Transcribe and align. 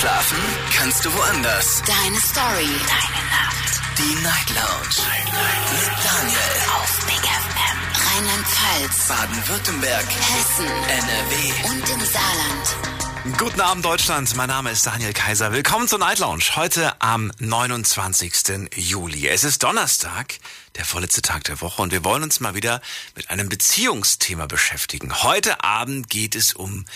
Schlafen 0.00 0.38
kannst 0.72 1.04
du 1.04 1.12
woanders. 1.12 1.82
Deine 1.82 2.18
Story. 2.20 2.64
Deine 2.64 3.22
Nacht. 3.28 3.80
Die 3.98 4.14
Night 4.22 4.48
Lounge. 4.48 4.96
Night, 4.96 5.30
Night. 5.30 5.72
Mit 5.72 5.92
Daniel. 6.02 6.40
Auf 6.74 7.04
Big 7.04 7.20
FM. 7.20 7.78
Rheinland-Pfalz. 8.08 9.08
Baden-Württemberg. 9.08 10.06
Hessen. 10.06 10.64
NRW. 10.64 11.68
Und 11.68 11.90
im 11.90 12.00
Saarland. 12.06 13.36
Guten 13.36 13.60
Abend 13.60 13.84
Deutschland, 13.84 14.34
mein 14.36 14.48
Name 14.48 14.70
ist 14.70 14.86
Daniel 14.86 15.12
Kaiser. 15.12 15.52
Willkommen 15.52 15.86
zur 15.86 15.98
Night 15.98 16.18
Lounge. 16.18 16.44
Heute 16.56 16.98
am 17.02 17.30
29. 17.38 18.70
Juli. 18.76 19.28
Es 19.28 19.44
ist 19.44 19.62
Donnerstag, 19.62 20.38
der 20.76 20.86
vorletzte 20.86 21.20
Tag 21.20 21.44
der 21.44 21.60
Woche 21.60 21.82
und 21.82 21.92
wir 21.92 22.04
wollen 22.04 22.22
uns 22.22 22.40
mal 22.40 22.54
wieder 22.54 22.80
mit 23.16 23.28
einem 23.28 23.50
Beziehungsthema 23.50 24.46
beschäftigen. 24.46 25.22
Heute 25.22 25.62
Abend 25.62 26.08
geht 26.08 26.36
es 26.36 26.54
um 26.54 26.86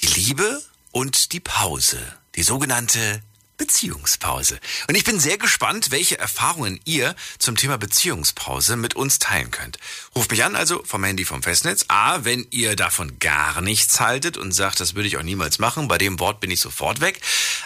die 0.00 0.06
Liebe 0.06 0.62
und 0.92 1.32
die 1.32 1.40
Pause, 1.40 2.00
die 2.36 2.42
sogenannte 2.42 3.22
Beziehungspause. 3.56 4.60
Und 4.86 4.96
ich 4.96 5.04
bin 5.04 5.18
sehr 5.18 5.38
gespannt, 5.38 5.90
welche 5.90 6.18
Erfahrungen 6.18 6.78
ihr 6.84 7.16
zum 7.38 7.56
Thema 7.56 7.78
Beziehungspause 7.78 8.76
mit 8.76 8.94
uns 8.94 9.18
teilen 9.18 9.50
könnt. 9.50 9.78
Ruft 10.14 10.30
mich 10.30 10.44
an, 10.44 10.56
also 10.56 10.82
vom 10.84 11.02
Handy 11.04 11.24
vom 11.24 11.42
Festnetz. 11.42 11.86
A, 11.88 12.24
wenn 12.24 12.46
ihr 12.50 12.76
davon 12.76 13.18
gar 13.18 13.62
nichts 13.62 13.98
haltet 14.00 14.36
und 14.36 14.52
sagt, 14.52 14.80
das 14.80 14.94
würde 14.94 15.08
ich 15.08 15.16
auch 15.16 15.22
niemals 15.22 15.58
machen, 15.58 15.88
bei 15.88 15.98
dem 15.98 16.20
Wort 16.20 16.40
bin 16.40 16.50
ich 16.50 16.60
sofort 16.60 17.00
weg. 17.00 17.20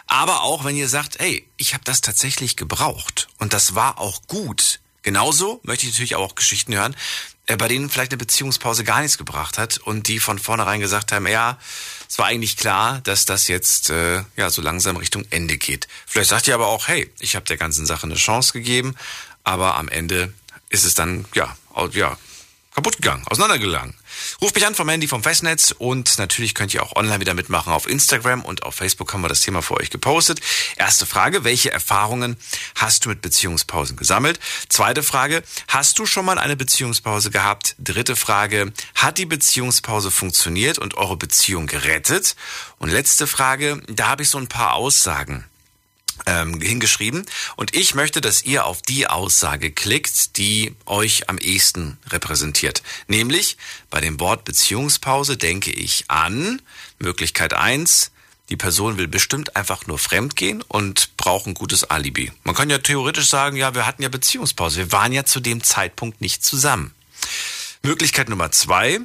Aber 0.07 0.43
auch, 0.43 0.65
wenn 0.65 0.77
ihr 0.77 0.89
sagt, 0.89 1.19
hey, 1.19 1.47
ich 1.57 1.75
habe 1.75 1.85
das 1.85 2.01
tatsächlich 2.01 2.57
gebraucht 2.57 3.29
und 3.39 3.53
das 3.53 3.75
war 3.75 3.99
auch 3.99 4.23
gut. 4.29 4.81
Genauso 5.03 5.61
möchte 5.65 5.87
ich 5.87 5.93
natürlich 5.93 6.15
auch 6.15 6.35
Geschichten 6.35 6.75
hören, 6.75 6.95
bei 7.57 7.69
denen 7.69 7.91
vielleicht 7.91 8.13
eine 8.13 8.19
Beziehungspause 8.19 8.85
gar 8.85 9.01
nichts 9.01 9.19
gebracht 9.19 9.59
hat 9.59 9.79
und 9.79 10.09
die 10.09 10.19
von 10.19 10.39
vornherein 10.39 10.81
gesagt 10.81 11.13
haben, 11.13 11.27
ja, 11.27 11.59
es 12.09 12.19
war 12.19 12.27
eigentlich 12.27 12.57
klar, 12.57 13.01
dass 13.05 13.25
das 13.25 13.49
jetzt 13.49 13.91
äh, 13.91 14.23
ja 14.37 14.51
so 14.51 14.63
langsam 14.63 14.97
Richtung 14.97 15.25
Ende 15.31 15.57
geht. 15.59 15.89
Vielleicht 16.07 16.31
sagt 16.31 16.49
ihr 16.49 16.55
aber 16.55 16.67
auch, 16.67 16.89
hey, 16.89 17.11
ich 17.21 17.37
habe 17.37 17.47
der 17.47 17.57
ganzen 17.57 17.87
Sache 17.87 18.05
eine 18.05 18.17
Chance 18.17 18.53
gegeben, 18.53 18.95
aber 19.45 19.77
am 19.77 19.89
Ende 19.89 20.33
ist 20.69 20.85
es 20.85 20.95
dann 20.95 21.25
ja, 21.35 21.57
ja 21.93 22.17
kaputt 22.75 22.97
gegangen, 22.97 23.25
auseinandergegangen. 23.27 23.95
Ruft 24.41 24.55
mich 24.55 24.67
an 24.67 24.75
vom 24.75 24.89
Handy 24.89 25.09
vom 25.09 25.23
Festnetz 25.23 25.75
und 25.77 26.19
natürlich 26.19 26.55
könnt 26.55 26.73
ihr 26.73 26.83
auch 26.83 26.95
online 26.97 27.21
wieder 27.21 27.35
mitmachen. 27.35 27.73
Auf 27.73 27.89
Instagram 27.89 28.45
und 28.45 28.63
auf 28.63 28.77
Facebook 28.77 29.13
haben 29.13 29.23
wir 29.23 29.29
das 29.29 29.41
Thema 29.41 29.61
für 29.63 29.75
euch 29.75 29.91
gepostet. 29.91 30.41
Erste 30.77 31.05
Frage, 31.05 31.45
welche 31.45 31.71
Erfahrungen 31.73 32.37
hast 32.77 33.05
du 33.05 33.09
mit 33.09 33.23
Beziehungspausen 33.23 33.97
gesammelt? 33.97 34.39
Zweite 34.69 35.03
Frage, 35.03 35.43
hast 35.69 35.99
du 35.99 36.07
schon 36.07 36.25
mal 36.25 36.39
eine 36.39 36.57
Beziehungspause 36.57 37.31
gehabt? 37.31 37.75
Dritte 37.79 38.17
Frage, 38.17 38.73
hat 38.95 39.19
die 39.19 39.27
Beziehungspause 39.27 40.11
funktioniert 40.11 40.79
und 40.79 40.95
eure 40.95 41.17
Beziehung 41.17 41.67
gerettet? 41.67 42.37
Und 42.79 42.91
letzte 42.91 43.27
Frage, 43.27 43.83
da 43.89 44.09
habe 44.09 44.23
ich 44.23 44.29
so 44.29 44.39
ein 44.39 44.49
paar 44.49 44.75
Aussagen 44.75 45.50
ähm, 46.27 46.61
hingeschrieben. 46.61 47.27
Und 47.57 47.75
ich 47.75 47.95
möchte, 47.95 48.21
dass 48.21 48.45
ihr 48.45 48.67
auf 48.67 48.83
die 48.83 49.07
Aussage 49.07 49.71
klickt, 49.71 50.37
die 50.37 50.75
euch 50.87 51.29
am 51.29 51.39
ehesten 51.39 51.99
repräsentiert. 52.11 52.83
Nämlich 53.07 53.57
bei 53.91 54.01
dem 54.01 54.21
Wort 54.21 54.45
Beziehungspause 54.45 55.37
denke 55.37 55.71
ich 55.71 56.05
an 56.09 56.63
Möglichkeit 56.99 57.55
eins: 57.55 58.11
die 58.51 58.57
Person 58.57 58.99
will 58.99 59.07
bestimmt 59.07 59.55
einfach 59.57 59.87
nur 59.87 59.99
fremd 59.99 60.35
gehen 60.35 60.63
und 60.63 61.17
braucht 61.17 61.47
ein 61.47 61.55
gutes 61.55 61.85
Alibi. 61.85 62.33
Man 62.43 62.57
kann 62.57 62.69
ja 62.69 62.79
theoretisch 62.79 63.29
sagen, 63.29 63.57
ja, 63.57 63.75
wir 63.75 63.87
hatten 63.87 64.03
ja 64.03 64.09
Beziehungspause. 64.09 64.79
Wir 64.79 64.93
waren 64.93 65.13
ja 65.13 65.25
zu 65.25 65.39
dem 65.39 65.63
Zeitpunkt 65.63 66.21
nicht 66.21 66.45
zusammen. 66.45 66.93
Möglichkeit 67.83 68.29
Nummer 68.29 68.51
zwei. 68.51 69.01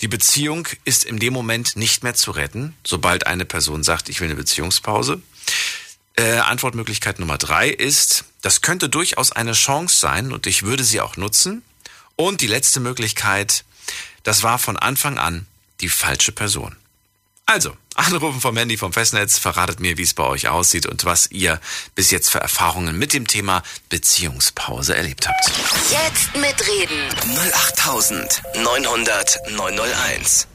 Die 0.00 0.08
Beziehung 0.08 0.66
ist 0.84 1.04
in 1.04 1.18
dem 1.18 1.32
Moment 1.32 1.76
nicht 1.76 2.02
mehr 2.02 2.14
zu 2.14 2.30
retten, 2.30 2.74
sobald 2.84 3.26
eine 3.26 3.44
Person 3.44 3.82
sagt, 3.82 4.08
ich 4.08 4.20
will 4.20 4.28
eine 4.28 4.36
Beziehungspause. 4.36 5.20
Äh, 6.18 6.38
Antwortmöglichkeit 6.38 7.20
Nummer 7.20 7.38
drei 7.38 7.68
ist, 7.68 8.24
das 8.42 8.60
könnte 8.60 8.88
durchaus 8.88 9.30
eine 9.30 9.52
Chance 9.52 9.96
sein 9.96 10.32
und 10.32 10.48
ich 10.48 10.64
würde 10.64 10.82
sie 10.82 11.00
auch 11.00 11.16
nutzen. 11.16 11.62
Und 12.16 12.40
die 12.40 12.48
letzte 12.48 12.80
Möglichkeit, 12.80 13.64
das 14.24 14.42
war 14.42 14.58
von 14.58 14.76
Anfang 14.76 15.16
an 15.18 15.46
die 15.80 15.88
falsche 15.88 16.32
Person. 16.32 16.74
Also, 17.46 17.76
anrufen 17.94 18.40
vom 18.40 18.56
Handy 18.56 18.76
vom 18.76 18.92
Festnetz, 18.92 19.38
verratet 19.38 19.78
mir, 19.78 19.96
wie 19.96 20.02
es 20.02 20.12
bei 20.12 20.24
euch 20.24 20.48
aussieht 20.48 20.86
und 20.86 21.04
was 21.04 21.30
ihr 21.30 21.60
bis 21.94 22.10
jetzt 22.10 22.30
für 22.30 22.40
Erfahrungen 22.40 22.98
mit 22.98 23.12
dem 23.12 23.28
Thema 23.28 23.62
Beziehungspause 23.88 24.96
erlebt 24.96 25.28
habt. 25.28 25.52
Jetzt 25.88 26.34
mitreden. 26.36 27.14
08900 27.54 29.38
901. 29.52 30.48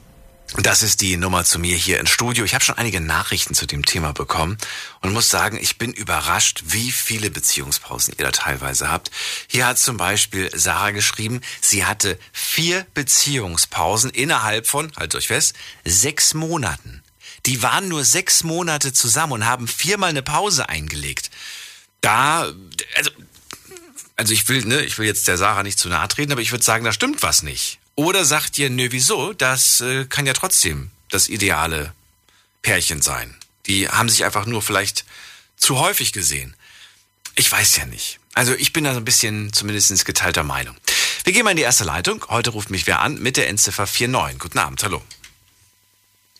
Das 0.57 0.83
ist 0.83 1.01
die 1.01 1.17
Nummer 1.17 1.43
zu 1.43 1.57
mir 1.57 1.75
hier 1.75 1.99
ins 1.99 2.11
Studio. 2.11 2.45
Ich 2.45 2.53
habe 2.53 2.63
schon 2.63 2.77
einige 2.77 3.01
Nachrichten 3.01 3.55
zu 3.55 3.65
dem 3.65 3.83
Thema 3.83 4.13
bekommen 4.13 4.57
und 5.01 5.11
muss 5.11 5.27
sagen, 5.27 5.57
ich 5.59 5.79
bin 5.79 5.91
überrascht, 5.91 6.63
wie 6.67 6.91
viele 6.91 7.31
Beziehungspausen 7.31 8.13
ihr 8.17 8.25
da 8.25 8.31
teilweise 8.31 8.91
habt. 8.91 9.09
Hier 9.47 9.65
hat 9.65 9.79
zum 9.79 9.97
Beispiel 9.97 10.51
Sarah 10.53 10.91
geschrieben, 10.91 11.41
sie 11.59 11.85
hatte 11.85 12.19
vier 12.31 12.85
Beziehungspausen 12.93 14.11
innerhalb 14.11 14.67
von, 14.67 14.91
haltet 14.95 15.15
euch 15.15 15.27
fest, 15.27 15.55
sechs 15.85 16.35
Monaten. 16.35 17.01
Die 17.47 17.63
waren 17.63 17.87
nur 17.87 18.05
sechs 18.05 18.43
Monate 18.43 18.93
zusammen 18.93 19.33
und 19.33 19.45
haben 19.45 19.67
viermal 19.67 20.11
eine 20.11 20.23
Pause 20.23 20.69
eingelegt. 20.69 21.31
Da, 22.01 22.47
also, 22.95 23.09
also 24.15 24.33
ich 24.33 24.47
will, 24.49 24.63
ne, 24.65 24.81
ich 24.81 24.99
will 24.99 25.07
jetzt 25.07 25.27
der 25.27 25.37
Sarah 25.37 25.63
nicht 25.63 25.79
zu 25.79 25.89
nahe 25.89 26.07
treten, 26.07 26.31
aber 26.31 26.41
ich 26.41 26.51
würde 26.51 26.63
sagen, 26.63 26.85
da 26.85 26.93
stimmt 26.93 27.23
was 27.23 27.41
nicht. 27.41 27.79
Oder 27.95 28.25
sagt 28.25 28.57
ihr, 28.57 28.69
nö, 28.69 28.87
wieso? 28.89 29.33
Das 29.33 29.81
äh, 29.81 30.05
kann 30.05 30.25
ja 30.25 30.33
trotzdem 30.33 30.89
das 31.09 31.27
ideale 31.27 31.93
Pärchen 32.63 33.01
sein. 33.01 33.35
Die 33.67 33.87
haben 33.87 34.09
sich 34.09 34.25
einfach 34.25 34.45
nur 34.45 34.61
vielleicht 34.61 35.05
zu 35.57 35.79
häufig 35.79 36.11
gesehen. 36.11 36.55
Ich 37.35 37.51
weiß 37.51 37.77
ja 37.77 37.85
nicht. 37.85 38.19
Also 38.33 38.53
ich 38.53 38.73
bin 38.73 38.83
da 38.83 38.93
so 38.93 38.99
ein 38.99 39.05
bisschen 39.05 39.53
zumindest 39.53 40.05
geteilter 40.05 40.43
Meinung. 40.43 40.75
Wir 41.23 41.33
gehen 41.33 41.43
mal 41.43 41.51
in 41.51 41.57
die 41.57 41.63
erste 41.63 41.83
Leitung. 41.83 42.25
Heute 42.29 42.49
ruft 42.49 42.69
mich 42.69 42.87
wer 42.87 42.99
an 42.99 43.21
mit 43.21 43.37
der 43.37 43.47
Endziffer 43.47 43.85
49. 43.85 44.39
Guten 44.39 44.57
Abend, 44.57 44.83
hallo. 44.83 45.01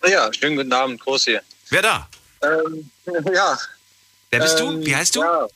Ja, 0.05 0.29
schönen 0.33 0.57
guten 0.57 0.73
Abend, 0.73 0.99
Groß 0.99 1.25
hier. 1.25 1.41
Wer 1.69 1.81
da? 1.81 2.09
Ähm, 2.41 2.89
ja. 3.33 3.57
Wer 4.31 4.39
bist 4.39 4.59
ähm, 4.59 4.81
du? 4.81 4.85
Wie 4.85 4.95
heißt 4.95 5.15
du? 5.15 5.21
Ja. 5.21 5.47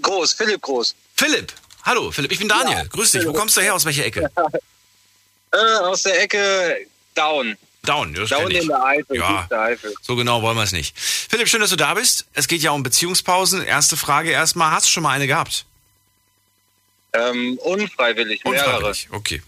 Groß, 0.00 0.32
Philipp 0.32 0.62
Groß. 0.62 0.94
Philipp. 1.14 1.52
Hallo, 1.84 2.10
Philipp. 2.10 2.32
Ich 2.32 2.38
bin 2.38 2.48
Daniel. 2.48 2.78
Ja, 2.78 2.84
Grüß 2.84 3.10
dich. 3.12 3.20
Wo 3.20 3.26
Philipp. 3.26 3.36
kommst 3.36 3.56
du 3.56 3.60
her? 3.60 3.74
Aus 3.74 3.84
welcher 3.84 4.06
Ecke? 4.06 4.30
Äh, 5.52 5.56
aus 5.84 6.02
der 6.02 6.22
Ecke 6.22 6.86
Down. 7.14 7.56
Down. 7.84 8.14
Das 8.14 8.30
Down 8.30 8.50
ich. 8.50 8.62
in 8.62 8.68
der 8.68 8.84
Eifel. 8.84 9.16
Ja. 9.16 9.46
der 9.50 9.60
Eifel. 9.60 9.94
So 10.00 10.14
genau 10.16 10.40
wollen 10.42 10.56
wir 10.56 10.62
es 10.62 10.72
nicht. 10.72 10.96
Philipp, 10.98 11.48
schön, 11.48 11.60
dass 11.60 11.70
du 11.70 11.76
da 11.76 11.94
bist. 11.94 12.26
Es 12.32 12.46
geht 12.48 12.62
ja 12.62 12.70
um 12.70 12.82
Beziehungspausen. 12.82 13.62
Erste 13.62 13.96
Frage 13.96 14.30
erstmal. 14.30 14.70
Hast 14.70 14.86
du 14.86 14.90
schon 14.90 15.02
mal 15.02 15.10
eine 15.10 15.26
gehabt? 15.26 15.66
Ähm, 17.12 17.58
unfreiwillig, 17.62 18.44
mehrere. 18.44 18.76
Unfreiwillig. 18.76 19.08
Okay. 19.10 19.42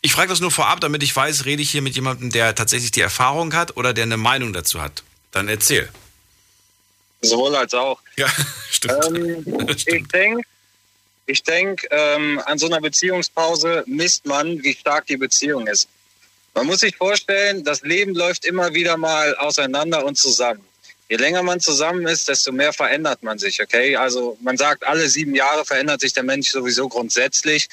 Ich 0.00 0.12
frage 0.12 0.28
das 0.28 0.40
nur 0.40 0.50
vorab, 0.50 0.80
damit 0.80 1.02
ich 1.02 1.14
weiß, 1.16 1.44
rede 1.44 1.62
ich 1.62 1.70
hier 1.70 1.82
mit 1.82 1.94
jemandem, 1.96 2.30
der 2.30 2.54
tatsächlich 2.54 2.92
die 2.92 3.00
Erfahrung 3.00 3.54
hat 3.54 3.76
oder 3.76 3.92
der 3.92 4.04
eine 4.04 4.16
Meinung 4.16 4.52
dazu 4.52 4.80
hat. 4.80 5.02
Dann 5.32 5.48
erzähl. 5.48 5.88
Sowohl 7.20 7.56
als 7.56 7.74
auch. 7.74 8.00
Ja, 8.16 8.28
stimmt. 8.70 9.06
Ähm, 9.06 9.68
ich 9.68 9.82
Stimmt. 9.82 10.14
denke, 10.14 10.42
ich 11.28 11.42
denk, 11.42 11.86
ähm, 11.90 12.40
an 12.46 12.58
so 12.58 12.66
einer 12.66 12.80
Beziehungspause 12.80 13.84
misst 13.86 14.24
man, 14.24 14.62
wie 14.62 14.72
stark 14.72 15.06
die 15.06 15.18
Beziehung 15.18 15.66
ist. 15.66 15.86
Man 16.54 16.66
muss 16.66 16.80
sich 16.80 16.96
vorstellen, 16.96 17.62
das 17.64 17.82
Leben 17.82 18.14
läuft 18.14 18.46
immer 18.46 18.72
wieder 18.72 18.96
mal 18.96 19.36
auseinander 19.36 20.04
und 20.06 20.16
zusammen. 20.16 20.64
Je 21.10 21.16
länger 21.16 21.42
man 21.42 21.60
zusammen 21.60 22.06
ist, 22.06 22.28
desto 22.28 22.50
mehr 22.50 22.72
verändert 22.72 23.22
man 23.22 23.38
sich, 23.38 23.62
okay? 23.62 23.94
Also 23.96 24.38
man 24.40 24.56
sagt, 24.56 24.84
alle 24.84 25.08
sieben 25.08 25.34
Jahre 25.34 25.66
verändert 25.66 26.00
sich 26.00 26.14
der 26.14 26.22
Mensch 26.22 26.50
sowieso 26.50 26.88
grundsätzlich. 26.88 27.68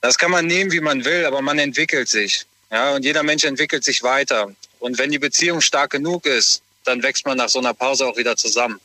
Das 0.00 0.18
kann 0.18 0.32
man 0.32 0.46
nehmen, 0.46 0.72
wie 0.72 0.80
man 0.80 1.04
will, 1.04 1.24
aber 1.24 1.40
man 1.40 1.60
entwickelt 1.60 2.08
sich. 2.08 2.46
Ja, 2.72 2.94
und 2.94 3.04
jeder 3.04 3.22
Mensch 3.22 3.44
entwickelt 3.44 3.84
sich 3.84 4.02
weiter. 4.02 4.52
Und 4.80 4.98
wenn 4.98 5.12
die 5.12 5.20
Beziehung 5.20 5.60
stark 5.60 5.90
genug 5.90 6.26
ist, 6.26 6.62
dann 6.84 7.02
wächst 7.04 7.26
man 7.26 7.38
nach 7.38 7.48
so 7.48 7.60
einer 7.60 7.74
Pause 7.74 8.06
auch 8.06 8.16
wieder 8.16 8.36
zusammen. 8.36 8.80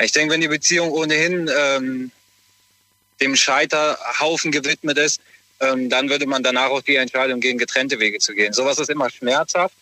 Ich 0.00 0.12
denke, 0.12 0.34
wenn 0.34 0.40
die 0.40 0.48
Beziehung 0.48 0.92
ohnehin 0.92 1.50
ähm, 1.56 2.12
dem 3.20 3.36
Scheiterhaufen 3.36 4.52
gewidmet 4.52 4.98
ist, 4.98 5.20
ähm, 5.60 5.88
dann 5.88 6.08
würde 6.08 6.26
man 6.26 6.42
danach 6.42 6.70
auch 6.70 6.82
die 6.82 6.96
Entscheidung 6.96 7.40
gehen, 7.40 7.58
getrennte 7.58 7.98
Wege 7.98 8.18
zu 8.18 8.34
gehen. 8.34 8.52
Sowas 8.52 8.78
ist 8.78 8.90
immer 8.90 9.10
schmerzhaft, 9.10 9.74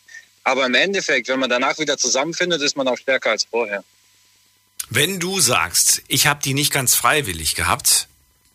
aber 0.44 0.66
im 0.66 0.74
Endeffekt, 0.74 1.28
wenn 1.28 1.40
man 1.40 1.50
danach 1.50 1.78
wieder 1.78 1.98
zusammenfindet, 1.98 2.62
ist 2.62 2.76
man 2.76 2.86
auch 2.86 2.98
stärker 2.98 3.30
als 3.30 3.44
vorher. 3.44 3.82
Wenn 4.90 5.18
du 5.18 5.40
sagst, 5.40 6.02
ich 6.08 6.26
habe 6.26 6.40
die 6.42 6.54
nicht 6.54 6.72
ganz 6.72 6.94
freiwillig 6.94 7.54
gehabt, 7.54 8.08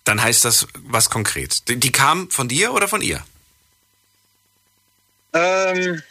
dann 0.05 0.21
heißt 0.21 0.45
das 0.45 0.67
was 0.75 1.09
konkret. 1.09 1.67
Die, 1.67 1.77
die 1.77 1.91
kam 1.91 2.29
von 2.29 2.47
dir 2.47 2.73
oder 2.73 2.87
von 2.87 3.01
ihr? 3.01 3.23
Ähm, 5.33 6.01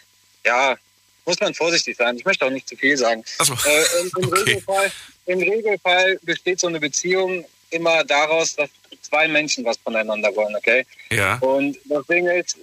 ja, 0.45 0.77
muss 1.25 1.41
man 1.41 1.55
vorsichtig 1.55 1.97
sein. 1.97 2.17
Ich 2.17 2.25
möchte 2.25 2.45
auch 2.45 2.51
nicht 2.51 2.69
zu 2.69 2.77
viel 2.77 2.97
sagen. 2.97 3.25
So. 3.39 3.55
Äh, 3.55 4.01
im, 4.01 4.11
im, 4.17 4.33
Okay. 4.33 4.51
Regelfall, 4.51 4.93
Im 5.27 5.39
Regelfall 5.39 6.19
besteht 6.23 6.61
so 6.61 6.67
eine 6.67 6.81
Beziehung 6.81 7.45
immer 7.71 8.05
daraus, 8.05 8.55
dass 8.57 8.71
zwei 9.03 9.29
Menschen 9.29 9.65
was 9.65 9.77
voneinander 9.79 10.35
wollen, 10.35 10.55
okay? 10.57 10.85
Ja. 11.11 11.39
Und 11.39 11.79
das 11.85 12.07
Ding 12.07 12.27
ist, 12.27 12.57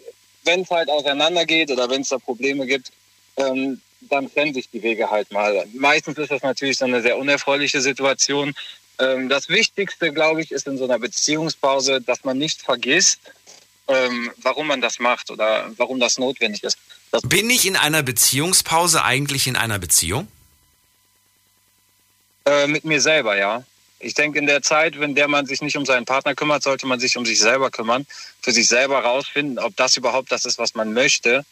wenn 0.44 0.62
es 0.62 0.70
halt 0.70 0.90
auseinandergeht 0.90 1.72
oder 1.72 1.90
wenn 1.90 2.02
es 2.02 2.10
da 2.10 2.18
Probleme 2.18 2.66
gibt, 2.66 2.92
ähm, 3.38 3.82
dann 4.02 4.32
trennen 4.32 4.54
sich 4.54 4.70
die 4.70 4.84
Wege 4.84 5.10
halt 5.10 5.32
mal. 5.32 5.66
Meistens 5.74 6.18
ist 6.18 6.32
das 6.32 6.44
natürlich 6.44 6.78
so 6.78 6.86
eine 6.86 7.02
sehr 7.02 7.18
unerfreuliche 7.18 7.82
Situation. 7.82 8.54
Ähm, 9.00 9.30
das 9.30 9.50
Wichtigste, 9.50 10.12
glaube 10.12 10.42
ich, 10.42 10.52
ist 10.52 10.68
in 10.68 10.78
so 10.78 10.84
einer 10.86 11.00
Beziehungspause, 11.00 12.02
dass 12.02 12.24
man 12.24 12.38
nicht 12.38 12.62
vergisst, 12.62 13.20
ähm, 13.88 14.32
warum 14.42 14.68
man 14.68 14.82
das 14.82 15.00
macht 15.00 15.30
oder 15.32 15.72
warum 15.78 16.00
das 16.00 16.18
notwendig 16.18 16.64
ist. 16.64 16.78
Das 17.12 17.22
Bin 17.24 17.50
ich 17.50 17.66
in 17.66 17.76
einer 17.76 18.04
Beziehungspause 18.04 19.04
eigentlich 19.04 19.48
in 19.48 19.56
einer 19.56 19.80
Beziehung? 19.80 20.28
Äh, 22.46 22.68
mit 22.68 22.86
mir 22.86 23.02
selber, 23.02 23.38
ja. 23.38 23.64
Ich 24.00 24.14
denke, 24.14 24.38
in 24.40 24.46
der 24.46 24.62
Zeit, 24.62 25.00
wenn 25.00 25.16
der 25.16 25.28
man 25.28 25.46
sich 25.46 25.62
nicht 25.62 25.78
um 25.78 25.86
seinen 25.86 26.06
Partner 26.06 26.36
kümmert, 26.36 26.64
sollte 26.64 26.86
man 26.86 27.00
sich 27.00 27.18
um 27.18 27.26
sich 27.26 27.40
selber 27.40 27.72
kümmern, 27.72 28.06
für 28.42 28.52
sich 28.52 28.68
selber 28.68 29.00
rausfinden, 29.00 29.58
ob 29.60 29.76
das 29.78 29.98
überhaupt 29.98 30.32
das 30.32 30.46
ist, 30.46 30.58
was 30.58 30.76
man 30.76 30.94
möchte 30.94 31.46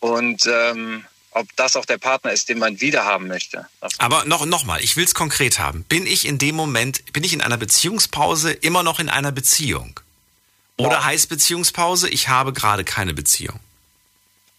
und 0.00 0.44
ähm, 0.46 1.04
ob 1.30 1.46
das 1.56 1.76
auch 1.76 1.84
der 1.84 1.98
Partner 1.98 2.32
ist, 2.32 2.48
den 2.48 2.58
man 2.58 2.80
wiederhaben 2.80 3.28
möchte. 3.28 3.66
Aber 3.98 4.24
noch, 4.24 4.46
noch 4.46 4.64
mal, 4.64 4.82
ich 4.82 4.96
will 4.96 5.04
es 5.04 5.14
konkret 5.14 5.58
haben. 5.58 5.84
Bin 5.84 6.06
ich 6.06 6.26
in 6.26 6.38
dem 6.38 6.56
Moment, 6.56 7.12
bin 7.12 7.24
ich 7.24 7.32
in 7.32 7.40
einer 7.40 7.56
Beziehungspause 7.58 8.52
immer 8.52 8.82
noch 8.82 8.98
in 8.98 9.08
einer 9.08 9.32
Beziehung? 9.32 10.00
Oder 10.78 10.90
Nein. 10.90 11.04
heißt 11.04 11.28
Beziehungspause, 11.28 12.08
ich 12.08 12.28
habe 12.28 12.52
gerade 12.52 12.84
keine 12.84 13.14
Beziehung? 13.14 13.60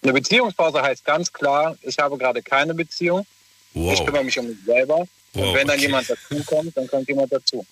Eine 0.04 0.14
Beziehungspause 0.14 0.82
heißt 0.82 1.04
ganz 1.04 1.34
klar, 1.34 1.78
ich 1.82 1.98
habe 2.00 2.18
gerade 2.18 2.42
keine 2.42 2.74
Beziehung, 2.74 3.26
ich 3.74 3.82
Wow. 3.82 4.06
kümmere 4.06 4.24
mich 4.24 4.40
um 4.40 4.48
mich 4.48 4.58
selber. 4.66 5.08
Wow, 5.34 5.48
und 5.48 5.54
wenn 5.56 5.68
dann 5.68 5.76
okay. 5.76 5.86
jemand 5.86 6.10
dazukommt, 6.10 6.76
dann 6.76 6.88
kommt 6.88 7.08
jemand 7.08 7.32
dazu. 7.32 7.66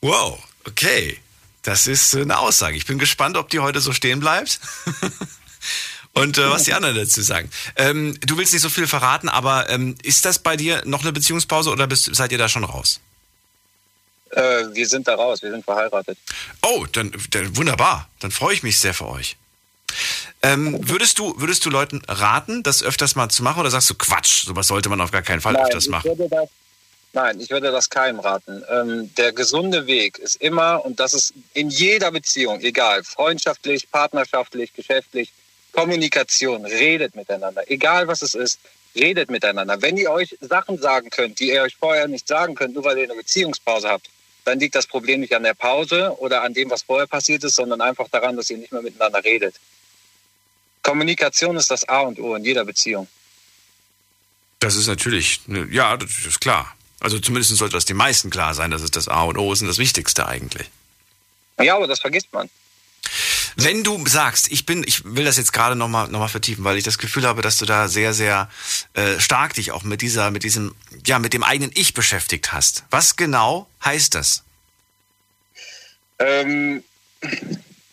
Wow, 0.00 0.38
okay. 0.66 1.18
Das 1.62 1.86
ist 1.86 2.14
äh, 2.14 2.22
eine 2.22 2.38
Aussage. 2.38 2.76
Ich 2.76 2.86
bin 2.86 2.98
gespannt, 2.98 3.36
ob 3.36 3.48
die 3.50 3.58
heute 3.58 3.80
so 3.80 3.92
stehen 3.92 4.20
bleibt. 4.20 4.60
Und 6.14 6.38
äh, 6.38 6.50
was 6.50 6.64
die 6.64 6.72
anderen 6.72 6.96
dazu 6.96 7.22
sagen. 7.22 7.50
Ähm, 7.76 8.18
du 8.20 8.38
willst 8.38 8.52
nicht 8.52 8.62
so 8.62 8.70
viel 8.70 8.86
verraten, 8.86 9.28
aber 9.28 9.68
ähm, 9.70 9.94
ist 10.02 10.24
das 10.24 10.38
bei 10.40 10.56
dir 10.56 10.82
noch 10.84 11.02
eine 11.02 11.12
Beziehungspause 11.12 11.70
oder 11.70 11.86
bist, 11.86 12.12
seid 12.14 12.32
ihr 12.32 12.38
da 12.38 12.48
schon 12.48 12.64
raus? 12.64 13.00
Äh, 14.30 14.64
wir 14.72 14.86
sind 14.88 15.06
da 15.06 15.14
raus, 15.14 15.42
wir 15.42 15.50
sind 15.50 15.64
verheiratet. 15.64 16.18
Oh, 16.62 16.86
dann, 16.92 17.12
dann 17.30 17.56
wunderbar. 17.56 18.08
Dann 18.20 18.30
freue 18.30 18.54
ich 18.54 18.62
mich 18.62 18.80
sehr 18.80 18.94
für 18.94 19.06
euch. 19.06 19.36
Ähm, 20.42 20.78
würdest 20.88 21.18
du 21.18 21.34
würdest 21.38 21.64
du 21.64 21.70
Leuten 21.70 22.02
raten, 22.06 22.62
das 22.62 22.82
öfters 22.82 23.16
mal 23.16 23.28
zu 23.28 23.42
machen 23.42 23.60
oder 23.60 23.70
sagst 23.70 23.90
du 23.90 23.94
Quatsch? 23.94 24.44
Sowas 24.44 24.68
sollte 24.68 24.88
man 24.88 25.00
auf 25.00 25.10
gar 25.10 25.22
keinen 25.22 25.40
Fall 25.40 25.56
öfters 25.56 25.84
ich 25.84 25.90
machen. 25.90 26.08
würde 26.08 26.28
das, 26.28 26.48
nein, 27.12 27.40
ich 27.40 27.50
würde 27.50 27.72
das 27.72 27.90
keinem 27.90 28.20
raten. 28.20 28.62
Ähm, 28.70 29.12
der 29.16 29.32
gesunde 29.32 29.86
Weg 29.86 30.18
ist 30.18 30.36
immer, 30.36 30.84
und 30.84 31.00
das 31.00 31.12
ist 31.12 31.34
in 31.54 31.70
jeder 31.70 32.12
Beziehung, 32.12 32.60
egal, 32.60 33.02
freundschaftlich, 33.02 33.90
partnerschaftlich, 33.90 34.72
geschäftlich, 34.72 35.32
Kommunikation, 35.72 36.64
redet 36.64 37.16
miteinander. 37.16 37.62
Egal 37.68 38.06
was 38.06 38.22
es 38.22 38.34
ist, 38.34 38.60
redet 38.94 39.30
miteinander. 39.30 39.80
Wenn 39.82 39.96
ihr 39.96 40.10
euch 40.10 40.36
Sachen 40.40 40.78
sagen 40.78 41.10
könnt, 41.10 41.40
die 41.40 41.50
ihr 41.50 41.62
euch 41.62 41.76
vorher 41.76 42.08
nicht 42.08 42.28
sagen 42.28 42.54
könnt, 42.54 42.74
nur 42.74 42.84
weil 42.84 42.98
ihr 42.98 43.04
eine 43.04 43.14
Beziehungspause 43.14 43.88
habt, 43.88 44.08
dann 44.44 44.60
liegt 44.60 44.74
das 44.74 44.86
Problem 44.86 45.20
nicht 45.20 45.34
an 45.34 45.42
der 45.42 45.54
Pause 45.54 46.16
oder 46.18 46.42
an 46.42 46.54
dem, 46.54 46.70
was 46.70 46.82
vorher 46.82 47.06
passiert 47.06 47.44
ist, 47.44 47.56
sondern 47.56 47.80
einfach 47.80 48.08
daran, 48.08 48.36
dass 48.36 48.50
ihr 48.50 48.56
nicht 48.56 48.72
mehr 48.72 48.82
miteinander 48.82 49.22
redet. 49.22 49.54
Kommunikation 50.82 51.56
ist 51.56 51.70
das 51.70 51.88
A 51.88 52.00
und 52.00 52.18
O 52.18 52.34
in 52.34 52.44
jeder 52.44 52.64
Beziehung. 52.64 53.08
Das 54.60 54.74
ist 54.74 54.86
natürlich, 54.86 55.42
ne, 55.46 55.68
ja, 55.70 55.96
das 55.96 56.10
ist 56.26 56.40
klar. 56.40 56.74
Also 57.00 57.18
zumindest 57.18 57.54
sollte 57.56 57.74
das 57.74 57.84
den 57.84 57.96
meisten 57.96 58.30
klar 58.30 58.54
sein, 58.54 58.70
dass 58.70 58.82
es 58.82 58.90
das 58.90 59.08
A 59.08 59.22
und 59.22 59.38
O 59.38 59.52
ist 59.52 59.60
und 59.60 59.68
das 59.68 59.78
Wichtigste 59.78 60.26
eigentlich. 60.26 60.68
Ja, 61.60 61.76
aber 61.76 61.86
das 61.86 62.00
vergisst 62.00 62.32
man. 62.32 62.50
Wenn 63.56 63.82
du 63.82 64.04
sagst, 64.06 64.50
ich 64.52 64.66
bin, 64.66 64.84
ich 64.86 65.04
will 65.04 65.24
das 65.24 65.36
jetzt 65.36 65.52
gerade 65.52 65.74
nochmal 65.74 66.08
noch 66.08 66.20
mal 66.20 66.28
vertiefen, 66.28 66.64
weil 66.64 66.76
ich 66.76 66.84
das 66.84 66.98
Gefühl 66.98 67.26
habe, 67.26 67.42
dass 67.42 67.58
du 67.58 67.64
da 67.66 67.88
sehr, 67.88 68.14
sehr 68.14 68.48
äh, 68.94 69.18
stark 69.18 69.54
dich 69.54 69.72
auch 69.72 69.82
mit 69.82 70.02
dieser, 70.02 70.30
mit 70.30 70.44
diesem, 70.44 70.74
ja, 71.06 71.18
mit 71.18 71.32
dem 71.32 71.42
eigenen 71.42 71.72
Ich 71.74 71.94
beschäftigt 71.94 72.52
hast. 72.52 72.84
Was 72.90 73.16
genau 73.16 73.68
heißt 73.84 74.14
das? 74.14 74.44
Ähm, 76.20 76.84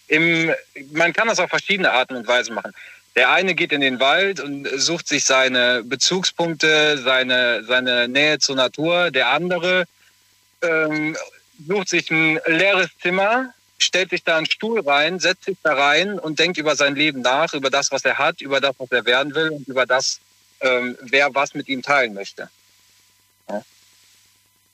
im, 0.07 0.51
man 0.91 1.13
kann 1.13 1.27
das 1.27 1.39
auf 1.39 1.49
verschiedene 1.49 1.91
Arten 1.91 2.15
und 2.15 2.27
Weisen 2.27 2.55
machen. 2.55 2.73
Der 3.15 3.31
eine 3.31 3.55
geht 3.55 3.71
in 3.71 3.81
den 3.81 3.99
Wald 3.99 4.41
und 4.41 4.67
sucht 4.75 5.07
sich 5.07 5.23
seine 5.23 5.83
Bezugspunkte, 5.83 6.97
seine, 6.97 7.63
seine 7.63 8.07
Nähe 8.09 8.39
zur 8.39 8.57
Natur. 8.57 9.09
Der 9.09 9.29
andere 9.29 9.85
ähm, 10.61 11.15
sucht 11.65 11.89
sich 11.89 12.11
ein 12.11 12.39
leeres 12.45 12.89
Zimmer, 13.01 13.53
stellt 13.77 14.09
sich 14.09 14.23
da 14.23 14.37
einen 14.37 14.45
Stuhl 14.45 14.81
rein, 14.81 15.19
setzt 15.19 15.45
sich 15.45 15.57
da 15.63 15.73
rein 15.73 16.19
und 16.19 16.39
denkt 16.39 16.57
über 16.57 16.75
sein 16.75 16.95
Leben 16.95 17.21
nach, 17.21 17.53
über 17.53 17.69
das, 17.69 17.91
was 17.91 18.03
er 18.03 18.17
hat, 18.17 18.41
über 18.41 18.59
das, 18.59 18.75
was 18.77 18.91
er 18.91 19.05
werden 19.05 19.33
will 19.33 19.49
und 19.49 19.67
über 19.67 19.85
das, 19.85 20.19
ähm, 20.59 20.97
wer 21.01 21.33
was 21.33 21.53
mit 21.53 21.69
ihm 21.69 21.81
teilen 21.81 22.13
möchte. 22.13 22.49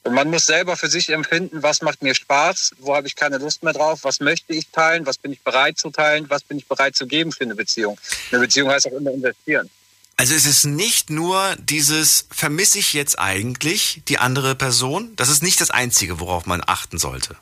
Und 0.04 0.16
man 0.16 0.30
muss 0.30 0.46
selber 0.46 0.78
für 0.78 0.90
sich 0.90 1.10
empfinden, 1.10 1.62
was 1.62 1.82
macht 1.82 2.02
mir 2.02 2.16
Spaß, 2.16 2.72
wo 2.80 2.96
habe 2.96 3.08
ich 3.08 3.16
keine 3.16 3.38
Lust 3.38 3.62
mehr 3.62 3.74
drauf, 3.74 4.00
was 4.04 4.20
möchte 4.20 4.54
ich 4.54 4.68
teilen, 4.70 5.06
was 5.06 5.18
bin 5.18 5.32
ich 5.32 5.42
bereit 5.42 5.78
zu 5.78 5.92
teilen, 5.92 6.28
was 6.30 6.44
bin 6.44 6.58
ich 6.58 6.68
bereit 6.68 6.96
zu 6.96 7.06
geben 7.06 7.32
für 7.32 7.44
eine 7.44 7.56
Beziehung. 7.56 8.00
Eine 8.32 8.42
Beziehung 8.42 8.70
heißt 8.72 8.88
auch 8.88 8.94
immer 8.94 9.12
investieren. 9.12 9.70
Also 10.18 10.34
es 10.34 10.46
ist 10.46 10.66
nicht 10.66 11.10
nur 11.10 11.56
dieses, 11.58 12.26
vermisse 12.32 12.80
ich 12.80 12.94
jetzt 12.94 13.18
eigentlich 13.20 14.02
die 14.08 14.18
andere 14.18 14.56
Person? 14.56 15.16
Das 15.16 15.30
ist 15.30 15.44
nicht 15.44 15.62
das 15.62 15.72
Einzige, 15.72 16.20
worauf 16.20 16.46
man 16.46 16.64
achten 16.66 16.98
sollte. 16.98 17.36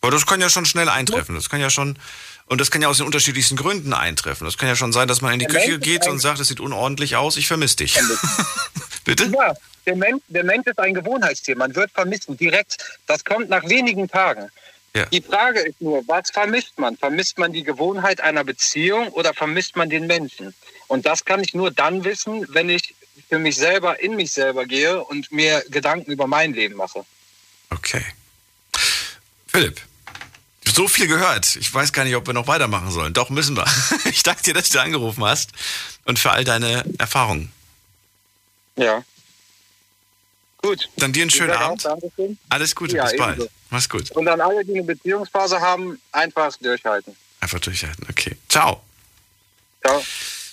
Weil 0.00 0.10
das 0.10 0.26
kann 0.26 0.40
ja 0.40 0.48
schon 0.48 0.64
schnell 0.66 0.88
eintreffen. 0.88 1.34
Das 1.34 1.50
kann 1.50 1.60
ja 1.60 1.70
schon, 1.70 1.98
und 2.46 2.60
das 2.60 2.70
kann 2.70 2.80
ja 2.82 2.88
aus 2.88 2.96
den 2.96 3.06
unterschiedlichsten 3.06 3.56
Gründen 3.56 3.92
eintreffen. 3.92 4.46
Das 4.46 4.56
kann 4.56 4.68
ja 4.68 4.76
schon 4.76 4.92
sein, 4.92 5.08
dass 5.08 5.20
man 5.20 5.34
in 5.34 5.38
die 5.38 5.46
Küche 5.46 5.78
geht 5.78 6.06
und 6.08 6.18
sagt, 6.18 6.40
es 6.40 6.48
sieht 6.48 6.60
unordentlich 6.60 7.16
aus, 7.16 7.36
ich 7.36 7.46
vermisse 7.46 7.76
dich. 7.76 7.98
Bitte? 9.16 9.30
Ja, 9.34 9.54
der 9.86 9.96
Mensch, 9.96 10.22
der 10.28 10.44
Mensch 10.44 10.66
ist 10.68 10.78
ein 10.78 10.94
Gewohnheitstier. 10.94 11.56
Man 11.56 11.74
wird 11.74 11.90
vermissen, 11.90 12.36
direkt. 12.36 12.76
Das 13.06 13.24
kommt 13.24 13.48
nach 13.48 13.68
wenigen 13.68 14.08
Tagen. 14.08 14.48
Ja. 14.94 15.06
Die 15.06 15.20
Frage 15.20 15.60
ist 15.60 15.80
nur, 15.80 16.06
was 16.06 16.30
vermisst 16.30 16.78
man? 16.78 16.96
Vermisst 16.96 17.38
man 17.38 17.52
die 17.52 17.64
Gewohnheit 17.64 18.20
einer 18.20 18.44
Beziehung 18.44 19.08
oder 19.08 19.34
vermisst 19.34 19.76
man 19.76 19.90
den 19.90 20.06
Menschen? 20.06 20.54
Und 20.86 21.06
das 21.06 21.24
kann 21.24 21.40
ich 21.40 21.54
nur 21.54 21.72
dann 21.72 22.04
wissen, 22.04 22.46
wenn 22.50 22.68
ich 22.68 22.94
für 23.28 23.40
mich 23.40 23.56
selber 23.56 24.00
in 24.00 24.14
mich 24.14 24.30
selber 24.30 24.64
gehe 24.64 25.02
und 25.04 25.32
mir 25.32 25.64
Gedanken 25.70 26.12
über 26.12 26.28
mein 26.28 26.52
Leben 26.52 26.76
mache. 26.76 27.04
Okay. 27.70 28.04
Philipp, 29.48 29.80
so 30.64 30.86
viel 30.86 31.08
gehört. 31.08 31.56
Ich 31.56 31.72
weiß 31.72 31.92
gar 31.92 32.04
nicht, 32.04 32.14
ob 32.14 32.26
wir 32.26 32.34
noch 32.34 32.46
weitermachen 32.46 32.90
sollen. 32.92 33.12
Doch, 33.12 33.30
müssen 33.30 33.56
wir. 33.56 33.66
Ich 34.10 34.22
danke 34.22 34.42
dir, 34.42 34.54
dass 34.54 34.70
du 34.70 34.80
angerufen 34.80 35.24
hast 35.24 35.50
und 36.04 36.18
für 36.18 36.30
all 36.30 36.44
deine 36.44 36.84
Erfahrungen. 36.98 37.52
Ja. 38.76 39.04
Gut. 40.58 40.88
Dann 40.96 41.12
dir 41.12 41.22
einen 41.22 41.30
schönen 41.30 41.52
Abend. 41.52 41.84
Dankeschön. 41.84 42.38
Alles 42.50 42.74
Gute, 42.74 42.96
Ja, 42.96 43.04
bis 43.04 43.16
bald. 43.16 43.36
ebenso. 43.38 43.50
Mach's 43.70 43.88
gut. 43.88 44.10
Und 44.10 44.28
an 44.28 44.40
alle, 44.40 44.64
die 44.64 44.72
eine 44.74 44.82
Beziehungspause 44.82 45.60
haben, 45.60 45.98
einfach 46.12 46.54
durchhalten. 46.58 47.16
Einfach 47.40 47.60
durchhalten. 47.60 48.06
Okay. 48.10 48.36
Ciao. 48.48 48.82
Ciao. 49.82 50.04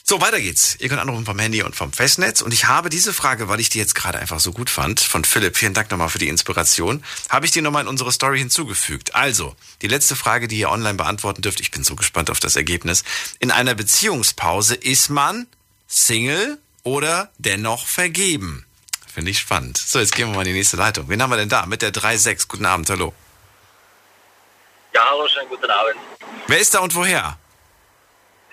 So, 0.09 0.21
weiter 0.21 0.39
geht's. 0.39 0.77
Ihr 0.79 0.87
könnt 0.87 1.01
anrufen 1.01 1.25
vom 1.25 1.37
Handy 1.37 1.61
und 1.63 1.75
vom 1.75 1.91
Festnetz. 1.91 2.41
Und 2.41 2.53
ich 2.53 2.65
habe 2.67 2.89
diese 2.89 3.11
Frage, 3.11 3.49
weil 3.49 3.59
ich 3.59 3.67
die 3.67 3.77
jetzt 3.79 3.93
gerade 3.93 4.17
einfach 4.19 4.39
so 4.39 4.53
gut 4.53 4.69
fand, 4.69 5.01
von 5.01 5.25
Philipp, 5.25 5.57
vielen 5.57 5.73
Dank 5.73 5.91
nochmal 5.91 6.07
für 6.07 6.19
die 6.19 6.29
Inspiration, 6.29 7.03
habe 7.27 7.45
ich 7.45 7.51
die 7.51 7.59
nochmal 7.59 7.81
in 7.81 7.89
unsere 7.89 8.13
Story 8.13 8.39
hinzugefügt. 8.39 9.15
Also, 9.15 9.53
die 9.81 9.87
letzte 9.87 10.15
Frage, 10.15 10.47
die 10.47 10.59
ihr 10.59 10.69
online 10.69 10.93
beantworten 10.93 11.41
dürft, 11.41 11.59
ich 11.59 11.71
bin 11.71 11.83
so 11.83 11.97
gespannt 11.97 12.29
auf 12.29 12.39
das 12.39 12.55
Ergebnis. 12.55 13.03
In 13.39 13.51
einer 13.51 13.75
Beziehungspause 13.75 14.75
ist 14.75 15.09
man 15.09 15.45
Single 15.89 16.57
oder 16.87 17.29
dennoch 17.37 17.85
vergeben? 17.85 18.65
Finde 19.13 19.31
ich 19.31 19.39
spannend. 19.39 19.77
So, 19.77 19.99
jetzt 19.99 20.15
gehen 20.15 20.29
wir 20.29 20.35
mal 20.35 20.41
in 20.43 20.53
die 20.53 20.57
nächste 20.57 20.77
Leitung. 20.77 21.09
Wen 21.09 21.21
haben 21.21 21.29
wir 21.29 21.37
denn 21.37 21.49
da? 21.49 21.65
Mit 21.65 21.81
der 21.81 21.91
3.6. 21.91 22.47
Guten 22.47 22.65
Abend, 22.65 22.89
hallo. 22.89 23.13
Ja, 24.93 25.01
hallo, 25.09 25.27
schönen 25.27 25.49
guten 25.49 25.69
Abend. 25.69 25.97
Wer 26.47 26.59
ist 26.59 26.73
da 26.73 26.79
und 26.79 26.95
woher? 26.95 27.37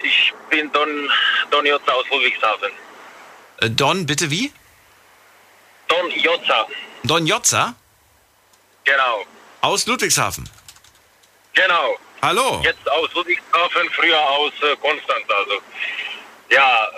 Ich 0.02 0.32
bin 0.50 0.72
Don, 0.72 1.10
Don 1.52 1.64
Jotza 1.64 1.92
aus 1.92 2.06
Ludwigshafen. 2.10 2.72
Äh, 3.60 3.70
Don, 3.70 4.04
bitte 4.04 4.28
wie? 4.30 4.52
Don 5.86 6.10
Jotza, 6.10 6.66
Don 7.04 7.26
Jotza 7.26 7.74
genau. 8.84 9.24
aus 9.60 9.86
Ludwigshafen. 9.86 10.48
Genau. 11.52 11.98
Hallo. 12.20 12.62
Jetzt 12.64 12.90
aus 12.90 13.12
Ludwigshafen, 13.14 13.88
früher 13.90 14.20
aus 14.20 14.52
äh, 14.62 14.74
Konstanz. 14.76 15.24
Also, 15.28 15.60
ja, 16.50 16.88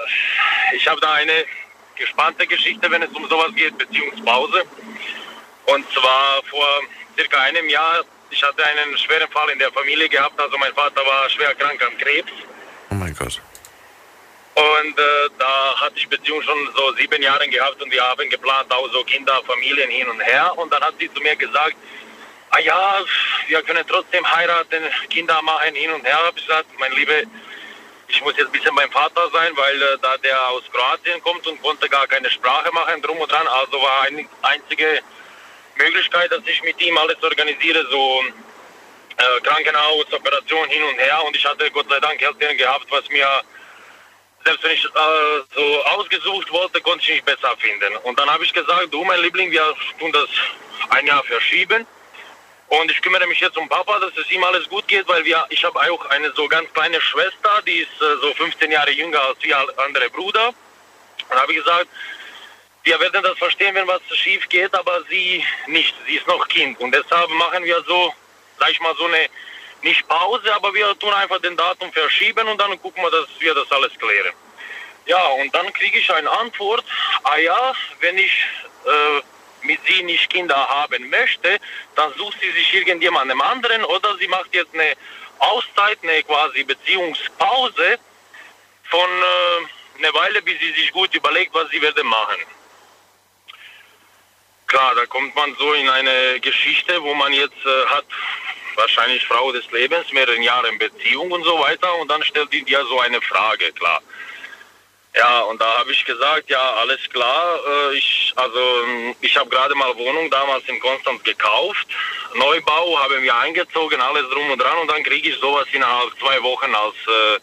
ich 0.74 0.86
habe 0.88 1.00
da 1.00 1.12
eine 1.14 1.44
gespannte 1.96 2.46
Geschichte, 2.46 2.90
wenn 2.90 3.02
es 3.02 3.10
um 3.10 3.28
sowas 3.28 3.54
geht, 3.54 3.76
Beziehungspause. 3.78 4.64
Und 5.66 5.92
zwar 5.92 6.42
vor 6.48 6.80
circa 7.16 7.40
einem 7.40 7.68
Jahr, 7.68 8.04
ich 8.30 8.42
hatte 8.42 8.64
einen 8.64 8.96
schweren 8.98 9.30
Fall 9.30 9.48
in 9.50 9.58
der 9.58 9.72
Familie 9.72 10.08
gehabt. 10.08 10.38
Also 10.40 10.56
mein 10.58 10.74
Vater 10.74 11.04
war 11.04 11.28
schwer 11.30 11.54
krank 11.54 11.82
am 11.84 11.96
Krebs. 11.98 12.32
Oh 12.90 12.94
mein 12.94 13.14
Gott. 13.14 13.40
Und 14.54 14.98
äh, 14.98 15.28
da 15.38 15.80
hatte 15.80 15.96
ich 15.96 16.08
Beziehung 16.08 16.40
schon 16.42 16.56
so 16.74 16.94
sieben 16.94 17.20
Jahre 17.22 17.46
gehabt 17.48 17.82
und 17.82 17.92
wir 17.92 18.02
haben 18.02 18.28
geplant, 18.30 18.72
auch 18.72 18.90
so 18.90 19.04
Kinder, 19.04 19.42
Familien 19.46 19.90
hin 19.90 20.08
und 20.08 20.20
her. 20.22 20.56
Und 20.56 20.72
dann 20.72 20.82
hat 20.82 20.94
sie 20.98 21.12
zu 21.12 21.20
mir 21.20 21.36
gesagt, 21.36 21.76
ah 22.50 22.58
ja, 22.60 23.04
wir 23.48 23.62
können 23.62 23.84
trotzdem 23.86 24.24
heiraten, 24.26 24.82
Kinder 25.10 25.40
machen 25.42 25.74
hin 25.74 25.90
und 25.90 26.04
her. 26.06 26.18
Ich 26.34 26.46
gesagt, 26.46 26.68
mein 26.78 26.92
Liebe, 26.92 27.24
ich 28.08 28.22
muss 28.22 28.36
jetzt 28.36 28.46
ein 28.46 28.52
bisschen 28.52 28.74
beim 28.74 28.90
Vater 28.90 29.28
sein, 29.30 29.56
weil 29.56 29.82
äh, 29.82 29.98
da 30.00 30.16
der 30.18 30.48
aus 30.50 30.62
Kroatien 30.72 31.20
kommt 31.22 31.46
und 31.46 31.60
konnte 31.62 31.88
gar 31.88 32.06
keine 32.06 32.30
Sprache 32.30 32.72
machen, 32.72 33.02
drum 33.02 33.18
und 33.18 33.30
dran. 33.30 33.46
Also 33.46 33.80
war 33.82 34.02
eine 34.02 34.26
einzige 34.42 35.00
Möglichkeit, 35.76 36.30
dass 36.30 36.46
ich 36.46 36.62
mit 36.62 36.80
ihm 36.80 36.96
alles 36.98 37.22
organisiere, 37.22 37.86
so 37.90 38.22
äh, 39.16 39.40
Krankenhaus, 39.42 40.12
Operation 40.12 40.68
hin 40.68 40.82
und 40.84 40.98
her. 40.98 41.22
Und 41.26 41.36
ich 41.36 41.44
hatte 41.44 41.70
Gott 41.70 41.88
sei 41.88 42.00
Dank 42.00 42.20
Helferin 42.20 42.56
gehabt, 42.56 42.86
was 42.90 43.08
mir, 43.08 43.26
selbst 44.44 44.62
wenn 44.62 44.72
ich 44.72 44.84
äh, 44.84 44.88
so 45.54 45.84
ausgesucht 45.96 46.50
wollte, 46.52 46.80
konnte 46.80 47.02
ich 47.04 47.10
nicht 47.10 47.24
besser 47.24 47.56
finden. 47.58 47.96
Und 48.04 48.18
dann 48.18 48.30
habe 48.30 48.44
ich 48.44 48.52
gesagt, 48.52 48.92
du 48.92 49.02
mein 49.04 49.20
Liebling, 49.20 49.50
wir 49.50 49.74
tun 49.98 50.12
das 50.12 50.28
ein 50.90 51.06
Jahr 51.06 51.24
verschieben. 51.24 51.86
Und 52.68 52.90
ich 52.90 53.00
kümmere 53.00 53.26
mich 53.26 53.40
jetzt 53.40 53.56
um 53.56 53.68
Papa, 53.68 53.98
dass 54.00 54.16
es 54.16 54.30
ihm 54.30 54.42
alles 54.42 54.68
gut 54.68 54.88
geht, 54.88 55.06
weil 55.06 55.24
wir, 55.24 55.46
ich 55.50 55.64
habe 55.64 55.78
auch 55.78 56.04
eine 56.10 56.32
so 56.32 56.48
ganz 56.48 56.72
kleine 56.72 57.00
Schwester, 57.00 57.62
die 57.64 57.78
ist 57.78 58.00
äh, 58.00 58.16
so 58.20 58.34
15 58.34 58.72
Jahre 58.72 58.90
jünger 58.90 59.20
als 59.20 59.40
wir 59.42 59.56
andere 59.78 60.10
Bruder. 60.10 60.52
Und 61.28 61.40
habe 61.40 61.52
ich 61.52 61.58
gesagt, 61.58 61.86
wir 62.82 63.00
werden 63.00 63.22
das 63.22 63.38
verstehen, 63.38 63.74
wenn 63.74 63.86
was 63.86 64.00
schief 64.12 64.48
geht, 64.48 64.74
aber 64.74 65.02
sie 65.08 65.44
nicht. 65.66 65.94
Sie 66.06 66.14
ist 66.16 66.26
noch 66.26 66.46
Kind. 66.48 66.78
Und 66.80 66.92
deshalb 66.92 67.28
machen 67.30 67.64
wir 67.64 67.82
so, 67.86 68.14
sag 68.58 68.70
ich 68.70 68.80
mal, 68.80 68.94
so 68.96 69.04
eine, 69.06 69.28
nicht 69.82 70.06
Pause, 70.08 70.52
aber 70.54 70.74
wir 70.74 70.98
tun 70.98 71.12
einfach 71.12 71.40
den 71.40 71.56
Datum 71.56 71.92
verschieben 71.92 72.48
und 72.48 72.60
dann 72.60 72.80
gucken 72.80 73.02
wir, 73.02 73.10
dass 73.10 73.28
wir 73.38 73.54
das 73.54 73.70
alles 73.70 73.92
klären. 73.98 74.32
Ja, 75.06 75.24
und 75.40 75.54
dann 75.54 75.72
kriege 75.72 75.98
ich 75.98 76.12
eine 76.12 76.28
Antwort, 76.30 76.84
ah 77.22 77.36
ja, 77.36 77.74
wenn 78.00 78.18
ich 78.18 78.44
äh, 78.84 79.22
mit 79.66 79.80
sie 79.86 80.02
nicht 80.02 80.30
Kinder 80.30 80.56
haben 80.56 81.10
möchte, 81.10 81.58
dann 81.94 82.12
sucht 82.14 82.38
sie 82.40 82.50
sich 82.52 82.74
irgendjemandem 82.74 83.40
anderen 83.40 83.84
oder 83.84 84.16
sie 84.18 84.28
macht 84.28 84.54
jetzt 84.54 84.74
eine 84.74 84.94
Auszeit, 85.38 85.98
eine 86.02 86.22
quasi 86.22 86.64
Beziehungspause 86.64 87.98
von 88.84 89.00
äh, 89.00 89.98
einer 89.98 90.14
Weile, 90.14 90.42
bis 90.42 90.58
sie 90.60 90.72
sich 90.72 90.92
gut 90.92 91.14
überlegt, 91.14 91.52
was 91.54 91.68
sie 91.70 91.82
werden 91.82 92.06
machen. 92.06 92.42
Klar, 94.66 94.94
da 94.94 95.06
kommt 95.06 95.34
man 95.34 95.54
so 95.56 95.72
in 95.74 95.88
eine 95.88 96.40
Geschichte, 96.40 97.02
wo 97.02 97.14
man 97.14 97.32
jetzt 97.32 97.64
äh, 97.64 97.86
hat 97.86 98.06
wahrscheinlich 98.76 99.26
Frau 99.26 99.52
des 99.52 99.70
Lebens, 99.70 100.12
mehrere 100.12 100.40
Jahre 100.40 100.68
in 100.68 100.78
Beziehung 100.78 101.30
und 101.30 101.44
so 101.44 101.58
weiter 101.60 101.94
und 101.96 102.10
dann 102.10 102.22
stellt 102.22 102.52
die 102.52 102.62
dir 102.62 102.84
so 102.86 103.00
eine 103.00 103.20
Frage, 103.22 103.72
klar. 103.72 104.02
Ja, 105.16 105.40
und 105.42 105.58
da 105.58 105.78
habe 105.78 105.92
ich 105.92 106.04
gesagt, 106.04 106.50
ja, 106.50 106.74
alles 106.74 107.00
klar. 107.10 107.58
Äh, 107.66 107.96
ich, 107.96 108.34
also, 108.36 108.60
ich 109.22 109.34
habe 109.36 109.48
gerade 109.48 109.74
mal 109.74 109.96
Wohnung 109.96 110.30
damals 110.30 110.68
in 110.68 110.78
Konstanz 110.78 111.22
gekauft. 111.22 111.86
Neubau 112.34 112.98
haben 112.98 113.22
wir 113.22 113.34
eingezogen, 113.34 113.98
alles 113.98 114.28
drum 114.28 114.50
und 114.50 114.58
dran. 114.60 114.76
Und 114.78 114.90
dann 114.90 115.02
kriege 115.02 115.30
ich 115.30 115.38
sowas 115.38 115.66
innerhalb 115.72 116.10
zwei 116.18 116.42
Wochen 116.42 116.74
als, 116.74 116.94
äh, 117.06 117.40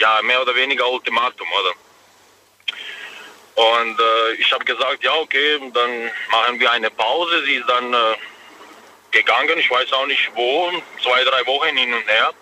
ja, 0.00 0.20
mehr 0.22 0.42
oder 0.42 0.54
weniger 0.56 0.88
Ultimatum, 0.88 1.46
oder? 1.52 1.72
Und 3.54 4.00
äh, 4.00 4.32
ich 4.38 4.52
habe 4.52 4.64
gesagt, 4.64 5.04
ja, 5.04 5.14
okay, 5.14 5.60
dann 5.72 6.10
machen 6.30 6.58
wir 6.58 6.72
eine 6.72 6.90
Pause. 6.90 7.44
Sie 7.44 7.54
ist 7.54 7.68
dann 7.68 7.94
äh, 7.94 8.16
gegangen, 9.12 9.58
ich 9.58 9.70
weiß 9.70 9.92
auch 9.92 10.06
nicht 10.06 10.28
wo, 10.34 10.72
zwei, 11.00 11.22
drei 11.22 11.46
Wochen 11.46 11.76
hin 11.76 11.94
und 11.94 12.08
her. 12.08 12.32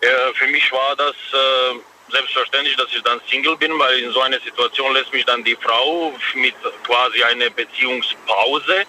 Äh, 0.00 0.34
für 0.34 0.46
mich 0.48 0.72
war 0.72 0.96
das 0.96 1.14
äh, 1.32 1.78
selbstverständlich, 2.10 2.76
dass 2.76 2.92
ich 2.94 3.02
dann 3.02 3.20
Single 3.28 3.56
bin, 3.56 3.78
weil 3.78 3.98
in 3.98 4.12
so 4.12 4.20
einer 4.20 4.40
Situation 4.40 4.92
lässt 4.94 5.12
mich 5.12 5.24
dann 5.24 5.42
die 5.44 5.56
Frau 5.56 6.14
mit 6.34 6.54
quasi 6.84 7.22
einer 7.22 7.50
Beziehungspause. 7.50 8.84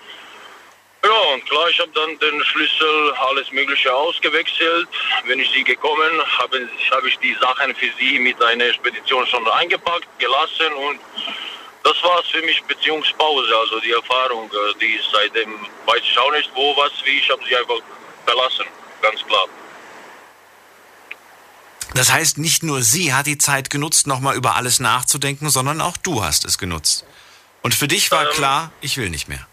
Ja, 1.04 1.34
und 1.34 1.46
klar, 1.46 1.70
ich 1.70 1.80
habe 1.80 1.92
dann 1.94 2.18
den 2.20 2.44
Schlüssel, 2.44 3.14
alles 3.30 3.52
Mögliche 3.52 3.94
ausgewechselt. 3.94 4.88
Wenn 5.26 5.40
ich 5.40 5.50
sie 5.52 5.64
gekommen 5.64 6.22
habe, 6.40 6.68
habe 6.92 7.08
ich 7.08 7.18
die 7.20 7.36
Sachen 7.40 7.74
für 7.76 7.90
sie 8.00 8.20
mit 8.20 8.42
einer 8.44 8.74
Spedition 8.74 9.26
schon 9.28 9.48
eingepackt, 9.48 10.08
gelassen 10.20 10.74
und 10.74 11.00
das 11.84 12.04
war 12.04 12.20
es 12.20 12.28
für 12.28 12.42
mich 12.42 12.62
Beziehungspause. 12.64 13.58
Also 13.58 13.80
die 13.80 13.92
Erfahrung, 13.92 14.52
äh, 14.52 14.80
die 14.82 14.96
ist 14.96 15.10
seitdem, 15.14 15.66
weiß 15.86 16.02
ich 16.02 16.18
auch 16.20 16.32
nicht 16.32 16.50
wo, 16.54 16.76
was, 16.76 16.92
wie, 17.06 17.20
ich 17.20 17.30
habe 17.30 17.42
sie 17.48 17.56
einfach 17.56 17.80
verlassen, 18.26 18.66
ganz 19.02 19.26
klar. 19.26 19.48
Das 21.94 22.12
heißt, 22.12 22.38
nicht 22.38 22.64
nur 22.64 22.82
sie 22.82 23.14
hat 23.14 23.28
die 23.28 23.38
Zeit 23.38 23.70
genutzt, 23.70 24.08
nochmal 24.08 24.36
über 24.36 24.56
alles 24.56 24.80
nachzudenken, 24.80 25.50
sondern 25.50 25.82
auch 25.82 25.98
du 25.98 26.24
hast 26.24 26.46
es 26.46 26.58
genutzt. 26.58 27.06
Und 27.62 27.74
für 27.74 27.88
dich 27.88 28.12
war 28.12 28.26
Ähm. 28.26 28.34
klar, 28.34 28.72
ich 28.82 28.98
will 28.98 29.10
nicht 29.10 29.28
mehr. 29.28 29.46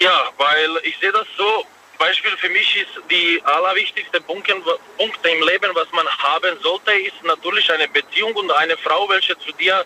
Ja, 0.00 0.30
weil 0.36 0.70
ich 0.84 0.96
sehe 0.98 1.12
das 1.12 1.26
so. 1.36 1.66
Beispiel 1.98 2.30
für 2.36 2.48
mich 2.50 2.76
ist 2.76 3.10
die 3.10 3.42
allerwichtigste 3.44 4.20
Punkte, 4.20 4.54
Punkte 4.96 5.28
im 5.30 5.42
Leben, 5.48 5.74
was 5.74 5.90
man 5.90 6.06
haben 6.08 6.56
sollte, 6.62 6.92
ist 6.92 7.20
natürlich 7.24 7.68
eine 7.72 7.88
Beziehung 7.88 8.32
und 8.34 8.52
eine 8.52 8.76
Frau, 8.76 9.08
welche 9.08 9.36
zu 9.40 9.50
dir 9.52 9.84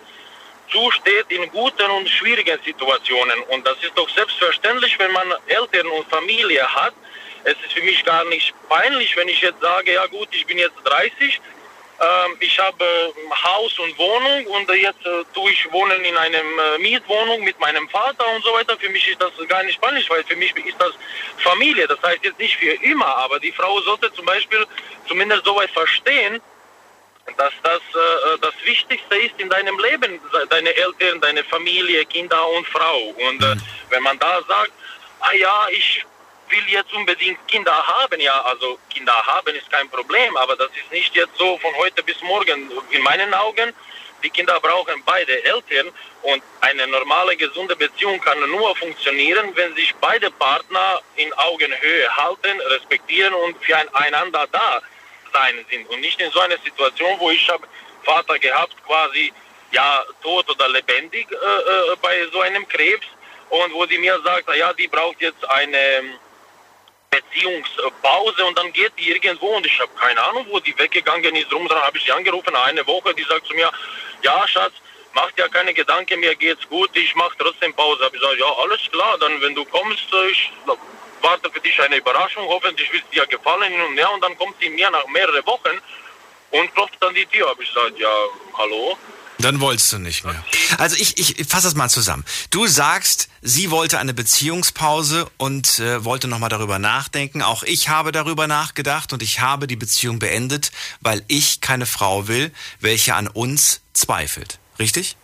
zusteht 0.70 1.26
in 1.30 1.50
guten 1.50 1.90
und 1.90 2.08
schwierigen 2.10 2.58
Situationen. 2.64 3.40
Und 3.48 3.66
das 3.66 3.76
ist 3.82 3.92
doch 3.94 4.08
selbstverständlich, 4.10 4.98
wenn 4.98 5.12
man 5.12 5.26
Eltern 5.46 5.86
und 5.86 6.06
Familie 6.10 6.62
hat. 6.74 6.92
Es 7.44 7.54
ist 7.64 7.72
für 7.72 7.82
mich 7.82 8.04
gar 8.04 8.24
nicht 8.26 8.54
peinlich, 8.68 9.16
wenn 9.16 9.28
ich 9.28 9.40
jetzt 9.40 9.60
sage, 9.60 9.92
ja 9.94 10.06
gut, 10.06 10.28
ich 10.32 10.46
bin 10.46 10.58
jetzt 10.58 10.76
30, 10.84 11.40
ähm, 12.02 12.36
ich 12.40 12.58
habe 12.58 12.84
äh, 12.84 13.12
Haus 13.44 13.78
und 13.78 13.96
Wohnung 13.96 14.46
und 14.46 14.68
äh, 14.70 14.74
jetzt 14.74 15.06
äh, 15.06 15.24
tue 15.34 15.52
ich 15.52 15.70
wohnen 15.70 16.04
in 16.04 16.16
einem 16.16 16.58
äh, 16.58 16.78
Mietwohnung 16.78 17.44
mit 17.44 17.58
meinem 17.60 17.88
Vater 17.88 18.26
und 18.34 18.42
so 18.42 18.52
weiter. 18.54 18.76
Für 18.76 18.88
mich 18.88 19.08
ist 19.08 19.22
das 19.22 19.30
gar 19.48 19.62
nicht 19.62 19.80
peinlich, 19.80 20.08
weil 20.10 20.24
für 20.24 20.34
mich 20.34 20.52
ist 20.56 20.80
das 20.80 20.92
Familie. 21.38 21.86
Das 21.86 22.02
heißt 22.02 22.24
jetzt 22.24 22.38
nicht 22.40 22.56
für 22.56 22.72
immer, 22.82 23.16
aber 23.18 23.38
die 23.38 23.52
Frau 23.52 23.80
sollte 23.82 24.12
zum 24.14 24.24
Beispiel 24.24 24.66
zumindest 25.06 25.44
so 25.44 25.54
weit 25.54 25.70
verstehen, 25.70 26.40
dass 27.36 27.52
das 27.62 27.78
äh, 27.78 28.38
das 28.40 28.54
Wichtigste 28.64 29.16
ist 29.18 29.38
in 29.38 29.48
deinem 29.48 29.78
Leben, 29.78 30.20
deine 30.50 30.74
Eltern, 30.74 31.20
deine 31.20 31.44
Familie, 31.44 32.04
Kinder 32.06 32.48
und 32.48 32.66
Frau. 32.66 33.14
Und 33.28 33.44
äh, 33.44 33.54
wenn 33.90 34.02
man 34.02 34.18
da 34.18 34.40
sagt, 34.48 34.72
ah 35.20 35.34
ja, 35.34 35.68
ich 35.70 36.04
will 36.52 36.68
jetzt 36.68 36.92
unbedingt 36.92 37.38
Kinder 37.48 37.74
haben, 37.86 38.20
ja, 38.20 38.40
also 38.42 38.78
Kinder 38.90 39.14
haben 39.26 39.54
ist 39.54 39.70
kein 39.70 39.88
Problem, 39.88 40.36
aber 40.36 40.54
das 40.56 40.68
ist 40.68 40.92
nicht 40.92 41.14
jetzt 41.14 41.36
so 41.36 41.58
von 41.58 41.74
heute 41.76 42.02
bis 42.02 42.20
morgen. 42.22 42.70
In 42.90 43.02
meinen 43.02 43.34
Augen, 43.34 43.72
die 44.22 44.30
Kinder 44.30 44.60
brauchen 44.60 45.02
beide 45.04 45.42
Eltern 45.44 45.88
und 46.22 46.42
eine 46.60 46.86
normale, 46.86 47.36
gesunde 47.36 47.74
Beziehung 47.74 48.20
kann 48.20 48.38
nur 48.50 48.76
funktionieren, 48.76 49.50
wenn 49.56 49.74
sich 49.74 49.94
beide 49.96 50.30
Partner 50.30 51.00
in 51.16 51.32
Augenhöhe 51.32 52.16
halten, 52.16 52.60
respektieren 52.60 53.34
und 53.34 53.56
füreinander 53.64 54.46
da 54.52 54.80
sein 55.32 55.64
sind 55.70 55.88
und 55.88 56.00
nicht 56.00 56.20
in 56.20 56.30
so 56.30 56.40
einer 56.40 56.58
Situation, 56.58 57.18
wo 57.18 57.30
ich 57.30 57.48
habe 57.48 57.66
Vater 58.04 58.38
gehabt, 58.38 58.76
quasi 58.86 59.32
ja 59.72 60.04
tot 60.22 60.48
oder 60.50 60.68
lebendig 60.68 61.26
äh, 61.30 61.34
äh, 61.34 61.96
bei 62.02 62.26
so 62.30 62.40
einem 62.42 62.68
Krebs 62.68 63.06
und 63.48 63.72
wo 63.72 63.86
die 63.86 63.98
mir 63.98 64.20
sagt, 64.22 64.44
na 64.46 64.54
ja, 64.54 64.72
die 64.72 64.88
braucht 64.88 65.20
jetzt 65.20 65.48
eine 65.48 66.18
Beziehungspause 67.12 68.44
und 68.46 68.58
dann 68.58 68.72
geht 68.72 68.92
die 68.98 69.10
irgendwo 69.10 69.48
und 69.56 69.66
ich 69.66 69.78
habe 69.80 69.92
keine 70.00 70.22
Ahnung, 70.24 70.46
wo 70.50 70.58
die 70.60 70.76
weggegangen 70.78 71.36
ist. 71.36 71.52
Drum 71.52 71.68
dran 71.68 71.82
habe 71.82 71.98
ich 71.98 72.04
sie 72.04 72.12
angerufen, 72.12 72.56
eine 72.56 72.86
Woche, 72.86 73.14
die 73.14 73.22
sagt 73.24 73.46
zu 73.46 73.54
mir, 73.54 73.70
ja 74.22 74.48
Schatz, 74.48 74.72
mach 75.12 75.30
dir 75.32 75.48
keine 75.50 75.74
Gedanken, 75.74 76.20
mir 76.20 76.34
geht's 76.34 76.66
gut, 76.68 76.90
ich 76.96 77.14
mache 77.14 77.36
trotzdem 77.38 77.74
Pause. 77.74 78.04
Habe 78.04 78.16
ich 78.16 78.22
gesagt, 78.22 78.40
ja 78.40 78.50
alles 78.62 78.80
klar, 78.90 79.18
dann 79.18 79.40
wenn 79.42 79.54
du 79.54 79.64
kommst, 79.66 80.06
ich 80.30 80.52
warte 81.20 81.50
für 81.50 81.60
dich 81.60 81.80
eine 81.82 81.96
Überraschung, 81.96 82.46
hoffentlich 82.48 82.90
wird 82.92 83.04
dir 83.12 83.26
gefallen 83.26 83.80
und 83.82 83.98
her 83.98 84.10
und 84.12 84.22
dann 84.22 84.36
kommt 84.38 84.56
sie 84.60 84.70
mir 84.70 84.90
nach 84.90 85.06
mehreren 85.08 85.44
Wochen 85.46 85.80
und 86.50 86.74
klopft 86.74 87.02
an 87.04 87.14
die 87.14 87.26
Tür. 87.26 87.50
Habe 87.50 87.62
ich 87.62 87.72
gesagt, 87.72 87.98
ja, 87.98 88.14
hallo? 88.56 88.96
Dann 89.42 89.60
wolltest 89.60 89.92
du 89.92 89.98
nicht 89.98 90.24
mehr. 90.24 90.42
Also 90.78 90.96
ich, 90.96 91.18
ich 91.18 91.46
fasse 91.46 91.66
das 91.66 91.74
mal 91.74 91.88
zusammen. 91.88 92.24
Du 92.50 92.66
sagst, 92.66 93.28
sie 93.42 93.70
wollte 93.70 93.98
eine 93.98 94.14
Beziehungspause 94.14 95.30
und 95.36 95.78
äh, 95.78 96.04
wollte 96.04 96.28
nochmal 96.28 96.48
darüber 96.48 96.78
nachdenken. 96.78 97.42
Auch 97.42 97.62
ich 97.62 97.88
habe 97.88 98.12
darüber 98.12 98.46
nachgedacht 98.46 99.12
und 99.12 99.22
ich 99.22 99.40
habe 99.40 99.66
die 99.66 99.76
Beziehung 99.76 100.18
beendet, 100.18 100.72
weil 101.00 101.22
ich 101.28 101.60
keine 101.60 101.86
Frau 101.86 102.28
will, 102.28 102.52
welche 102.80 103.14
an 103.14 103.28
uns 103.28 103.80
zweifelt. 103.92 104.58
Richtig? 104.78 105.16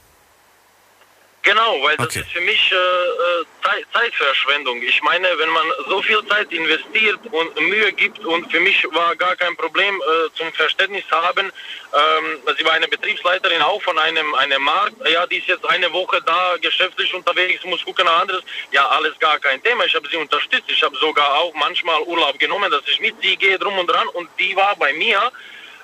Genau, 1.43 1.83
weil 1.83 1.97
das 1.97 2.09
Okay. 2.09 2.21
ist 2.21 2.31
für 2.33 2.41
mich 2.41 2.73
äh, 2.73 2.75
äh, 2.75 3.45
Zeit, 3.65 3.87
Zeitverschwendung. 3.93 4.83
Ich 4.83 5.01
meine, 5.03 5.29
wenn 5.39 5.49
man 5.51 5.67
so 5.89 6.03
viel 6.03 6.23
Zeit 6.27 6.53
investiert 6.53 7.21
und 7.31 7.61
Mühe 7.61 7.93
gibt 7.93 8.19
und 8.25 8.51
für 8.51 8.61
mich 8.61 8.85
war 8.93 9.15
gar 9.17 9.35
kein 9.37 9.57
Problem 9.57 9.95
äh, 10.01 10.35
zum 10.37 10.53
Verständnis 10.53 11.05
haben, 11.11 11.47
ähm, 11.47 12.55
sie 12.59 12.65
war 12.65 12.73
eine 12.73 12.89
Betriebsleiterin 12.89 13.63
auch 13.63 13.81
von 13.83 13.99
einem, 13.99 14.35
einem 14.35 14.63
Markt, 14.63 14.97
ja, 15.09 15.27
die 15.27 15.39
ist 15.39 15.47
jetzt 15.47 15.65
eine 15.71 15.91
Woche 15.93 16.21
da 16.27 16.57
geschäftlich 16.61 17.15
unterwegs, 17.15 17.65
muss 17.65 17.85
gucken 17.85 18.05
nach 18.05 18.21
anderes, 18.21 18.43
ja, 18.73 18.87
alles 18.89 19.19
gar 19.19 19.39
kein 19.39 19.63
Thema. 19.63 19.85
Ich 19.85 19.95
habe 19.95 20.09
sie 20.09 20.17
unterstützt, 20.17 20.69
ich 20.69 20.83
habe 20.83 20.97
sogar 20.99 21.35
auch 21.39 21.55
manchmal 21.55 22.03
Urlaub 22.03 22.39
genommen, 22.39 22.71
dass 22.71 22.83
ich 22.87 23.01
mit 23.01 23.15
sie 23.23 23.37
gehe, 23.37 23.59
drum 23.59 23.79
und 23.79 23.87
dran 23.87 24.09
und 24.09 24.29
die 24.39 24.55
war 24.57 24.77
bei 24.77 24.93
mir 24.93 25.33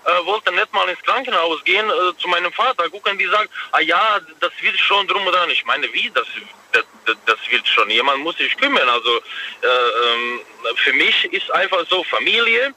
äh, 0.06 0.24
wollte 0.26 0.52
nicht 0.52 0.72
mal 0.72 0.88
ins 0.88 1.02
Krankenhaus 1.02 1.62
gehen 1.64 1.88
äh, 1.88 2.16
zu 2.18 2.28
meinem 2.28 2.52
Vater 2.52 2.88
gucken, 2.90 3.18
die 3.18 3.26
sagt, 3.26 3.50
ah 3.72 3.80
ja, 3.80 4.20
das 4.40 4.52
wird 4.60 4.78
schon 4.78 5.06
drum 5.08 5.26
und 5.26 5.32
dran. 5.32 5.50
Ich 5.50 5.64
meine, 5.64 5.92
wie, 5.92 6.10
das, 6.10 6.26
das, 6.72 6.84
das- 7.26 7.38
wird 7.50 7.66
schon, 7.68 7.90
jemand 7.90 8.18
muss 8.20 8.36
sich 8.38 8.56
kümmern. 8.56 8.88
Also 8.88 9.16
äh, 9.62 9.66
ähm, 9.66 10.40
für 10.76 10.92
mich 10.94 11.24
ist 11.32 11.50
einfach 11.50 11.84
so 11.88 12.02
Familie, 12.04 12.74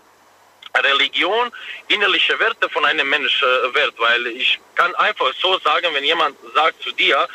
Religion 0.76 1.52
innerliche 1.88 2.38
Werte 2.40 2.70
von 2.70 2.86
einem 2.86 3.10
Mensch 3.10 3.42
äh, 3.42 3.74
wert, 3.74 3.96
weil 3.98 4.28
ich 4.28 4.60
kann 4.76 4.94
einfach 4.96 5.34
so 5.42 5.58
sagen, 5.60 5.88
wenn 5.94 6.04
jemand 6.04 6.38
sagt 6.54 6.82
zu 6.84 6.92
dir, 6.92 7.28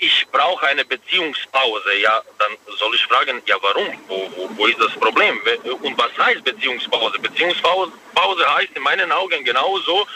ich 0.00 0.26
brauche 0.32 0.66
eine 0.66 0.84
Beziehungspause, 0.84 1.94
ja, 2.00 2.22
dann 2.38 2.52
soll 2.78 2.94
ich 2.94 3.04
fragen, 3.04 3.42
ja 3.44 3.56
warum? 3.60 3.86
Wo, 4.08 4.30
wo, 4.34 4.50
wo 4.56 4.66
ist 4.66 4.80
das 4.80 4.92
Problem? 4.92 5.38
Und 5.82 5.98
was 5.98 6.16
heißt 6.18 6.42
Beziehungspause? 6.42 7.18
Beziehungspause 7.18 7.92
Pause 8.14 8.54
heißt 8.54 8.70
in 8.74 8.82
meinen 8.82 9.12
Augen 9.12 9.44
genauso, 9.44 10.06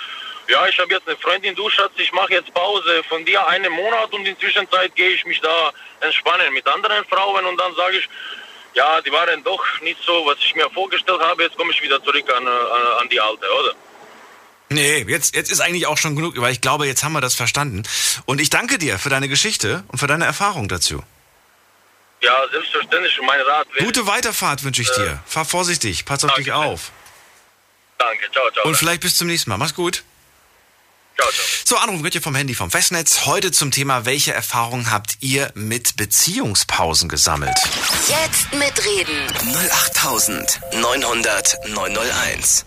ja, 0.48 0.66
ich 0.66 0.78
habe 0.78 0.92
jetzt 0.92 1.06
eine 1.06 1.16
Freundin, 1.18 1.54
du 1.54 1.68
Schatz, 1.68 1.92
ich 1.96 2.12
mache 2.12 2.32
jetzt 2.32 2.52
Pause 2.54 3.02
von 3.08 3.24
dir 3.24 3.46
einen 3.46 3.72
Monat 3.72 4.12
und 4.12 4.26
in 4.26 4.38
Zwischenzeit 4.38 4.94
gehe 4.94 5.10
ich 5.10 5.24
mich 5.26 5.40
da 5.40 5.72
entspannen 6.00 6.52
mit 6.52 6.66
anderen 6.66 7.04
Frauen 7.06 7.44
und 7.44 7.58
dann 7.58 7.74
sage 7.74 7.98
ich, 7.98 8.08
ja, 8.74 9.00
die 9.02 9.12
waren 9.12 9.44
doch 9.44 9.64
nicht 9.82 10.02
so, 10.02 10.24
was 10.26 10.38
ich 10.38 10.54
mir 10.54 10.68
vorgestellt 10.70 11.20
habe, 11.20 11.44
jetzt 11.44 11.56
komme 11.56 11.72
ich 11.72 11.82
wieder 11.82 12.02
zurück 12.02 12.30
an, 12.34 12.46
äh, 12.46 13.00
an 13.00 13.08
die 13.08 13.20
alte, 13.20 13.46
oder? 13.60 13.74
Nee, 14.74 15.04
jetzt, 15.08 15.34
jetzt 15.34 15.50
ist 15.50 15.60
eigentlich 15.60 15.86
auch 15.86 15.98
schon 15.98 16.16
genug, 16.16 16.40
weil 16.40 16.52
ich 16.52 16.60
glaube, 16.60 16.86
jetzt 16.86 17.04
haben 17.04 17.12
wir 17.12 17.20
das 17.20 17.34
verstanden. 17.34 17.84
Und 18.26 18.40
ich 18.40 18.50
danke 18.50 18.78
dir 18.78 18.98
für 18.98 19.08
deine 19.08 19.28
Geschichte 19.28 19.84
und 19.88 19.98
für 19.98 20.06
deine 20.06 20.24
Erfahrung 20.24 20.68
dazu. 20.68 21.02
Ja, 22.20 22.34
selbstverständlich, 22.50 23.18
mein 23.26 23.40
Rat 23.40 23.66
wäre... 23.74 23.84
Gute 23.84 24.06
Weiterfahrt 24.06 24.64
wünsche 24.64 24.82
ich 24.82 24.90
dir. 24.92 25.22
Fahr 25.26 25.44
vorsichtig, 25.44 26.04
pass 26.06 26.24
auf 26.24 26.30
Danke. 26.30 26.44
dich 26.44 26.52
auf. 26.52 26.90
Danke, 27.98 28.30
ciao, 28.32 28.50
ciao. 28.50 28.66
Und 28.66 28.76
vielleicht 28.76 29.02
bis 29.02 29.16
zum 29.16 29.28
nächsten 29.28 29.50
Mal. 29.50 29.58
Mach's 29.58 29.74
gut. 29.74 30.02
ciao, 31.16 31.30
ciao. 31.30 31.44
So, 31.64 31.76
Anruf 31.76 32.02
könnt 32.02 32.14
ihr 32.14 32.22
vom 32.22 32.34
Handy 32.34 32.54
vom 32.54 32.70
Festnetz. 32.70 33.26
Heute 33.26 33.52
zum 33.52 33.70
Thema, 33.70 34.06
welche 34.06 34.32
Erfahrungen 34.32 34.90
habt 34.90 35.18
ihr 35.20 35.52
mit 35.54 35.96
Beziehungspausen 35.96 37.08
gesammelt? 37.08 37.56
Jetzt 38.08 38.52
mitreden. 38.54 39.30
08900 39.70 41.68
901. 41.68 42.64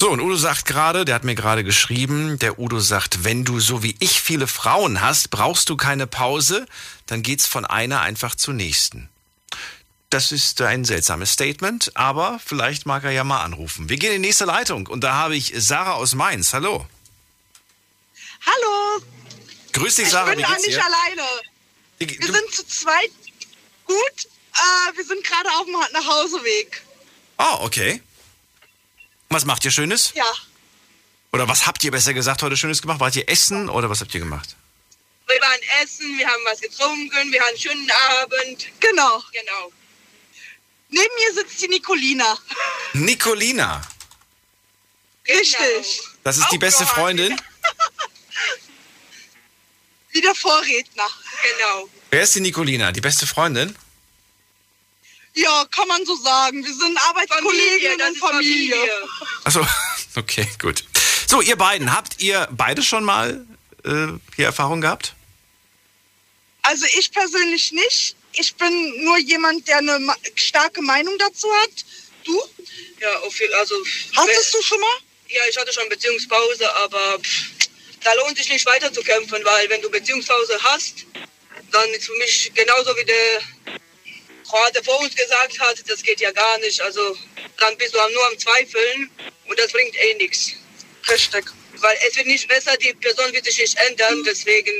So, 0.00 0.10
und 0.10 0.20
Udo 0.20 0.34
sagt 0.36 0.64
gerade, 0.64 1.04
der 1.04 1.14
hat 1.14 1.24
mir 1.24 1.34
gerade 1.34 1.62
geschrieben, 1.62 2.38
der 2.38 2.58
Udo 2.58 2.80
sagt, 2.80 3.22
wenn 3.24 3.44
du 3.44 3.60
so 3.60 3.82
wie 3.82 3.96
ich 4.00 4.22
viele 4.22 4.46
Frauen 4.46 5.02
hast, 5.02 5.28
brauchst 5.30 5.68
du 5.68 5.76
keine 5.76 6.06
Pause, 6.06 6.66
dann 7.06 7.22
geht's 7.22 7.46
von 7.46 7.66
einer 7.66 8.00
einfach 8.00 8.34
zur 8.34 8.54
nächsten. 8.54 9.10
Das 10.08 10.32
ist 10.32 10.60
ein 10.62 10.84
seltsames 10.86 11.32
Statement, 11.32 11.92
aber 11.96 12.40
vielleicht 12.44 12.86
mag 12.86 13.04
er 13.04 13.10
ja 13.10 13.24
mal 13.24 13.42
anrufen. 13.42 13.90
Wir 13.90 13.98
gehen 13.98 14.12
in 14.14 14.22
die 14.22 14.28
nächste 14.28 14.46
Leitung 14.46 14.86
und 14.86 15.04
da 15.04 15.12
habe 15.12 15.36
ich 15.36 15.52
Sarah 15.56 15.92
aus 15.92 16.14
Mainz. 16.14 16.54
Hallo. 16.54 16.86
Hallo, 18.46 19.02
Grüß 19.72 19.96
dich, 19.96 20.06
ich 20.06 20.10
Sarah. 20.10 20.30
bin 20.30 20.38
Wie 20.38 20.42
da 20.42 20.50
nicht 20.54 20.66
dir? 20.68 20.82
alleine. 20.84 21.28
Wir 21.98 22.06
du- 22.06 22.32
sind 22.32 22.54
zu 22.54 22.66
zweit 22.66 23.10
gut. 23.84 23.98
Äh, 24.54 24.96
wir 24.96 25.04
sind 25.04 25.22
gerade 25.24 25.48
auf 25.58 25.64
dem 25.66 25.74
Nachhauseweg. 25.92 26.82
Oh, 27.38 27.58
okay. 27.66 28.02
Was 29.30 29.44
macht 29.44 29.64
ihr 29.64 29.70
Schönes? 29.70 30.12
Ja. 30.14 30.24
Oder 31.32 31.46
was 31.46 31.66
habt 31.66 31.84
ihr 31.84 31.92
besser 31.92 32.12
gesagt 32.12 32.42
heute 32.42 32.56
Schönes 32.56 32.82
gemacht? 32.82 32.98
Wart 32.98 33.14
ihr 33.14 33.28
essen 33.28 33.68
oder 33.68 33.88
was 33.88 34.00
habt 34.00 34.12
ihr 34.12 34.20
gemacht? 34.20 34.56
Wir 35.28 35.40
waren 35.40 35.60
essen, 35.82 36.18
wir 36.18 36.26
haben 36.26 36.42
was 36.44 36.60
getrunken, 36.60 37.32
wir 37.32 37.40
hatten 37.40 37.50
einen 37.50 37.58
schönen 37.58 37.90
Abend. 37.90 38.66
Genau. 38.80 39.22
Genau. 39.32 39.72
Neben 40.88 41.14
mir 41.14 41.34
sitzt 41.34 41.62
die 41.62 41.68
Nicolina. 41.68 42.36
Nicolina. 42.94 43.80
Richtig. 45.28 46.00
Das 46.24 46.36
ist 46.36 46.48
die 46.50 46.58
beste 46.58 46.82
Auch 46.82 46.94
Freundin. 46.94 47.40
Wie 50.10 50.20
der 50.20 50.34
Vorredner. 50.34 51.06
Genau. 51.56 51.88
Wer 52.10 52.22
ist 52.22 52.34
die 52.34 52.40
Nicolina? 52.40 52.90
Die 52.90 53.00
beste 53.00 53.28
Freundin? 53.28 53.76
Ja, 55.34 55.64
kann 55.70 55.86
man 55.88 56.04
so 56.04 56.16
sagen. 56.16 56.64
Wir 56.64 56.74
sind 56.74 56.98
Arbeitskollegen 57.08 58.00
und 58.02 58.18
Familie. 58.18 58.74
Familie. 58.76 59.08
Achso, 59.44 59.66
okay, 60.16 60.46
gut. 60.60 60.84
So, 61.28 61.40
ihr 61.40 61.56
beiden, 61.56 61.94
habt 61.94 62.20
ihr 62.20 62.48
beide 62.50 62.82
schon 62.82 63.04
mal 63.04 63.46
äh, 63.84 64.08
hier 64.36 64.46
Erfahrung 64.46 64.80
gehabt? 64.80 65.14
Also 66.62 66.84
ich 66.98 67.12
persönlich 67.12 67.72
nicht. 67.72 68.16
Ich 68.32 68.54
bin 68.56 69.04
nur 69.04 69.18
jemand, 69.18 69.66
der 69.68 69.78
eine 69.78 69.98
starke 70.34 70.82
Meinung 70.82 71.16
dazu 71.18 71.48
hat. 71.62 71.70
Du? 72.24 72.40
Ja, 73.00 73.18
auf, 73.20 73.38
jeden- 73.40 73.54
also. 73.54 73.74
Hattest 74.16 74.54
du 74.54 74.62
schon 74.62 74.80
mal? 74.80 74.96
Ja, 75.28 75.42
ich 75.48 75.56
hatte 75.56 75.72
schon 75.72 75.88
Beziehungspause, 75.88 76.74
aber 76.76 77.18
pff, 77.20 77.50
da 78.02 78.12
lohnt 78.14 78.36
sich 78.36 78.48
nicht 78.48 78.66
weiter 78.66 78.92
zu 78.92 79.00
kämpfen, 79.02 79.38
weil 79.44 79.70
wenn 79.70 79.80
du 79.80 79.90
Beziehungspause 79.90 80.58
hast, 80.62 81.06
dann 81.70 81.88
ist 81.90 82.04
für 82.06 82.16
mich 82.18 82.50
genauso 82.54 82.96
wie 82.96 83.04
der 83.04 83.78
Kroate 84.50 84.82
vor 84.84 85.00
uns 85.00 85.14
gesagt 85.14 85.58
hat, 85.60 85.76
das 85.88 86.02
geht 86.02 86.20
ja 86.20 86.30
gar 86.32 86.58
nicht. 86.58 86.80
Also 86.80 87.16
dann 87.58 87.76
bist 87.78 87.94
du 87.94 87.98
nur 87.98 88.26
am 88.30 88.38
Zweifeln 88.38 89.10
und 89.48 89.58
das 89.58 89.70
bringt 89.72 89.94
eh 89.96 90.14
nichts. 90.14 90.52
Richtig. 91.08 91.44
Weil 91.78 91.96
es 92.08 92.16
wird 92.16 92.26
nicht 92.26 92.48
besser, 92.48 92.76
die 92.76 92.92
Person 92.94 93.32
wird 93.32 93.44
sich 93.44 93.58
nicht 93.58 93.76
ändern, 93.88 94.22
deswegen, 94.26 94.72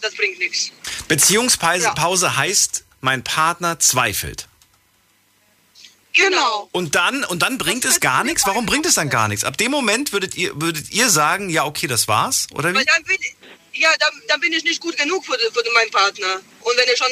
das 0.00 0.14
bringt 0.14 0.38
nichts. 0.38 0.70
Beziehungspause 1.06 1.84
Ja. 1.84 1.94
Pause 1.94 2.36
heißt, 2.36 2.84
mein 3.00 3.22
Partner 3.24 3.78
zweifelt. 3.78 4.46
Genau. 6.12 6.68
Und 6.72 6.96
dann, 6.96 7.24
und 7.24 7.42
dann 7.42 7.58
bringt 7.58 7.84
es 7.84 8.00
gar 8.00 8.24
nichts? 8.24 8.44
Warum 8.44 8.66
bringt 8.66 8.86
es 8.86 8.94
dann 8.94 9.08
gar 9.08 9.28
nichts? 9.28 9.44
Ab 9.44 9.56
dem 9.56 9.70
Moment 9.70 10.12
würdet 10.12 10.36
ihr, 10.36 10.60
würdet 10.60 10.90
ihr 10.90 11.10
sagen, 11.10 11.48
ja, 11.48 11.64
okay, 11.64 11.86
das 11.86 12.08
war's? 12.08 12.48
Oder 12.52 12.74
Weil 12.74 12.80
wie? 12.80 12.84
dann 12.84 13.04
bin, 13.04 13.18
ja, 13.74 13.90
dann, 14.00 14.10
dann 14.26 14.40
bin 14.40 14.52
ich 14.52 14.64
nicht 14.64 14.80
gut 14.80 14.96
genug 14.96 15.24
für, 15.24 15.38
für 15.38 15.72
meinen 15.74 15.90
Partner. 15.92 16.40
Und 16.62 16.76
wenn 16.76 16.88
er 16.88 16.96
schon 16.96 17.06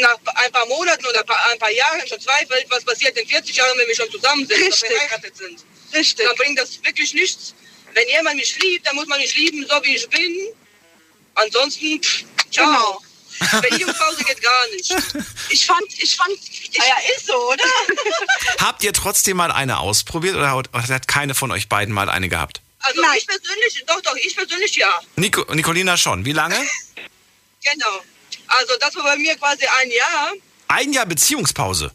nach 0.00 0.18
ein 0.34 0.52
paar 0.52 0.66
Monaten 0.66 1.04
oder 1.06 1.20
ein 1.20 1.26
paar, 1.26 1.50
ein 1.50 1.58
paar 1.58 1.70
Jahren 1.70 2.06
schon 2.08 2.20
zweifelt, 2.20 2.66
was 2.68 2.84
passiert 2.84 3.16
in 3.16 3.28
40 3.28 3.56
Jahren, 3.56 3.78
wenn 3.78 3.88
wir 3.88 3.94
schon 3.94 4.10
zusammen 4.10 4.46
sind 4.46 4.62
Richtig. 4.62 4.90
verheiratet 4.90 5.36
sind, 5.36 5.64
Richtig. 5.92 6.26
dann 6.26 6.36
bringt 6.36 6.58
das 6.58 6.82
wirklich 6.82 7.14
nichts. 7.14 7.54
Wenn 7.94 8.08
jemand 8.08 8.36
mich 8.36 8.58
liebt, 8.60 8.86
dann 8.86 8.96
muss 8.96 9.06
man 9.06 9.18
mich 9.18 9.34
lieben, 9.36 9.66
so 9.66 9.82
wie 9.82 9.96
ich 9.96 10.08
bin. 10.08 10.48
Ansonsten, 11.34 12.02
pff, 12.02 12.24
ciao. 12.50 12.66
Genau. 12.66 13.02
Beziehungspause 13.60 14.24
geht 14.24 14.42
gar 14.42 14.66
nicht. 14.74 14.94
Ich 15.48 15.64
fand, 15.64 15.86
ich 15.96 16.16
fand, 16.16 16.32
ich, 16.32 16.80
Ah 16.80 16.84
ja, 16.88 17.14
ist 17.16 17.26
so, 17.26 17.34
oder? 17.34 17.64
Habt 18.58 18.82
ihr 18.82 18.92
trotzdem 18.92 19.36
mal 19.36 19.52
eine 19.52 19.78
ausprobiert 19.78 20.34
oder 20.34 20.50
hat, 20.50 20.68
oder 20.74 20.88
hat 20.88 21.06
keine 21.06 21.34
von 21.36 21.52
euch 21.52 21.68
beiden 21.68 21.94
mal 21.94 22.08
eine 22.08 22.28
gehabt? 22.28 22.60
Also 22.80 23.00
Nein. 23.00 23.16
ich 23.16 23.26
persönlich, 23.26 23.84
doch, 23.86 24.00
doch, 24.00 24.16
ich 24.16 24.34
persönlich 24.34 24.74
ja. 24.74 25.00
Nico, 25.14 25.54
Nicolina 25.54 25.96
schon. 25.96 26.24
Wie 26.24 26.32
lange? 26.32 26.56
Genau. 27.62 28.02
Also 28.48 28.74
das 28.80 28.94
war 28.96 29.04
bei 29.04 29.16
mir 29.16 29.36
quasi 29.36 29.64
ein 29.82 29.90
Jahr. 29.90 30.32
Ein 30.68 30.92
Jahr 30.92 31.06
Beziehungspause. 31.06 31.92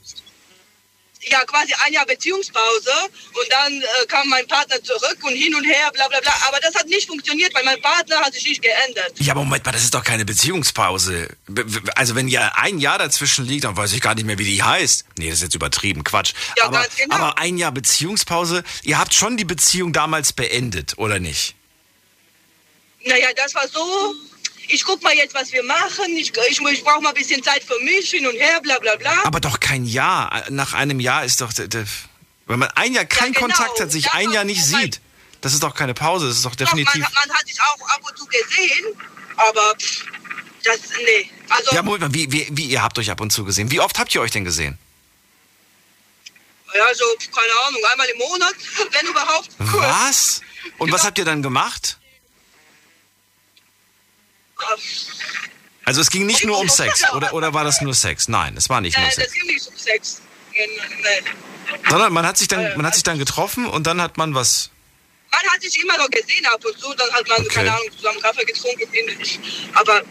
ja 1.30 1.44
quasi 1.46 1.74
ein 1.86 1.94
Jahr 1.94 2.06
Beziehungspause 2.06 2.92
und 3.34 3.52
dann 3.52 3.74
äh, 3.82 4.06
kam 4.08 4.28
mein 4.30 4.48
Partner 4.48 4.82
zurück 4.84 5.18
und 5.24 5.36
hin 5.36 5.54
und 5.54 5.64
her, 5.66 5.92
bla 5.94 6.08
bla 6.08 6.20
bla. 6.20 6.34
Aber 6.48 6.60
das 6.60 6.74
hat 6.74 6.88
nicht 6.88 7.08
funktioniert, 7.08 7.54
weil 7.54 7.64
mein 7.64 7.80
Partner 7.82 8.18
hat 8.22 8.34
sich 8.34 8.46
nicht 8.46 8.62
geändert. 8.62 9.14
Ja, 9.20 9.34
aber 9.34 9.44
Moment 9.44 9.66
mal, 9.66 9.72
das 9.72 9.84
ist 9.84 9.94
doch 9.94 10.04
keine 10.04 10.26
Beziehungspause. 10.26 11.30
Also 11.96 12.16
wenn 12.16 12.28
ja 12.28 12.54
ein 12.56 12.80
Jahr 12.80 12.98
dazwischen 12.98 13.46
liegt, 13.46 13.66
dann 13.66 13.78
weiß 13.78 13.94
ich 13.94 14.02
gar 14.02 14.16
nicht 14.16 14.26
mehr, 14.26 14.40
wie 14.40 14.46
die 14.46 14.64
heißt. 14.64 15.06
Nee, 15.18 15.30
das 15.30 15.36
ist 15.36 15.44
jetzt 15.44 15.56
übertrieben, 15.56 16.04
Quatsch. 16.04 16.34
Ja, 16.58 16.66
aber, 16.66 16.82
ganz 16.82 16.96
genau. 16.96 17.16
aber 17.16 17.38
ein 17.38 17.58
Jahr 17.58 17.72
Beziehungspause, 17.72 18.64
ihr 18.84 18.98
habt 18.98 19.14
schon 19.14 19.38
die 19.38 19.46
Beziehung 19.46 19.94
damals 19.94 20.34
beendet, 20.34 20.98
oder 20.98 21.20
nicht? 21.20 21.56
Naja, 23.06 23.28
das 23.36 23.54
war 23.54 23.68
so. 23.68 24.16
Ich 24.74 24.84
guck 24.86 25.02
mal 25.04 25.14
jetzt, 25.14 25.34
was 25.34 25.52
wir 25.52 25.64
machen. 25.64 26.06
Ich, 26.16 26.32
ich, 26.50 26.60
ich 26.62 26.84
brauche 26.84 27.02
mal 27.02 27.10
ein 27.10 27.16
bisschen 27.16 27.44
Zeit 27.44 27.64
für 27.64 27.80
mich, 27.84 28.10
hin 28.12 28.26
und 28.26 28.36
her, 28.36 28.60
bla 28.62 28.80
bla 28.80 28.96
bla. 28.96 29.24
Aber 29.24 29.40
doch 29.40 29.60
kein 29.60 29.86
Jahr. 29.86 30.46
Nach 30.50 30.74
einem 30.74 31.00
Jahr 31.00 31.26
ist 31.26 31.42
doch... 31.42 31.52
Wenn 32.48 32.60
man 32.60 32.70
ein 32.72 32.94
Jahr 32.94 33.06
keinen 33.06 33.34
genau. 33.34 33.48
Kontakt 33.48 33.80
hat, 33.80 33.92
sich 33.92 34.06
Ja, 34.06 34.14
ein 34.14 34.32
Jahr 34.32 34.44
nicht 34.44 34.64
sieht, 34.64 35.00
das 35.42 35.54
ist 35.54 35.64
doch 35.64 35.74
keine 35.74 35.94
Pause, 35.94 36.28
das 36.28 36.38
ist 36.38 36.46
doch 36.46 36.56
Doch, 36.56 36.68
man, 36.68 36.78
definitiv... 36.84 37.08
man 37.14 37.34
hat 37.36 37.48
sich 37.48 37.60
auch 37.62 37.90
ab 37.90 38.02
und 38.08 38.18
zu 38.18 38.26
gesehen, 38.26 38.86
aber 39.38 39.74
das, 40.64 40.80
nee. 40.98 41.30
Also, 41.50 41.76
Ja, 41.76 41.82
Moment 41.82 42.02
mal, 42.02 42.14
wie, 42.14 42.32
wie, 42.32 42.48
wie, 42.52 42.66
ihr 42.66 42.82
habt 42.84 42.98
euch 43.00 43.10
ab 43.10 43.22
und 43.22 43.32
zu 43.32 43.46
gesehen. 43.46 43.72
Wie 43.72 43.80
oft 43.80 43.98
habt 44.00 44.14
ihr 44.14 44.22
euch 44.22 44.32
denn 44.32 44.44
gesehen? 44.46 44.78
ja, 46.74 46.94
so, 46.94 47.04
keine 47.34 47.54
Ahnung, 47.68 47.82
einmal 47.92 48.08
im 48.08 48.18
Monat, 48.20 48.54
wenn 48.92 49.08
überhaupt. 49.08 49.50
Was? 49.58 50.42
Und 50.78 50.92
was 50.92 51.02
Ja. 51.02 51.08
habt 51.08 51.18
ihr 51.18 51.26
dann 51.26 51.42
gemacht? 51.42 51.98
Also 55.86 56.02
es 56.02 56.10
ging 56.10 56.26
nicht 56.26 56.46
nur 56.46 56.58
um 56.60 56.70
Sex, 56.70 57.04
oder, 57.14 57.34
oder 57.34 57.54
war 57.54 57.64
das 57.64 57.82
nur 57.82 57.94
Sex? 57.94 58.28
Nein, 58.28 58.56
es 58.56 58.70
war 58.70 58.82
nicht 58.82 58.98
nur 58.98 59.08
Äh, 59.08 59.12
Sex. 59.12 59.26
das 59.28 59.34
ging 59.34 59.48
nicht 59.48 59.68
um 59.68 59.76
Sex. 59.78 60.22
Sondern 61.90 62.14
man 62.14 62.26
hat 62.26 62.38
sich 62.38 62.48
dann, 62.48 62.76
man 62.78 62.86
hat 62.86 62.94
sich 62.94 63.04
dann 63.04 63.18
getroffen 63.18 63.66
und 63.66 63.88
dann 63.88 64.02
hat 64.02 64.18
man 64.18 64.36
was. 64.36 64.70
Man 65.32 65.42
hat 65.54 65.62
sich 65.62 65.82
immer 65.82 65.98
noch 65.98 66.10
gesehen 66.10 66.46
ab 66.46 66.64
und 66.66 66.78
zu, 66.80 66.94
dann 66.94 67.10
hat 67.14 67.28
man, 67.28 67.40
Okay. 67.42 67.50
keine 67.50 67.72
Ahnung, 67.74 67.88
zusammen 67.96 68.20
Kaffee 68.22 68.46
getrunken, 68.46 68.88
ich. 69.22 69.40
Aber 69.74 70.02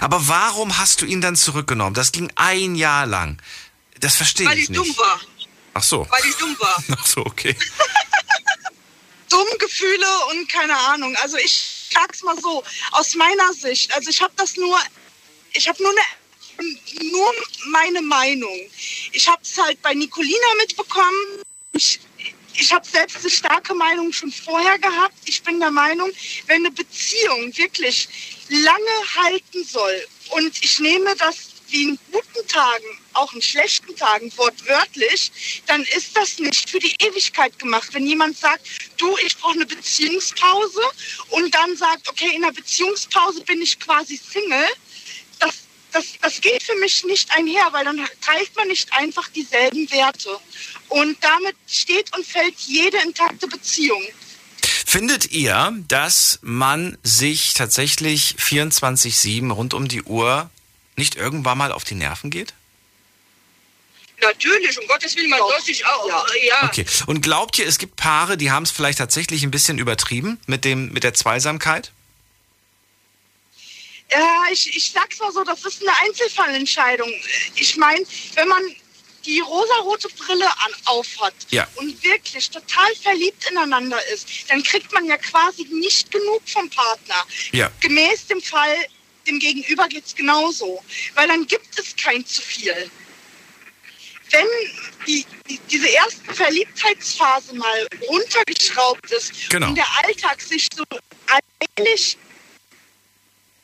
Aber 0.00 0.26
warum 0.28 0.78
hast 0.78 1.02
du 1.02 1.06
ihn 1.06 1.20
dann 1.20 1.36
zurückgenommen? 1.36 1.94
Das 1.94 2.12
ging 2.12 2.32
ein 2.36 2.74
Jahr 2.74 3.06
lang. 3.06 3.40
Das 4.00 4.16
verstehe 4.16 4.46
weil 4.46 4.56
ich 4.58 4.64
ich 4.64 4.70
nicht. 4.70 4.78
dumm 4.78 4.96
war. 4.98 5.20
Ach 5.74 5.82
so. 5.82 6.06
Weil 6.10 6.24
ich 6.28 6.36
dumm 6.36 6.56
war. 6.58 6.82
Ach 6.98 7.06
so, 7.06 7.20
okay. 7.26 7.54
dumm 9.30 9.46
Gefühle 9.58 10.06
und 10.30 10.50
keine 10.50 10.76
Ahnung. 10.88 11.14
Also 11.22 11.36
ich 11.36 11.73
sag's 11.92 12.22
mal 12.22 12.38
so, 12.40 12.62
aus 12.92 13.14
meiner 13.14 13.52
Sicht, 13.52 13.92
also 13.94 14.10
ich 14.10 14.20
habe 14.20 14.32
das 14.36 14.56
nur, 14.56 14.78
ich 15.52 15.68
habe 15.68 15.82
nur 15.82 15.92
eine, 15.92 17.10
nur 17.10 17.32
meine 17.66 18.02
Meinung. 18.02 18.70
Ich 19.12 19.28
habe 19.28 19.42
es 19.42 19.56
halt 19.58 19.80
bei 19.82 19.94
Nicolina 19.94 20.54
mitbekommen. 20.58 21.42
Ich, 21.72 22.00
ich 22.54 22.72
habe 22.72 22.86
selbst 22.86 23.18
eine 23.18 23.30
starke 23.30 23.74
Meinung 23.74 24.12
schon 24.12 24.30
vorher 24.30 24.78
gehabt. 24.78 25.16
Ich 25.24 25.42
bin 25.42 25.58
der 25.58 25.72
Meinung, 25.72 26.10
wenn 26.46 26.64
eine 26.64 26.70
Beziehung 26.70 27.56
wirklich 27.56 28.08
lange 28.48 29.14
halten 29.16 29.64
soll 29.64 30.06
und 30.30 30.62
ich 30.62 30.78
nehme 30.78 31.14
das 31.16 31.36
wie 31.68 31.84
in 31.84 31.98
guten 32.12 32.48
Tagen, 32.48 32.98
auch 33.14 33.32
in 33.32 33.42
schlechten 33.42 33.94
Tagen 33.96 34.32
wortwörtlich, 34.36 35.62
dann 35.66 35.82
ist 35.96 36.16
das 36.16 36.38
nicht 36.38 36.70
für 36.70 36.78
die 36.78 36.94
Ewigkeit 37.00 37.58
gemacht. 37.58 37.88
Wenn 37.92 38.06
jemand 38.06 38.36
sagt, 38.38 38.66
du, 38.96 39.16
ich 39.18 39.36
brauche 39.36 39.54
eine 39.54 39.66
Beziehungspause 39.66 40.80
und 41.30 41.54
dann 41.54 41.76
sagt, 41.76 42.08
okay, 42.08 42.30
in 42.34 42.44
einer 42.44 42.52
Beziehungspause 42.52 43.42
bin 43.42 43.62
ich 43.62 43.78
quasi 43.78 44.16
Single, 44.16 44.68
das, 45.40 45.54
das, 45.92 46.04
das 46.20 46.40
geht 46.40 46.62
für 46.62 46.76
mich 46.76 47.04
nicht 47.04 47.30
einher, 47.36 47.68
weil 47.72 47.84
dann 47.84 48.06
teilt 48.20 48.54
man 48.56 48.68
nicht 48.68 48.92
einfach 48.92 49.28
dieselben 49.28 49.90
Werte. 49.90 50.38
Und 50.88 51.16
damit 51.22 51.56
steht 51.66 52.14
und 52.16 52.26
fällt 52.26 52.58
jede 52.60 52.98
intakte 52.98 53.46
Beziehung. 53.46 54.02
Findet 54.86 55.32
ihr, 55.32 55.76
dass 55.88 56.38
man 56.42 56.96
sich 57.02 57.54
tatsächlich 57.54 58.36
24-7 58.38 59.50
rund 59.50 59.74
um 59.74 59.88
die 59.88 60.02
Uhr 60.02 60.50
nicht 60.96 61.16
irgendwann 61.16 61.58
mal 61.58 61.72
auf 61.72 61.84
die 61.84 61.96
Nerven 61.96 62.30
geht? 62.30 62.54
Natürlich, 64.26 64.78
um 64.80 64.86
Gottes 64.86 65.16
Willen, 65.16 65.30
man 65.30 65.38
soll 65.38 65.60
sich 65.62 65.84
auch. 65.86 66.08
Ja. 66.08 66.24
ja. 66.46 66.64
Okay. 66.64 66.84
Und 67.06 67.20
glaubt 67.20 67.58
ihr, 67.58 67.66
es 67.66 67.78
gibt 67.78 67.96
Paare, 67.96 68.36
die 68.36 68.50
haben 68.50 68.64
es 68.64 68.70
vielleicht 68.70 68.98
tatsächlich 68.98 69.42
ein 69.42 69.50
bisschen 69.50 69.78
übertrieben 69.78 70.40
mit, 70.46 70.64
dem, 70.64 70.92
mit 70.92 71.04
der 71.04 71.14
Zweisamkeit? 71.14 71.92
Ja, 74.10 74.44
ich, 74.52 74.76
ich 74.76 74.92
sag's 74.92 75.18
mal 75.18 75.32
so, 75.32 75.42
das 75.44 75.64
ist 75.64 75.82
eine 75.82 75.92
Einzelfallentscheidung. 76.04 77.12
Ich 77.56 77.76
meine, 77.76 78.04
wenn 78.34 78.48
man 78.48 78.62
die 79.24 79.40
rosarote 79.40 80.08
Brille 80.10 80.46
an, 80.46 80.72
aufhat 80.84 81.34
Ja. 81.50 81.66
und 81.76 82.02
wirklich 82.04 82.50
total 82.50 82.94
verliebt 83.02 83.48
ineinander 83.50 83.98
ist, 84.12 84.28
dann 84.48 84.62
kriegt 84.62 84.92
man 84.92 85.06
ja 85.06 85.16
quasi 85.16 85.66
nicht 85.72 86.10
genug 86.10 86.42
vom 86.46 86.68
Partner. 86.68 87.26
Ja. 87.52 87.70
Gemäß 87.80 88.26
dem 88.26 88.42
Fall, 88.42 88.76
dem 89.26 89.38
Gegenüber 89.38 89.88
geht's 89.88 90.14
genauso. 90.14 90.84
Weil 91.14 91.28
dann 91.28 91.46
gibt 91.46 91.78
es 91.78 91.96
kein 91.96 92.24
zu 92.26 92.42
viel. 92.42 92.90
Wenn 94.34 94.46
die, 95.06 95.24
die, 95.48 95.60
diese 95.70 95.86
erste 95.88 96.34
Verliebtheitsphase 96.34 97.54
mal 97.54 97.86
runtergeschraubt 98.08 99.10
ist 99.12 99.32
Genau. 99.50 99.68
und 99.68 99.74
der 99.76 99.86
Alltag 100.04 100.40
sich 100.40 100.68
so 100.74 100.82
allmählich 101.28 102.16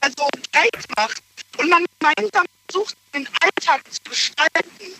also 0.00 0.28
breit 0.52 0.84
macht 0.96 1.22
und 1.58 1.68
man 1.68 1.84
gemeinsam 1.98 2.44
versucht, 2.68 2.96
den 3.14 3.28
Alltag 3.40 3.82
zu 3.92 4.00
gestalten, 4.08 4.92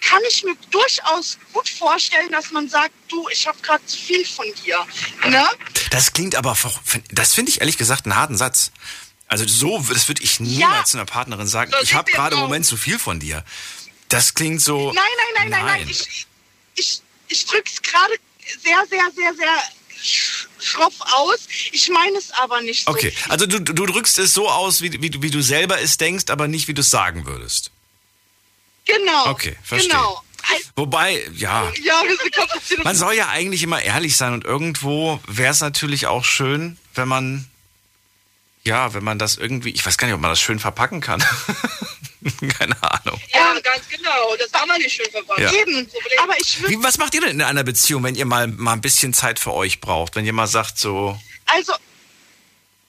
kann 0.00 0.20
ich 0.28 0.42
mir 0.44 0.54
durchaus 0.70 1.38
gut 1.52 1.68
vorstellen, 1.68 2.30
dass 2.30 2.50
man 2.50 2.68
sagt, 2.68 2.92
du, 3.08 3.28
ich 3.30 3.46
habe 3.46 3.58
gerade 3.62 3.84
zu 3.86 3.96
viel 3.96 4.24
von 4.24 4.46
dir. 4.64 4.86
Ne? 5.28 5.44
Das 5.90 6.12
klingt 6.12 6.34
aber, 6.36 6.56
das 7.10 7.34
finde 7.34 7.50
ich 7.50 7.60
ehrlich 7.60 7.78
gesagt 7.78 8.04
einen 8.06 8.16
harten 8.16 8.36
Satz. 8.36 8.70
Also 9.26 9.46
so, 9.46 9.78
das 9.92 10.08
würde 10.08 10.22
ich 10.22 10.40
niemals 10.40 10.78
Ja. 10.78 10.84
zu 10.84 10.96
einer 10.98 11.04
Partnerin 11.04 11.46
sagen. 11.46 11.72
Ich 11.82 11.94
habe 11.94 12.10
gerade 12.10 12.36
im. 12.36 12.40
Moment 12.42 12.64
zu 12.64 12.76
viel 12.78 12.98
von 12.98 13.20
dir. 13.20 13.44
Das 14.08 14.34
klingt 14.34 14.60
so. 14.60 14.92
Nein, 14.92 15.04
nein, 15.36 15.50
nein, 15.50 15.50
nein, 15.50 15.64
nein. 15.80 15.88
Ich, 15.88 16.26
ich, 16.76 17.00
ich 17.28 17.46
drücke 17.46 17.70
es 17.70 17.82
gerade 17.82 18.14
sehr, 18.62 18.84
sehr, 18.88 19.10
sehr, 19.14 19.34
sehr 19.34 19.62
sch- 20.02 20.46
schroff 20.60 20.94
aus. 21.00 21.40
Ich 21.72 21.88
meine 21.90 22.16
es 22.16 22.30
aber 22.32 22.60
nicht 22.62 22.84
so. 22.86 22.90
Okay, 22.92 23.12
also 23.28 23.46
du, 23.46 23.60
du 23.60 23.86
drückst 23.86 24.18
es 24.18 24.32
so 24.32 24.48
aus, 24.48 24.80
wie, 24.80 25.00
wie, 25.02 25.10
du- 25.10 25.20
wie 25.22 25.30
du 25.30 25.42
selber 25.42 25.80
es 25.80 25.98
denkst, 25.98 26.24
aber 26.28 26.48
nicht, 26.48 26.68
wie 26.68 26.74
du 26.74 26.80
es 26.80 26.90
sagen 26.90 27.26
würdest. 27.26 27.70
Genau. 28.86 29.30
Okay, 29.30 29.56
verstehe. 29.62 29.90
Genau. 29.90 30.22
Wobei, 30.76 31.22
ja, 31.34 31.70
Ja, 31.82 32.02
man 32.84 32.96
soll 32.96 33.12
ja 33.14 33.28
eigentlich 33.28 33.62
immer 33.62 33.82
ehrlich 33.82 34.16
sein 34.16 34.32
und 34.32 34.44
irgendwo 34.46 35.20
wäre 35.26 35.52
es 35.52 35.60
natürlich 35.60 36.06
auch 36.06 36.24
schön, 36.24 36.78
wenn 36.94 37.06
man, 37.08 37.46
ja, 38.64 38.94
wenn 38.94 39.04
man 39.04 39.18
das 39.18 39.36
irgendwie, 39.36 39.70
ich 39.70 39.84
weiß 39.84 39.98
gar 39.98 40.06
nicht, 40.06 40.14
ob 40.14 40.20
man 40.22 40.30
das 40.30 40.40
schön 40.40 40.58
verpacken 40.58 41.02
kann. 41.02 41.22
Keine 42.58 42.76
Ahnung. 42.82 43.20
Ja, 43.32 43.58
ganz 43.60 43.88
genau. 43.88 44.36
Das 44.36 44.50
kann 44.52 44.68
man 44.68 44.80
nicht 44.80 44.94
schön 44.94 45.10
verpacken. 45.10 45.42
Ja. 45.42 45.52
Eben. 45.52 45.90
Aber 46.22 46.38
ich 46.38 46.68
Wie, 46.68 46.82
was 46.82 46.98
macht 46.98 47.14
ihr 47.14 47.20
denn 47.20 47.30
in 47.30 47.42
einer 47.42 47.64
Beziehung, 47.64 48.02
wenn 48.04 48.14
ihr 48.14 48.24
mal, 48.26 48.46
mal 48.48 48.72
ein 48.72 48.80
bisschen 48.80 49.12
Zeit 49.14 49.38
für 49.38 49.52
euch 49.52 49.80
braucht? 49.80 50.16
Wenn 50.16 50.24
ihr 50.26 50.32
mal 50.32 50.46
sagt 50.46 50.78
so, 50.78 51.18
also, 51.46 51.74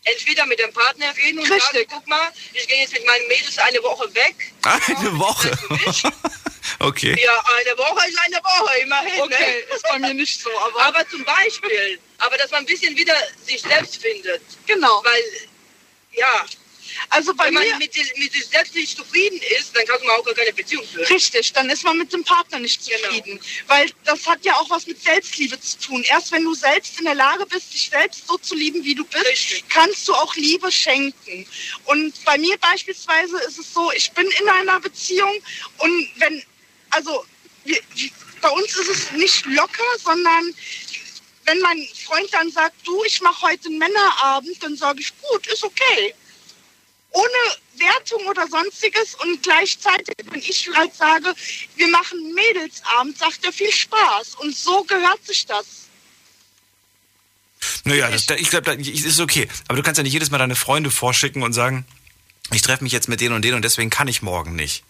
Entweder 0.06 0.46
mit 0.46 0.58
dem 0.60 0.72
Partner 0.74 1.14
reden 1.18 1.40
und 1.40 1.48
sagen, 1.48 1.62
Richtig. 1.62 1.90
guck 1.92 2.08
mal, 2.08 2.30
ich 2.54 2.68
gehe 2.68 2.80
jetzt 2.82 2.94
mit 2.94 3.06
meinen 3.06 3.28
Mädels 3.28 3.58
eine 3.60 3.84
Woche 3.84 4.14
weg. 4.16 4.54
eine 4.64 5.20
Woche. 5.20 5.52
Okay. 6.80 7.18
Ja, 7.22 7.34
eine 7.58 7.78
Woche 7.78 8.08
ist 8.08 8.18
eine 8.26 8.36
Woche, 8.38 8.78
immerhin. 8.82 9.22
okay, 9.22 9.66
Ne? 9.68 9.76
ist 9.76 9.84
bei 9.90 10.00
mir 10.00 10.14
nicht 10.14 10.40
so, 10.40 10.50
aber, 10.60 10.82
Aber 10.86 11.10
zum 11.10 11.24
Beispiel, 11.26 12.00
aber 12.20 12.38
dass 12.38 12.52
man 12.52 12.62
ein 12.62 12.66
bisschen 12.66 12.96
wieder 12.96 13.16
sich 13.46 13.62
selbst 13.62 13.98
findet. 14.02 14.42
genau. 14.68 15.02
Weil, 15.04 15.22
ja, 16.12 16.46
Also 17.10 17.34
bei 17.34 17.46
wenn 17.46 17.54
man 17.56 17.64
mir, 17.64 17.76
mit, 17.78 17.94
sich- 17.94 18.14
mit 18.18 18.32
sich 18.34 18.46
selbst 18.48 18.76
nicht 18.76 18.96
zufrieden 18.98 19.40
ist, 19.60 19.76
dann 19.76 19.86
kann 19.86 20.00
man 20.06 20.12
auch 20.18 20.24
gar 20.26 20.34
keine 20.34 20.54
Beziehung 20.54 20.86
führen. 20.88 21.06
Richtig, 21.08 21.54
dann 21.54 21.70
ist 21.70 21.84
man 21.84 21.98
mit 21.98 22.12
dem 22.14 22.24
Partner 22.24 22.60
nicht 22.60 22.86
Genau. 22.86 23.00
zufrieden. 23.02 23.40
Weil 23.68 23.92
das 24.06 24.26
hat 24.28 24.44
ja 24.46 24.56
auch 24.56 24.70
was 24.70 24.88
mit 24.88 25.02
Selbstliebe 25.02 25.60
zu 25.60 25.78
tun. 25.80 26.04
Erst 26.04 26.32
wenn 26.32 26.44
du 26.44 26.54
selbst 26.54 27.00
in 27.00 27.06
der 27.06 27.16
Lage 27.16 27.46
bist, 27.46 27.74
dich 27.74 27.90
selbst 27.90 28.28
so 28.28 28.38
zu 28.38 28.56
lieben, 28.56 28.84
wie 28.84 28.96
du 28.96 29.04
bist, 29.06 29.26
Richtig. 29.26 29.64
kannst 29.70 30.08
du 30.08 30.14
auch 30.14 30.36
Liebe 30.36 30.72
schenken. 30.72 31.48
Und 31.86 32.14
bei 32.26 32.38
mir 32.38 32.58
beispielsweise 32.58 33.38
ist 33.48 33.60
es 33.60 33.74
so, 33.74 33.92
ich 33.92 34.12
bin 34.12 34.28
in 34.40 34.50
einer 34.50 34.80
Beziehung 34.80 35.34
und 35.80 36.10
wenn, 36.18 36.44
also 36.92 37.26
wir- 37.66 37.82
bei 38.42 38.50
uns 38.50 38.74
ist 38.78 38.88
es 38.90 39.12
nicht 39.12 39.46
locker, 39.48 39.84
sondern 40.02 40.56
wenn 41.46 41.60
mein 41.60 41.88
Freund 42.06 42.32
dann 42.34 42.50
sagt, 42.52 42.76
du, 42.86 43.04
ich 43.04 43.20
mache 43.22 43.42
heute 43.48 43.68
einen 43.68 43.80
Männerabend, 43.80 44.62
dann 44.64 44.78
sage 44.78 45.02
ich, 45.02 45.12
gut, 45.22 45.46
ist 45.48 45.64
okay 45.64 46.14
ohne 47.12 47.56
Wertung 47.78 48.26
oder 48.28 48.48
sonstiges 48.48 49.16
und 49.16 49.42
gleichzeitig, 49.44 50.16
wenn 50.26 50.40
ich 50.42 50.70
halt 50.76 50.94
sage, 50.96 51.34
wir 51.76 51.88
machen 51.88 52.34
Mädelsabend, 52.34 53.18
sagt 53.18 53.44
er 53.46 53.52
viel 53.54 53.72
Spaß 53.72 54.36
und 54.36 54.56
so 54.56 54.84
gehört 54.84 55.26
sich 55.26 55.46
das. 55.46 55.66
Naja, 57.84 58.10
das, 58.10 58.26
da- 58.26 58.36
ich 58.36 58.50
glaube, 58.50 58.76
das 58.76 58.88
ist 58.88 59.20
okay. 59.20 59.48
Aber 59.68 59.78
du 59.78 59.84
kannst 59.84 59.98
ja 59.98 60.04
nicht 60.04 60.14
jedes 60.14 60.30
Mal 60.32 60.38
deine 60.38 60.56
Freunde 60.56 60.92
vorschicken 60.92 61.44
und 61.44 61.54
sagen, 61.54 61.86
ich 62.54 62.62
treffe 62.62 62.84
mich 62.84 62.94
jetzt 62.94 63.08
mit 63.10 63.22
denen 63.22 63.36
und 63.36 63.44
denen 63.44 63.56
und 63.56 63.64
deswegen 63.64 63.90
kann 63.90 64.08
ich 64.08 64.22
morgen 64.22 64.56
nicht. 64.56 64.84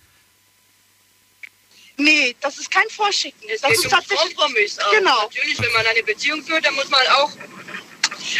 Nee, 1.97 2.35
das 2.41 2.57
ist 2.57 2.71
kein 2.71 2.87
Vorschicken. 2.89 3.41
Das 3.49 3.61
geht 3.61 3.71
ist 3.85 3.89
tatsächlich, 3.89 4.35
Kompromiss. 4.35 4.79
auch. 4.79 4.91
Genau. 4.91 5.23
Natürlich, 5.23 5.59
wenn 5.59 5.71
man 5.73 5.85
eine 5.85 6.01
Beziehung 6.03 6.41
führt, 6.43 6.65
dann 6.65 6.73
muss 6.75 6.87
man 6.89 7.05
auch 7.07 7.31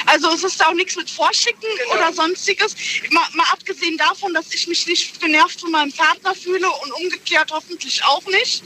also 0.06 0.30
es 0.34 0.44
ist 0.44 0.66
auch 0.66 0.74
nichts 0.74 0.96
mit 0.96 1.10
Vorschicken 1.10 1.60
Genau. 1.78 1.94
oder 1.96 2.14
sonstiges. 2.14 2.76
Mal, 3.12 3.28
mal 3.34 3.46
abgesehen 3.52 3.98
davon, 3.98 4.34
dass 4.34 4.54
ich 4.54 4.68
mich 4.68 4.86
nicht 4.88 5.20
genervt 5.20 5.62
von 5.62 5.72
meinem 5.72 5.92
Partner 5.94 6.34
fühle 6.36 6.70
und 6.70 6.92
umgekehrt 6.94 7.52
hoffentlich 7.52 8.04
auch 8.04 8.26
nicht. 8.26 8.64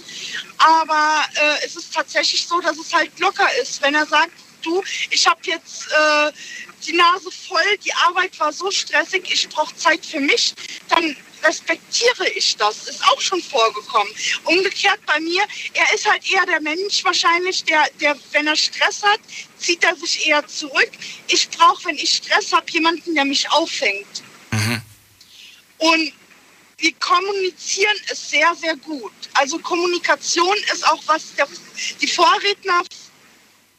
Aber 0.57 1.23
äh, 1.35 1.65
es 1.65 1.75
ist 1.75 1.93
tatsächlich 1.93 2.47
so, 2.47 2.59
dass 2.61 2.77
es 2.77 2.93
halt 2.93 3.17
locker 3.19 3.47
ist, 3.61 3.81
wenn 3.81 3.95
er 3.95 4.05
sagt, 4.05 4.31
du, 4.63 4.83
ich 5.11 5.27
habe 5.27 5.39
jetzt 5.45 5.87
äh, 5.91 6.31
die 6.85 6.93
Nase 6.93 7.29
voll, 7.31 7.77
die 7.85 7.93
Arbeit 7.93 8.39
war 8.39 8.51
so 8.53 8.71
stressig, 8.71 9.23
ich 9.31 9.49
brauche 9.49 9.75
Zeit 9.75 10.05
für 10.05 10.19
mich, 10.19 10.53
dann 10.89 11.15
respektiere 11.43 12.29
ich 12.35 12.55
das. 12.57 12.87
Ist 12.87 13.03
auch 13.05 13.21
schon 13.21 13.41
vorgekommen. 13.41 14.11
Umgekehrt 14.45 14.99
bei 15.05 15.19
mir, 15.19 15.43
er 15.73 15.93
ist 15.93 16.09
halt 16.09 16.29
eher 16.31 16.45
der 16.45 16.61
Mensch 16.61 17.03
wahrscheinlich, 17.03 17.63
der, 17.63 17.85
der 17.99 18.17
wenn 18.31 18.47
er 18.47 18.55
Stress 18.55 19.03
hat, 19.03 19.19
zieht 19.57 19.83
er 19.83 19.95
sich 19.95 20.27
eher 20.27 20.45
zurück. 20.47 20.91
Ich 21.27 21.49
brauche, 21.49 21.85
wenn 21.85 21.95
ich 21.95 22.15
Stress 22.15 22.51
habe, 22.53 22.69
jemanden, 22.71 23.15
der 23.15 23.25
mich 23.25 23.49
auffängt. 23.51 24.23
Und 25.77 26.13
wir 26.77 26.93
kommunizieren 26.95 27.95
es 28.09 28.29
sehr, 28.29 28.55
sehr 28.55 28.75
gut. 28.77 29.11
Also 29.33 29.59
Kommunikation 29.59 30.55
ist 30.71 30.87
auch, 30.87 31.01
was 31.07 31.35
der, 31.35 31.47
die 32.01 32.07
Vorredner 32.07 32.83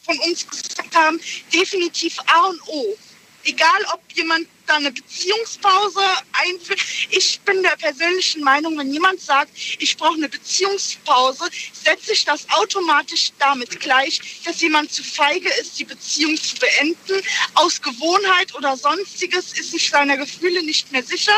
von 0.04 0.18
uns 0.20 0.46
gesagt 0.46 0.94
haben, 0.94 1.20
definitiv 1.52 2.18
A 2.26 2.46
und 2.46 2.60
O. 2.68 2.96
Egal, 3.44 3.86
ob 3.92 4.00
jemand 4.12 4.48
da 4.66 4.76
eine 4.76 4.92
Beziehungspause 4.92 6.00
einführt. 6.32 6.80
Ich 7.10 7.40
bin 7.40 7.62
der 7.62 7.76
persönlichen 7.76 8.42
Meinung, 8.42 8.78
wenn 8.78 8.92
jemand 8.92 9.20
sagt, 9.20 9.50
ich 9.78 9.96
brauche 9.96 10.14
eine 10.14 10.28
Beziehungspause, 10.28 11.44
setze 11.72 12.12
ich 12.12 12.24
das 12.24 12.48
automatisch 12.50 13.30
damit 13.38 13.78
gleich, 13.80 14.42
dass 14.44 14.60
jemand 14.60 14.92
zu 14.92 15.02
feige 15.02 15.48
ist, 15.60 15.78
die 15.78 15.84
Beziehung 15.84 16.36
zu 16.36 16.56
beenden. 16.56 17.26
Aus 17.54 17.80
Gewohnheit 17.80 18.54
oder 18.54 18.76
sonstiges 18.76 19.52
ist 19.52 19.70
sich 19.72 19.90
seiner 19.90 20.16
Gefühle 20.16 20.62
nicht 20.64 20.90
mehr 20.92 21.02
sicher 21.02 21.36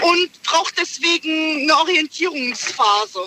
und 0.00 0.42
braucht 0.42 0.74
deswegen 0.78 1.62
eine 1.62 1.76
Orientierungsphase. 1.76 3.20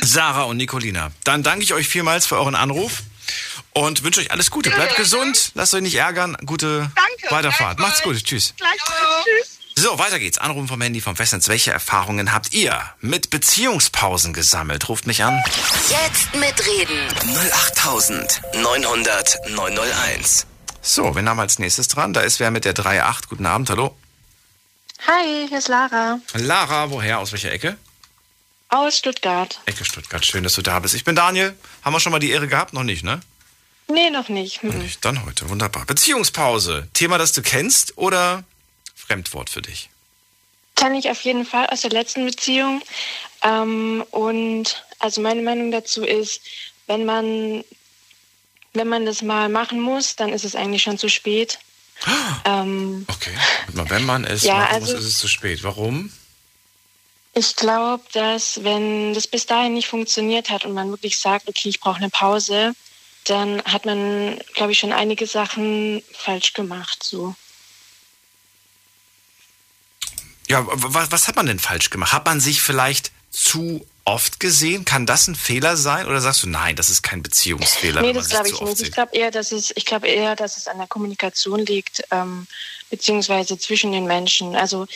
Sarah 0.00 0.44
und 0.44 0.56
Nicolina, 0.56 1.12
dann 1.24 1.42
danke 1.42 1.64
ich 1.64 1.74
euch 1.74 1.86
vielmals 1.86 2.26
für 2.26 2.36
euren 2.36 2.54
Anruf 2.54 3.02
und 3.72 4.04
wünsche 4.04 4.20
euch 4.20 4.30
alles 4.30 4.50
Gute. 4.50 4.70
Bleibt 4.70 4.96
gesund, 4.96 5.52
lasst 5.54 5.74
euch 5.74 5.82
nicht 5.82 5.96
ärgern. 5.96 6.36
Gute 6.44 6.90
Danke. 6.94 7.34
Weiterfahrt. 7.34 7.78
Macht's 7.78 8.02
gut. 8.02 8.22
Tschüss. 8.24 8.54
Gleich. 8.56 8.78
Tschüss. 9.24 9.58
So, 9.74 9.98
weiter 9.98 10.18
geht's. 10.18 10.38
Anrufen 10.38 10.68
vom 10.68 10.80
Handy 10.80 11.00
vom 11.00 11.16
Festnetz. 11.16 11.48
Welche 11.48 11.72
Erfahrungen 11.72 12.32
habt 12.32 12.52
ihr 12.52 12.78
mit 13.00 13.30
Beziehungspausen 13.30 14.32
gesammelt? 14.34 14.88
Ruft 14.88 15.06
mich 15.06 15.24
an. 15.24 15.42
Jetzt 15.88 16.34
mitreden. 16.34 17.08
08900 17.52 19.38
901. 19.50 20.46
So, 20.82 21.14
wen 21.14 21.28
haben 21.28 21.38
wir 21.38 21.42
als 21.42 21.58
nächstes 21.58 21.88
dran? 21.88 22.12
Da 22.12 22.20
ist 22.20 22.38
wer 22.38 22.50
mit 22.50 22.64
der 22.64 22.74
3.8. 22.74 23.28
Guten 23.28 23.46
Abend, 23.46 23.70
hallo. 23.70 23.96
Hi, 25.06 25.46
hier 25.48 25.58
ist 25.58 25.68
Lara 25.68 26.20
Lara, 26.34 26.90
woher? 26.90 27.18
Aus 27.18 27.32
welcher 27.32 27.50
Ecke? 27.52 27.76
Aus 28.72 28.96
Stuttgart. 28.98 29.60
Ecke 29.66 29.84
Stuttgart. 29.84 30.24
Schön, 30.24 30.42
dass 30.42 30.54
du 30.54 30.62
da 30.62 30.78
bist. 30.80 30.94
Ich 30.94 31.04
bin 31.04 31.14
Daniel. 31.14 31.54
Haben 31.82 31.92
wir 31.94 32.00
schon 32.00 32.12
mal 32.12 32.18
die 32.18 32.30
Ehre 32.30 32.48
gehabt? 32.48 32.72
Noch 32.72 32.82
nicht, 32.84 33.04
ne? 33.04 33.20
Nee, 33.88 34.10
noch 34.10 34.28
nicht. 34.28 34.62
Noch 34.64 34.72
nicht. 34.74 35.04
Dann 35.04 35.24
heute. 35.26 35.48
Wunderbar. 35.50 35.84
Beziehungspause. 35.84 36.88
Thema, 36.94 37.18
das 37.18 37.32
du 37.32 37.42
kennst 37.42 37.98
oder 37.98 38.44
Fremdwort 38.94 39.50
für 39.50 39.60
dich? 39.62 39.90
Kenne 40.76 40.98
ich 40.98 41.10
auf 41.10 41.20
jeden 41.22 41.44
Fall 41.44 41.66
aus 41.66 41.82
der 41.82 41.90
letzten 41.90 42.24
Beziehung. 42.24 42.80
Ähm, 43.42 44.02
und 44.10 44.84
also 45.00 45.20
meine 45.20 45.42
Meinung 45.42 45.70
dazu 45.70 46.04
ist, 46.04 46.40
wenn 46.86 47.04
man, 47.04 47.62
wenn 48.72 48.88
man 48.88 49.04
das 49.04 49.20
mal 49.20 49.48
machen 49.50 49.80
muss, 49.80 50.16
dann 50.16 50.32
ist 50.32 50.44
es 50.44 50.54
eigentlich 50.56 50.82
schon 50.82 50.98
zu 50.98 51.08
spät. 51.08 51.58
Ähm, 52.44 53.04
Okay. 53.08 53.30
Wenn 53.68 54.04
man 54.04 54.24
es 54.24 54.42
Ja, 54.42 54.54
machen 54.56 54.74
also- 54.74 54.92
muss, 54.94 55.02
ist 55.04 55.08
es 55.10 55.18
zu 55.18 55.28
spät. 55.28 55.62
Warum? 55.62 56.12
Ich 57.34 57.56
glaube, 57.56 58.04
dass 58.12 58.62
wenn 58.62 59.14
das 59.14 59.26
bis 59.26 59.46
dahin 59.46 59.74
nicht 59.74 59.88
funktioniert 59.88 60.50
hat 60.50 60.64
und 60.64 60.74
man 60.74 60.90
wirklich 60.90 61.18
sagt, 61.18 61.48
okay, 61.48 61.68
ich 61.68 61.80
brauche 61.80 61.96
eine 61.96 62.10
Pause, 62.10 62.74
dann 63.24 63.62
hat 63.64 63.86
man, 63.86 64.38
glaube 64.54 64.72
ich, 64.72 64.78
schon 64.78 64.92
einige 64.92 65.26
Sachen 65.26 66.02
falsch 66.12 66.52
gemacht. 66.52 67.02
So. 67.02 67.34
Ja, 70.48 70.66
was, 70.66 71.10
was 71.10 71.28
hat 71.28 71.36
man 71.36 71.46
denn 71.46 71.58
falsch 71.58 71.90
gemacht? 71.90 72.12
Hat 72.12 72.26
man 72.26 72.40
sich 72.40 72.60
vielleicht 72.60 73.12
zu 73.30 73.86
oft 74.04 74.40
gesehen? 74.40 74.84
Kann 74.84 75.06
das 75.06 75.28
ein 75.28 75.34
Fehler 75.34 75.76
sein? 75.76 76.06
Oder 76.06 76.20
sagst 76.20 76.42
du, 76.42 76.48
nein, 76.48 76.76
das 76.76 76.90
ist 76.90 77.02
kein 77.02 77.22
Beziehungsfehler, 77.22 78.02
Nee, 78.02 78.12
das 78.12 78.28
glaube 78.28 78.48
ich 78.48 78.60
nicht. 78.60 78.72
Ich 78.72 78.78
sieht? 78.78 78.92
glaube 78.92 79.16
eher, 79.16 79.30
dass 79.30 79.52
es, 79.52 79.72
ich 79.74 79.86
glaube 79.86 80.08
eher, 80.08 80.36
dass 80.36 80.56
es 80.56 80.66
an 80.66 80.78
der 80.78 80.88
Kommunikation 80.88 81.60
liegt, 81.60 82.02
ähm, 82.10 82.46
beziehungsweise 82.90 83.56
zwischen 83.56 83.92
den 83.92 84.04
Menschen. 84.04 84.56
Also 84.56 84.86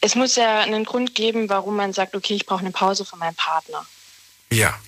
es 0.00 0.14
muss 0.14 0.36
ja 0.36 0.60
einen 0.60 0.84
Grund 0.84 1.14
geben, 1.14 1.48
warum 1.48 1.76
man 1.76 1.92
sagt, 1.92 2.14
okay, 2.14 2.34
ich 2.34 2.46
brauche 2.46 2.60
eine 2.60 2.70
Pause 2.70 3.04
von 3.04 3.18
meinem 3.18 3.34
Partner. 3.34 3.84
Ja. 4.52 4.78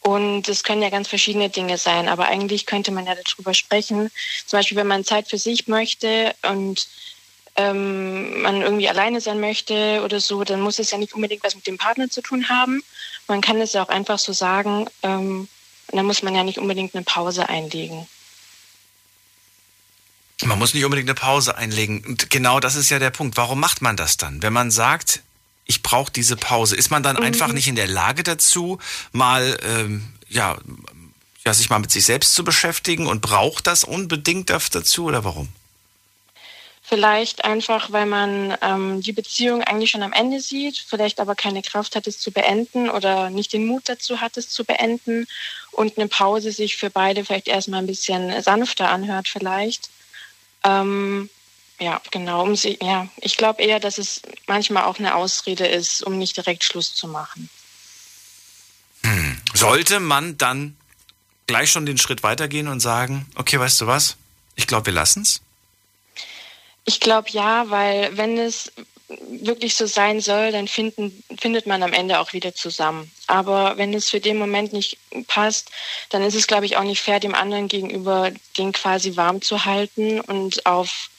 Und 0.00 0.48
es 0.48 0.62
können 0.62 0.82
ja 0.82 0.90
ganz 0.90 1.08
verschiedene 1.08 1.50
Dinge 1.50 1.78
sein, 1.78 2.08
aber 2.08 2.26
eigentlich 2.26 2.66
könnte 2.66 2.92
man 2.92 3.06
ja 3.06 3.14
darüber 3.14 3.54
sprechen. 3.54 4.10
Zum 4.46 4.58
Beispiel, 4.58 4.76
wenn 4.76 4.86
man 4.86 5.04
Zeit 5.04 5.28
für 5.28 5.38
sich 5.38 5.66
möchte 5.66 6.34
und 6.42 6.86
ähm, 7.56 8.42
man 8.42 8.62
irgendwie 8.62 8.88
alleine 8.88 9.20
sein 9.20 9.40
möchte 9.40 10.02
oder 10.04 10.20
so, 10.20 10.44
dann 10.44 10.60
muss 10.60 10.78
es 10.78 10.90
ja 10.90 10.98
nicht 10.98 11.14
unbedingt 11.14 11.42
was 11.42 11.56
mit 11.56 11.66
dem 11.66 11.78
Partner 11.78 12.08
zu 12.08 12.20
tun 12.20 12.48
haben. 12.48 12.84
Man 13.26 13.40
kann 13.40 13.60
es 13.60 13.72
ja 13.72 13.82
auch 13.82 13.88
einfach 13.88 14.18
so 14.18 14.32
sagen. 14.32 14.86
Ähm, 15.02 15.48
und 15.88 15.96
dann 15.96 16.06
muss 16.06 16.22
man 16.22 16.34
ja 16.34 16.44
nicht 16.44 16.58
unbedingt 16.58 16.94
eine 16.94 17.04
Pause 17.04 17.48
einlegen. 17.48 18.06
Man 20.44 20.58
muss 20.58 20.74
nicht 20.74 20.84
unbedingt 20.84 21.08
eine 21.08 21.14
Pause 21.14 21.56
einlegen. 21.56 22.04
Und 22.04 22.30
genau 22.30 22.60
das 22.60 22.76
ist 22.76 22.90
ja 22.90 22.98
der 22.98 23.10
Punkt. 23.10 23.36
Warum 23.36 23.58
macht 23.58 23.80
man 23.80 23.96
das 23.96 24.16
dann? 24.16 24.42
Wenn 24.42 24.52
man 24.52 24.70
sagt, 24.70 25.22
ich 25.64 25.82
brauche 25.82 26.12
diese 26.12 26.36
Pause, 26.36 26.76
ist 26.76 26.90
man 26.90 27.02
dann 27.02 27.16
einfach 27.16 27.52
nicht 27.52 27.68
in 27.68 27.76
der 27.76 27.88
Lage 27.88 28.22
dazu, 28.22 28.78
mal 29.12 29.58
ähm, 29.62 30.06
ja, 30.28 30.58
ja, 31.44 31.54
sich 31.54 31.70
mal 31.70 31.78
mit 31.78 31.90
sich 31.90 32.04
selbst 32.04 32.34
zu 32.34 32.44
beschäftigen 32.44 33.06
und 33.06 33.22
braucht 33.22 33.66
das 33.66 33.84
unbedingt 33.84 34.50
dazu 34.50 35.04
oder 35.04 35.24
warum? 35.24 35.48
Vielleicht 36.82 37.44
einfach, 37.44 37.90
weil 37.90 38.06
man 38.06 38.56
ähm, 38.62 39.00
die 39.00 39.12
Beziehung 39.12 39.62
eigentlich 39.62 39.90
schon 39.90 40.04
am 40.04 40.12
Ende 40.12 40.40
sieht, 40.40 40.78
vielleicht 40.78 41.18
aber 41.18 41.34
keine 41.34 41.62
Kraft 41.62 41.96
hat, 41.96 42.06
es 42.06 42.20
zu 42.20 42.30
beenden 42.30 42.88
oder 42.88 43.30
nicht 43.30 43.52
den 43.52 43.66
Mut 43.66 43.88
dazu 43.88 44.20
hat, 44.20 44.36
es 44.36 44.50
zu 44.50 44.64
beenden 44.64 45.26
und 45.72 45.98
eine 45.98 46.06
Pause 46.06 46.52
sich 46.52 46.76
für 46.76 46.90
beide 46.90 47.24
vielleicht 47.24 47.48
erstmal 47.48 47.80
ein 47.80 47.88
bisschen 47.88 48.40
sanfter 48.40 48.88
anhört 48.88 49.26
vielleicht. 49.26 49.90
Ähm, 50.64 51.30
ja, 51.78 52.00
genau. 52.10 52.42
Um 52.42 52.56
sie, 52.56 52.78
ja, 52.80 53.08
ich 53.18 53.36
glaube 53.36 53.62
eher, 53.62 53.80
dass 53.80 53.98
es 53.98 54.22
manchmal 54.46 54.84
auch 54.84 54.98
eine 54.98 55.14
Ausrede 55.14 55.66
ist, 55.66 56.02
um 56.02 56.18
nicht 56.18 56.36
direkt 56.36 56.64
Schluss 56.64 56.94
zu 56.94 57.08
machen. 57.08 57.50
Sollte 59.56 60.00
man 60.00 60.36
dann 60.36 60.76
gleich 61.46 61.70
schon 61.70 61.86
den 61.86 61.96
Schritt 61.96 62.22
weitergehen 62.22 62.68
und 62.68 62.80
sagen, 62.80 63.26
okay, 63.36 63.58
weißt 63.58 63.80
du 63.80 63.86
was? 63.86 64.16
Ich 64.54 64.66
glaube, 64.66 64.86
wir 64.86 64.92
lassen's. 64.92 65.40
Ich 66.84 67.00
glaube 67.00 67.30
ja, 67.30 67.70
weil 67.70 68.16
wenn 68.16 68.38
es 68.38 68.70
wirklich 69.08 69.76
so 69.76 69.86
sein 69.86 70.20
soll, 70.20 70.50
dann 70.50 70.66
finden, 70.66 71.22
findet 71.38 71.66
man 71.66 71.82
am 71.82 71.92
Ende 71.92 72.18
auch 72.18 72.32
wieder 72.32 72.54
zusammen. 72.54 73.10
Aber 73.28 73.76
wenn 73.78 73.94
es 73.94 74.10
für 74.10 74.20
den 74.20 74.36
Moment 74.36 74.72
nicht 74.72 74.98
passt, 75.28 75.70
dann 76.10 76.22
ist 76.22 76.34
es, 76.34 76.46
glaube 76.46 76.66
ich, 76.66 76.76
auch 76.76 76.82
nicht 76.82 77.00
fair, 77.00 77.20
dem 77.20 77.34
anderen 77.34 77.68
gegenüber 77.68 78.32
den 78.58 78.72
quasi 78.72 79.16
warm 79.16 79.42
zu 79.42 79.64
halten 79.64 80.20
und 80.20 80.66
auf 80.66 81.10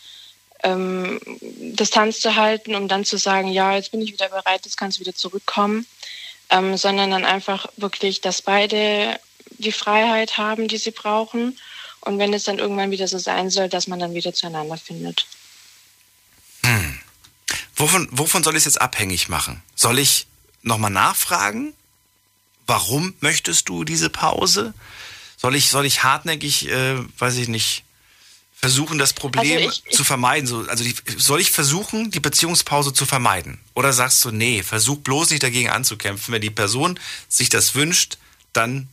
ähm, 0.63 1.19
Distanz 1.41 2.19
zu 2.19 2.35
halten, 2.35 2.75
um 2.75 2.87
dann 2.87 3.05
zu 3.05 3.17
sagen, 3.17 3.47
ja, 3.47 3.75
jetzt 3.75 3.91
bin 3.91 4.01
ich 4.01 4.11
wieder 4.11 4.29
bereit, 4.29 4.65
jetzt 4.65 4.77
kannst 4.77 4.97
du 4.97 5.01
wieder 5.01 5.15
zurückkommen, 5.15 5.85
ähm, 6.49 6.75
sondern 6.75 7.11
dann 7.11 7.25
einfach 7.25 7.67
wirklich, 7.77 8.19
dass 8.19 8.41
beide 8.41 9.17
die 9.51 9.71
Freiheit 9.71 10.37
haben, 10.37 10.67
die 10.67 10.77
sie 10.77 10.91
brauchen. 10.91 11.57
Und 12.01 12.19
wenn 12.19 12.33
es 12.33 12.43
dann 12.43 12.59
irgendwann 12.59 12.91
wieder 12.91 13.07
so 13.07 13.17
sein 13.17 13.49
soll, 13.49 13.69
dass 13.69 13.87
man 13.87 13.99
dann 13.99 14.13
wieder 14.13 14.33
zueinander 14.33 14.77
findet. 14.77 15.25
Wovon, 17.77 18.07
wovon 18.11 18.43
soll 18.43 18.53
ich 18.55 18.59
es 18.61 18.65
jetzt 18.65 18.81
abhängig 18.81 19.29
machen? 19.29 19.61
Soll 19.75 19.99
ich 19.99 20.27
nochmal 20.63 20.91
nachfragen? 20.91 21.73
Warum 22.65 23.13
möchtest 23.21 23.69
du 23.69 23.83
diese 23.83 24.09
Pause? 24.09 24.73
Soll 25.37 25.55
ich, 25.55 25.69
soll 25.69 25.85
ich 25.85 26.03
hartnäckig, 26.03 26.67
äh, 26.69 26.97
weiß 27.19 27.35
ich 27.37 27.47
nicht, 27.47 27.83
versuchen, 28.59 28.97
das 28.97 29.13
Problem 29.13 29.57
Also 29.69 29.79
ich- 29.85 29.95
zu 29.95 30.03
vermeiden? 30.03 30.47
So, 30.47 30.65
also 30.67 30.83
die, 30.83 30.95
soll 31.17 31.39
ich 31.39 31.51
versuchen, 31.51 32.09
die 32.11 32.19
Beziehungspause 32.19 32.91
zu 32.93 33.05
vermeiden? 33.05 33.59
Oder 33.75 33.93
sagst 33.93 34.25
du, 34.25 34.31
nee, 34.31 34.63
versuch 34.63 34.97
bloß 34.97 35.29
nicht 35.29 35.43
dagegen 35.43 35.69
anzukämpfen. 35.69 36.33
Wenn 36.33 36.41
die 36.41 36.49
Person 36.49 36.99
sich 37.29 37.49
das 37.49 37.75
wünscht, 37.75 38.17
dann 38.53 38.89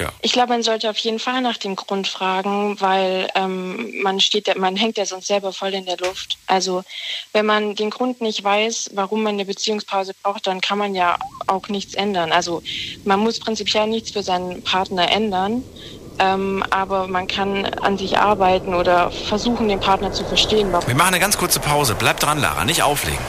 ja. 0.00 0.12
Ich 0.22 0.32
glaube, 0.32 0.50
man 0.50 0.62
sollte 0.62 0.88
auf 0.88 0.98
jeden 0.98 1.18
Fall 1.18 1.40
nach 1.40 1.56
dem 1.56 1.74
Grund 1.74 2.06
fragen, 2.06 2.80
weil 2.80 3.28
ähm, 3.34 4.00
man 4.02 4.20
steht, 4.20 4.56
man 4.56 4.76
hängt 4.76 4.96
ja 4.96 5.04
sonst 5.04 5.26
selber 5.26 5.52
voll 5.52 5.74
in 5.74 5.86
der 5.86 5.96
Luft. 5.96 6.38
Also 6.46 6.84
wenn 7.32 7.46
man 7.46 7.74
den 7.74 7.90
Grund 7.90 8.20
nicht 8.20 8.44
weiß, 8.44 8.90
warum 8.94 9.24
man 9.24 9.34
eine 9.34 9.44
Beziehungspause 9.44 10.12
braucht, 10.22 10.46
dann 10.46 10.60
kann 10.60 10.78
man 10.78 10.94
ja 10.94 11.18
auch 11.48 11.68
nichts 11.68 11.94
ändern. 11.94 12.30
Also 12.30 12.62
man 13.04 13.18
muss 13.18 13.40
prinzipiell 13.40 13.88
nichts 13.88 14.12
für 14.12 14.22
seinen 14.22 14.62
Partner 14.62 15.10
ändern, 15.10 15.64
ähm, 16.20 16.64
aber 16.70 17.08
man 17.08 17.26
kann 17.26 17.64
an 17.64 17.98
sich 17.98 18.18
arbeiten 18.18 18.74
oder 18.74 19.10
versuchen, 19.10 19.68
den 19.68 19.80
Partner 19.80 20.12
zu 20.12 20.24
verstehen. 20.24 20.72
Warum 20.72 20.86
Wir 20.86 20.94
machen 20.94 21.08
eine 21.08 21.20
ganz 21.20 21.38
kurze 21.38 21.58
Pause. 21.58 21.96
Bleib 21.98 22.20
dran, 22.20 22.40
Lara, 22.40 22.64
nicht 22.64 22.82
auflegen. 22.82 23.24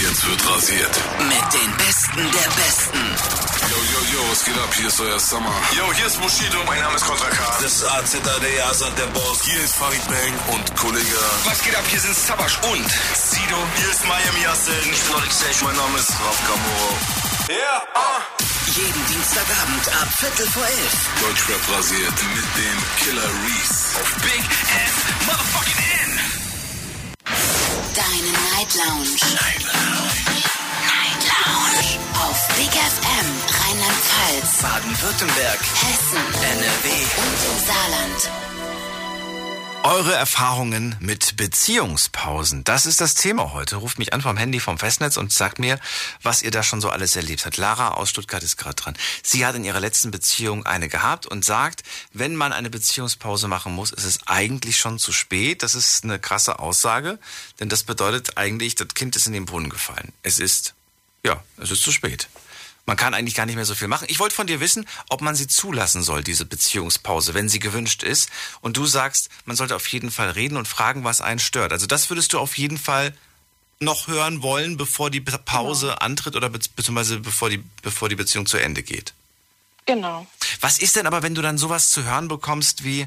Jetzt 0.00 0.26
wird 0.26 0.50
rasiert. 0.50 0.90
Besten 2.18 2.32
der 2.32 2.50
Besten. 2.62 3.04
Yo, 3.70 3.76
yo, 3.76 4.00
yo, 4.12 4.30
was 4.30 4.44
geht 4.44 4.58
ab? 4.58 4.74
Hier 4.74 4.88
ist 4.88 5.00
euer 5.00 5.20
Summer. 5.20 5.54
Yo, 5.76 5.92
hier 5.92 6.06
ist 6.06 6.20
Bushido. 6.20 6.64
Mein 6.66 6.80
Name 6.80 6.96
ist 6.96 7.04
Kontra 7.04 7.28
K. 7.30 7.58
Das 7.62 7.72
ist 7.72 7.84
AZAD, 7.84 8.44
Azad, 8.68 8.98
der 8.98 9.06
Boss. 9.06 9.42
Hier 9.44 9.62
ist 9.62 9.76
Farid 9.76 10.04
Bang 10.08 10.34
und 10.54 10.76
Kollege. 10.76 11.18
Was 11.44 11.62
geht 11.62 11.76
ab? 11.76 11.84
Hier 11.88 12.00
sind 12.00 12.16
Sabash 12.16 12.58
und 12.72 12.90
Sido. 13.14 13.58
Hier 13.76 13.90
ist 13.90 14.04
Miami 14.06 14.42
Yassin. 14.42 14.74
Ich 14.90 15.00
bin 15.02 15.14
Alex 15.14 15.38
Sage, 15.38 15.64
mein 15.64 15.76
Name 15.76 15.98
ist 15.98 16.10
Raf 16.10 16.38
Kamoro. 16.46 16.98
Ja, 17.48 17.82
ah. 17.94 18.20
Jeden 18.66 19.06
Dienstagabend 19.06 19.88
ab 20.02 20.08
Viertel 20.18 20.46
vor 20.50 20.66
elf. 20.66 20.96
Deutschrap 21.22 21.76
rasiert 21.76 22.18
mit 22.34 22.48
dem 22.58 22.78
Killer 22.98 23.30
Reese. 23.46 24.00
Auf 24.00 24.10
Big 24.22 24.42
F 24.42 24.94
Motherfucking 25.26 25.80
N. 26.04 26.20
Deine 27.94 28.32
Night 28.50 28.74
Lounge. 28.74 29.14
Night 29.22 29.62
Lounge. 29.62 30.18
Night 30.82 31.22
Lounge. 31.24 32.07
Auf 32.28 32.48
Big 32.48 32.68
FM 32.68 33.26
Rheinland-Pfalz, 33.58 34.60
Baden-Württemberg. 34.60 35.60
Hessen, 35.60 36.18
NRW. 36.42 36.88
und 37.16 37.38
im 37.46 37.66
Saarland. 37.66 38.30
Eure 39.84 40.12
Erfahrungen 40.12 40.94
mit 41.00 41.38
Beziehungspausen. 41.38 42.64
Das 42.64 42.84
ist 42.84 43.00
das 43.00 43.14
Thema 43.14 43.54
heute. 43.54 43.76
Ruft 43.76 43.98
mich 43.98 44.12
an 44.12 44.20
vom 44.20 44.36
Handy 44.36 44.60
vom 44.60 44.76
Festnetz 44.76 45.16
und 45.16 45.32
sagt 45.32 45.58
mir, 45.58 45.80
was 46.22 46.42
ihr 46.42 46.50
da 46.50 46.62
schon 46.62 46.82
so 46.82 46.90
alles 46.90 47.16
erlebt 47.16 47.46
habt. 47.46 47.56
Lara 47.56 47.92
aus 47.92 48.10
Stuttgart 48.10 48.42
ist 48.42 48.58
gerade 48.58 48.74
dran. 48.74 48.96
Sie 49.22 49.46
hat 49.46 49.54
in 49.54 49.64
ihrer 49.64 49.80
letzten 49.80 50.10
Beziehung 50.10 50.66
eine 50.66 50.90
gehabt 50.90 51.24
und 51.24 51.46
sagt, 51.46 51.82
wenn 52.12 52.36
man 52.36 52.52
eine 52.52 52.68
Beziehungspause 52.68 53.48
machen 53.48 53.74
muss, 53.74 53.90
ist 53.90 54.04
es 54.04 54.18
eigentlich 54.26 54.76
schon 54.76 54.98
zu 54.98 55.12
spät. 55.12 55.62
Das 55.62 55.74
ist 55.74 56.04
eine 56.04 56.18
krasse 56.18 56.58
Aussage, 56.58 57.18
denn 57.58 57.70
das 57.70 57.84
bedeutet 57.84 58.36
eigentlich, 58.36 58.74
das 58.74 58.88
Kind 58.88 59.16
ist 59.16 59.26
in 59.26 59.32
den 59.32 59.46
Brunnen 59.46 59.70
gefallen. 59.70 60.12
Es 60.22 60.38
ist, 60.38 60.74
ja, 61.28 61.42
es 61.58 61.70
ist 61.70 61.82
zu 61.82 61.92
spät. 61.92 62.28
Man 62.86 62.96
kann 62.96 63.12
eigentlich 63.12 63.34
gar 63.34 63.44
nicht 63.44 63.56
mehr 63.56 63.66
so 63.66 63.74
viel 63.74 63.86
machen. 63.86 64.06
Ich 64.08 64.18
wollte 64.18 64.34
von 64.34 64.46
dir 64.46 64.60
wissen, 64.60 64.86
ob 65.10 65.20
man 65.20 65.34
sie 65.34 65.46
zulassen 65.46 66.02
soll, 66.02 66.24
diese 66.24 66.46
Beziehungspause, 66.46 67.34
wenn 67.34 67.50
sie 67.50 67.58
gewünscht 67.58 68.02
ist. 68.02 68.30
Und 68.62 68.78
du 68.78 68.86
sagst, 68.86 69.28
man 69.44 69.56
sollte 69.56 69.76
auf 69.76 69.86
jeden 69.88 70.10
Fall 70.10 70.30
reden 70.30 70.56
und 70.56 70.66
fragen, 70.66 71.04
was 71.04 71.20
einen 71.20 71.38
stört. 71.38 71.72
Also 71.72 71.86
das 71.86 72.08
würdest 72.08 72.32
du 72.32 72.38
auf 72.38 72.56
jeden 72.56 72.78
Fall 72.78 73.12
noch 73.78 74.08
hören 74.08 74.40
wollen, 74.40 74.78
bevor 74.78 75.10
die 75.10 75.20
Pause 75.20 75.88
genau. 75.88 75.98
antritt 75.98 76.34
oder 76.34 76.48
be 76.48 76.60
beziehungsweise 76.74 77.20
bevor 77.20 77.50
die, 77.50 77.62
bevor 77.82 78.08
die 78.08 78.16
Beziehung 78.16 78.46
zu 78.46 78.56
Ende 78.56 78.82
geht. 78.82 79.12
Genau. 79.84 80.26
Was 80.62 80.78
ist 80.78 80.96
denn 80.96 81.06
aber, 81.06 81.22
wenn 81.22 81.34
du 81.34 81.42
dann 81.42 81.58
sowas 81.58 81.90
zu 81.90 82.04
hören 82.04 82.28
bekommst 82.28 82.84
wie, 82.84 83.06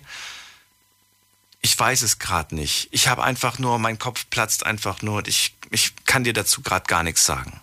ich 1.63 1.77
weiß 1.77 2.03
es 2.03 2.19
gerade 2.19 2.53
nicht. 2.53 2.87
Ich 2.91 3.07
habe 3.07 3.23
einfach 3.23 3.57
nur, 3.57 3.79
mein 3.79 3.97
Kopf 3.97 4.27
platzt 4.29 4.63
einfach 4.63 5.01
nur 5.01 5.17
und 5.17 5.27
ich, 5.27 5.55
ich 5.71 5.93
kann 6.05 6.23
dir 6.23 6.33
dazu 6.33 6.61
gerade 6.61 6.85
gar 6.85 7.01
nichts 7.01 7.25
sagen 7.25 7.59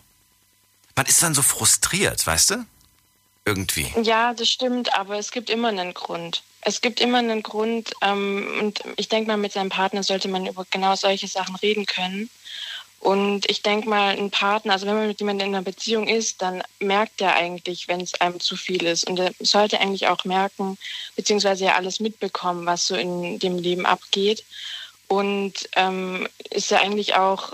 man 0.98 1.06
ist 1.06 1.22
dann 1.22 1.32
so 1.32 1.42
frustriert, 1.42 2.26
weißt 2.26 2.50
du? 2.50 2.66
Irgendwie. 3.44 3.86
Ja, 4.02 4.34
das 4.34 4.48
stimmt, 4.48 4.92
aber 4.98 5.16
es 5.16 5.30
gibt 5.30 5.48
immer 5.48 5.68
einen 5.68 5.94
Grund. 5.94 6.42
Es 6.60 6.80
gibt 6.80 6.98
immer 6.98 7.18
einen 7.18 7.44
Grund 7.44 7.92
ähm, 8.02 8.58
und 8.58 8.82
ich 8.96 9.08
denke 9.08 9.28
mal, 9.28 9.36
mit 9.36 9.52
seinem 9.52 9.68
Partner 9.68 10.02
sollte 10.02 10.26
man 10.26 10.44
über 10.44 10.66
genau 10.72 10.96
solche 10.96 11.28
Sachen 11.28 11.54
reden 11.54 11.86
können. 11.86 12.28
Und 12.98 13.48
ich 13.48 13.62
denke 13.62 13.88
mal, 13.88 14.18
ein 14.18 14.32
Partner, 14.32 14.72
also 14.72 14.86
wenn 14.86 14.96
man 14.96 15.06
mit 15.06 15.20
jemandem 15.20 15.46
in 15.48 15.54
einer 15.54 15.62
Beziehung 15.62 16.08
ist, 16.08 16.42
dann 16.42 16.64
merkt 16.80 17.20
er 17.20 17.34
eigentlich, 17.36 17.86
wenn 17.86 18.00
es 18.00 18.20
einem 18.20 18.40
zu 18.40 18.56
viel 18.56 18.84
ist. 18.84 19.08
Und 19.08 19.20
er 19.20 19.30
sollte 19.38 19.80
eigentlich 19.80 20.08
auch 20.08 20.24
merken, 20.24 20.76
beziehungsweise 21.14 21.66
ja 21.66 21.76
alles 21.76 22.00
mitbekommen, 22.00 22.66
was 22.66 22.88
so 22.88 22.96
in 22.96 23.38
dem 23.38 23.56
Leben 23.56 23.86
abgeht. 23.86 24.44
Und 25.06 25.54
ähm, 25.76 26.26
ist 26.50 26.72
ja 26.72 26.80
eigentlich 26.80 27.14
auch 27.14 27.52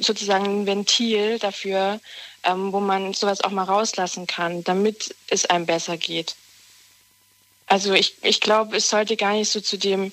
sozusagen 0.00 0.44
ein 0.62 0.66
Ventil 0.66 1.38
dafür, 1.38 2.00
ähm, 2.44 2.72
wo 2.72 2.80
man 2.80 3.12
sowas 3.14 3.40
auch 3.40 3.50
mal 3.50 3.64
rauslassen 3.64 4.26
kann, 4.26 4.64
damit 4.64 5.14
es 5.28 5.46
einem 5.46 5.66
besser 5.66 5.96
geht. 5.96 6.36
Also 7.66 7.92
ich, 7.92 8.16
ich 8.22 8.40
glaube, 8.40 8.76
es 8.76 8.90
sollte 8.90 9.16
gar 9.16 9.32
nicht 9.32 9.50
so 9.50 9.60
zu 9.60 9.78
dem 9.78 10.12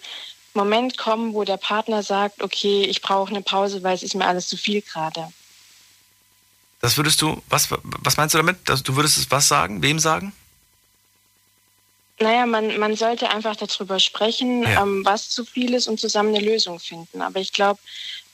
Moment 0.53 0.97
kommen, 0.97 1.33
wo 1.33 1.43
der 1.43 1.57
Partner 1.57 2.03
sagt, 2.03 2.41
okay, 2.41 2.83
ich 2.83 3.01
brauche 3.01 3.29
eine 3.29 3.41
Pause, 3.41 3.83
weil 3.83 3.95
es 3.95 4.03
ist 4.03 4.15
mir 4.15 4.27
alles 4.27 4.47
zu 4.47 4.57
viel 4.57 4.81
gerade. 4.81 5.31
Das 6.81 6.97
würdest 6.97 7.21
du, 7.21 7.41
was, 7.49 7.69
was 7.83 8.17
meinst 8.17 8.35
du 8.35 8.37
damit? 8.37 8.57
Du 8.83 8.95
würdest 8.95 9.17
es 9.17 9.31
was 9.31 9.47
sagen? 9.47 9.81
Wem 9.81 9.99
sagen? 9.99 10.33
Naja, 12.19 12.45
man, 12.47 12.77
man 12.79 12.95
sollte 12.95 13.29
einfach 13.29 13.55
darüber 13.55 13.99
sprechen, 13.99 14.63
ja. 14.63 14.81
ähm, 14.81 15.05
was 15.05 15.29
zu 15.29 15.45
viel 15.45 15.73
ist 15.73 15.87
und 15.87 15.99
zusammen 15.99 16.35
eine 16.35 16.43
Lösung 16.43 16.79
finden. 16.79 17.21
Aber 17.21 17.39
ich 17.39 17.53
glaube, 17.53 17.79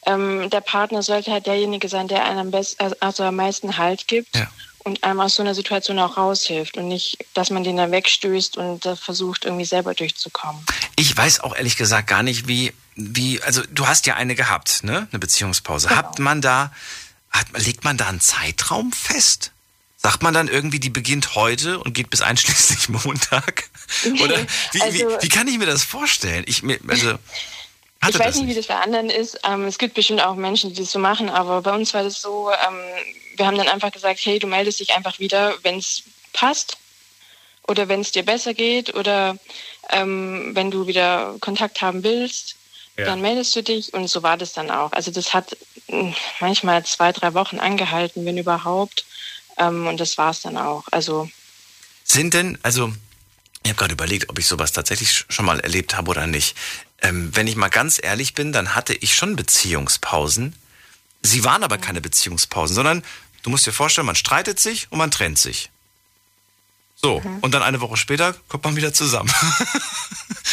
ähm, 0.06 0.50
der 0.50 0.62
Partner 0.62 1.04
sollte 1.04 1.32
halt 1.32 1.46
derjenige 1.46 1.90
sein, 1.90 2.08
der 2.08 2.26
einem 2.26 2.40
am, 2.40 2.52
besten, 2.52 2.94
also 3.00 3.24
am 3.24 3.36
meisten 3.36 3.78
Halt 3.78 4.08
gibt 4.08 4.36
ja. 4.36 4.48
und 4.80 5.04
einem 5.04 5.20
aus 5.20 5.36
so 5.36 5.44
einer 5.44 5.56
Situation 5.56 6.00
auch 6.00 6.18
raushilft 6.18 6.78
und 6.78 6.88
nicht, 6.88 7.26
dass 7.34 7.50
man 7.50 7.64
den 7.64 7.78
dann 7.78 7.92
wegstößt 7.92 8.58
und 8.58 8.86
versucht, 8.98 9.46
irgendwie 9.46 9.66
selber 9.66 9.94
durchzukommen. 9.94 10.66
Ich 10.96 11.16
weiß 11.16 11.42
auch 11.42 11.56
ehrlich 11.56 11.78
gesagt 11.78 12.08
gar 12.08 12.24
nicht, 12.24 12.48
wie, 12.48 12.74
wie, 12.96 13.42
also 13.42 13.62
du 13.72 13.88
hast 13.88 14.06
ja 14.06 14.16
eine 14.16 14.36
gehabt, 14.36 14.84
ne? 14.84 15.08
Eine 15.12 15.20
Beziehungspause. 15.20 15.88
Genau. 15.88 16.00
Hat 16.00 16.20
man 16.20 16.42
da, 16.42 16.72
hat, 17.30 17.48
legt 17.58 17.84
man 17.84 17.98
da 17.98 18.08
einen 18.08 18.20
Zeitraum 18.20 18.92
fest? 18.92 19.52
Sagt 19.98 20.22
man 20.22 20.34
dann 20.34 20.50
irgendwie, 20.50 20.82
die 20.82 20.90
beginnt 20.90 21.36
heute 21.36 21.80
und 21.80 21.94
geht 21.94 22.10
bis 22.10 22.22
einschließlich 22.22 22.90
Montag? 23.06 23.70
Oder 24.22 24.46
wie, 24.74 24.82
also, 24.82 24.98
wie, 24.98 25.24
wie, 25.24 25.30
kann 25.30 25.48
ich 25.48 25.58
mir 25.58 25.66
das 25.66 25.84
vorstellen? 25.84 26.44
Ich, 26.46 26.62
also, 26.88 27.18
ich 28.10 28.20
weiß 28.20 28.36
nicht, 28.38 28.48
wie 28.48 28.56
das 28.56 28.68
bei 28.68 28.76
anderen 28.76 29.10
ist. 29.10 29.40
Ähm, 29.44 29.66
es 29.66 29.78
gibt 29.78 29.94
bestimmt 29.94 30.22
auch 30.22 30.36
Menschen, 30.36 30.74
die 30.74 30.82
das 30.82 30.92
so 30.92 31.00
machen, 31.00 31.30
aber 31.30 31.62
bei 31.62 31.74
uns 31.74 31.94
war 31.94 32.04
das 32.04 32.22
so, 32.22 32.50
ähm, 32.52 32.80
wir 33.38 33.46
haben 33.46 33.58
dann 33.58 33.68
einfach 33.68 33.92
gesagt, 33.92 34.20
hey, 34.24 34.40
du 34.40 34.48
meldest 34.48 34.80
dich 34.80 34.94
einfach 34.96 35.20
wieder, 35.20 35.56
wenn 35.64 35.78
es 35.78 36.04
passt 36.34 36.78
oder 37.68 37.88
wenn 37.88 38.02
es 38.02 38.12
dir 38.12 38.24
besser 38.24 38.54
geht 38.54 38.94
oder 38.96 39.38
ähm, 39.90 40.52
wenn 40.54 40.72
du 40.72 40.88
wieder 40.88 41.36
Kontakt 41.40 41.82
haben 41.82 42.04
willst, 42.04 42.56
ja. 42.98 43.06
dann 43.06 43.22
meldest 43.22 43.56
du 43.56 43.64
dich 43.64 43.94
und 43.94 44.08
so 44.08 44.24
war 44.24 44.38
das 44.38 44.54
dann 44.54 44.72
auch. 44.72 44.92
Also 44.92 45.12
das 45.12 45.34
hat 45.34 45.56
hm, 45.88 46.14
manchmal 46.40 46.86
zwei, 46.86 47.12
drei 47.12 47.34
Wochen 47.34 47.60
angehalten, 47.60 48.26
wenn 48.26 48.38
überhaupt. 48.38 49.06
Ähm, 49.58 49.88
und 49.88 50.00
das 50.00 50.18
war 50.18 50.32
es 50.32 50.42
dann 50.42 50.58
auch. 50.58 50.84
Also 50.92 51.30
sind 52.04 52.34
denn, 52.34 52.58
also 52.64 52.92
ich 53.64 53.70
habe 53.70 53.78
gerade 53.78 53.94
überlegt, 53.94 54.30
ob 54.30 54.38
ich 54.40 54.48
sowas 54.48 54.74
tatsächlich 54.74 55.26
schon 55.30 55.46
mal 55.46 55.60
erlebt 55.60 55.96
habe 55.96 56.12
oder 56.12 56.28
nicht. 56.28 56.56
Ähm, 57.02 57.36
wenn 57.36 57.48
ich 57.48 57.56
mal 57.56 57.70
ganz 57.70 58.00
ehrlich 58.02 58.34
bin, 58.34 58.52
dann 58.52 58.76
hatte 58.76 58.94
ich 58.94 59.16
schon 59.16 59.36
Beziehungspausen. 59.36 60.54
Sie 61.22 61.44
waren 61.44 61.64
aber 61.64 61.78
keine 61.78 62.02
Beziehungspausen, 62.02 62.76
sondern 62.76 63.04
du 63.44 63.50
musst 63.50 63.66
dir 63.66 63.72
vorstellen, 63.72 64.08
man 64.08 64.16
streitet 64.16 64.60
sich 64.60 64.92
und 64.92 64.98
man 64.98 65.12
trennt 65.12 65.38
sich. 65.38 65.70
So, 66.96 67.20
mhm. 67.20 67.40
und 67.40 67.54
dann 67.54 67.64
eine 67.64 67.82
Woche 67.82 67.98
später 67.98 68.36
kommt 68.48 68.64
man 68.64 68.76
wieder 68.76 68.94
zusammen. 68.94 69.34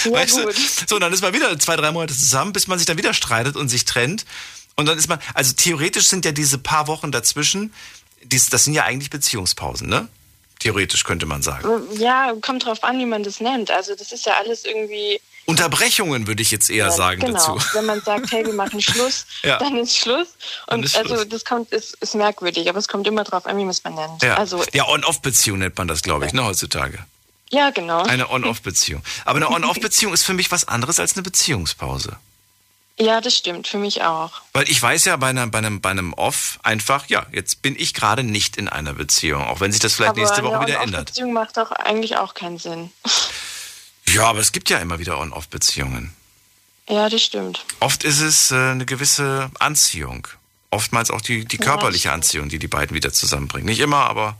Ja, 0.04 0.12
weißt 0.12 0.44
gut. 0.44 0.56
du? 0.56 0.86
So, 0.88 0.98
dann 0.98 1.12
ist 1.12 1.20
man 1.20 1.34
wieder 1.34 1.58
zwei, 1.58 1.76
drei 1.76 1.92
Monate 1.92 2.14
zusammen, 2.14 2.52
bis 2.54 2.66
man 2.66 2.78
sich 2.78 2.86
dann 2.86 2.96
wieder 2.96 3.12
streitet 3.12 3.56
und 3.56 3.68
sich 3.68 3.84
trennt. 3.84 4.24
Und 4.76 4.86
dann 4.86 4.96
ist 4.96 5.08
man, 5.08 5.18
also 5.34 5.52
theoretisch 5.52 6.06
sind 6.08 6.24
ja 6.24 6.32
diese 6.32 6.56
paar 6.56 6.86
Wochen 6.86 7.12
dazwischen, 7.12 7.74
das 8.24 8.64
sind 8.64 8.72
ja 8.72 8.84
eigentlich 8.84 9.10
Beziehungspausen, 9.10 9.88
ne? 9.88 10.08
Theoretisch 10.60 11.04
könnte 11.04 11.26
man 11.26 11.42
sagen. 11.42 11.68
Ja, 11.96 12.32
kommt 12.40 12.64
drauf 12.64 12.84
an, 12.84 12.98
wie 12.98 13.06
man 13.06 13.22
das 13.22 13.40
nennt. 13.40 13.70
Also 13.70 13.94
das 13.94 14.12
ist 14.12 14.26
ja 14.26 14.34
alles 14.38 14.64
irgendwie 14.64 15.20
Unterbrechungen 15.46 16.26
würde 16.28 16.42
ich 16.42 16.50
jetzt 16.52 16.70
eher 16.70 16.86
ja, 16.86 16.90
sagen 16.92 17.20
genau. 17.20 17.32
dazu. 17.32 17.58
Wenn 17.74 17.86
man 17.86 18.00
sagt, 18.02 18.30
hey, 18.30 18.46
wir 18.46 18.52
machen 18.52 18.80
Schluss, 18.80 19.26
ja. 19.42 19.58
dann 19.58 19.76
ist 19.76 19.96
Schluss. 19.96 20.28
Und 20.68 20.84
ist 20.84 20.96
also 20.96 21.16
Schluss. 21.16 21.28
das 21.28 21.44
kommt, 21.44 21.72
ist, 21.72 21.94
ist 22.00 22.14
merkwürdig, 22.14 22.68
aber 22.68 22.78
es 22.78 22.86
kommt 22.86 23.06
immer 23.06 23.24
drauf 23.24 23.46
an, 23.46 23.56
wie 23.56 23.62
man 23.62 23.70
es 23.70 23.80
benennt. 23.80 24.22
Ja, 24.22 24.34
also, 24.34 24.62
ja 24.72 24.86
On-Off-Beziehung 24.86 25.58
nennt 25.58 25.76
man 25.76 25.88
das, 25.88 26.02
glaube 26.02 26.26
ich, 26.26 26.32
ne, 26.32 26.44
heutzutage. 26.44 26.98
Ja, 27.50 27.70
genau. 27.70 28.02
Eine 28.02 28.30
On-Off-Beziehung. 28.30 29.02
Aber 29.24 29.36
eine 29.36 29.50
On-Off-Beziehung 29.50 30.12
ist 30.12 30.22
für 30.22 30.34
mich 30.34 30.52
was 30.52 30.68
anderes 30.68 31.00
als 31.00 31.14
eine 31.14 31.22
Beziehungspause. 31.22 32.16
Ja, 33.00 33.22
das 33.22 33.34
stimmt, 33.34 33.66
für 33.66 33.78
mich 33.78 34.02
auch. 34.02 34.42
Weil 34.52 34.68
ich 34.68 34.80
weiß 34.80 35.06
ja 35.06 35.16
bei, 35.16 35.28
einer, 35.28 35.46
bei, 35.46 35.58
einem, 35.58 35.80
bei 35.80 35.90
einem 35.90 36.12
Off 36.12 36.58
einfach, 36.62 37.06
ja, 37.06 37.26
jetzt 37.32 37.62
bin 37.62 37.74
ich 37.78 37.94
gerade 37.94 38.22
nicht 38.22 38.58
in 38.58 38.68
einer 38.68 38.92
Beziehung, 38.92 39.42
auch 39.44 39.60
wenn 39.60 39.72
sich 39.72 39.80
das 39.80 39.94
vielleicht 39.94 40.10
aber 40.10 40.20
nächste 40.20 40.42
Woche 40.42 40.66
wieder 40.66 40.82
ändert. 40.82 41.06
Beziehung 41.06 41.32
macht 41.32 41.56
doch 41.56 41.70
eigentlich 41.72 42.18
auch 42.18 42.34
keinen 42.34 42.58
Sinn. 42.58 42.90
Ja, 44.08 44.24
aber 44.24 44.40
es 44.40 44.50
gibt 44.50 44.68
ja 44.70 44.78
immer 44.78 44.98
wieder 44.98 45.20
On-Off-Beziehungen. 45.20 46.12
Ja, 46.88 47.08
das 47.08 47.22
stimmt. 47.22 47.64
Oft 47.78 48.02
ist 48.02 48.18
es 48.18 48.50
äh, 48.50 48.56
eine 48.56 48.84
gewisse 48.84 49.52
Anziehung. 49.60 50.26
Oftmals 50.70 51.12
auch 51.12 51.20
die, 51.20 51.44
die 51.44 51.58
körperliche 51.58 52.08
ja, 52.08 52.14
Anziehung, 52.14 52.48
die 52.48 52.58
die 52.58 52.66
beiden 52.66 52.96
wieder 52.96 53.12
zusammenbringt. 53.12 53.66
Nicht 53.66 53.78
immer, 53.78 54.10
aber 54.10 54.36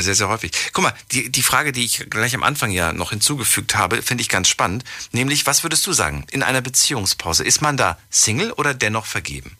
sehr, 0.00 0.14
sehr 0.14 0.28
häufig. 0.28 0.52
Guck 0.72 0.84
mal, 0.84 0.94
die, 1.10 1.30
die 1.30 1.42
Frage, 1.42 1.72
die 1.72 1.84
ich 1.84 2.08
gleich 2.08 2.34
am 2.34 2.42
Anfang 2.42 2.70
ja 2.70 2.92
noch 2.92 3.10
hinzugefügt 3.10 3.74
habe, 3.74 4.00
finde 4.00 4.22
ich 4.22 4.30
ganz 4.30 4.48
spannend. 4.48 4.84
Nämlich, 5.12 5.44
was 5.44 5.62
würdest 5.62 5.86
du 5.86 5.92
sagen? 5.92 6.26
In 6.30 6.42
einer 6.42 6.62
Beziehungspause, 6.62 7.44
ist 7.44 7.60
man 7.60 7.76
da 7.76 7.98
Single 8.08 8.52
oder 8.52 8.72
dennoch 8.72 9.04
vergeben? 9.04 9.58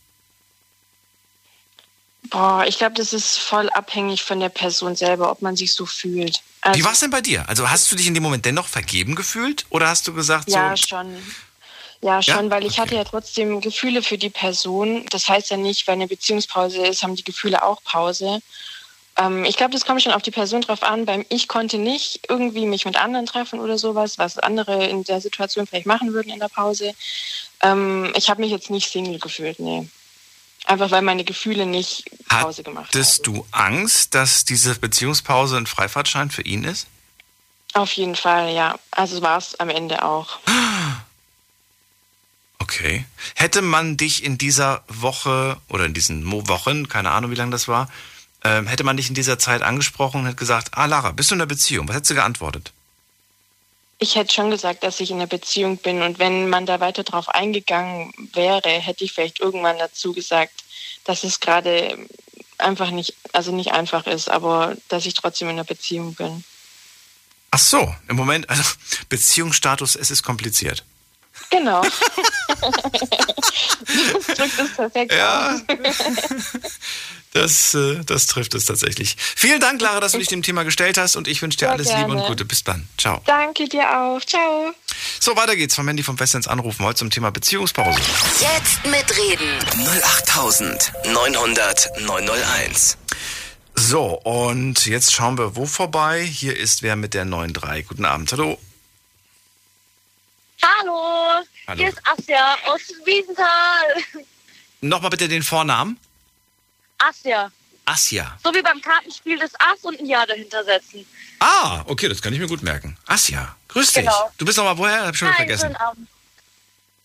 Boah, 2.29 2.65
ich 2.67 2.79
glaube, 2.79 2.95
das 2.95 3.13
ist 3.13 3.37
voll 3.37 3.69
abhängig 3.69 4.23
von 4.23 4.39
der 4.39 4.49
Person 4.49 4.95
selber, 4.95 5.29
ob 5.29 5.41
man 5.41 5.55
sich 5.55 5.73
so 5.73 5.85
fühlt. 5.85 6.41
Also, 6.61 6.79
Wie 6.79 6.83
war 6.83 6.93
es 6.93 6.99
denn 7.01 7.11
bei 7.11 7.21
dir? 7.21 7.47
Also 7.47 7.69
hast 7.69 7.91
du 7.91 7.95
dich 7.95 8.07
in 8.07 8.13
dem 8.13 8.23
Moment 8.23 8.45
dennoch 8.45 8.67
vergeben 8.67 9.13
gefühlt 9.15 9.65
oder 9.69 9.89
hast 9.89 10.07
du 10.07 10.13
gesagt 10.13 10.49
ja, 10.49 10.75
so? 10.75 10.87
Schon. 10.87 11.15
Ja, 12.01 12.21
schon, 12.21 12.45
ja? 12.45 12.51
weil 12.51 12.65
ich 12.65 12.73
okay. 12.73 12.81
hatte 12.81 12.95
ja 12.95 13.03
trotzdem 13.03 13.61
Gefühle 13.61 14.01
für 14.01 14.17
die 14.17 14.29
Person. 14.29 15.05
Das 15.09 15.27
heißt 15.27 15.51
ja 15.51 15.57
nicht, 15.57 15.85
weil 15.87 15.93
eine 15.93 16.07
Beziehungspause 16.07 16.85
ist, 16.85 17.03
haben 17.03 17.15
die 17.15 17.23
Gefühle 17.23 17.63
auch 17.63 17.83
Pause. 17.83 18.41
Ähm, 19.17 19.45
ich 19.45 19.57
glaube, 19.57 19.73
das 19.73 19.85
kommt 19.85 20.01
schon 20.01 20.11
auf 20.11 20.21
die 20.21 20.31
Person 20.31 20.61
drauf 20.61 20.83
an. 20.83 21.05
Beim 21.05 21.25
ich 21.29 21.47
konnte 21.47 21.77
nicht 21.77 22.21
irgendwie 22.29 22.65
mich 22.65 22.85
mit 22.85 23.01
anderen 23.01 23.25
treffen 23.25 23.59
oder 23.59 23.77
sowas, 23.77 24.17
was 24.17 24.39
andere 24.39 24.85
in 24.87 25.03
der 25.03 25.21
Situation 25.21 25.67
vielleicht 25.67 25.85
machen 25.85 26.13
würden 26.13 26.31
in 26.31 26.39
der 26.39 26.49
Pause. 26.49 26.93
Ähm, 27.61 28.11
ich 28.15 28.29
habe 28.29 28.41
mich 28.41 28.51
jetzt 28.51 28.69
nicht 28.69 28.89
Single 28.89 29.19
gefühlt, 29.19 29.59
nee. 29.59 29.87
Einfach 30.65 30.91
weil 30.91 31.01
meine 31.01 31.23
Gefühle 31.23 31.65
nicht 31.65 32.09
Pause 32.27 32.63
gemacht 32.63 32.85
haben. 32.85 32.99
Hattest 32.99 33.27
du 33.27 33.45
Angst, 33.51 34.15
dass 34.15 34.45
diese 34.45 34.75
Beziehungspause 34.75 35.57
ein 35.57 35.67
Freifahrtschein 35.67 36.31
für 36.31 36.43
ihn 36.43 36.63
ist? 36.63 36.87
Auf 37.73 37.91
jeden 37.93 38.15
Fall, 38.15 38.53
ja. 38.53 38.79
Also 38.91 39.21
war 39.21 39.37
es 39.37 39.59
am 39.59 39.69
Ende 39.69 40.03
auch. 40.03 40.39
Okay. 42.59 43.05
Hätte 43.35 43.61
man 43.61 43.97
dich 43.97 44.23
in 44.23 44.37
dieser 44.37 44.83
Woche 44.87 45.57
oder 45.67 45.83
in 45.83 45.93
diesen 45.93 46.31
Wochen, 46.47 46.87
keine 46.87 47.11
Ahnung, 47.11 47.29
wie 47.29 47.35
lange 47.35 47.51
das 47.51 47.67
war, 47.67 47.89
äh, 48.43 48.61
hätte 48.65 48.83
man 48.83 48.97
dich 48.97 49.09
in 49.09 49.15
dieser 49.15 49.39
Zeit 49.39 49.61
angesprochen 49.61 50.21
und 50.21 50.25
hätte 50.27 50.37
gesagt, 50.37 50.69
ah 50.73 50.85
Lara, 50.85 51.11
bist 51.11 51.31
du 51.31 51.35
in 51.35 51.41
einer 51.41 51.47
Beziehung? 51.47 51.87
Was 51.87 51.95
hättest 51.95 52.11
du 52.11 52.15
geantwortet? 52.15 52.71
Ich 53.99 54.15
hätte 54.15 54.33
schon 54.33 54.51
gesagt, 54.51 54.83
dass 54.83 54.99
ich 54.99 55.11
in 55.11 55.17
einer 55.17 55.27
Beziehung 55.27 55.77
bin 55.77 56.01
und 56.01 56.19
wenn 56.19 56.49
man 56.49 56.65
da 56.65 56.79
weiter 56.79 57.03
drauf 57.03 57.29
eingegangen 57.29 58.13
wäre, 58.33 58.69
hätte 58.69 59.05
ich 59.05 59.13
vielleicht 59.13 59.39
irgendwann 59.39 59.77
dazu 59.77 60.13
gesagt, 60.13 60.63
dass 61.05 61.23
es 61.23 61.39
gerade 61.39 61.97
einfach 62.57 62.91
nicht, 62.91 63.15
also 63.31 63.51
nicht 63.53 63.71
einfach 63.71 64.05
ist, 64.07 64.29
aber 64.29 64.75
dass 64.89 65.05
ich 65.05 65.13
trotzdem 65.13 65.47
in 65.49 65.53
einer 65.53 65.63
Beziehung 65.63 66.15
bin. 66.15 66.43
Ach 67.51 67.59
so, 67.59 67.95
im 68.07 68.15
Moment, 68.15 68.49
also 68.49 68.63
Beziehungsstatus, 69.09 69.95
es 69.95 70.11
ist 70.11 70.23
kompliziert. 70.23 70.83
Genau. 71.49 71.81
das 71.81 71.91
drückt 74.37 74.59
es 74.59 74.75
perfekt 74.75 75.13
ja. 75.13 75.59
Das, 77.33 77.73
äh, 77.73 78.03
das 78.05 78.27
trifft 78.27 78.53
es 78.53 78.65
tatsächlich. 78.65 79.15
Vielen 79.17 79.59
Dank, 79.59 79.81
Lara, 79.81 79.99
dass 79.99 80.11
du 80.11 80.19
dich 80.19 80.27
dem 80.27 80.43
Thema 80.43 80.63
gestellt 80.63 80.99
hast 80.99 81.15
und 81.15 81.27
ich 81.27 81.41
wünsche 81.41 81.57
dir 81.57 81.65
Sehr 81.65 81.71
alles 81.71 81.87
Liebe 81.87 82.11
und 82.11 82.17
gerne. 82.17 82.27
Gute. 82.27 82.45
Bis 82.45 82.63
dann. 82.63 82.87
Ciao. 82.97 83.21
Danke 83.25 83.67
dir 83.67 83.89
auch. 83.99 84.21
Ciao. 84.23 84.73
So, 85.19 85.35
weiter 85.35 85.55
geht's 85.55 85.73
von 85.73 85.85
Mandy 85.85 86.03
vom 86.03 86.17
Festnetz 86.17 86.45
anrufen 86.47 86.85
heute 86.85 86.99
zum 86.99 87.09
Thema 87.09 87.31
Beziehungspause. 87.31 87.99
Jetzt 88.39 88.85
mitreden. 88.85 89.59
08900 90.21 92.01
901. 92.01 92.97
So, 93.75 94.19
und 94.21 94.85
jetzt 94.85 95.11
schauen 95.11 95.37
wir 95.37 95.55
wo 95.55 95.65
vorbei. 95.65 96.23
Hier 96.23 96.55
ist 96.55 96.83
wer 96.83 96.95
mit 96.95 97.15
der 97.15 97.25
9.3. 97.25 97.83
Guten 97.83 98.05
Abend. 98.05 98.31
Hallo. 98.31 98.59
Hallo, 100.61 101.43
Hallo. 101.67 101.79
hier 101.79 101.89
ist 101.89 101.97
Asja 102.05 102.55
aus 102.67 102.81
Wiesenthal. 103.05 104.25
Nochmal 104.81 105.09
bitte 105.09 105.27
den 105.27 105.43
Vornamen. 105.43 105.99
Asja, 106.97 107.51
Asja. 107.85 108.37
so 108.43 108.53
wie 108.53 108.61
beim 108.61 108.81
Kartenspiel 108.81 109.37
das 109.39 109.51
Ass 109.59 109.79
und 109.83 109.99
ein 109.99 110.05
Ja 110.05 110.25
dahinter 110.25 110.63
setzen. 110.63 111.05
Ah, 111.39 111.83
okay, 111.87 112.07
das 112.07 112.21
kann 112.21 112.33
ich 112.33 112.39
mir 112.39 112.47
gut 112.47 112.63
merken. 112.63 112.97
Asja, 113.05 113.55
grüß 113.69 113.87
dich. 113.93 114.05
Genau. 114.05 114.31
Du 114.37 114.45
bist 114.45 114.57
nochmal 114.57 114.77
woher? 114.77 115.05
Hab 115.07 115.15
schon 115.15 115.27
wieder 115.27 115.37
Hi, 115.37 115.45
vergessen. 115.45 115.61
schönen 115.65 115.75
Abend. 115.75 116.07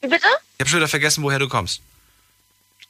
Wie 0.00 0.08
bitte? 0.08 0.26
Ich 0.56 0.60
habe 0.60 0.70
schon 0.70 0.78
wieder 0.78 0.88
vergessen, 0.88 1.22
woher 1.24 1.38
du 1.40 1.48
kommst. 1.48 1.80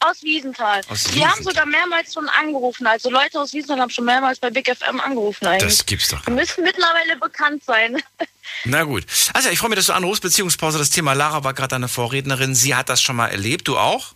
Aus 0.00 0.22
Wiesenthal. 0.22 0.82
Aus 0.88 1.12
Wir 1.12 1.28
haben 1.28 1.42
sogar 1.42 1.66
mehrmals 1.66 2.14
schon 2.14 2.28
angerufen. 2.28 2.86
Also 2.86 3.10
Leute 3.10 3.40
aus 3.40 3.52
Wiesenthal 3.52 3.80
haben 3.80 3.90
schon 3.90 4.04
mehrmals 4.04 4.38
bei 4.38 4.48
Big 4.48 4.68
FM 4.68 5.00
angerufen 5.00 5.46
eigentlich. 5.46 5.76
Das 5.78 5.86
gibt's 5.86 6.08
doch. 6.08 6.24
Wir 6.24 6.34
müssen 6.34 6.62
mittlerweile 6.62 7.16
bekannt 7.16 7.64
sein. 7.64 8.00
Na 8.64 8.84
gut. 8.84 9.04
Also, 9.34 9.48
ich 9.48 9.58
freue 9.58 9.70
mich, 9.70 9.76
dass 9.76 9.86
du 9.86 9.94
anrufst. 9.94 10.22
Beziehungspause, 10.22 10.78
das 10.78 10.90
Thema 10.90 11.14
Lara 11.14 11.42
war 11.42 11.52
gerade 11.52 11.70
deine 11.70 11.88
Vorrednerin. 11.88 12.54
Sie 12.54 12.74
hat 12.76 12.88
das 12.88 13.02
schon 13.02 13.16
mal 13.16 13.28
erlebt. 13.28 13.66
Du 13.66 13.76
auch? 13.76 14.14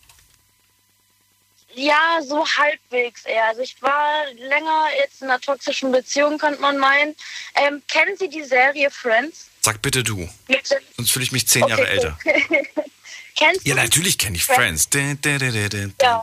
Ja, 1.75 2.21
so 2.23 2.47
halbwegs 2.47 3.25
eher. 3.25 3.45
Also 3.47 3.63
ich 3.63 3.81
war 3.81 4.25
länger 4.37 4.87
jetzt 4.99 5.23
in 5.23 5.29
einer 5.31 5.41
toxischen 5.41 5.91
Beziehung, 5.93 6.39
könnte 6.39 6.61
man 6.61 6.77
meinen. 6.79 7.17
Ähm, 7.55 7.83
kennen 7.89 8.17
Sie 8.17 8.29
die 8.29 8.43
Serie 8.45 8.91
Friends? 8.91 9.47
Sag 9.61 9.81
bitte 9.81 10.03
du. 10.03 10.29
Mit- 10.49 10.67
Sonst 10.97 11.13
fühle 11.13 11.25
ich 11.25 11.33
mich 11.33 11.47
zehn 11.49 11.67
Jahre 11.67 11.83
Okay, 11.83 11.91
älter. 11.93 12.19
Kennst 13.37 13.67
Ja, 13.67 13.75
du? 13.75 13.81
natürlich 13.83 14.19
kenne 14.19 14.37
ich 14.37 14.45
Friends? 14.45 14.89
Friends. 14.93 15.95
Ja. 16.01 16.23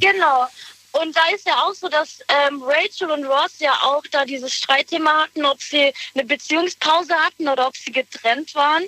Genau. 0.00 0.46
Und 0.92 1.14
da 1.16 1.26
ist 1.34 1.46
ja 1.46 1.54
auch 1.64 1.74
so, 1.74 1.88
dass 1.88 2.20
ähm, 2.28 2.62
Rachel 2.62 3.10
und 3.10 3.24
Ross 3.24 3.58
ja 3.58 3.72
auch 3.82 4.02
da 4.10 4.24
dieses 4.24 4.54
Streitthema 4.54 5.24
hatten, 5.24 5.44
ob 5.44 5.60
sie 5.62 5.92
eine 6.14 6.24
Beziehungspause 6.24 7.14
hatten 7.14 7.48
oder 7.48 7.66
ob 7.66 7.76
sie 7.76 7.92
getrennt 7.92 8.54
waren. 8.54 8.84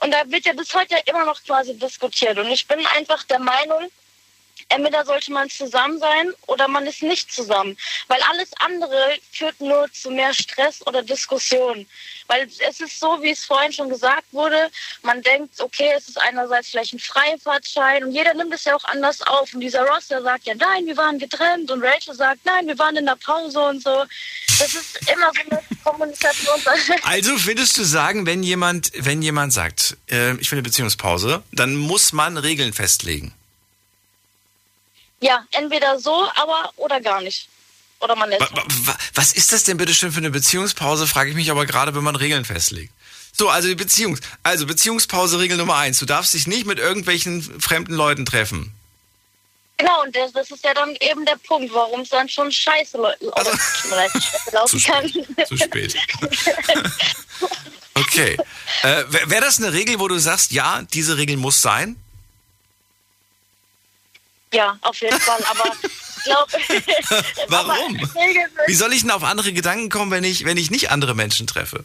Und 0.00 0.10
da 0.12 0.22
wird 0.26 0.46
ja 0.46 0.52
bis 0.52 0.74
heute 0.74 0.96
immer 1.06 1.24
noch 1.24 1.42
quasi 1.44 1.76
diskutiert. 1.78 2.38
Und 2.38 2.48
ich 2.50 2.66
bin 2.66 2.84
einfach 2.86 3.22
der 3.24 3.38
Meinung, 3.38 3.88
entweder 4.68 5.04
sollte 5.04 5.32
man 5.32 5.48
zusammen 5.50 5.98
sein 5.98 6.32
oder 6.46 6.68
man 6.68 6.86
ist 6.86 7.02
nicht 7.02 7.32
zusammen. 7.32 7.76
Weil 8.08 8.20
alles 8.22 8.50
andere 8.60 9.16
führt 9.32 9.60
nur 9.60 9.90
zu 9.92 10.10
mehr 10.10 10.34
Stress 10.34 10.86
oder 10.86 11.02
Diskussion. 11.02 11.86
Weil 12.26 12.46
es 12.46 12.80
ist 12.80 13.00
so, 13.00 13.22
wie 13.22 13.30
es 13.30 13.44
vorhin 13.44 13.72
schon 13.72 13.88
gesagt 13.88 14.26
wurde, 14.32 14.70
man 15.02 15.22
denkt, 15.22 15.60
okay, 15.60 15.92
es 15.96 16.08
ist 16.08 16.20
einerseits 16.20 16.68
vielleicht 16.68 16.92
ein 16.92 16.98
Freifahrtschein 16.98 18.04
und 18.04 18.12
jeder 18.12 18.34
nimmt 18.34 18.52
es 18.52 18.64
ja 18.64 18.76
auch 18.76 18.84
anders 18.84 19.22
auf. 19.22 19.54
Und 19.54 19.60
dieser 19.60 19.86
Ross, 19.86 20.08
der 20.08 20.22
sagt 20.22 20.44
ja, 20.44 20.54
nein, 20.54 20.86
wir 20.86 20.96
waren 20.96 21.18
getrennt 21.18 21.70
und 21.70 21.82
Rachel 21.82 22.14
sagt, 22.14 22.44
nein, 22.44 22.66
wir 22.66 22.78
waren 22.78 22.96
in 22.96 23.06
der 23.06 23.16
Pause 23.16 23.60
und 23.60 23.82
so. 23.82 24.04
Das 24.58 24.74
ist 24.74 24.98
immer 25.10 25.30
so 25.34 25.50
eine 25.50 25.62
Kommunikation. 25.84 26.60
Also 27.02 27.46
würdest 27.46 27.78
du 27.78 27.84
sagen, 27.84 28.26
wenn 28.26 28.42
jemand, 28.42 28.90
wenn 28.94 29.22
jemand 29.22 29.52
sagt, 29.52 29.96
äh, 30.10 30.34
ich 30.36 30.50
will 30.50 30.58
eine 30.58 30.62
Beziehungspause, 30.62 31.42
dann 31.52 31.76
muss 31.76 32.12
man 32.12 32.36
Regeln 32.36 32.72
festlegen. 32.72 33.34
Ja, 35.20 35.44
entweder 35.52 35.98
so, 35.98 36.28
aber 36.36 36.72
oder 36.76 37.00
gar 37.00 37.20
nicht. 37.20 37.48
Oder 38.00 38.14
man 38.14 38.30
lässt. 38.30 38.40
Wa- 38.42 38.54
wa- 38.54 38.64
wa- 38.92 38.96
Was 39.14 39.32
ist 39.32 39.52
das 39.52 39.64
denn 39.64 39.76
bitte 39.76 39.92
schön 39.94 40.12
für 40.12 40.18
eine 40.18 40.30
Beziehungspause, 40.30 41.06
frage 41.06 41.30
ich 41.30 41.36
mich 41.36 41.50
aber 41.50 41.66
gerade, 41.66 41.94
wenn 41.96 42.04
man 42.04 42.14
Regeln 42.16 42.44
festlegt. 42.44 42.92
So, 43.32 43.48
also 43.48 43.68
die 43.68 43.74
Beziehungs 43.74 44.20
also 44.42 44.66
Beziehungspause 44.66 45.38
Regel 45.38 45.56
Nummer 45.56 45.76
eins. 45.76 45.98
Du 45.98 46.06
darfst 46.06 46.34
dich 46.34 46.46
nicht 46.46 46.66
mit 46.66 46.78
irgendwelchen 46.78 47.42
fremden 47.60 47.94
Leuten 47.94 48.24
treffen. 48.24 48.72
Genau, 49.76 50.02
und 50.02 50.14
das, 50.16 50.32
das 50.32 50.50
ist 50.50 50.64
ja 50.64 50.74
dann 50.74 50.96
eben 51.00 51.24
der 51.24 51.36
Punkt, 51.46 51.72
warum 51.72 52.00
es 52.00 52.08
dann 52.08 52.28
schon 52.28 52.50
scheiße 52.50 52.96
läu- 52.98 53.14
oder, 53.20 53.56
vielleicht 53.58 54.12
scheiße 54.14 54.50
laufen 54.52 54.82
kann. 54.82 55.12
Zu 55.46 55.56
spät. 55.56 55.94
Okay. 57.94 58.36
Äh, 58.82 59.04
Wäre 59.08 59.30
wär 59.30 59.40
das 59.40 59.58
eine 59.58 59.72
Regel, 59.72 59.98
wo 59.98 60.06
du 60.08 60.18
sagst, 60.18 60.52
ja, 60.52 60.82
diese 60.94 61.16
Regel 61.16 61.36
muss 61.36 61.60
sein? 61.60 61.96
Ja, 64.52 64.78
auf 64.80 65.00
jeden 65.00 65.20
Fall, 65.20 65.42
aber 65.44 65.72
ich 65.82 66.24
glaube. 66.24 66.52
Warum? 67.48 67.96
Wie 68.66 68.74
soll 68.74 68.92
ich 68.92 69.02
denn 69.02 69.10
auf 69.10 69.24
andere 69.24 69.52
Gedanken 69.52 69.90
kommen, 69.90 70.10
wenn 70.10 70.24
ich, 70.24 70.44
wenn 70.44 70.56
ich 70.56 70.70
nicht 70.70 70.90
andere 70.90 71.14
Menschen 71.14 71.46
treffe? 71.46 71.84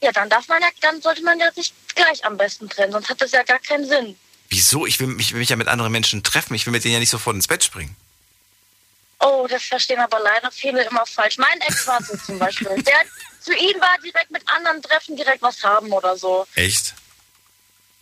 Ja, 0.00 0.12
dann 0.12 0.28
darf 0.28 0.48
man 0.48 0.60
ja, 0.60 0.68
dann 0.80 1.00
sollte 1.00 1.22
man 1.22 1.38
ja 1.38 1.50
sich 1.52 1.72
gleich 1.94 2.24
am 2.24 2.36
besten 2.36 2.68
trennen, 2.68 2.92
sonst 2.92 3.08
hat 3.08 3.20
das 3.22 3.32
ja 3.32 3.42
gar 3.42 3.58
keinen 3.58 3.86
Sinn. 3.86 4.16
Wieso? 4.48 4.86
Ich 4.86 5.00
will, 5.00 5.06
mich, 5.06 5.28
ich 5.28 5.32
will 5.32 5.40
mich 5.40 5.48
ja 5.48 5.56
mit 5.56 5.68
anderen 5.68 5.90
Menschen 5.90 6.22
treffen. 6.22 6.54
Ich 6.54 6.66
will 6.66 6.72
mit 6.72 6.84
denen 6.84 6.94
ja 6.94 7.00
nicht 7.00 7.10
sofort 7.10 7.34
ins 7.34 7.48
Bett 7.48 7.64
springen. 7.64 7.96
Oh, 9.20 9.46
das 9.48 9.62
verstehen 9.62 10.00
aber 10.00 10.20
leider 10.20 10.50
viele 10.50 10.84
immer 10.84 11.06
falsch. 11.06 11.38
Mein 11.38 11.60
Ex 11.62 11.86
war 11.86 12.02
so 12.02 12.16
zum 12.18 12.38
Beispiel. 12.38 12.68
Der 12.82 13.02
zu 13.40 13.52
ihm 13.52 13.80
war 13.80 13.96
direkt 14.04 14.30
mit 14.30 14.42
anderen 14.48 14.82
Treffen 14.82 15.16
direkt 15.16 15.42
was 15.42 15.62
haben 15.62 15.92
oder 15.92 16.16
so. 16.16 16.46
Echt? 16.54 16.94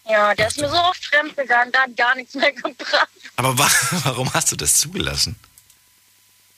Ja, 0.09 0.35
der 0.35 0.49
ist 0.49 0.59
mir 0.59 0.69
so 0.69 0.77
oft 0.77 1.05
fremd 1.05 1.37
gegangen, 1.37 1.71
da 1.73 1.83
hat 1.83 1.97
gar 1.97 2.15
nichts 2.15 2.35
mehr 2.35 2.53
gebracht. 2.53 3.09
Aber 3.37 3.57
wa 3.57 3.71
warum 4.05 4.33
hast 4.35 4.51
du 4.53 4.57
das 4.57 4.75
zugelassen? 4.75 5.39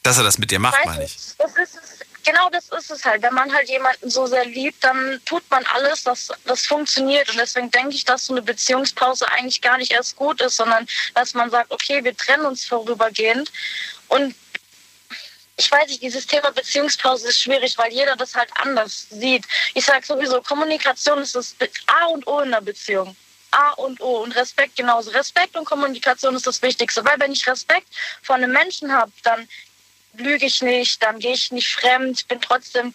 Dass 0.02 0.18
er 0.18 0.24
das 0.24 0.38
mit 0.38 0.50
dir 0.50 0.58
macht, 0.58 0.78
Weiß 0.78 0.86
meine 0.86 1.04
ich. 1.04 1.14
nicht. 1.14 1.34
Das 1.38 1.56
ist 1.56 1.76
es, 1.76 1.98
genau 2.24 2.50
das 2.50 2.68
ist 2.68 2.90
es 2.90 3.04
halt. 3.04 3.22
Wenn 3.22 3.34
man 3.34 3.52
halt 3.52 3.68
jemanden 3.68 4.10
so 4.10 4.26
sehr 4.26 4.44
liebt, 4.44 4.82
dann 4.84 5.20
tut 5.24 5.42
man 5.50 5.64
alles, 5.66 6.02
dass 6.04 6.30
das 6.44 6.66
funktioniert. 6.66 7.30
Und 7.30 7.38
deswegen 7.38 7.70
denke 7.70 7.94
ich, 7.94 8.04
dass 8.04 8.26
so 8.26 8.34
eine 8.34 8.42
Beziehungspause 8.42 9.26
eigentlich 9.28 9.60
gar 9.62 9.78
nicht 9.78 9.92
erst 9.92 10.16
gut 10.16 10.40
ist, 10.40 10.56
sondern 10.56 10.86
dass 11.14 11.34
man 11.34 11.50
sagt, 11.50 11.70
okay, 11.70 12.04
wir 12.04 12.16
trennen 12.16 12.44
uns 12.44 12.64
vorübergehend. 12.66 13.50
Und 14.08 14.34
ich 15.56 15.70
weiß 15.70 15.88
nicht, 15.88 16.02
dieses 16.02 16.26
Thema 16.26 16.50
Beziehungspause 16.50 17.28
ist 17.28 17.40
schwierig, 17.40 17.78
weil 17.78 17.92
jeder 17.92 18.16
das 18.16 18.34
halt 18.34 18.50
anders 18.56 19.06
sieht. 19.10 19.44
Ich 19.74 19.84
sage 19.84 20.04
sowieso, 20.04 20.42
Kommunikation 20.42 21.18
ist 21.20 21.34
das 21.36 21.54
A 21.86 22.06
und 22.06 22.26
O 22.26 22.40
in 22.40 22.50
der 22.50 22.60
Beziehung. 22.60 23.16
A 23.54 23.70
und 23.72 24.00
O 24.00 24.22
und 24.22 24.32
Respekt 24.32 24.76
genauso. 24.76 25.10
Respekt 25.10 25.56
und 25.56 25.64
Kommunikation 25.64 26.34
ist 26.34 26.46
das 26.46 26.60
Wichtigste, 26.62 27.04
weil 27.04 27.18
wenn 27.20 27.32
ich 27.32 27.46
Respekt 27.46 27.88
vor 28.22 28.36
einem 28.36 28.52
Menschen 28.52 28.92
habe, 28.92 29.12
dann 29.22 29.48
lüge 30.14 30.46
ich 30.46 30.60
nicht, 30.62 31.02
dann 31.02 31.18
gehe 31.18 31.34
ich 31.34 31.50
nicht 31.52 31.72
fremd, 31.74 32.26
bin 32.28 32.40
trotzdem 32.40 32.94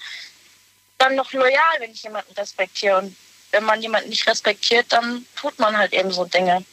dann 0.97 1.15
noch 1.15 1.31
loyal, 1.33 1.79
wenn 1.79 1.91
ich 1.91 2.03
jemanden 2.03 2.33
respektiere. 2.33 2.97
Und 2.97 3.15
wenn 3.51 3.63
man 3.63 3.81
jemanden 3.81 4.09
nicht 4.09 4.27
respektiert, 4.27 4.87
dann 4.89 5.25
tut 5.35 5.57
man 5.59 5.77
halt 5.77 5.93
eben 5.93 6.11
so 6.11 6.25
Dinge. 6.25 6.63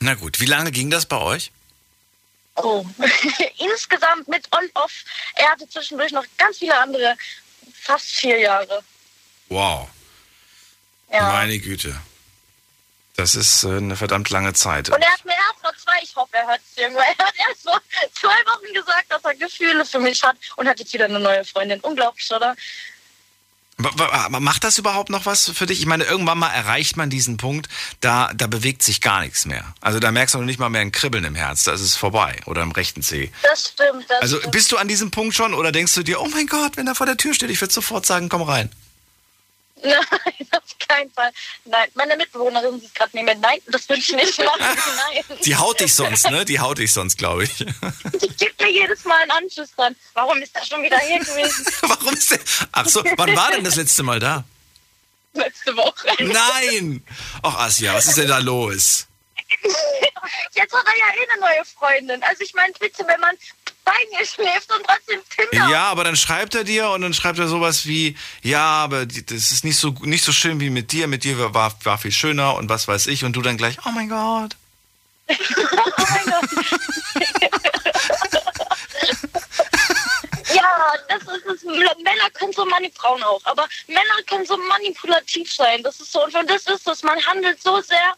Na 0.00 0.14
gut, 0.14 0.40
wie 0.40 0.46
lange 0.46 0.70
ging 0.70 0.90
das 0.90 1.06
bei 1.06 1.18
euch? 1.18 1.50
Oh. 2.56 2.84
Insgesamt 3.58 4.28
mit 4.28 4.46
On-Off. 4.54 4.92
Er 5.34 5.50
hatte 5.50 5.68
zwischendurch 5.68 6.12
noch 6.12 6.24
ganz 6.38 6.58
viele 6.58 6.76
andere, 6.78 7.16
fast 7.74 8.06
vier 8.06 8.38
Jahre. 8.38 8.82
Wow, 9.48 9.88
Ja. 11.12 11.32
meine 11.32 11.58
Güte. 11.58 11.94
Das 13.16 13.34
ist 13.34 13.64
äh, 13.64 13.76
eine 13.78 13.96
verdammt 13.96 14.28
lange 14.30 14.52
Zeit. 14.52 14.90
Und 14.90 15.00
er 15.00 15.10
hat 15.10 15.24
mir 15.24 15.32
erst 15.32 15.60
vor 15.62 15.72
zwei, 15.82 16.02
ich 16.02 16.14
hoffe, 16.14 16.30
er 16.34 16.46
hört 16.46 16.60
es 16.70 16.76
irgendwann. 16.76 17.04
Er 17.18 17.26
hat 17.26 17.34
erst 17.48 17.62
vor 17.62 17.80
zwei 18.14 18.36
Wochen 18.46 18.74
gesagt, 18.74 19.04
dass 19.08 19.24
er 19.24 19.34
Gefühle 19.34 19.84
für 19.84 19.98
mich 19.98 20.22
hat 20.22 20.36
und 20.56 20.68
hat 20.68 20.78
jetzt 20.78 20.92
wieder 20.92 21.06
eine 21.06 21.18
neue 21.20 21.44
Freundin. 21.44 21.80
Unglaublich, 21.80 22.30
oder? 22.30 22.54
Macht 23.78 24.64
das 24.64 24.78
überhaupt 24.78 25.10
noch 25.10 25.26
was 25.26 25.50
für 25.50 25.66
dich? 25.66 25.80
Ich 25.80 25.86
meine, 25.86 26.04
irgendwann 26.04 26.38
mal 26.38 26.48
erreicht 26.50 26.96
man 26.96 27.10
diesen 27.10 27.36
Punkt, 27.36 27.68
da, 28.00 28.30
da 28.34 28.46
bewegt 28.46 28.82
sich 28.82 29.02
gar 29.02 29.20
nichts 29.20 29.44
mehr. 29.44 29.74
Also 29.82 30.00
da 30.00 30.10
merkst 30.12 30.34
du 30.34 30.38
noch 30.38 30.46
nicht 30.46 30.58
mal 30.58 30.70
mehr 30.70 30.80
ein 30.80 30.92
Kribbeln 30.92 31.24
im 31.24 31.34
Herz, 31.34 31.64
da 31.64 31.72
ist 31.74 31.82
es 31.82 31.94
vorbei. 31.94 32.40
Oder 32.46 32.62
im 32.62 32.72
rechten 32.72 33.02
Zeh. 33.02 33.30
Das 33.42 33.72
stimmt. 33.74 34.08
Das 34.08 34.22
Also 34.22 34.38
stimmt. 34.38 34.52
bist 34.52 34.72
du 34.72 34.78
an 34.78 34.88
diesem 34.88 35.10
Punkt 35.10 35.34
schon 35.34 35.52
oder 35.52 35.72
denkst 35.72 35.92
du 35.94 36.02
dir, 36.02 36.22
oh 36.22 36.28
mein 36.28 36.46
Gott, 36.46 36.78
wenn 36.78 36.86
er 36.86 36.94
vor 36.94 37.04
der 37.06 37.18
Tür 37.18 37.34
steht, 37.34 37.50
ich 37.50 37.60
würde 37.60 37.74
sofort 37.74 38.06
sagen, 38.06 38.30
komm 38.30 38.42
rein. 38.42 38.70
Nein, 39.82 40.48
auf 40.52 40.78
keinen 40.88 41.10
Fall. 41.12 41.30
Nein, 41.64 41.88
meine 41.94 42.16
Mitbewohnerin 42.16 42.80
sieht 42.80 42.94
gerade 42.94 43.10
neben 43.12 43.26
mir. 43.26 43.34
Nein, 43.34 43.58
das 43.66 43.88
will 43.88 43.98
ich 43.98 44.10
nicht 44.12 44.38
machen. 44.38 44.60
Nein. 45.28 45.38
Die 45.44 45.56
haut 45.56 45.80
dich 45.80 45.94
sonst, 45.94 46.30
ne? 46.30 46.44
Die 46.44 46.58
haut 46.60 46.78
dich 46.78 46.92
sonst, 46.92 47.18
glaube 47.18 47.44
ich. 47.44 47.58
Die 48.22 48.28
gibt 48.36 48.60
mir 48.60 48.70
jedes 48.70 49.04
Mal 49.04 49.20
einen 49.22 49.30
Anschluss 49.32 49.70
dran. 49.72 49.94
Warum 50.14 50.38
ist 50.38 50.54
er 50.56 50.64
schon 50.64 50.82
wieder 50.82 50.98
hier 50.98 51.18
gewesen? 51.18 51.66
Warum 51.82 52.14
ist 52.14 52.30
der? 52.30 52.40
Ach 52.72 52.88
so, 52.88 53.04
wann 53.16 53.36
war 53.36 53.52
denn 53.52 53.64
das 53.64 53.76
letzte 53.76 54.02
Mal 54.02 54.18
da? 54.18 54.44
Letzte 55.34 55.76
Woche. 55.76 56.08
Nein! 56.20 57.04
Ach, 57.42 57.58
Asja, 57.58 57.92
was 57.94 58.06
ist 58.06 58.16
denn 58.16 58.28
da 58.28 58.38
los? 58.38 59.06
Jetzt 60.54 60.74
hat 60.74 60.86
er 60.86 60.98
ja 60.98 61.22
eh 61.22 61.30
eine 61.30 61.40
neue 61.40 61.64
Freundin. 61.66 62.22
Also 62.22 62.42
ich 62.42 62.54
meine, 62.54 62.72
bitte, 62.80 63.06
wenn 63.06 63.20
man 63.20 63.36
bei 63.86 63.92
mir 64.10 64.26
schläft 64.26 64.70
und 64.70 64.84
trotzdem 64.84 65.20
Tinder 65.30 65.70
Ja, 65.70 65.84
aber 65.84 66.04
dann 66.04 66.16
schreibt 66.16 66.54
er 66.54 66.64
dir 66.64 66.90
und 66.90 67.00
dann 67.02 67.14
schreibt 67.14 67.38
er 67.38 67.48
sowas 67.48 67.86
wie, 67.86 68.16
ja, 68.42 68.64
aber 68.64 69.06
das 69.06 69.52
ist 69.52 69.64
nicht 69.64 69.78
so, 69.78 69.94
nicht 70.02 70.24
so 70.24 70.32
schön 70.32 70.60
wie 70.60 70.70
mit 70.70 70.92
dir, 70.92 71.06
mit 71.06 71.24
dir 71.24 71.54
war, 71.54 71.72
war 71.84 71.96
viel 71.96 72.12
schöner 72.12 72.56
und 72.56 72.68
was 72.68 72.88
weiß 72.88 73.06
ich 73.06 73.24
und 73.24 73.34
du 73.34 73.42
dann 73.42 73.56
gleich, 73.56 73.78
oh 73.86 73.90
mein 73.90 74.08
Gott. 74.08 74.56
oh 75.28 75.34
mein 75.96 76.24
Gott. 76.26 76.50
ja, 80.54 80.92
das 81.08 81.22
ist 81.22 81.46
es. 81.46 81.62
Männer 81.64 82.30
können 82.34 82.52
so 82.52 82.64
mani 82.66 82.92
Frauen 82.94 83.22
auch, 83.22 83.40
aber 83.44 83.68
Männer 83.86 84.22
können 84.28 84.46
so 84.46 84.56
manipulativ 84.56 85.52
sein. 85.52 85.82
Das 85.82 86.00
ist 86.00 86.12
so 86.12 86.24
und 86.24 86.32
das 86.32 86.66
ist 86.66 86.86
es. 86.88 87.02
Man 87.02 87.24
handelt 87.24 87.62
so 87.62 87.80
sehr 87.80 88.14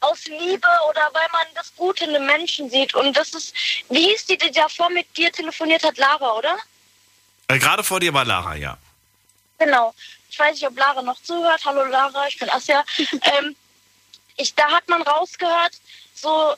aus 0.00 0.24
Liebe 0.24 0.68
oder 0.88 1.10
weil 1.12 1.28
man 1.32 1.46
das 1.54 1.74
Gute 1.76 2.04
in 2.04 2.12
den 2.12 2.26
Menschen 2.26 2.70
sieht. 2.70 2.94
Und 2.94 3.16
das 3.16 3.30
ist, 3.34 3.54
wie 3.88 4.08
hieß 4.08 4.26
die, 4.26 4.38
die 4.38 4.50
davor 4.50 4.90
mit 4.90 5.14
dir 5.16 5.30
telefoniert 5.30 5.84
hat, 5.84 5.98
Lara, 5.98 6.36
oder? 6.36 6.58
Äh, 7.48 7.58
Gerade 7.58 7.84
vor 7.84 8.00
dir 8.00 8.12
war 8.12 8.24
Lara, 8.24 8.54
ja. 8.56 8.78
Genau. 9.58 9.94
Ich 10.30 10.38
weiß 10.38 10.54
nicht, 10.54 10.66
ob 10.66 10.76
Lara 10.76 11.02
noch 11.02 11.20
zuhört. 11.22 11.64
Hallo 11.64 11.84
Lara, 11.84 12.26
ich 12.28 12.38
bin 12.38 12.48
Asja. 12.48 12.84
ähm, 13.38 13.54
ich, 14.36 14.54
da 14.54 14.70
hat 14.70 14.88
man 14.88 15.02
rausgehört, 15.02 15.72
so, 16.14 16.54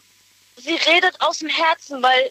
sie 0.57 0.75
redet 0.75 1.21
aus 1.21 1.39
dem 1.39 1.49
Herzen, 1.49 2.03
weil, 2.03 2.31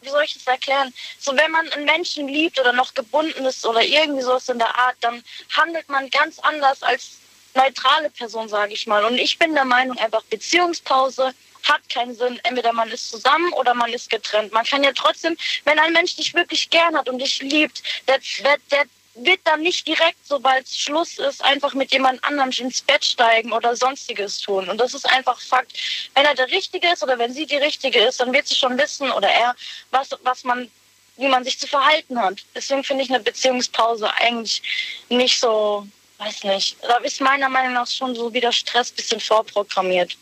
wie 0.00 0.08
soll 0.08 0.24
ich 0.24 0.34
das 0.34 0.46
erklären? 0.46 0.92
So, 1.20 1.36
wenn 1.36 1.50
man 1.52 1.70
einen 1.70 1.84
Menschen 1.84 2.26
liebt 2.26 2.58
oder 2.58 2.72
noch 2.72 2.94
gebunden 2.94 3.44
ist 3.44 3.64
oder 3.64 3.82
irgendwie 3.82 4.22
sowas 4.22 4.48
in 4.48 4.58
der 4.58 4.76
Art, 4.76 4.96
dann 5.00 5.22
handelt 5.56 5.88
man 5.88 6.10
ganz 6.10 6.40
anders 6.40 6.82
als 6.82 7.18
neutrale 7.54 8.10
Person, 8.10 8.48
sage 8.48 8.72
ich 8.74 8.86
mal. 8.86 9.04
Und 9.04 9.18
ich 9.18 9.38
bin 9.38 9.54
der 9.54 9.64
Meinung, 9.64 9.98
einfach 9.98 10.22
Beziehungspause 10.24 11.32
hat 11.64 11.88
keinen 11.88 12.14
Sinn. 12.14 12.40
Entweder 12.42 12.72
man 12.72 12.90
ist 12.90 13.10
zusammen 13.10 13.52
oder 13.52 13.74
man 13.74 13.92
ist 13.92 14.10
getrennt. 14.10 14.52
Man 14.52 14.64
kann 14.64 14.82
ja 14.82 14.92
trotzdem, 14.92 15.36
wenn 15.64 15.78
ein 15.78 15.92
Mensch 15.92 16.16
dich 16.16 16.34
wirklich 16.34 16.70
gern 16.70 16.96
hat 16.96 17.08
und 17.08 17.18
dich 17.18 17.40
liebt, 17.40 17.82
der, 18.08 18.18
der, 18.42 18.56
der 18.70 18.84
wird 19.14 19.40
dann 19.44 19.60
nicht 19.60 19.86
direkt, 19.86 20.18
sobald 20.24 20.66
Schluss 20.68 21.18
ist, 21.18 21.44
einfach 21.44 21.74
mit 21.74 21.92
jemand 21.92 22.22
anderem 22.24 22.50
ins 22.50 22.80
Bett 22.80 23.04
steigen 23.04 23.52
oder 23.52 23.76
sonstiges 23.76 24.40
tun. 24.40 24.68
Und 24.68 24.78
das 24.78 24.94
ist 24.94 25.08
einfach 25.08 25.38
Fakt. 25.40 25.72
Wenn 26.14 26.24
er 26.24 26.34
der 26.34 26.50
Richtige 26.50 26.90
ist 26.90 27.02
oder 27.02 27.18
wenn 27.18 27.32
sie 27.32 27.46
die 27.46 27.56
Richtige 27.56 27.98
ist, 28.00 28.20
dann 28.20 28.32
wird 28.32 28.46
sie 28.46 28.54
schon 28.54 28.78
wissen 28.78 29.10
oder 29.10 29.28
er, 29.28 29.54
was, 29.90 30.08
was 30.22 30.44
man, 30.44 30.70
wie 31.16 31.28
man 31.28 31.44
sich 31.44 31.58
zu 31.58 31.66
verhalten 31.66 32.18
hat. 32.18 32.38
Deswegen 32.54 32.84
finde 32.84 33.04
ich 33.04 33.10
eine 33.10 33.20
Beziehungspause 33.20 34.10
eigentlich 34.14 34.62
nicht 35.10 35.38
so, 35.38 35.86
weiß 36.24 36.44
nicht. 36.44 36.76
Da 36.82 36.96
ist 36.98 37.20
meiner 37.20 37.48
Meinung 37.48 37.74
nach 37.74 37.86
schon 37.86 38.14
so 38.14 38.32
wieder 38.32 38.52
Stress 38.52 38.90
bisschen 38.90 39.20
vorprogrammiert. 39.20 40.16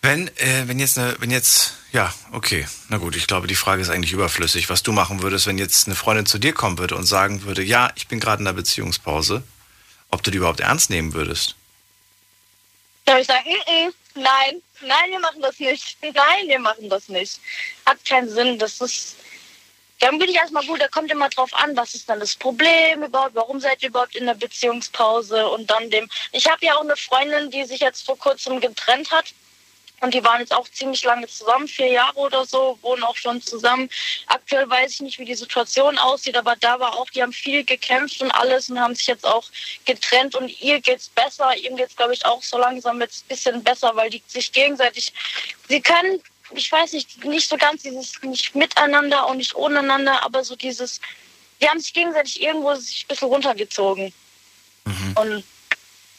Wenn, 0.00 0.28
äh, 0.38 0.66
wenn 0.66 0.80
jetzt 0.80 0.98
eine, 0.98 1.14
wenn 1.20 1.30
jetzt, 1.30 1.74
ja, 1.92 2.12
okay, 2.32 2.66
na 2.88 2.96
gut, 2.96 3.14
ich 3.14 3.28
glaube, 3.28 3.46
die 3.46 3.54
Frage 3.54 3.82
ist 3.82 3.88
eigentlich 3.88 4.12
überflüssig. 4.12 4.68
Was 4.68 4.82
du 4.82 4.92
machen 4.92 5.22
würdest, 5.22 5.46
wenn 5.46 5.58
jetzt 5.58 5.86
eine 5.86 5.94
Freundin 5.94 6.26
zu 6.26 6.38
dir 6.38 6.52
kommen 6.52 6.78
würde 6.78 6.96
und 6.96 7.04
sagen 7.04 7.42
würde, 7.44 7.62
ja, 7.62 7.90
ich 7.94 8.08
bin 8.08 8.18
gerade 8.18 8.42
in 8.42 8.48
einer 8.48 8.56
Beziehungspause, 8.56 9.44
ob 10.10 10.22
du 10.22 10.30
die 10.30 10.38
überhaupt 10.38 10.60
ernst 10.60 10.90
nehmen 10.90 11.14
würdest? 11.14 11.54
Da 13.04 13.18
ich 13.18 13.26
sage, 13.26 13.48
mm, 13.48 13.88
mm, 13.88 13.92
nein, 14.22 14.62
nein, 14.80 15.10
wir 15.10 15.20
machen 15.20 15.40
das 15.40 15.58
nicht. 15.58 15.96
Nein, 16.02 16.48
wir 16.48 16.58
machen 16.58 16.88
das 16.88 17.08
nicht. 17.08 17.40
Hat 17.86 18.04
keinen 18.04 18.28
Sinn. 18.28 18.58
Das 18.58 18.80
ist, 18.80 19.16
dann 20.02 20.18
bin 20.18 20.28
ich 20.28 20.36
erstmal 20.36 20.66
gut, 20.66 20.80
da 20.80 20.88
kommt 20.88 21.12
immer 21.12 21.28
drauf 21.28 21.54
an, 21.54 21.76
was 21.76 21.94
ist 21.94 22.08
dann 22.08 22.18
das 22.18 22.34
Problem 22.34 23.04
überhaupt, 23.04 23.36
warum 23.36 23.60
seid 23.60 23.82
ihr 23.82 23.88
überhaupt 23.88 24.16
in 24.16 24.26
der 24.26 24.34
Beziehungspause 24.34 25.48
und 25.48 25.70
dann 25.70 25.90
dem. 25.90 26.08
Ich 26.32 26.50
habe 26.50 26.66
ja 26.66 26.74
auch 26.74 26.82
eine 26.82 26.96
Freundin, 26.96 27.50
die 27.52 27.64
sich 27.64 27.80
jetzt 27.80 28.04
vor 28.04 28.18
kurzem 28.18 28.60
getrennt 28.60 29.12
hat 29.12 29.26
und 30.00 30.12
die 30.12 30.24
waren 30.24 30.40
jetzt 30.40 30.52
auch 30.52 30.68
ziemlich 30.68 31.04
lange 31.04 31.28
zusammen, 31.28 31.68
vier 31.68 31.86
Jahre 31.86 32.18
oder 32.18 32.44
so, 32.44 32.76
wohnen 32.82 33.04
auch 33.04 33.14
schon 33.14 33.40
zusammen. 33.40 33.88
Aktuell 34.26 34.68
weiß 34.68 34.94
ich 34.94 35.00
nicht, 35.02 35.18
wie 35.20 35.24
die 35.24 35.36
Situation 35.36 35.96
aussieht, 35.98 36.36
aber 36.36 36.56
da 36.56 36.80
war 36.80 36.96
auch, 36.96 37.08
die 37.10 37.22
haben 37.22 37.32
viel 37.32 37.62
gekämpft 37.64 38.20
und 38.20 38.32
alles 38.32 38.68
und 38.68 38.80
haben 38.80 38.96
sich 38.96 39.06
jetzt 39.06 39.24
auch 39.24 39.44
getrennt 39.84 40.34
und 40.34 40.60
ihr 40.60 40.80
geht's 40.80 41.08
besser. 41.08 41.56
Ihm 41.56 41.76
geht's, 41.76 41.94
glaube 41.94 42.14
ich, 42.14 42.26
auch 42.26 42.42
so 42.42 42.58
langsam 42.58 43.00
jetzt 43.00 43.24
ein 43.24 43.28
bisschen 43.28 43.62
besser, 43.62 43.94
weil 43.94 44.10
die 44.10 44.20
sich 44.26 44.50
gegenseitig, 44.50 45.12
sie 45.68 45.80
können, 45.80 46.20
ich 46.54 46.70
weiß 46.70 46.92
nicht, 46.92 47.24
nicht 47.24 47.48
so 47.48 47.56
ganz 47.56 47.82
dieses, 47.82 48.20
nicht 48.22 48.54
miteinander 48.54 49.28
und 49.28 49.38
nicht 49.38 49.54
ohneinander, 49.54 50.22
aber 50.24 50.44
so 50.44 50.56
dieses, 50.56 51.00
die 51.60 51.68
haben 51.68 51.80
sich 51.80 51.92
gegenseitig 51.92 52.42
irgendwo 52.42 52.74
sich 52.74 53.04
ein 53.04 53.08
bisschen 53.08 53.28
runtergezogen. 53.28 54.12
Mhm. 54.84 55.12
Und 55.16 55.44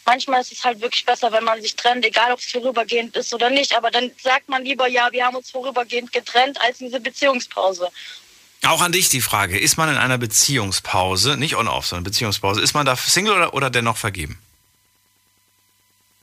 manchmal 0.06 0.42
ist 0.42 0.52
es 0.52 0.64
halt 0.64 0.82
wirklich 0.82 1.06
besser, 1.06 1.32
wenn 1.32 1.44
man 1.44 1.62
sich 1.62 1.76
trennt, 1.76 2.06
egal 2.06 2.32
ob 2.32 2.40
es 2.40 2.46
vorübergehend 2.46 3.16
ist 3.16 3.34
oder 3.34 3.50
nicht. 3.50 3.76
Aber 3.76 3.92
dann 3.92 4.12
sagt 4.22 4.50
man 4.50 4.64
lieber, 4.64 4.88
ja, 4.88 5.12
wir 5.12 5.26
haben 5.26 5.36
uns 5.36 5.52
vorübergehend 5.52 6.12
getrennt, 6.12 6.60
als 6.62 6.78
diese 6.78 7.00
Beziehungspause. 7.00 7.90
Auch 8.66 8.82
an 8.82 8.94
dich 8.94 9.10
die 9.10 9.22
Frage, 9.22 9.60
ist 9.60 9.78
man 9.78 9.90
in 9.90 9.98
einer 9.98 10.18
Beziehungspause, 10.18 11.36
nicht 11.36 11.58
on-off, 11.58 11.86
sondern 11.86 12.06
Beziehungspause, 12.06 12.62
ist 12.62 12.74
man 12.74 12.86
da 12.86 12.96
Single 12.96 13.34
oder, 13.34 13.54
oder 13.54 13.70
dennoch 13.70 13.98
vergeben? 13.98 14.40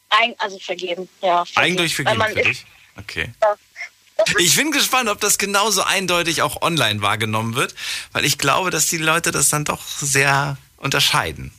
Eig 0.08 0.34
also 0.38 0.58
vergeben, 0.58 1.08
ja. 1.20 1.44
Vergeben. 1.44 1.78
Eigentlich 1.78 1.94
vergeben 1.94 2.22
für 2.22 2.42
dich? 2.42 2.64
Okay. 2.96 3.32
Ja. 3.42 3.56
Ich 4.38 4.56
bin 4.56 4.70
gespannt, 4.70 5.08
ob 5.08 5.20
das 5.20 5.38
genauso 5.38 5.82
eindeutig 5.82 6.42
auch 6.42 6.62
online 6.62 7.02
wahrgenommen 7.02 7.54
wird, 7.54 7.74
weil 8.12 8.24
ich 8.24 8.38
glaube, 8.38 8.70
dass 8.70 8.86
die 8.86 8.98
Leute 8.98 9.30
das 9.30 9.48
dann 9.48 9.64
doch 9.64 9.86
sehr 9.86 10.56
unterscheiden. 10.76 11.52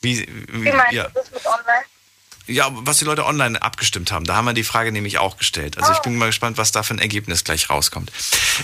Wie, 0.00 0.26
wie, 0.26 0.64
wie 0.64 0.72
meinst 0.72 0.92
ja. 0.92 1.04
du 1.04 1.10
das 1.14 1.30
mit 1.30 1.46
online? 1.46 1.84
Ja, 2.46 2.68
was 2.72 2.98
die 2.98 3.04
Leute 3.04 3.26
online 3.26 3.60
abgestimmt 3.62 4.10
haben. 4.10 4.24
Da 4.24 4.34
haben 4.34 4.44
wir 4.46 4.54
die 4.54 4.64
Frage 4.64 4.90
nämlich 4.92 5.18
auch 5.18 5.36
gestellt. 5.36 5.78
Also 5.78 5.92
oh. 5.92 5.94
ich 5.94 6.00
bin 6.00 6.16
mal 6.16 6.26
gespannt, 6.26 6.58
was 6.58 6.72
da 6.72 6.82
für 6.82 6.94
ein 6.94 6.98
Ergebnis 6.98 7.44
gleich 7.44 7.70
rauskommt. 7.70 8.10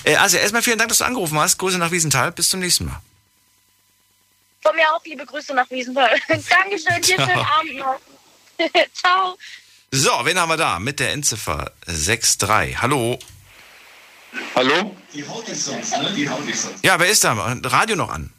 Äh, 0.04 0.16
also 0.16 0.38
erstmal 0.38 0.62
vielen 0.62 0.78
Dank, 0.78 0.88
dass 0.88 0.98
du 0.98 1.04
angerufen 1.04 1.38
hast. 1.38 1.58
Grüße 1.58 1.78
nach 1.78 1.92
Wiesenthal. 1.92 2.32
Bis 2.32 2.48
zum 2.48 2.60
nächsten 2.60 2.86
Mal. 2.86 3.00
Von 4.62 4.74
mir 4.74 4.92
auch 4.92 5.04
liebe 5.04 5.24
Grüße 5.24 5.54
nach 5.54 5.70
Wiesenthal. 5.70 6.18
Dankeschön, 6.28 7.00
dir 7.02 7.14
schönen 7.14 7.38
Abend 7.38 7.76
noch. 7.76 8.00
Ciao. 8.92 9.38
So, 9.92 10.10
wen 10.24 10.38
haben 10.38 10.48
wir 10.48 10.56
da? 10.56 10.78
Mit 10.78 11.00
der 11.00 11.12
Endziffer 11.12 11.70
63. 11.86 12.80
Hallo. 12.80 13.18
Hallo? 14.54 14.96
Die 15.14 15.26
haut 15.26 15.48
nicht 15.48 15.60
sonst, 15.60 15.92
ne? 15.96 16.12
Die 16.14 16.28
haut 16.28 16.44
nicht 16.44 16.58
sonst. 16.58 16.84
Ja, 16.84 16.98
wer 16.98 17.08
ist 17.08 17.24
da? 17.24 17.32
Radio 17.64 17.96
noch 17.96 18.10
an. 18.10 18.32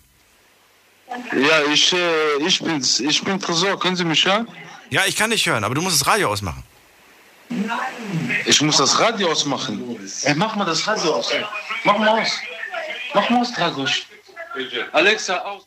Ja, 1.33 1.63
ich, 1.71 1.93
äh, 1.93 2.37
ich 2.45 2.59
bin's. 2.59 2.99
Ich 2.99 3.23
bin 3.23 3.39
Tresor. 3.39 3.79
Können 3.79 3.95
Sie 3.95 4.03
mich 4.03 4.25
hören? 4.25 4.47
Ja, 4.89 5.05
ich 5.05 5.15
kann 5.15 5.29
dich 5.29 5.47
hören, 5.47 5.63
aber 5.63 5.73
du 5.75 5.81
musst 5.81 6.01
das 6.01 6.07
Radio 6.07 6.29
ausmachen. 6.29 6.63
Ich 8.45 8.61
muss 8.61 8.77
das 8.77 8.99
Radio 8.99 9.31
ausmachen. 9.31 9.97
Ey, 10.23 10.35
mach 10.35 10.55
mal 10.55 10.65
das 10.65 10.85
Radio 10.85 11.15
aus. 11.15 11.31
Ey. 11.31 11.45
Mach 11.85 11.97
mal 11.97 12.09
aus. 12.09 12.31
Mach 13.13 13.29
mal 13.29 13.41
aus, 13.41 13.53
Dragosch. 13.53 14.05
Alexa, 14.91 15.37
aus. 15.39 15.66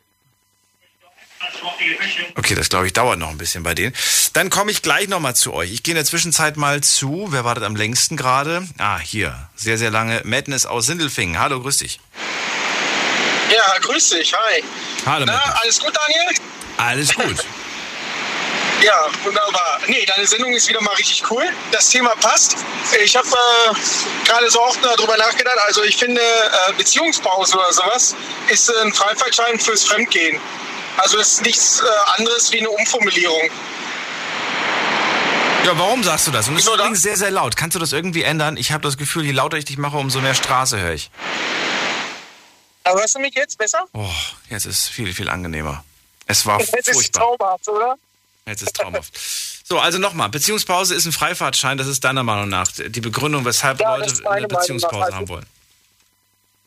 Okay, 2.37 2.55
das 2.55 2.69
glaube 2.69 2.87
ich 2.87 2.93
dauert 2.93 3.19
noch 3.19 3.31
ein 3.31 3.39
bisschen 3.39 3.63
bei 3.63 3.75
denen. 3.75 3.95
Dann 4.33 4.51
komme 4.51 4.71
ich 4.71 4.83
gleich 4.83 5.09
nochmal 5.09 5.35
zu 5.35 5.53
euch. 5.55 5.73
Ich 5.73 5.83
gehe 5.83 5.93
in 5.93 5.97
der 5.97 6.05
Zwischenzeit 6.05 6.57
mal 6.57 6.83
zu. 6.83 7.29
Wer 7.31 7.45
wartet 7.45 7.65
am 7.65 7.77
längsten 7.77 8.17
gerade? 8.17 8.67
Ah, 8.79 8.99
hier. 8.99 9.49
Sehr, 9.57 9.79
sehr 9.79 9.91
lange. 9.91 10.21
Madness 10.25 10.67
aus 10.67 10.87
Sindelfingen. 10.87 11.39
Hallo, 11.39 11.61
grüß 11.61 11.79
dich. 11.79 12.01
Ja, 13.51 13.79
grüß 13.79 14.11
dich. 14.11 14.33
Hi. 14.35 14.63
Hallo. 15.07 15.25
Na, 15.27 15.39
alles 15.63 15.81
gut, 15.81 15.93
Daniel? 15.97 16.35
Alles 16.77 17.15
gut. 17.15 17.45
Ja, 18.83 19.09
wunderbar. 19.25 19.79
Nee, 19.89 20.07
deine 20.07 20.27
Sendung 20.27 20.55
ist 20.55 20.67
wieder 20.67 20.81
mal 20.81 20.95
richtig 20.95 21.31
cool. 21.31 21.45
Das 21.71 21.91
Thema 21.91 22.15
passt. 22.17 22.57
Ich 23.05 23.15
habe 23.15 23.29
äh, 23.29 23.75
gerade 24.27 24.51
so 24.51 24.59
oft 24.63 24.83
darüber 24.83 25.19
nachgedacht. 25.19 25.59
Also 25.67 25.83
ich 25.85 25.99
finde, 25.99 26.23
äh, 26.23 26.73
Beziehungspause 26.73 27.59
oder 27.59 27.71
sowas 27.75 28.15
ist 28.49 28.75
ein 28.77 28.91
Freifahrtschein 28.95 29.61
fürs 29.61 29.85
Fremdgehen. 29.85 30.41
Also 30.97 31.19
es 31.19 31.33
ist 31.33 31.43
nichts 31.43 31.81
äh, 31.81 32.19
anderes 32.19 32.53
wie 32.53 32.59
eine 32.59 32.71
Umformulierung. 32.71 33.51
Ja, 35.65 35.79
warum 35.79 36.03
sagst 36.03 36.27
du 36.27 36.31
das? 36.31 36.49
Und 36.49 36.57
es 36.57 36.67
ist 36.67 36.73
übrigens 36.73 37.03
sehr, 37.03 37.17
sehr 37.17 37.31
laut. 37.31 37.57
Kannst 37.57 37.75
du 37.75 37.79
das 37.79 37.93
irgendwie 37.93 38.23
ändern? 38.23 38.57
Ich 38.57 38.73
habe 38.73 38.83
das 38.83 38.97
Gefühl, 38.97 39.25
je 39.25 39.33
lauter 39.33 39.59
ich 39.59 39.67
dich 39.67 39.77
mache, 39.79 39.97
umso 39.99 40.21
mehr 40.21 40.35
Straße 40.35 40.79
höre 40.79 40.95
ich. 40.95 41.11
Aber 42.85 43.01
hörst 43.01 43.15
du 43.15 43.19
mich 43.19 43.35
jetzt 43.35 43.59
besser? 43.59 43.85
Oh, 43.93 44.09
jetzt 44.49 44.67
ist 44.67 44.79
es 44.79 44.89
viel, 44.89 45.13
viel 45.13 45.29
angenehmer. 45.29 45.85
Es 46.27 46.47
war 46.47 46.59
jetzt 46.61 46.71
furchtbar. 46.71 47.01
Ist 47.01 47.15
traumhaft, 47.15 47.69
oder? 47.69 47.97
Jetzt 48.47 48.63
ist 48.63 48.75
traumhaft. 48.75 49.13
So, 49.65 49.79
also 49.79 49.99
nochmal, 49.99 50.29
Beziehungspause 50.31 50.95
ist 50.95 51.05
ein 51.07 51.13
Freifahrtschein, 51.13 51.79
das 51.79 51.87
ist 51.87 52.03
deiner 52.03 52.25
Meinung 52.25 52.49
nach 52.49 52.67
die 52.73 53.01
Begründung, 53.01 53.45
weshalb 53.45 53.81
ja, 53.81 53.95
Leute 53.95 54.29
eine 54.29 54.49
Beziehungspause 54.49 55.05
also 55.05 55.17
haben 55.17 55.29
wollen. 55.29 55.47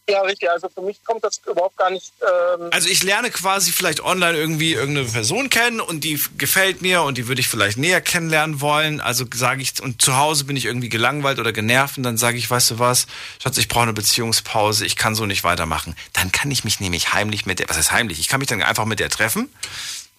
Ja, 0.09 0.21
richtig. 0.21 0.49
Also 0.49 0.67
für 0.67 0.81
mich 0.81 1.01
kommt 1.05 1.23
das 1.23 1.39
überhaupt 1.49 1.77
gar 1.77 1.89
nicht. 1.89 2.11
Ähm 2.21 2.67
also 2.71 2.89
ich 2.89 3.03
lerne 3.03 3.31
quasi 3.31 3.71
vielleicht 3.71 4.01
online 4.01 4.37
irgendwie 4.37 4.73
irgendeine 4.73 5.07
Person 5.07 5.49
kennen 5.49 5.79
und 5.79 6.03
die 6.03 6.21
gefällt 6.37 6.81
mir 6.81 7.03
und 7.03 7.17
die 7.17 7.29
würde 7.29 7.39
ich 7.39 7.47
vielleicht 7.47 7.77
näher 7.77 8.01
kennenlernen 8.01 8.59
wollen. 8.59 8.99
Also 8.99 9.25
sage 9.33 9.61
ich, 9.61 9.81
und 9.81 10.01
zu 10.01 10.17
Hause 10.17 10.43
bin 10.43 10.57
ich 10.57 10.65
irgendwie 10.65 10.89
gelangweilt 10.89 11.39
oder 11.39 11.53
genervt 11.53 11.97
und 11.97 12.03
dann 12.03 12.17
sage 12.17 12.37
ich, 12.37 12.49
weißt 12.49 12.71
du 12.71 12.79
was, 12.79 13.07
Schatz, 13.41 13.57
ich 13.57 13.69
brauche 13.69 13.83
eine 13.83 13.93
Beziehungspause, 13.93 14.85
ich 14.85 14.97
kann 14.97 15.15
so 15.15 15.25
nicht 15.25 15.45
weitermachen. 15.45 15.95
Dann 16.11 16.33
kann 16.33 16.51
ich 16.51 16.65
mich 16.65 16.81
nämlich 16.81 17.13
heimlich 17.13 17.45
mit 17.45 17.59
der, 17.59 17.69
was 17.69 17.77
heißt 17.77 17.93
heimlich? 17.93 18.19
Ich 18.19 18.27
kann 18.27 18.39
mich 18.39 18.49
dann 18.49 18.61
einfach 18.61 18.85
mit 18.85 18.99
der 18.99 19.09
treffen, 19.09 19.49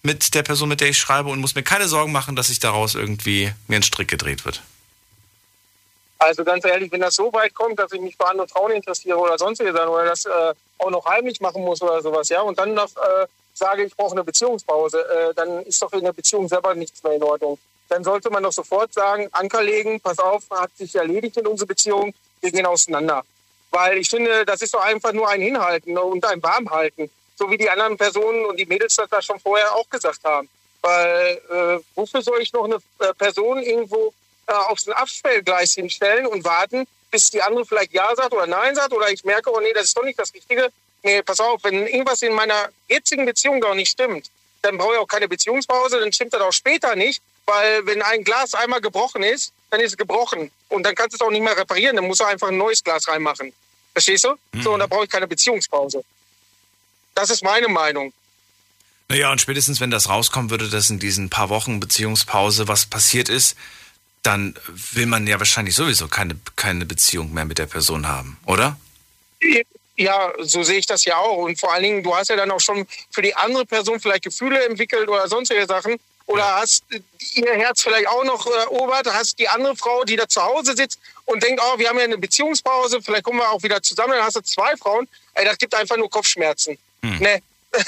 mit 0.01 0.33
der 0.33 0.41
Person, 0.41 0.69
mit 0.69 0.81
der 0.81 0.89
ich 0.89 0.97
schreibe 0.97 1.29
und 1.29 1.39
muss 1.39 1.53
mir 1.53 1.63
keine 1.63 1.87
Sorgen 1.87 2.11
machen, 2.11 2.35
dass 2.35 2.47
sich 2.47 2.59
daraus 2.59 2.95
irgendwie 2.95 3.51
mir 3.67 3.75
ein 3.75 3.83
Strick 3.83 4.07
gedreht 4.07 4.45
wird. 4.45 4.63
Also 6.17 6.43
ganz 6.43 6.65
ehrlich, 6.65 6.91
wenn 6.91 7.01
das 7.01 7.15
so 7.15 7.31
weit 7.33 7.53
kommt, 7.53 7.77
dass 7.77 7.91
ich 7.91 8.01
mich 8.01 8.15
für 8.15 8.27
andere 8.27 8.47
Frauen 8.47 8.71
interessiere 8.71 9.17
oder 9.17 9.37
sonstiges 9.37 9.73
oder 9.73 10.05
das 10.05 10.25
äh, 10.25 10.53
auch 10.77 10.89
noch 10.89 11.05
heimlich 11.05 11.41
machen 11.41 11.63
muss 11.63 11.81
oder 11.81 12.01
sowas, 12.01 12.29
ja, 12.29 12.41
und 12.41 12.57
dann 12.57 12.73
noch 12.73 12.89
äh, 12.95 13.27
sage, 13.53 13.83
ich 13.83 13.95
brauche 13.95 14.13
eine 14.13 14.23
Beziehungspause, 14.23 14.99
äh, 14.99 15.33
dann 15.33 15.63
ist 15.63 15.81
doch 15.81 15.91
in 15.93 16.03
der 16.03 16.13
Beziehung 16.13 16.47
selber 16.47 16.73
nichts 16.75 17.03
mehr 17.03 17.13
in 17.13 17.23
Ordnung. 17.23 17.57
dann 17.87 18.03
sollte 18.03 18.31
man 18.31 18.41
doch 18.41 18.51
sofort 18.51 18.93
sagen, 18.93 19.27
Anker 19.31 19.61
legen, 19.61 20.01
pass 20.01 20.17
auf, 20.17 20.43
hat 20.49 20.75
sich 20.75 20.95
erledigt 20.95 21.37
in 21.37 21.45
unserer 21.45 21.67
Beziehung, 21.67 22.13
wir 22.41 22.51
gehen 22.51 22.65
auseinander. 22.65 23.23
Weil 23.69 23.97
ich 23.97 24.09
finde, 24.09 24.45
das 24.45 24.61
ist 24.61 24.73
doch 24.73 24.83
einfach 24.83 25.13
nur 25.13 25.29
ein 25.29 25.41
Hinhalten 25.41 25.97
und 25.97 26.25
ein 26.25 26.41
Warmhalten. 26.41 27.11
So 27.35 27.49
wie 27.51 27.57
die 27.57 27.69
anderen 27.69 27.97
Personen 27.97 28.45
und 28.45 28.57
die 28.57 28.65
Mädels 28.65 28.95
das 28.95 29.09
da 29.09 29.21
schon 29.21 29.39
vorher 29.39 29.75
auch 29.75 29.89
gesagt 29.89 30.23
haben. 30.23 30.49
Weil 30.81 31.41
äh, 31.49 31.79
wofür 31.93 32.21
soll 32.21 32.41
ich 32.41 32.53
noch 32.53 32.63
eine 32.63 32.77
äh, 32.99 33.13
Person 33.13 33.61
irgendwo 33.61 34.13
äh, 34.47 34.53
aufs 34.53 34.87
Abstellgleis 34.87 35.73
hinstellen 35.73 36.27
und 36.27 36.43
warten, 36.43 36.87
bis 37.11 37.29
die 37.31 37.41
andere 37.41 37.65
vielleicht 37.65 37.93
Ja 37.93 38.15
sagt 38.15 38.33
oder 38.33 38.47
Nein 38.47 38.75
sagt 38.75 38.93
oder 38.93 39.09
ich 39.09 39.23
merke, 39.23 39.51
oh 39.51 39.59
nee, 39.59 39.73
das 39.73 39.85
ist 39.85 39.97
doch 39.97 40.03
nicht 40.03 40.19
das 40.19 40.33
Richtige. 40.33 40.69
Nee, 41.03 41.21
pass 41.21 41.39
auf, 41.39 41.63
wenn 41.63 41.87
irgendwas 41.87 42.21
in 42.21 42.33
meiner 42.33 42.69
jetzigen 42.89 43.25
Beziehung 43.25 43.61
doch 43.61 43.75
nicht 43.75 43.91
stimmt, 43.91 44.29
dann 44.61 44.77
brauche 44.77 44.93
ich 44.93 44.99
auch 44.99 45.07
keine 45.07 45.27
Beziehungspause, 45.27 45.99
dann 45.99 46.11
stimmt 46.11 46.33
das 46.33 46.41
auch 46.41 46.51
später 46.51 46.95
nicht, 46.95 47.21
weil 47.45 47.85
wenn 47.85 48.01
ein 48.01 48.23
Glas 48.23 48.55
einmal 48.55 48.81
gebrochen 48.81 49.23
ist, 49.23 49.53
dann 49.69 49.79
ist 49.79 49.91
es 49.91 49.97
gebrochen 49.97 50.51
und 50.69 50.83
dann 50.83 50.95
kannst 50.95 51.13
du 51.13 51.17
es 51.17 51.21
auch 51.21 51.31
nicht 51.31 51.43
mehr 51.43 51.55
reparieren, 51.55 51.95
dann 51.95 52.05
musst 52.05 52.21
du 52.21 52.25
einfach 52.25 52.47
ein 52.47 52.57
neues 52.57 52.83
Glas 52.83 53.07
reinmachen. 53.07 53.53
Verstehst 53.93 54.23
du? 54.23 54.35
Mhm. 54.51 54.61
So, 54.63 54.73
und 54.73 54.79
da 54.79 54.87
brauche 54.87 55.05
ich 55.05 55.09
keine 55.09 55.27
Beziehungspause. 55.27 56.03
Das 57.13 57.29
ist 57.29 57.43
meine 57.43 57.67
Meinung. 57.67 58.11
Naja, 59.07 59.31
und 59.31 59.39
spätestens, 59.39 59.79
wenn 59.79 59.91
das 59.91 60.09
rauskommen 60.09 60.49
würde, 60.49 60.69
dass 60.69 60.89
in 60.89 60.99
diesen 60.99 61.29
paar 61.29 61.49
Wochen 61.49 61.79
Beziehungspause 61.79 62.67
was 62.67 62.87
passiert 62.87 63.29
ist, 63.29 63.55
dann 64.25 64.55
will 64.93 65.05
man 65.05 65.27
ja 65.27 65.39
wahrscheinlich 65.39 65.75
sowieso 65.75 66.07
keine, 66.07 66.39
keine 66.55 66.85
Beziehung 66.85 67.33
mehr 67.33 67.45
mit 67.45 67.57
der 67.57 67.67
Person 67.67 68.07
haben, 68.07 68.37
oder? 68.45 68.77
Ja, 69.97 70.33
so 70.39 70.63
sehe 70.63 70.79
ich 70.79 70.87
das 70.87 71.05
ja 71.05 71.17
auch. 71.17 71.37
Und 71.37 71.59
vor 71.59 71.71
allen 71.71 71.83
Dingen, 71.83 72.03
du 72.03 72.15
hast 72.15 72.29
ja 72.29 72.35
dann 72.35 72.51
auch 72.51 72.59
schon 72.59 72.87
für 73.11 73.21
die 73.21 73.35
andere 73.35 73.65
Person 73.65 73.99
vielleicht 73.99 74.23
Gefühle 74.23 74.65
entwickelt 74.65 75.07
oder 75.07 75.27
sonstige 75.27 75.65
Sachen. 75.65 75.97
Oder 76.27 76.41
ja. 76.41 76.59
hast 76.61 76.83
ihr 77.35 77.53
Herz 77.53 77.83
vielleicht 77.83 78.07
auch 78.07 78.23
noch 78.23 78.47
erobert, 78.47 79.07
hast 79.13 79.37
die 79.37 79.47
andere 79.47 79.75
Frau, 79.75 80.03
die 80.03 80.15
da 80.15 80.27
zu 80.27 80.41
Hause 80.41 80.75
sitzt 80.75 80.99
und 81.25 81.43
denkt, 81.43 81.61
oh, 81.63 81.77
wir 81.77 81.87
haben 81.87 81.97
ja 81.97 82.05
eine 82.05 82.17
Beziehungspause, 82.17 83.01
vielleicht 83.01 83.23
kommen 83.23 83.39
wir 83.39 83.51
auch 83.51 83.61
wieder 83.61 83.81
zusammen, 83.81 84.13
dann 84.13 84.23
hast 84.23 84.35
du 84.35 84.41
zwei 84.41 84.75
Frauen. 84.75 85.07
Ey, 85.35 85.45
das 85.45 85.57
gibt 85.57 85.75
einfach 85.75 85.97
nur 85.97 86.09
Kopfschmerzen. 86.09 86.77
Hm. 87.03 87.19
Ne. 87.19 87.41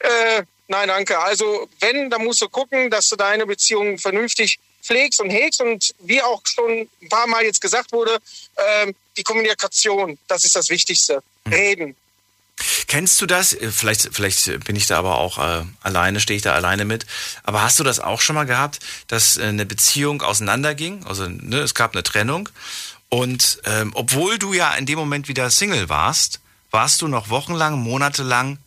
äh, 0.00 0.42
nein, 0.66 0.88
danke. 0.88 1.18
Also 1.18 1.68
wenn, 1.80 2.10
dann 2.10 2.24
musst 2.24 2.42
du 2.42 2.48
gucken, 2.48 2.90
dass 2.90 3.08
du 3.08 3.16
deine 3.16 3.46
Beziehung 3.46 3.98
vernünftig 3.98 4.58
pflegst 4.86 5.20
und 5.20 5.30
hegst 5.30 5.60
und 5.60 5.94
wie 6.00 6.22
auch 6.22 6.40
schon 6.44 6.88
ein 7.02 7.08
paar 7.08 7.26
Mal 7.26 7.44
jetzt 7.44 7.60
gesagt 7.60 7.92
wurde, 7.92 8.18
äh, 8.56 8.92
die 9.16 9.22
Kommunikation, 9.22 10.18
das 10.28 10.44
ist 10.44 10.56
das 10.56 10.68
Wichtigste. 10.68 11.22
Hm. 11.44 11.52
Reden. 11.52 11.96
Kennst 12.86 13.20
du 13.20 13.26
das? 13.26 13.52
Äh, 13.52 13.70
vielleicht, 13.70 14.08
vielleicht 14.12 14.64
bin 14.64 14.76
ich 14.76 14.86
da 14.86 14.98
aber 14.98 15.18
auch 15.18 15.38
äh, 15.38 15.64
alleine, 15.82 16.20
stehe 16.20 16.36
ich 16.36 16.42
da 16.42 16.54
alleine 16.54 16.84
mit. 16.84 17.06
Aber 17.42 17.62
hast 17.62 17.78
du 17.78 17.84
das 17.84 18.00
auch 18.00 18.20
schon 18.20 18.34
mal 18.34 18.46
gehabt, 18.46 18.80
dass 19.08 19.36
äh, 19.36 19.42
eine 19.42 19.66
Beziehung 19.66 20.22
auseinanderging? 20.22 21.04
Also 21.04 21.28
ne, 21.28 21.58
es 21.58 21.74
gab 21.74 21.92
eine 21.94 22.02
Trennung 22.02 22.48
und 23.08 23.60
ähm, 23.64 23.92
obwohl 23.94 24.38
du 24.38 24.52
ja 24.52 24.74
in 24.74 24.86
dem 24.86 24.98
Moment 24.98 25.28
wieder 25.28 25.50
Single 25.50 25.88
warst, 25.88 26.40
warst 26.70 27.02
du 27.02 27.08
noch 27.08 27.30
wochenlang, 27.30 27.78
monatelang 27.78 28.58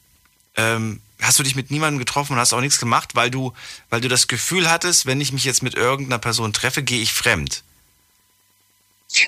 ähm, 0.56 1.02
hast 1.22 1.40
du 1.40 1.44
dich 1.44 1.56
mit 1.56 1.72
niemandem 1.72 2.00
getroffen 2.00 2.34
und 2.34 2.40
hast 2.40 2.54
auch 2.54 2.62
nichts 2.62 2.80
gemacht, 2.80 3.16
weil 3.16 3.30
du, 3.30 3.54
weil 3.90 4.02
du 4.02 4.08
das 4.08 4.28
Gefühl 4.28 4.70
hattest, 4.70 5.06
wenn 5.06 5.20
ich 5.22 5.32
mich 5.32 5.44
jetzt 5.44 5.64
mit 5.64 5.76
irgendeiner 5.76 6.20
Person 6.20 6.54
treffe, 6.54 6.84
gehe 6.84 7.02
ich 7.02 7.14
fremd. 7.14 7.64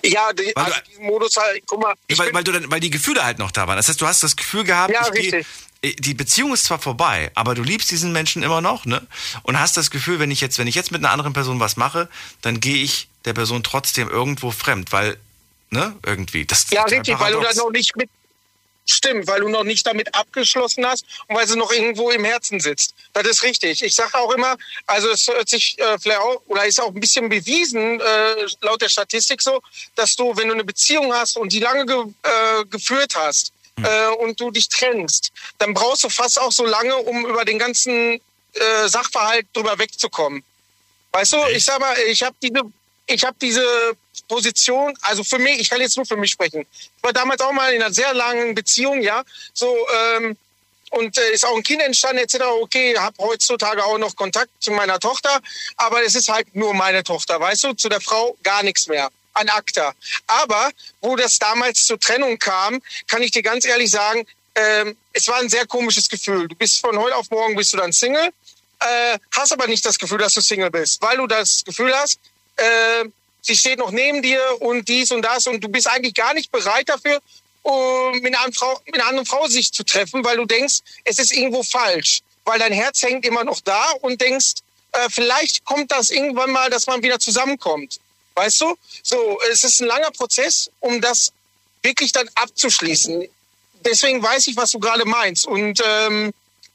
Ja, 0.03 0.31
die, 0.31 0.51
weil 0.55 0.65
also 0.65 0.77
du, 0.77 0.89
diesen 0.89 1.05
Modus 1.05 1.35
halt, 1.37 1.63
guck 1.65 1.81
mal. 1.81 1.95
Weil, 2.15 2.33
weil, 2.33 2.43
du 2.43 2.51
dann, 2.51 2.69
weil 2.69 2.79
die 2.79 2.91
Gefühle 2.91 3.23
halt 3.23 3.39
noch 3.39 3.51
da 3.51 3.67
waren. 3.67 3.77
Das 3.77 3.89
heißt, 3.89 3.99
du 3.99 4.07
hast 4.07 4.21
das 4.23 4.35
Gefühl 4.35 4.63
gehabt, 4.63 4.93
ja, 4.93 5.09
ich 5.13 5.31
geh, 5.31 5.43
die 5.83 6.13
Beziehung 6.13 6.53
ist 6.53 6.65
zwar 6.65 6.77
vorbei, 6.77 7.31
aber 7.33 7.55
du 7.55 7.63
liebst 7.63 7.89
diesen 7.89 8.11
Menschen 8.11 8.43
immer 8.43 8.61
noch, 8.61 8.85
ne? 8.85 9.05
Und 9.41 9.59
hast 9.59 9.77
das 9.77 9.89
Gefühl, 9.89 10.19
wenn 10.19 10.29
ich 10.29 10.39
jetzt, 10.39 10.59
wenn 10.59 10.67
ich 10.67 10.75
jetzt 10.75 10.91
mit 10.91 11.03
einer 11.03 11.11
anderen 11.11 11.33
Person 11.33 11.59
was 11.59 11.75
mache, 11.75 12.07
dann 12.41 12.59
gehe 12.59 12.83
ich 12.83 13.09
der 13.25 13.33
Person 13.33 13.63
trotzdem 13.63 14.07
irgendwo 14.07 14.51
fremd, 14.51 14.91
weil, 14.91 15.17
ne, 15.71 15.95
irgendwie. 16.05 16.45
Das 16.45 16.67
ja, 16.69 16.83
richtig, 16.83 17.19
weil 17.19 17.33
du 17.33 17.39
dann 17.39 17.55
noch 17.55 17.71
nicht 17.71 17.95
mit, 17.95 18.09
Stimmt, 18.91 19.27
weil 19.27 19.39
du 19.39 19.47
noch 19.47 19.63
nicht 19.63 19.87
damit 19.87 20.13
abgeschlossen 20.13 20.85
hast 20.85 21.05
und 21.27 21.35
weil 21.35 21.47
sie 21.47 21.57
noch 21.57 21.71
irgendwo 21.71 22.11
im 22.11 22.25
Herzen 22.25 22.59
sitzt. 22.59 22.93
Das 23.13 23.25
ist 23.25 23.43
richtig. 23.43 23.81
Ich 23.81 23.95
sage 23.95 24.17
auch 24.17 24.31
immer, 24.31 24.57
also 24.85 25.09
es 25.09 25.27
hört 25.27 25.47
sich 25.47 25.79
äh, 25.79 25.97
vielleicht 25.97 26.19
auch, 26.19 26.41
oder 26.47 26.65
ist 26.65 26.81
auch 26.81 26.89
ein 26.89 26.99
bisschen 26.99 27.29
bewiesen, 27.29 28.01
äh, 28.01 28.45
laut 28.61 28.81
der 28.81 28.89
Statistik 28.89 29.41
so, 29.41 29.61
dass 29.95 30.15
du, 30.15 30.35
wenn 30.35 30.49
du 30.49 30.53
eine 30.53 30.65
Beziehung 30.65 31.13
hast 31.13 31.37
und 31.37 31.53
die 31.53 31.59
lange 31.59 31.85
ge, 31.85 32.03
äh, 32.23 32.65
geführt 32.65 33.13
hast 33.15 33.53
hm. 33.77 33.85
äh, 33.85 34.07
und 34.23 34.39
du 34.39 34.51
dich 34.51 34.67
trennst, 34.67 35.31
dann 35.57 35.73
brauchst 35.73 36.03
du 36.03 36.09
fast 36.09 36.39
auch 36.39 36.51
so 36.51 36.65
lange, 36.65 36.95
um 36.97 37.25
über 37.25 37.45
den 37.45 37.59
ganzen 37.59 38.19
äh, 38.53 38.87
Sachverhalt 38.87 39.47
drüber 39.53 39.79
wegzukommen. 39.79 40.43
Weißt 41.13 41.33
du, 41.33 41.37
ich 41.53 41.63
sag 41.63 41.79
mal, 41.79 41.95
ich 42.07 42.23
habe 42.23 42.35
diese, 42.41 42.61
ich 43.14 43.24
habe 43.24 43.36
diese 43.41 43.64
Position, 44.28 44.97
also 45.01 45.24
für 45.24 45.39
mich, 45.39 45.59
ich 45.59 45.70
kann 45.70 45.82
jetzt 45.82 45.97
nur 45.97 46.05
für 46.05 46.18
mich 46.18 46.32
sprechen. 46.32 46.66
Ich 46.72 47.03
war 47.03 47.14
damals 47.14 47.41
auch 47.41 47.51
mal 47.51 47.74
in 47.74 47.82
einer 47.82 47.93
sehr 47.93 48.14
langen 48.14 48.55
Beziehung, 48.55 49.01
ja, 49.01 49.24
so 49.53 49.76
ähm, 50.18 50.38
und 50.91 51.18
äh, 51.18 51.32
ist 51.32 51.45
auch 51.45 51.55
ein 51.55 51.64
Kind 51.64 51.82
entstanden 51.82 52.24
etc. 52.24 52.43
Okay, 52.62 52.97
habe 52.97 53.16
heutzutage 53.20 53.84
auch 53.84 53.97
noch 53.97 54.16
Kontakt 54.16 54.49
zu 54.59 54.72
meiner 54.72 54.99
Tochter, 54.99 55.39
aber 55.78 56.03
es 56.03 56.16
ist 56.16 56.30
halt 56.30 56.53
nur 56.55 56.74
meine 56.74 57.03
Tochter, 57.03 57.39
weißt 57.39 57.64
du, 57.64 57.74
zu 57.74 57.89
der 57.89 58.01
Frau 58.01 58.38
gar 58.43 58.64
nichts 58.64 58.88
mehr 58.88 59.09
an 59.34 59.49
ACTA. 59.49 59.93
Aber 60.28 60.70
wo 61.01 61.16
das 61.16 61.39
damals 61.39 61.86
zur 61.86 61.99
Trennung 61.99 62.38
kam, 62.38 62.82
kann 63.07 63.22
ich 63.22 63.32
dir 63.32 63.41
ganz 63.41 63.66
ehrlich 63.66 63.89
sagen, 63.89 64.26
ähm, 64.55 64.97
es 65.14 65.28
war 65.28 65.38
ein 65.38 65.49
sehr 65.49 65.66
komisches 65.66 66.09
Gefühl. 66.09 66.47
Du 66.47 66.55
bist 66.55 66.80
von 66.80 66.97
heute 66.97 67.16
auf 67.16 67.30
morgen 67.32 67.55
bist 67.55 67.74
du 67.74 67.78
dann 67.78 67.93
Single, 67.93 68.30
äh, 68.80 69.18
hast 69.36 69.53
aber 69.53 69.68
nicht 69.68 69.86
das 69.86 69.97
Gefühl, 69.97 70.18
dass 70.18 70.34
du 70.34 70.41
Single 70.41 70.72
bist, 70.72 71.01
weil 71.01 71.18
du 71.18 71.28
das 71.28 71.64
Gefühl 71.64 71.95
hast, 71.95 72.20
äh, 72.57 73.05
sie 73.41 73.55
steht 73.55 73.79
noch 73.79 73.91
neben 73.91 74.21
dir 74.21 74.41
und 74.59 74.87
dies 74.87 75.11
und 75.11 75.21
das 75.21 75.47
und 75.47 75.63
du 75.63 75.69
bist 75.69 75.87
eigentlich 75.87 76.13
gar 76.13 76.33
nicht 76.33 76.51
bereit 76.51 76.89
dafür, 76.89 77.19
um 77.63 78.19
mit 78.19 78.35
einer, 78.35 78.51
Frau, 78.53 78.79
mit 78.85 78.95
einer 78.95 79.07
anderen 79.07 79.25
Frau 79.25 79.47
sich 79.47 79.71
zu 79.71 79.83
treffen, 79.83 80.23
weil 80.23 80.37
du 80.37 80.45
denkst, 80.45 80.79
es 81.03 81.19
ist 81.19 81.33
irgendwo 81.33 81.63
falsch, 81.63 82.21
weil 82.45 82.59
dein 82.59 82.73
Herz 82.73 83.01
hängt 83.03 83.25
immer 83.25 83.43
noch 83.43 83.61
da 83.61 83.91
und 84.01 84.19
denkst, 84.19 84.53
äh, 84.93 85.09
vielleicht 85.09 85.63
kommt 85.63 85.91
das 85.91 86.09
irgendwann 86.09 86.51
mal, 86.51 86.69
dass 86.69 86.87
man 86.87 87.01
wieder 87.03 87.19
zusammenkommt. 87.19 87.99
Weißt 88.35 88.61
du? 88.61 88.75
So, 89.03 89.39
es 89.51 89.63
ist 89.63 89.81
ein 89.81 89.87
langer 89.87 90.11
Prozess, 90.11 90.69
um 90.79 91.01
das 91.01 91.31
wirklich 91.81 92.11
dann 92.11 92.29
abzuschließen. 92.35 93.27
Deswegen 93.85 94.21
weiß 94.21 94.47
ich, 94.47 94.55
was 94.55 94.71
du 94.71 94.79
gerade 94.79 95.05
meinst. 95.05 95.45
Und 95.47 95.81
ähm, 95.83 96.31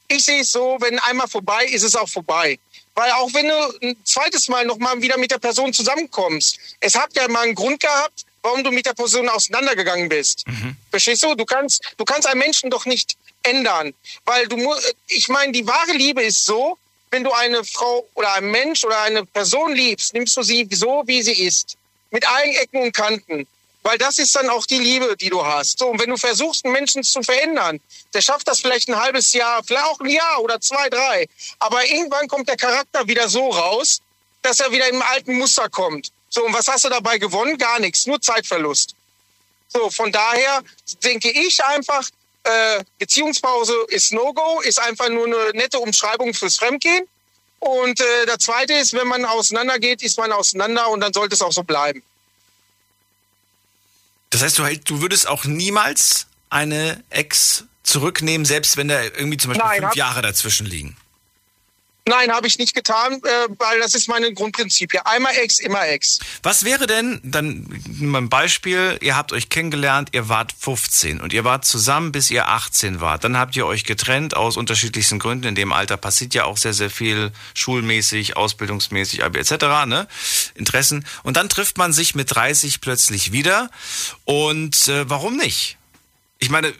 ich 0.07 0.25
sehe 0.25 0.41
es 0.41 0.51
so, 0.51 0.77
wenn 0.79 0.99
einmal 0.99 1.27
vorbei, 1.27 1.65
ist 1.65 1.83
es 1.83 1.95
auch 1.95 2.09
vorbei. 2.09 2.59
Weil 2.97 3.11
auch 3.11 3.31
wenn 3.31 3.47
du 3.47 3.87
ein 3.87 3.95
zweites 4.03 4.47
Mal 4.47 4.65
noch 4.65 4.79
mal 4.79 4.99
wieder 4.99 5.19
mit 5.19 5.29
der 5.29 5.37
Person 5.37 5.71
zusammenkommst, 5.71 6.57
es 6.79 6.95
hat 6.95 7.15
ja 7.15 7.27
mal 7.27 7.41
einen 7.41 7.53
Grund 7.53 7.79
gehabt, 7.79 8.25
warum 8.41 8.63
du 8.63 8.71
mit 8.71 8.87
der 8.87 8.95
Person 8.95 9.29
auseinandergegangen 9.29 10.09
bist. 10.09 10.47
Mhm. 10.47 10.75
Verstehst 10.89 11.21
du? 11.21 11.35
Du 11.35 11.45
kannst, 11.45 11.93
du 11.97 12.05
kannst 12.05 12.27
einen 12.27 12.39
Menschen 12.39 12.71
doch 12.71 12.87
nicht 12.87 13.15
ändern. 13.43 13.93
Weil 14.25 14.47
du 14.47 14.57
musst, 14.57 14.95
ich 15.09 15.29
meine, 15.29 15.51
die 15.51 15.67
wahre 15.67 15.91
Liebe 15.91 16.23
ist 16.23 16.43
so, 16.43 16.75
wenn 17.11 17.23
du 17.23 17.31
eine 17.31 17.63
Frau 17.63 18.07
oder 18.15 18.33
einen 18.33 18.49
Mensch 18.49 18.83
oder 18.83 18.99
eine 19.01 19.23
Person 19.27 19.75
liebst, 19.75 20.15
nimmst 20.15 20.35
du 20.35 20.41
sie 20.41 20.67
so, 20.71 21.03
wie 21.05 21.21
sie 21.21 21.45
ist. 21.45 21.77
Mit 22.09 22.27
allen 22.27 22.55
Ecken 22.55 22.81
und 22.81 22.95
Kanten. 22.95 23.47
Weil 23.87 23.97
das 23.97 24.19
ist 24.19 24.35
dann 24.35 24.49
auch 24.49 24.65
die 24.65 24.79
Liebe, 24.79 25.15
die 25.15 25.29
du 25.29 25.45
hast. 25.45 25.79
So, 25.79 25.87
und 25.87 26.01
wenn 26.01 26.09
du 26.09 26.17
versuchst, 26.17 26.65
einen 26.65 26.73
Menschen 26.73 27.03
zu 27.03 27.23
verändern, 27.23 27.79
der 28.13 28.19
schafft 28.19 28.45
das 28.45 28.59
vielleicht 28.59 28.89
ein 28.89 28.99
halbes 28.99 29.31
Jahr, 29.31 29.63
vielleicht 29.63 29.85
auch 29.85 30.01
ein 30.01 30.09
Jahr 30.09 30.41
oder 30.41 30.59
zwei, 30.59 30.89
drei. 30.89 31.25
Aber 31.59 31.85
irgendwann 31.85 32.27
kommt 32.27 32.49
der 32.49 32.57
Charakter 32.57 33.07
wieder 33.07 33.29
so 33.29 33.49
raus, 33.49 34.01
dass 34.41 34.59
er 34.59 34.73
wieder 34.73 34.89
im 34.89 35.01
alten 35.01 35.37
Muster 35.37 35.69
kommt. 35.69 36.11
So, 36.27 36.45
und 36.45 36.53
was 36.53 36.67
hast 36.67 36.83
du 36.83 36.89
dabei 36.89 37.17
gewonnen? 37.17 37.57
Gar 37.57 37.79
nichts, 37.79 38.05
nur 38.07 38.19
Zeitverlust. 38.19 38.93
So, 39.69 39.89
von 39.89 40.11
daher 40.11 40.63
denke 41.05 41.31
ich 41.31 41.63
einfach, 41.63 42.09
äh, 42.43 42.83
Beziehungspause 42.99 43.73
ist 43.87 44.11
No-Go, 44.11 44.59
ist 44.65 44.81
einfach 44.81 45.07
nur 45.07 45.27
eine 45.27 45.51
nette 45.53 45.79
Umschreibung 45.79 46.33
fürs 46.33 46.57
Fremdgehen. 46.57 47.07
Und 47.59 48.01
äh, 48.01 48.25
der 48.25 48.37
zweite 48.37 48.73
ist, 48.73 48.91
wenn 48.91 49.07
man 49.07 49.23
auseinandergeht, 49.23 50.03
ist 50.03 50.17
man 50.17 50.33
auseinander 50.33 50.89
und 50.89 50.99
dann 50.99 51.13
sollte 51.13 51.35
es 51.35 51.41
auch 51.41 51.53
so 51.53 51.63
bleiben. 51.63 52.03
Das 54.29 54.41
heißt, 54.41 54.59
du, 54.59 54.63
du 54.85 55.01
würdest 55.01 55.27
auch 55.27 55.45
niemals 55.45 56.27
eine 56.49 57.03
Ex 57.09 57.65
zurücknehmen, 57.83 58.45
selbst 58.45 58.77
wenn 58.77 58.87
da 58.87 59.01
irgendwie 59.01 59.37
zum 59.37 59.51
Beispiel 59.51 59.67
Nein, 59.67 59.81
fünf 59.81 59.95
Jahre 59.95 60.21
dazwischen 60.21 60.65
liegen? 60.65 60.97
Nein, 62.07 62.31
habe 62.31 62.47
ich 62.47 62.57
nicht 62.57 62.73
getan, 62.73 63.21
äh, 63.21 63.47
weil 63.57 63.81
das 63.81 63.93
ist 63.93 64.07
mein 64.07 64.33
Grundprinzip. 64.33 64.93
Ja, 64.93 65.01
einmal 65.05 65.35
Ex, 65.35 65.59
immer 65.59 65.85
Ex. 65.87 66.19
Was 66.41 66.63
wäre 66.63 66.87
denn, 66.87 67.19
dann 67.21 67.67
mal 67.99 68.19
ein 68.19 68.29
Beispiel, 68.29 68.97
ihr 69.01 69.17
habt 69.17 69.33
euch 69.33 69.49
kennengelernt, 69.49 70.09
ihr 70.13 70.29
wart 70.29 70.53
15 70.57 71.19
und 71.19 71.33
ihr 71.33 71.43
wart 71.43 71.65
zusammen, 71.65 72.13
bis 72.13 72.31
ihr 72.31 72.47
18 72.47 73.01
wart. 73.01 73.25
Dann 73.25 73.37
habt 73.37 73.57
ihr 73.57 73.65
euch 73.65 73.83
getrennt 73.83 74.37
aus 74.37 74.55
unterschiedlichsten 74.55 75.19
Gründen. 75.19 75.47
In 75.47 75.55
dem 75.55 75.73
Alter 75.73 75.97
passiert 75.97 76.33
ja 76.33 76.45
auch 76.45 76.55
sehr, 76.55 76.73
sehr 76.73 76.89
viel 76.89 77.31
schulmäßig, 77.53 78.37
ausbildungsmäßig, 78.37 79.23
etc., 79.23 79.51
ne? 79.85 80.07
Interessen. 80.55 81.05
Und 81.23 81.35
dann 81.35 81.49
trifft 81.49 81.77
man 81.77 81.91
sich 81.91 82.15
mit 82.15 82.33
30 82.33 82.79
plötzlich 82.79 83.33
wieder. 83.33 83.69
Und 84.23 84.87
äh, 84.87 85.09
warum 85.09 85.35
nicht? 85.35 85.77
Ich 86.39 86.49
meine, 86.49 86.73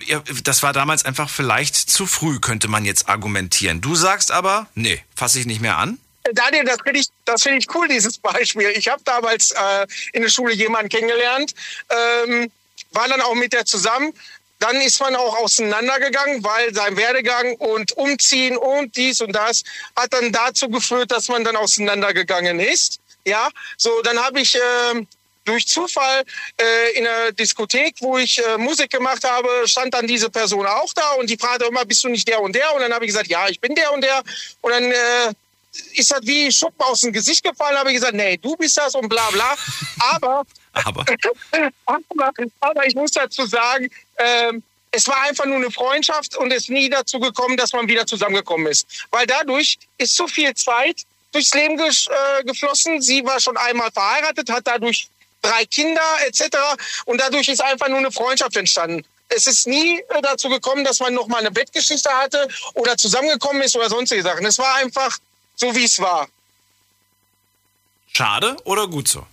das 0.43 0.61
war 0.61 0.73
damals 0.73 1.05
einfach 1.05 1.29
vielleicht 1.29 1.75
zu 1.75 2.05
früh, 2.05 2.39
könnte 2.39 2.67
man 2.67 2.85
jetzt 2.85 3.09
argumentieren. 3.09 3.81
Du 3.81 3.95
sagst 3.95 4.31
aber, 4.31 4.67
nee, 4.75 5.03
fasse 5.15 5.39
ich 5.39 5.45
nicht 5.45 5.61
mehr 5.61 5.77
an. 5.77 5.99
Daniel, 6.33 6.65
das 6.65 6.77
finde 6.83 6.99
ich, 6.99 7.07
das 7.25 7.43
finde 7.43 7.59
ich 7.59 7.73
cool, 7.73 7.87
dieses 7.87 8.17
Beispiel. 8.17 8.69
Ich 8.75 8.87
habe 8.87 9.01
damals 9.03 9.51
äh, 9.51 9.87
in 10.13 10.21
der 10.21 10.29
Schule 10.29 10.53
jemanden 10.53 10.89
kennengelernt, 10.89 11.53
ähm, 11.89 12.51
war 12.91 13.07
dann 13.07 13.21
auch 13.21 13.35
mit 13.35 13.53
der 13.53 13.65
zusammen. 13.65 14.13
Dann 14.59 14.75
ist 14.81 14.99
man 14.99 15.15
auch 15.15 15.37
auseinandergegangen, 15.37 16.43
weil 16.43 16.73
sein 16.73 16.97
Werdegang 16.97 17.55
und 17.55 17.91
Umziehen 17.93 18.57
und 18.57 18.95
dies 18.95 19.21
und 19.21 19.33
das 19.33 19.63
hat 19.95 20.11
dann 20.13 20.31
dazu 20.31 20.67
geführt, 20.67 21.11
dass 21.11 21.27
man 21.27 21.43
dann 21.43 21.55
auseinandergegangen 21.55 22.59
ist. 22.59 22.99
Ja, 23.25 23.49
so 23.77 24.01
dann 24.03 24.17
habe 24.17 24.39
ich 24.39 24.55
äh, 24.55 25.05
durch 25.47 25.67
Zufall 25.67 26.23
äh, 26.59 26.97
in 26.97 27.07
einer 27.07 27.31
Diskothek, 27.31 27.95
wo 27.99 28.17
ich 28.17 28.45
äh, 28.45 28.57
Musik 28.57 28.91
gemacht 28.91 29.23
habe, 29.23 29.49
stand 29.65 29.93
dann 29.93 30.05
diese 30.05 30.29
Person 30.29 30.65
auch 30.65 30.93
da 30.93 31.11
und 31.13 31.29
die 31.29 31.37
fragte 31.37 31.65
immer, 31.65 31.85
bist 31.85 32.03
du 32.03 32.09
nicht 32.09 32.27
der 32.27 32.41
und 32.41 32.53
der? 32.53 32.73
Und 32.75 32.81
dann 32.81 32.93
habe 32.93 33.05
ich 33.05 33.09
gesagt, 33.09 33.27
ja, 33.27 33.47
ich 33.47 33.59
bin 33.59 33.73
der 33.73 33.93
und 33.93 34.01
der. 34.01 34.21
Und 34.61 34.71
dann 34.71 34.83
äh, 34.83 35.33
ist 35.93 36.11
das 36.11 36.19
wie 36.23 36.51
Schuppen 36.51 36.81
aus 36.81 37.01
dem 37.01 37.13
Gesicht 37.13 37.43
gefallen, 37.43 37.77
habe 37.77 37.89
ich 37.89 37.95
gesagt, 37.95 38.13
nee, 38.13 38.37
du 38.37 38.55
bist 38.55 38.77
das 38.77 38.93
und 38.95 39.07
bla 39.07 39.29
bla. 39.31 39.55
Aber, 39.99 40.45
aber. 40.73 41.05
aber, 41.85 42.31
aber 42.59 42.85
ich 42.85 42.95
muss 42.95 43.11
dazu 43.11 43.45
sagen, 43.45 43.89
ähm, 44.17 44.63
es 44.91 45.07
war 45.07 45.21
einfach 45.23 45.45
nur 45.45 45.57
eine 45.57 45.71
Freundschaft 45.71 46.35
und 46.37 46.51
es 46.51 46.63
ist 46.63 46.69
nie 46.69 46.89
dazu 46.89 47.19
gekommen, 47.19 47.57
dass 47.57 47.73
man 47.73 47.87
wieder 47.87 48.05
zusammengekommen 48.05 48.67
ist. 48.67 48.87
Weil 49.11 49.27
dadurch 49.27 49.77
ist 49.97 50.15
so 50.15 50.27
viel 50.27 50.53
Zeit 50.55 51.03
durchs 51.31 51.53
Leben 51.53 51.77
ges 51.77 52.07
äh, 52.07 52.43
geflossen. 52.43 53.01
Sie 53.01 53.23
war 53.23 53.39
schon 53.39 53.57
einmal 53.57 53.91
verheiratet, 53.91 54.49
hat 54.49 54.65
dadurch 54.65 55.07
drei 55.41 55.65
Kinder 55.65 56.01
etc. 56.25 56.41
Und 57.05 57.19
dadurch 57.21 57.47
ist 57.47 57.61
einfach 57.61 57.87
nur 57.87 57.99
eine 57.99 58.11
Freundschaft 58.11 58.55
entstanden. 58.55 59.05
Es 59.29 59.47
ist 59.47 59.67
nie 59.67 59.99
äh, 59.99 60.21
dazu 60.21 60.49
gekommen, 60.49 60.83
dass 60.83 60.99
man 60.99 61.13
noch 61.13 61.27
mal 61.27 61.39
eine 61.39 61.51
Bettgeschichte 61.51 62.09
hatte 62.09 62.47
oder 62.75 62.95
zusammengekommen 62.97 63.61
ist 63.61 63.75
oder 63.75 63.89
sonstige 63.89 64.23
Sachen. 64.23 64.45
Es 64.45 64.57
war 64.57 64.75
einfach 64.75 65.17
so, 65.55 65.75
wie 65.75 65.83
es 65.83 65.99
war. 65.99 66.27
Schade 68.13 68.55
oder 68.63 68.87
gut 68.87 69.07
so? 69.07 69.25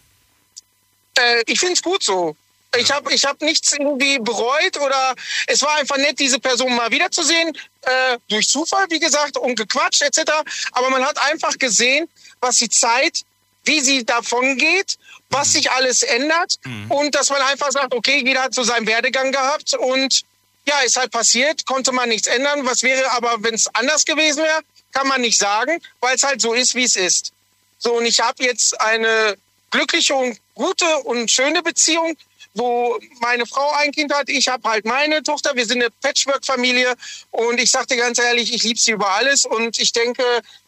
Äh, 1.17 1.43
ich 1.47 1.61
finde 1.61 1.75
es 1.75 1.83
gut 1.83 2.03
so. 2.03 2.37
Ich 2.77 2.91
habe 2.91 3.13
ich 3.15 3.25
hab 3.25 3.41
nichts 3.41 3.73
irgendwie 3.73 4.19
bereut 4.19 4.77
oder 4.81 5.15
es 5.47 5.63
war 5.63 5.77
einfach 5.77 5.97
nett, 5.97 6.19
diese 6.19 6.41
Person 6.41 6.75
mal 6.75 6.91
wiederzusehen. 6.91 7.57
Äh, 7.83 8.19
durch 8.29 8.49
Zufall, 8.49 8.87
wie 8.91 8.99
gesagt, 8.99 9.37
und 9.37 9.55
gequatscht 9.55 10.03
etc. 10.03 10.33
Aber 10.73 10.91
man 10.91 11.05
hat 11.05 11.19
einfach 11.19 11.57
gesehen, 11.59 12.09
was 12.41 12.57
die 12.57 12.69
Zeit, 12.69 13.23
wie 13.65 13.81
sie 13.81 14.05
davon 14.05 14.57
geht, 14.59 14.99
was 15.35 15.53
sich 15.53 15.71
alles 15.71 16.03
ändert 16.03 16.57
Mhm. 16.65 16.91
und 16.91 17.15
dass 17.15 17.29
man 17.31 17.43
einfach 17.43 17.71
sagt, 17.73 17.93
okay, 17.95 18.23
jeder 18.25 18.43
hat 18.43 18.55
so 18.55 18.63
seinen 18.63 18.87
Werdegang 18.87 19.33
gehabt 19.33 19.75
und 19.75 20.23
ja, 20.67 20.81
ist 20.81 20.97
halt 20.97 21.11
passiert, 21.11 21.67
konnte 21.67 21.93
man 21.93 22.09
nichts 22.09 22.27
ändern. 22.27 22.65
Was 22.65 22.83
wäre 22.83 23.11
aber, 23.13 23.37
wenn 23.41 23.55
es 23.55 23.69
anders 23.75 24.05
gewesen 24.05 24.43
wäre, 24.43 24.61
kann 24.93 25.07
man 25.09 25.21
nicht 25.21 25.39
sagen, 25.39 25.79
weil 26.01 26.15
es 26.17 26.23
halt 26.23 26.41
so 26.41 26.55
ist, 26.55 26.75
wie 26.75 26.85
es 26.85 26.97
ist. 26.97 27.33
So, 27.79 27.95
und 27.99 28.07
ich 28.07 28.21
habe 28.21 28.43
jetzt 28.43 28.81
eine 28.81 29.37
glückliche 29.71 30.15
und 30.15 30.39
gute 30.55 30.99
und 31.01 31.31
schöne 31.31 31.63
Beziehung, 31.63 32.17
wo 32.55 32.99
meine 33.21 33.45
Frau 33.47 33.69
ein 33.73 33.91
Kind 33.91 34.15
hat, 34.15 34.29
ich 34.29 34.47
habe 34.49 34.67
halt 34.69 34.85
meine 34.87 35.23
Tochter, 35.25 35.55
wir 35.57 35.67
sind 35.67 35.83
eine 35.83 35.91
Patchwork-Familie 36.01 36.95
und 37.33 37.61
ich 37.61 37.71
sage 37.71 37.89
dir 37.89 37.97
ganz 37.97 38.19
ehrlich, 38.19 38.55
ich 38.55 38.63
liebe 38.63 38.79
sie 38.79 38.93
über 38.93 39.11
alles 39.11 39.45
und 39.45 39.79
ich 39.79 39.93
denke, 39.93 40.23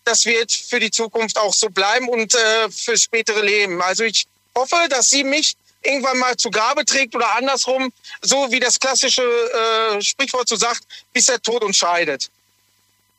das 0.04 0.26
wird 0.26 0.52
für 0.52 0.80
die 0.80 0.90
Zukunft 0.90 1.38
auch 1.38 1.54
so 1.54 1.70
bleiben 1.70 2.08
und 2.08 2.34
äh, 2.34 2.68
für 2.70 2.96
spätere 2.98 3.40
Leben. 3.42 3.80
Also 3.80 4.02
ich 4.04 4.26
hoffe, 4.56 4.88
dass 4.88 5.10
sie 5.10 5.22
mich 5.22 5.56
irgendwann 5.82 6.18
mal 6.18 6.36
zu 6.36 6.50
Grabe 6.50 6.84
trägt 6.84 7.14
oder 7.14 7.36
andersrum, 7.36 7.92
so 8.22 8.50
wie 8.50 8.58
das 8.58 8.80
klassische 8.80 9.22
äh, 9.22 10.02
Sprichwort 10.02 10.48
so 10.48 10.56
sagt, 10.56 10.82
bis 11.12 11.26
der 11.26 11.40
Tod 11.40 11.62
uns 11.62 11.76
scheidet. 11.76 12.30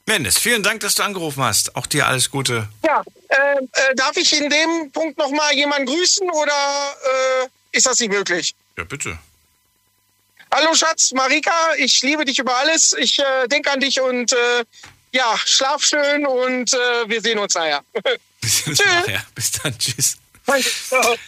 Mendes, 0.05 0.37
vielen 0.37 0.63
Dank, 0.63 0.81
dass 0.81 0.95
du 0.95 1.03
angerufen 1.03 1.43
hast. 1.43 1.75
Auch 1.75 1.85
dir 1.85 2.07
alles 2.07 2.31
Gute. 2.31 2.67
Ja, 2.85 3.03
äh, 3.27 3.35
äh, 3.35 3.95
darf 3.95 4.15
ich 4.17 4.33
in 4.33 4.49
dem 4.49 4.91
Punkt 4.91 5.17
noch 5.17 5.31
mal 5.31 5.53
jemanden 5.53 5.85
grüßen 5.85 6.29
oder 6.29 6.95
äh, 7.43 7.47
ist 7.71 7.85
das 7.85 7.99
nicht 7.99 8.11
möglich? 8.11 8.55
Ja, 8.77 8.83
bitte. 8.83 9.17
Hallo 10.53 10.73
Schatz, 10.73 11.11
Marika, 11.11 11.75
ich 11.77 12.01
liebe 12.03 12.23
dich 12.23 12.39
über 12.39 12.55
alles. 12.55 12.93
Ich 12.93 13.19
äh, 13.19 13.47
denke 13.47 13.69
an 13.69 13.81
dich 13.81 13.99
und 13.99 14.31
äh, 14.31 14.63
ja, 15.11 15.37
schlaf 15.45 15.83
schön 15.83 16.25
und 16.25 16.73
äh, 16.73 17.09
wir 17.09 17.21
sehen 17.21 17.37
uns 17.37 17.53
nachher. 17.53 17.83
Bis 18.41 18.65
nachher. 18.65 19.25
Bis 19.35 19.51
dann. 19.51 19.77
Tschüss. 19.77 20.17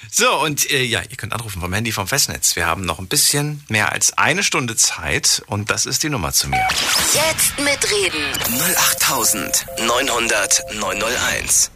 So, 0.09 0.33
und 0.39 0.71
äh, 0.71 0.81
ja, 0.83 1.01
ihr 1.01 1.17
könnt 1.17 1.33
anrufen 1.33 1.59
vom 1.61 1.73
Handy 1.73 1.91
vom 1.91 2.07
Festnetz. 2.07 2.55
Wir 2.55 2.65
haben 2.65 2.85
noch 2.85 2.99
ein 2.99 3.07
bisschen 3.07 3.61
mehr 3.67 3.91
als 3.91 4.17
eine 4.17 4.43
Stunde 4.43 4.77
Zeit 4.77 5.43
und 5.47 5.69
das 5.69 5.85
ist 5.85 6.03
die 6.03 6.09
Nummer 6.09 6.31
zu 6.31 6.47
mir. 6.47 6.65
Jetzt 7.13 7.59
mitreden. 7.59 8.31
08900 8.77 10.73
901. 10.73 11.71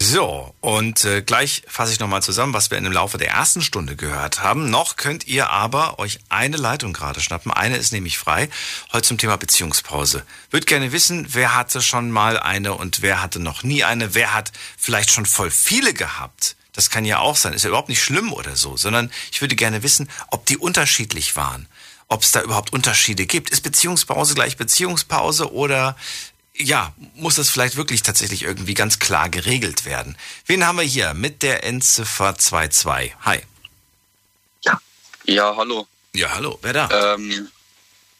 So, 0.00 0.54
und 0.60 1.04
äh, 1.04 1.22
gleich 1.22 1.62
fasse 1.68 1.92
ich 1.92 2.00
nochmal 2.00 2.22
zusammen, 2.22 2.52
was 2.52 2.70
wir 2.70 2.78
in 2.78 2.84
dem 2.84 2.92
Laufe 2.92 3.18
der 3.18 3.30
ersten 3.30 3.62
Stunde 3.62 3.94
gehört 3.96 4.42
haben. 4.42 4.70
Noch 4.70 4.96
könnt 4.96 5.26
ihr 5.26 5.50
aber 5.50 5.98
euch 5.98 6.18
eine 6.28 6.56
Leitung 6.56 6.92
gerade 6.92 7.20
schnappen. 7.20 7.52
Eine 7.52 7.76
ist 7.76 7.92
nämlich 7.92 8.18
frei. 8.18 8.48
Heute 8.92 9.08
zum 9.08 9.18
Thema 9.18 9.36
Beziehungspause. 9.36 10.24
Würde 10.50 10.66
gerne 10.66 10.92
wissen, 10.92 11.26
wer 11.30 11.54
hatte 11.54 11.80
schon 11.80 12.10
mal 12.10 12.38
eine 12.38 12.74
und 12.74 13.02
wer 13.02 13.22
hatte 13.22 13.38
noch 13.40 13.62
nie 13.62 13.84
eine. 13.84 14.14
Wer 14.14 14.34
hat 14.34 14.52
vielleicht 14.76 15.10
schon 15.10 15.26
voll 15.26 15.50
viele 15.50 15.94
gehabt. 15.94 16.56
Das 16.78 16.90
kann 16.90 17.04
ja 17.04 17.18
auch 17.18 17.34
sein. 17.34 17.54
Ist 17.54 17.64
ja 17.64 17.70
überhaupt 17.70 17.88
nicht 17.88 18.00
schlimm 18.00 18.32
oder 18.32 18.54
so, 18.54 18.76
sondern 18.76 19.10
ich 19.32 19.40
würde 19.40 19.56
gerne 19.56 19.82
wissen, 19.82 20.08
ob 20.28 20.46
die 20.46 20.56
unterschiedlich 20.56 21.34
waren. 21.34 21.66
Ob 22.06 22.22
es 22.22 22.30
da 22.30 22.40
überhaupt 22.40 22.72
Unterschiede 22.72 23.26
gibt. 23.26 23.50
Ist 23.50 23.62
Beziehungspause 23.62 24.36
gleich 24.36 24.56
Beziehungspause 24.56 25.52
oder 25.52 25.96
ja, 26.54 26.94
muss 27.16 27.34
das 27.34 27.50
vielleicht 27.50 27.74
wirklich 27.74 28.04
tatsächlich 28.04 28.44
irgendwie 28.44 28.74
ganz 28.74 29.00
klar 29.00 29.28
geregelt 29.28 29.86
werden. 29.86 30.16
Wen 30.46 30.64
haben 30.64 30.78
wir 30.78 30.84
hier 30.84 31.14
mit 31.14 31.42
der 31.42 31.64
Endziffer 31.64 32.38
22? 32.38 33.16
Hi. 33.22 33.42
Ja, 35.24 35.56
hallo. 35.56 35.88
Ja, 36.14 36.30
hallo. 36.30 36.60
Wer 36.62 36.74
da? 36.74 37.14
Ähm, 37.14 37.48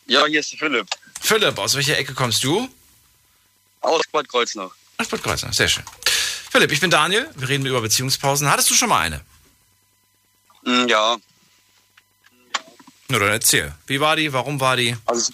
ja, 0.06 0.26
hier 0.26 0.40
ist 0.40 0.56
Philipp. 0.58 0.88
Philipp, 1.20 1.56
aus 1.58 1.76
welcher 1.76 1.96
Ecke 1.96 2.12
kommst 2.12 2.42
du? 2.42 2.68
Aus 3.82 4.02
Bad 4.10 4.28
Kreuznach. 4.28 4.72
Aus 4.96 5.06
Bad 5.06 5.22
Kreuznach, 5.22 5.54
sehr 5.54 5.68
schön. 5.68 5.84
Philipp, 6.50 6.72
ich 6.72 6.80
bin 6.80 6.90
Daniel. 6.90 7.28
Wir 7.36 7.48
reden 7.48 7.66
über 7.66 7.80
Beziehungspausen. 7.80 8.50
Hattest 8.50 8.70
du 8.70 8.74
schon 8.74 8.88
mal 8.88 9.00
eine? 9.00 9.24
Mm, 10.62 10.88
Ja, 10.88 11.16
Nur 13.08 13.20
dann 13.20 13.30
erzähl. 13.30 13.74
Wie 13.86 14.00
war 14.00 14.16
die? 14.16 14.32
Warum 14.32 14.60
war 14.60 14.76
die? 14.76 14.96
also 15.06 15.32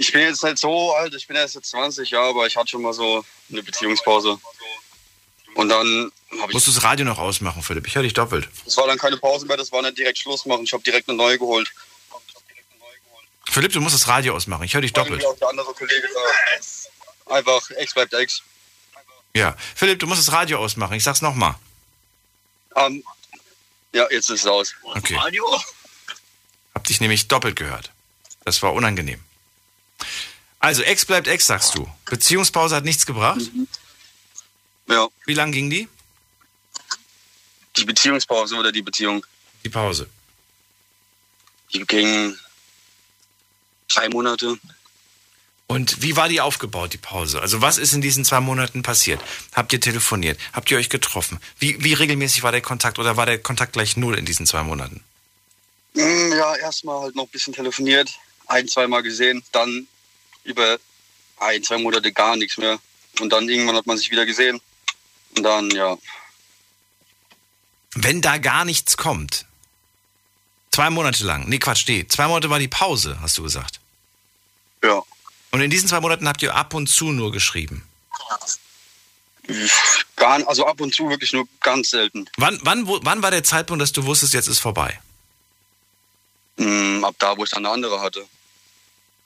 ich 0.00 0.12
bin 0.12 0.20
jetzt 0.22 0.44
nicht 0.44 0.58
so 0.58 0.94
alt, 0.94 1.12
ich 1.14 1.26
bin 1.26 1.36
erst 1.36 1.56
jetzt 1.56 1.70
20 1.70 2.10
Jahre, 2.10 2.28
aber 2.28 2.46
ich 2.46 2.56
hatte 2.56 2.68
schon 2.68 2.82
mal 2.82 2.92
so 2.92 3.24
eine 3.50 3.62
Beziehungspause. 3.64 4.38
Und 5.54 5.68
dann 5.70 6.12
habe 6.40 6.46
ich. 6.48 6.54
Musst 6.54 6.68
du 6.68 6.72
das 6.72 6.84
Radio 6.84 7.04
noch 7.04 7.18
ausmachen, 7.18 7.62
Philipp? 7.62 7.86
Ich 7.86 7.96
höre 7.96 8.02
dich 8.04 8.12
doppelt. 8.12 8.48
Das 8.64 8.76
war 8.76 8.86
dann 8.86 8.96
keine 8.98 9.16
Pause 9.16 9.46
mehr, 9.46 9.56
das 9.56 9.72
war 9.72 9.82
nicht 9.82 9.98
direkt 9.98 10.18
Schluss 10.18 10.46
machen. 10.46 10.62
Ich 10.64 10.72
habe 10.72 10.82
direkt 10.84 11.08
eine 11.08 11.16
neue 11.18 11.36
geholt. 11.38 11.72
Philipp, 13.50 13.72
du 13.72 13.80
musst 13.80 13.94
das 13.94 14.06
Radio 14.06 14.36
ausmachen. 14.36 14.62
Ich 14.64 14.74
höre 14.74 14.82
dich 14.82 14.92
doppelt. 14.92 15.24
Auch 15.24 15.36
der 15.36 15.48
andere 15.48 15.72
Kollege 15.74 16.06
sagt. 16.12 17.32
Einfach 17.32 17.70
X 17.80 17.94
bleibt 17.94 18.12
X. 18.12 18.42
Ja. 19.34 19.56
Philipp, 19.74 19.98
du 19.98 20.06
musst 20.06 20.26
das 20.26 20.32
Radio 20.32 20.58
ausmachen. 20.58 20.94
Ich 20.94 21.04
sag's 21.04 21.22
nochmal. 21.22 21.54
Ähm, 22.76 23.02
ja, 23.92 24.06
jetzt 24.10 24.30
ist 24.30 24.40
es 24.40 24.46
aus. 24.46 24.74
Okay. 24.82 25.18
Hab 26.74 26.84
dich 26.84 27.00
nämlich 27.00 27.28
doppelt 27.28 27.56
gehört. 27.56 27.90
Das 28.44 28.62
war 28.62 28.72
unangenehm. 28.72 29.22
Also, 30.60 30.82
Ex 30.82 31.04
bleibt 31.06 31.28
Ex, 31.28 31.46
sagst 31.46 31.74
du. 31.74 31.88
Beziehungspause 32.06 32.74
hat 32.76 32.84
nichts 32.84 33.06
gebracht? 33.06 33.40
Ja. 34.88 35.08
Wie 35.26 35.34
lang 35.34 35.52
ging 35.52 35.70
die? 35.70 35.88
Die 37.76 37.84
Beziehungspause 37.84 38.56
oder 38.56 38.72
die 38.72 38.82
Beziehung? 38.82 39.24
Die 39.64 39.68
Pause. 39.68 40.08
Die 41.72 41.80
ging 41.84 42.36
drei 43.88 44.08
Monate. 44.08 44.58
Und 45.70 46.00
wie 46.02 46.16
war 46.16 46.30
die 46.30 46.40
aufgebaut, 46.40 46.94
die 46.94 46.98
Pause? 46.98 47.42
Also, 47.42 47.60
was 47.60 47.76
ist 47.76 47.92
in 47.92 48.00
diesen 48.00 48.24
zwei 48.24 48.40
Monaten 48.40 48.82
passiert? 48.82 49.20
Habt 49.52 49.72
ihr 49.74 49.80
telefoniert? 49.80 50.40
Habt 50.54 50.70
ihr 50.70 50.78
euch 50.78 50.88
getroffen? 50.88 51.38
Wie, 51.58 51.84
wie 51.84 51.92
regelmäßig 51.92 52.42
war 52.42 52.52
der 52.52 52.62
Kontakt 52.62 52.98
oder 52.98 53.18
war 53.18 53.26
der 53.26 53.38
Kontakt 53.38 53.74
gleich 53.74 53.96
null 53.98 54.16
in 54.18 54.24
diesen 54.24 54.46
zwei 54.46 54.62
Monaten? 54.62 55.04
Mm, 55.94 56.32
Ja, 56.32 56.56
erstmal 56.56 57.02
halt 57.02 57.14
noch 57.16 57.24
ein 57.24 57.30
bisschen 57.30 57.52
telefoniert, 57.52 58.10
ein, 58.46 58.66
zweimal 58.66 59.02
gesehen, 59.02 59.44
dann 59.52 59.86
über 60.44 60.78
ein, 61.38 61.62
zwei 61.62 61.76
Monate 61.76 62.12
gar 62.12 62.36
nichts 62.36 62.56
mehr. 62.56 62.78
Und 63.20 63.30
dann 63.30 63.46
irgendwann 63.48 63.76
hat 63.76 63.86
man 63.86 63.98
sich 63.98 64.10
wieder 64.10 64.24
gesehen. 64.24 64.60
Und 65.36 65.42
dann, 65.42 65.70
ja, 65.70 65.98
Wenn 67.94 68.22
da 68.22 68.38
gar 68.38 68.64
nichts 68.64 68.96
kommt, 68.96 69.44
zwei 70.70 70.88
Monate 70.88 71.24
lang, 71.24 71.46
nee, 71.48 71.58
Quatsch, 71.58 71.84
nee, 71.88 72.06
zwei 72.08 72.26
Monate 72.26 72.48
war 72.48 72.58
die 72.58 72.68
Pause, 72.68 73.18
hast 73.20 73.36
du 73.36 73.42
gesagt. 73.42 73.80
Ja. 74.82 75.02
Und 75.50 75.60
in 75.60 75.70
diesen 75.70 75.88
zwei 75.88 76.00
Monaten 76.00 76.28
habt 76.28 76.42
ihr 76.42 76.54
ab 76.54 76.74
und 76.74 76.88
zu 76.88 77.12
nur 77.12 77.32
geschrieben. 77.32 77.86
gar, 80.16 80.46
also 80.46 80.66
ab 80.66 80.80
und 80.80 80.94
zu 80.94 81.08
wirklich 81.08 81.32
nur 81.32 81.48
ganz 81.60 81.90
selten. 81.90 82.26
Wann, 82.36 82.58
wann, 82.62 82.86
wo, 82.86 83.00
wann 83.02 83.22
war 83.22 83.30
der 83.30 83.44
Zeitpunkt, 83.44 83.80
dass 83.80 83.92
du 83.92 84.04
wusstest, 84.04 84.34
jetzt 84.34 84.48
ist 84.48 84.58
vorbei? 84.58 85.00
Mm, 86.56 87.04
ab 87.04 87.14
da, 87.18 87.36
wo 87.36 87.44
ich 87.44 87.50
dann 87.50 87.64
eine 87.64 87.72
andere 87.72 88.00
hatte. 88.00 88.26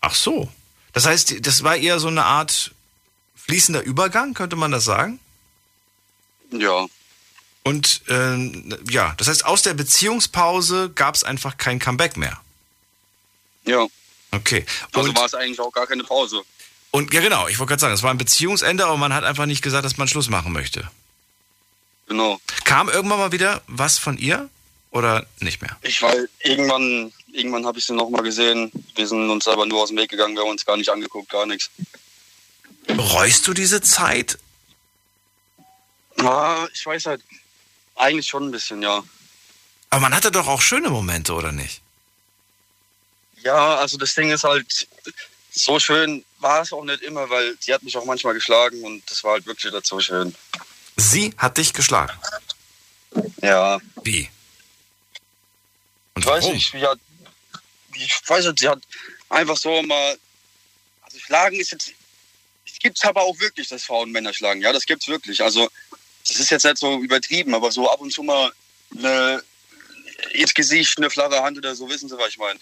Ach 0.00 0.14
so. 0.14 0.50
Das 0.92 1.06
heißt, 1.06 1.46
das 1.46 1.62
war 1.62 1.76
eher 1.76 1.98
so 1.98 2.08
eine 2.08 2.24
Art 2.24 2.72
fließender 3.34 3.82
Übergang, 3.82 4.34
könnte 4.34 4.56
man 4.56 4.70
das 4.70 4.84
sagen? 4.84 5.18
Ja. 6.50 6.86
Und 7.64 8.02
ähm, 8.08 8.76
ja, 8.90 9.14
das 9.16 9.28
heißt, 9.28 9.44
aus 9.44 9.62
der 9.62 9.74
Beziehungspause 9.74 10.90
gab 10.90 11.14
es 11.14 11.24
einfach 11.24 11.56
kein 11.56 11.78
Comeback 11.78 12.16
mehr. 12.16 12.40
Ja. 13.64 13.86
Okay. 14.32 14.64
Also 14.92 15.14
war 15.14 15.26
es 15.26 15.34
eigentlich 15.34 15.60
auch 15.60 15.72
gar 15.72 15.86
keine 15.86 16.04
Pause. 16.04 16.42
Und 16.90 17.12
ja, 17.14 17.20
genau, 17.20 17.48
ich 17.48 17.58
wollte 17.58 17.70
gerade 17.70 17.80
sagen, 17.80 17.94
es 17.94 18.02
war 18.02 18.10
ein 18.10 18.18
Beziehungsende, 18.18 18.84
aber 18.84 18.96
man 18.96 19.14
hat 19.14 19.24
einfach 19.24 19.46
nicht 19.46 19.62
gesagt, 19.62 19.84
dass 19.84 19.96
man 19.96 20.08
Schluss 20.08 20.28
machen 20.28 20.52
möchte. 20.52 20.90
Genau. 22.06 22.40
Kam 22.64 22.88
irgendwann 22.88 23.18
mal 23.18 23.32
wieder 23.32 23.62
was 23.66 23.98
von 23.98 24.18
ihr 24.18 24.50
oder 24.90 25.26
nicht 25.40 25.62
mehr? 25.62 25.76
Ich 25.82 26.02
weil 26.02 26.28
irgendwann, 26.40 27.12
irgendwann 27.32 27.66
habe 27.66 27.78
ich 27.78 27.86
sie 27.86 27.94
nochmal 27.94 28.22
gesehen. 28.22 28.70
Wir 28.94 29.06
sind 29.06 29.30
uns 29.30 29.48
aber 29.48 29.64
nur 29.64 29.82
aus 29.82 29.88
dem 29.88 29.98
Weg 29.98 30.10
gegangen, 30.10 30.34
wir 30.34 30.42
haben 30.42 30.50
uns 30.50 30.66
gar 30.66 30.76
nicht 30.76 30.90
angeguckt, 30.90 31.30
gar 31.30 31.46
nichts. 31.46 31.70
Bereust 32.86 33.46
du 33.46 33.54
diese 33.54 33.80
Zeit? 33.80 34.38
Ah, 36.18 36.66
ich 36.74 36.84
weiß 36.84 37.06
halt, 37.06 37.22
eigentlich 37.94 38.26
schon 38.26 38.48
ein 38.48 38.50
bisschen, 38.50 38.82
ja. 38.82 39.02
Aber 39.90 40.00
man 40.00 40.14
hatte 40.14 40.30
doch 40.30 40.46
auch 40.46 40.60
schöne 40.60 40.90
Momente, 40.90 41.32
oder 41.32 41.52
nicht? 41.52 41.80
Ja, 43.42 43.76
also 43.76 43.96
das 43.96 44.14
Ding 44.14 44.30
ist 44.30 44.44
halt, 44.44 44.86
so 45.50 45.78
schön 45.78 46.24
war 46.38 46.62
es 46.62 46.72
auch 46.72 46.84
nicht 46.84 47.02
immer, 47.02 47.28
weil 47.28 47.56
sie 47.60 47.74
hat 47.74 47.82
mich 47.82 47.96
auch 47.96 48.04
manchmal 48.04 48.34
geschlagen 48.34 48.82
und 48.82 49.02
das 49.10 49.22
war 49.24 49.32
halt 49.32 49.46
wirklich 49.46 49.72
so 49.84 50.00
schön. 50.00 50.34
Sie 50.96 51.34
hat 51.36 51.58
dich 51.58 51.72
geschlagen? 51.72 52.12
Ja. 53.42 53.78
Wie? 54.02 54.28
Und 56.14 56.22
ich 56.22 56.26
weiß 56.26 56.46
nicht, 56.48 56.72
sie 56.72 56.86
hat, 56.86 56.98
ich 57.94 58.20
weiß 58.26 58.46
nicht, 58.46 58.60
sie 58.60 58.68
hat 58.68 58.80
einfach 59.28 59.56
so 59.56 59.82
mal, 59.82 60.18
also 61.02 61.18
schlagen 61.18 61.56
ist 61.56 61.72
jetzt, 61.72 61.92
es 62.66 62.78
gibt 62.78 63.04
aber 63.04 63.22
auch 63.22 63.38
wirklich, 63.40 63.68
dass 63.68 63.84
Frauen 63.84 64.10
Männer 64.10 64.32
schlagen, 64.32 64.60
ja, 64.60 64.72
das 64.72 64.86
gibt's 64.86 65.08
wirklich. 65.08 65.42
Also 65.42 65.68
das 66.26 66.36
ist 66.38 66.50
jetzt 66.50 66.64
nicht 66.64 66.78
so 66.78 66.98
übertrieben, 67.00 67.54
aber 67.54 67.70
so 67.72 67.90
ab 67.90 68.00
und 68.00 68.12
zu 68.12 68.22
mal 68.22 68.52
eine, 68.96 69.42
ins 70.32 70.54
Gesicht, 70.54 70.98
eine 70.98 71.10
flache 71.10 71.42
Hand 71.42 71.58
oder 71.58 71.74
so, 71.74 71.88
wissen 71.88 72.08
Sie, 72.08 72.16
was 72.16 72.30
ich 72.30 72.38
meine. 72.38 72.60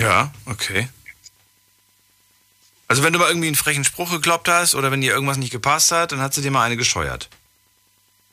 Ja, 0.00 0.32
okay. 0.46 0.88
Also 2.88 3.02
wenn 3.02 3.12
du 3.12 3.18
mal 3.18 3.28
irgendwie 3.28 3.48
einen 3.48 3.56
frechen 3.56 3.84
Spruch 3.84 4.10
gekloppt 4.10 4.48
hast 4.48 4.74
oder 4.74 4.90
wenn 4.90 5.02
dir 5.02 5.12
irgendwas 5.12 5.36
nicht 5.36 5.52
gepasst 5.52 5.92
hat, 5.92 6.12
dann 6.12 6.20
hat 6.20 6.34
sie 6.34 6.40
dir 6.40 6.50
mal 6.50 6.64
eine 6.64 6.76
gescheuert. 6.76 7.28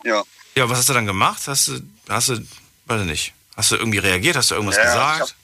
Ja. 0.03 0.24
Ja, 0.55 0.70
was 0.70 0.80
hast 0.80 0.89
du 0.89 0.93
dann 0.93 1.05
gemacht? 1.05 1.43
Hast 1.45 1.68
du, 1.68 1.82
hast 2.07 2.30
du, 2.30 2.47
weiß 2.86 3.01
ich 3.01 3.07
nicht, 3.07 3.34
hast 3.55 3.70
du 3.72 3.76
irgendwie 3.76 3.99
reagiert? 3.99 4.38
Hast 4.38 4.49
du 4.49 4.55
irgendwas 4.55 4.78
Ja, 4.78 4.86
gesagt? 4.86 5.36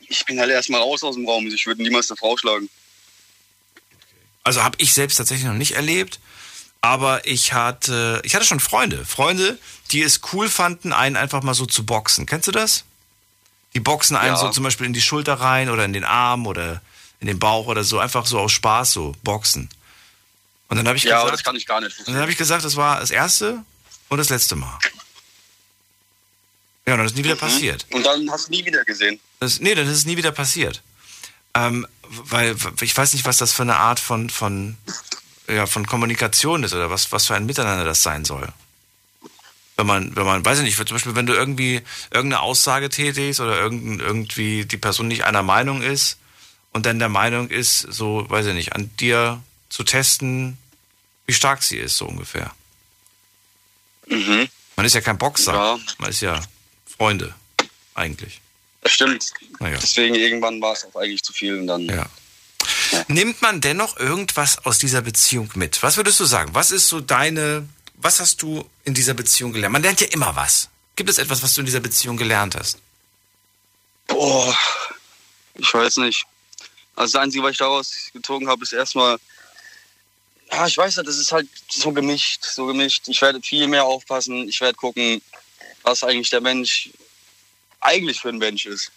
Ich, 0.00 0.08
hab, 0.08 0.10
ich 0.10 0.24
bin 0.24 0.40
halt 0.40 0.50
erstmal 0.50 0.80
raus 0.80 1.04
aus 1.04 1.14
dem 1.14 1.28
Raum, 1.28 1.46
ich 1.46 1.66
würde 1.66 1.82
niemals 1.82 2.10
eine 2.10 2.16
Frau 2.16 2.36
schlagen. 2.36 2.68
Also 4.42 4.62
habe 4.62 4.76
ich 4.80 4.94
selbst 4.94 5.16
tatsächlich 5.16 5.46
noch 5.46 5.54
nicht 5.54 5.72
erlebt, 5.72 6.18
aber 6.80 7.26
ich 7.26 7.52
hatte, 7.52 8.20
ich 8.24 8.34
hatte 8.34 8.44
schon 8.46 8.60
Freunde, 8.60 9.04
Freunde, 9.04 9.58
die 9.90 10.02
es 10.02 10.20
cool 10.32 10.48
fanden, 10.48 10.92
einen 10.92 11.16
einfach 11.16 11.42
mal 11.42 11.54
so 11.54 11.66
zu 11.66 11.84
boxen. 11.86 12.26
Kennst 12.26 12.48
du 12.48 12.52
das? 12.52 12.84
Die 13.74 13.80
boxen 13.80 14.16
einen 14.16 14.34
Ja. 14.34 14.40
so 14.40 14.50
zum 14.50 14.64
Beispiel 14.64 14.86
in 14.86 14.92
die 14.92 15.02
Schulter 15.02 15.34
rein 15.34 15.68
oder 15.68 15.84
in 15.84 15.92
den 15.92 16.04
Arm 16.04 16.46
oder 16.46 16.80
in 17.20 17.26
den 17.26 17.38
Bauch 17.38 17.66
oder 17.66 17.84
so, 17.84 17.98
einfach 17.98 18.26
so 18.26 18.38
aus 18.38 18.52
Spaß 18.52 18.92
so 18.92 19.14
boxen. 19.22 19.68
Und 20.68 20.76
dann 20.76 20.86
habe 20.88 20.96
ich 20.96 21.04
ja, 21.04 21.16
gesagt, 21.16 21.32
das 21.34 21.44
kann 21.44 21.56
ich 21.56 21.66
gar 21.66 21.80
nicht. 21.80 21.98
und 22.00 22.08
dann 22.08 22.18
habe 22.22 22.30
ich 22.30 22.38
gesagt, 22.38 22.64
das 22.64 22.76
war 22.76 23.00
das 23.00 23.10
erste 23.10 23.62
und 24.08 24.18
das 24.18 24.28
letzte 24.30 24.56
Mal. 24.56 24.78
Ja, 26.86 26.94
und 26.94 26.98
dann 26.98 27.06
ist 27.06 27.16
nie 27.16 27.24
wieder 27.24 27.36
passiert. 27.36 27.86
Und 27.90 28.04
dann 28.04 28.30
hast 28.30 28.48
du 28.48 28.50
nie 28.52 28.64
wieder 28.64 28.84
gesehen. 28.84 29.18
Das, 29.40 29.60
nee, 29.60 29.74
das 29.74 29.88
ist 29.88 30.06
nie 30.06 30.16
wieder 30.16 30.32
passiert. 30.32 30.82
Ähm, 31.54 31.86
weil 32.08 32.56
ich 32.80 32.96
weiß 32.96 33.12
nicht, 33.14 33.24
was 33.24 33.38
das 33.38 33.52
für 33.52 33.62
eine 33.62 33.76
Art 33.76 34.00
von, 34.00 34.28
von, 34.28 34.76
ja, 35.48 35.66
von 35.66 35.86
Kommunikation 35.86 36.62
ist 36.62 36.74
oder 36.74 36.90
was, 36.90 37.10
was 37.12 37.26
für 37.26 37.34
ein 37.34 37.46
Miteinander 37.46 37.84
das 37.84 38.02
sein 38.02 38.24
soll. 38.24 38.48
Wenn 39.76 39.86
man, 39.86 40.14
wenn 40.14 40.24
man, 40.24 40.44
weiß 40.44 40.58
ich 40.58 40.64
nicht, 40.64 40.76
zum 40.76 40.86
Beispiel, 40.94 41.16
wenn 41.16 41.26
du 41.26 41.32
irgendwie 41.34 41.82
irgendeine 42.12 42.40
Aussage 42.40 42.88
tätigst 42.90 43.40
oder 43.40 43.58
irgend, 43.58 44.00
irgendwie 44.00 44.64
die 44.64 44.76
Person 44.76 45.08
nicht 45.08 45.24
einer 45.24 45.42
Meinung 45.42 45.82
ist 45.82 46.18
und 46.72 46.86
dann 46.86 46.98
der 47.00 47.08
Meinung 47.08 47.48
ist, 47.48 47.80
so, 47.80 48.24
weiß 48.28 48.46
ich 48.46 48.54
nicht, 48.54 48.74
an 48.74 48.90
dir 49.00 49.42
zu 49.68 49.82
testen, 49.82 50.58
wie 51.26 51.32
stark 51.32 51.62
sie 51.64 51.76
ist, 51.78 51.96
so 51.96 52.06
ungefähr. 52.06 52.52
Mhm. 54.06 54.48
Man 54.76 54.86
ist 54.86 54.94
ja 54.94 55.00
kein 55.00 55.18
Boxer, 55.18 55.54
Ja. 55.54 55.78
man 55.98 56.10
ist 56.10 56.20
ja 56.20 56.40
Freunde, 56.96 57.34
eigentlich. 57.94 58.40
Das 58.82 58.92
stimmt. 58.92 59.32
Naja. 59.60 59.78
Deswegen 59.80 60.14
irgendwann 60.14 60.60
war 60.60 60.72
es 60.74 60.84
auch 60.84 61.00
eigentlich 61.00 61.22
zu 61.22 61.32
viel 61.32 61.58
und 61.58 61.66
dann. 61.66 61.86
Ja. 61.86 62.06
Nimmt 63.08 63.40
man 63.42 63.60
dennoch 63.60 63.96
irgendwas 63.96 64.64
aus 64.66 64.78
dieser 64.78 65.00
Beziehung 65.02 65.50
mit? 65.54 65.82
Was 65.82 65.96
würdest 65.96 66.20
du 66.20 66.24
sagen? 66.26 66.50
Was 66.54 66.70
ist 66.70 66.88
so 66.88 67.00
deine, 67.00 67.66
was 67.94 68.20
hast 68.20 68.42
du 68.42 68.68
in 68.84 68.94
dieser 68.94 69.14
Beziehung 69.14 69.52
gelernt? 69.52 69.72
Man 69.72 69.82
lernt 69.82 70.00
ja 70.00 70.08
immer 70.08 70.34
was. 70.36 70.68
Gibt 70.96 71.10
es 71.10 71.18
etwas, 71.18 71.42
was 71.42 71.54
du 71.54 71.60
in 71.60 71.66
dieser 71.66 71.80
Beziehung 71.80 72.16
gelernt 72.16 72.54
hast? 72.54 72.78
Boah, 74.06 74.56
ich 75.54 75.72
weiß 75.72 75.96
nicht. 75.98 76.24
Also 76.96 77.12
das 77.14 77.22
Einzige, 77.22 77.42
was 77.42 77.52
ich 77.52 77.58
daraus 77.58 78.10
gezogen 78.12 78.48
habe, 78.48 78.62
ist 78.62 78.72
erstmal, 78.72 79.18
ja, 80.52 80.66
ich 80.66 80.76
weiß 80.76 80.96
nicht, 80.96 81.08
das 81.08 81.18
ist 81.18 81.32
halt 81.32 81.48
so 81.68 81.92
gemischt, 81.92 82.44
so 82.44 82.66
gemischt. 82.66 83.08
Ich 83.08 83.20
werde 83.22 83.40
viel 83.40 83.66
mehr 83.66 83.84
aufpassen. 83.84 84.48
Ich 84.48 84.60
werde 84.60 84.76
gucken, 84.76 85.20
was 85.82 86.04
eigentlich 86.04 86.30
der 86.30 86.40
Mensch 86.40 86.90
eigentlich 87.80 88.20
für 88.20 88.28
ein 88.28 88.38
Mensch 88.38 88.66
ist. 88.66 88.90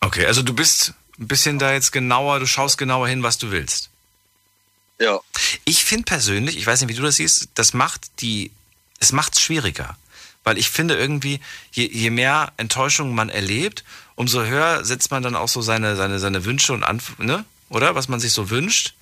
Okay, 0.00 0.26
also 0.26 0.42
du 0.42 0.52
bist 0.52 0.94
ein 1.18 1.28
bisschen 1.28 1.58
da 1.58 1.72
jetzt 1.72 1.92
genauer, 1.92 2.38
du 2.38 2.46
schaust 2.46 2.78
genauer 2.78 3.08
hin, 3.08 3.22
was 3.22 3.38
du 3.38 3.50
willst. 3.50 3.90
Ja. 4.98 5.20
Ich 5.64 5.84
finde 5.84 6.04
persönlich, 6.04 6.56
ich 6.56 6.66
weiß 6.66 6.80
nicht, 6.80 6.90
wie 6.90 6.96
du 6.96 7.02
das 7.02 7.16
siehst, 7.16 7.48
das 7.54 7.72
macht 7.72 8.20
die, 8.20 8.50
es 8.98 9.12
macht 9.12 9.34
es 9.34 9.42
schwieriger. 9.42 9.96
Weil 10.44 10.58
ich 10.58 10.70
finde 10.70 10.96
irgendwie, 10.96 11.40
je, 11.72 11.86
je 11.86 12.10
mehr 12.10 12.52
Enttäuschung 12.56 13.14
man 13.14 13.28
erlebt, 13.28 13.84
umso 14.14 14.42
höher 14.42 14.84
setzt 14.84 15.10
man 15.10 15.22
dann 15.22 15.36
auch 15.36 15.48
so 15.48 15.62
seine, 15.62 15.94
seine, 15.96 16.18
seine 16.18 16.44
Wünsche 16.44 16.72
und 16.72 16.84
Anf 16.84 17.18
ne? 17.18 17.44
Oder? 17.68 17.94
Was 17.94 18.08
man 18.08 18.18
sich 18.18 18.32
so 18.32 18.50
wünscht, 18.50 18.94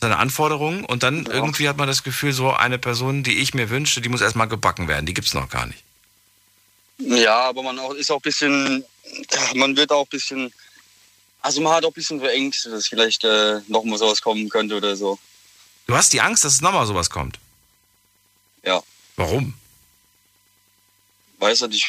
seine 0.00 0.18
Anforderungen. 0.18 0.84
Und 0.84 1.02
dann 1.02 1.26
irgendwie 1.26 1.68
hat 1.68 1.76
man 1.76 1.88
das 1.88 2.02
Gefühl, 2.02 2.32
so 2.32 2.52
eine 2.52 2.78
Person, 2.78 3.22
die 3.22 3.38
ich 3.38 3.54
mir 3.54 3.70
wünsche, 3.70 4.00
die 4.00 4.08
muss 4.08 4.20
erstmal 4.20 4.48
gebacken 4.48 4.88
werden. 4.88 5.06
Die 5.06 5.14
gibt's 5.14 5.34
noch 5.34 5.48
gar 5.48 5.66
nicht. 5.66 5.82
Ja, 6.98 7.48
aber 7.48 7.62
man 7.62 7.78
auch, 7.78 7.94
ist 7.94 8.10
auch 8.10 8.16
ein 8.16 8.22
bisschen, 8.22 8.84
ja, 9.32 9.40
man 9.54 9.76
wird 9.76 9.92
auch 9.92 10.04
ein 10.04 10.10
bisschen, 10.10 10.52
also 11.48 11.62
man 11.62 11.72
hat 11.72 11.84
auch 11.86 11.88
ein 11.90 11.94
bisschen 11.94 12.20
so 12.20 12.26
Ängste, 12.26 12.68
dass 12.70 12.88
vielleicht 12.88 13.24
äh, 13.24 13.60
noch 13.68 13.82
mal 13.84 13.98
sowas 13.98 14.20
kommen 14.20 14.50
könnte 14.50 14.76
oder 14.76 14.94
so. 14.96 15.18
Du 15.86 15.96
hast 15.96 16.12
die 16.12 16.20
Angst, 16.20 16.44
dass 16.44 16.52
es 16.52 16.60
nochmal 16.60 16.86
sowas 16.86 17.08
kommt. 17.08 17.38
Ja. 18.62 18.82
Warum? 19.16 19.54
Weiß 21.38 21.62
nicht. 21.62 21.86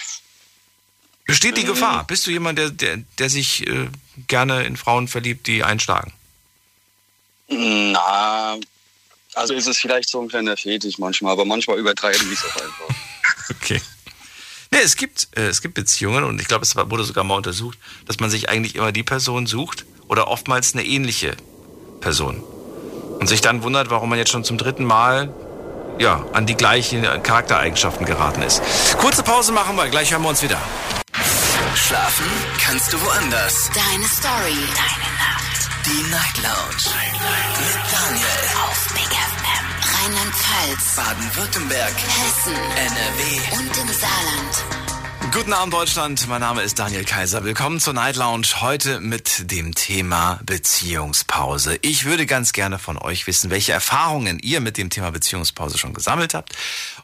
Besteht 1.26 1.57
die 1.57 1.64
Mhm. 1.64 1.68
Gefahr? 1.68 2.05
Bist 2.07 2.26
du 2.26 2.32
jemand, 2.32 2.57
der, 2.57 2.70
der, 2.70 3.03
der 3.18 3.30
sich 3.30 3.68
äh, 3.68 3.89
gerne 4.30 4.64
in 4.64 4.78
Frauen 4.78 5.10
verliebt, 5.10 5.45
die 5.47 5.62
einschlagen? 5.66 6.14
Na, 7.49 8.57
also 9.34 9.53
ist 9.53 9.68
es 9.68 9.78
vielleicht 9.78 10.07
so 10.07 10.22
ein 10.22 10.30
kleiner 10.30 10.55
Fetisch 10.55 10.99
manchmal, 10.99 11.34
aber 11.34 11.43
manchmal 11.43 11.78
übertreiben 11.80 12.26
die 12.30 12.34
es 12.34 12.45
auch 12.45 12.55
einfach. 12.62 12.95
Okay. 13.51 13.82
Nee, 14.72 14.80
es 14.84 14.95
gibt, 14.95 15.30
äh, 15.36 15.47
es 15.47 15.61
gibt 15.61 15.74
Beziehungen 15.74 16.24
und 16.24 16.39
ich 16.39 16.47
glaube, 16.47 16.63
es 16.63 16.76
wurde 16.76 17.03
sogar 17.03 17.24
mal 17.24 17.36
untersucht, 17.36 17.78
dass 18.05 18.20
man 18.20 18.30
sich 18.30 18.49
eigentlich 18.49 18.76
immer 18.76 18.91
die 18.91 19.03
Person 19.03 19.47
sucht 19.47 19.86
oder 20.07 20.28
oftmals 20.28 20.74
eine 20.74 20.86
ähnliche 20.86 21.36
Person. 22.01 22.43
Und 23.20 23.28
sich 23.28 23.41
dann 23.41 23.63
wundert, 23.63 23.89
warum 23.89 24.09
man 24.09 24.17
jetzt 24.17 24.32
schon 24.32 24.43
zum 24.43 24.57
dritten 24.57 24.86
Mal 24.86 25.34
ja, 25.97 26.26
an 26.34 26.45
die 26.45 26.55
gleichen 26.55 27.03
Charaktereigenschaften 27.24 28.05
geraten 28.05 28.41
ist. 28.41 28.61
Kurze 28.97 29.24
Pause 29.24 29.51
machen 29.51 29.76
wir, 29.76 29.89
gleich 29.89 30.11
hören 30.11 30.22
wir 30.22 30.30
uns 30.30 30.41
wieder. 30.41 30.59
Schlafen 31.76 32.26
kannst 32.61 32.93
du 32.93 33.01
woanders. 33.01 33.70
Deine 33.74 34.05
Story. 34.05 34.57
Deine 34.76 35.09
Nacht. 35.17 35.70
Die 35.86 36.03
Night 36.11 36.38
Lounge. 36.38 36.86
Mit 37.59 37.91
Daniel. 37.91 38.26
Auf 38.63 38.88
Big 38.93 39.11
FM. 39.11 39.28
Rheinland-Pfalz. 40.02 40.95
Baden-Württemberg. 40.95 41.93
Hessen. 41.93 42.54
NRW. 42.54 43.60
Und 43.60 43.78
im 43.78 43.88
Saarland. 43.93 45.34
Guten 45.34 45.52
Abend 45.52 45.74
Deutschland, 45.74 46.26
mein 46.30 46.39
Name 46.39 46.62
ist 46.62 46.80
Daniel 46.80 47.04
Kaiser. 47.04 47.43
Willkommen 47.43 47.82
zur 47.82 47.93
Night 47.93 48.16
Lounge. 48.16 48.47
Heute 48.62 49.02
mit 49.02 49.52
dem 49.52 49.76
Thema 49.76 50.39
Beziehungspause. 50.45 51.80
Ich 51.82 52.06
würde 52.06 52.26
ganz 52.26 52.54
gerne 52.54 52.80
von 52.80 52.97
euch 52.97 53.28
wissen, 53.28 53.50
welche 53.50 53.74
Erfahrungen 53.74 54.39
ihr 54.39 54.62
mit 54.62 54.78
dem 54.78 54.89
Thema 54.89 55.12
Beziehungspause 55.12 55.78
schon 55.78 55.93
gesammelt 55.93 56.34
habt. 56.34 56.56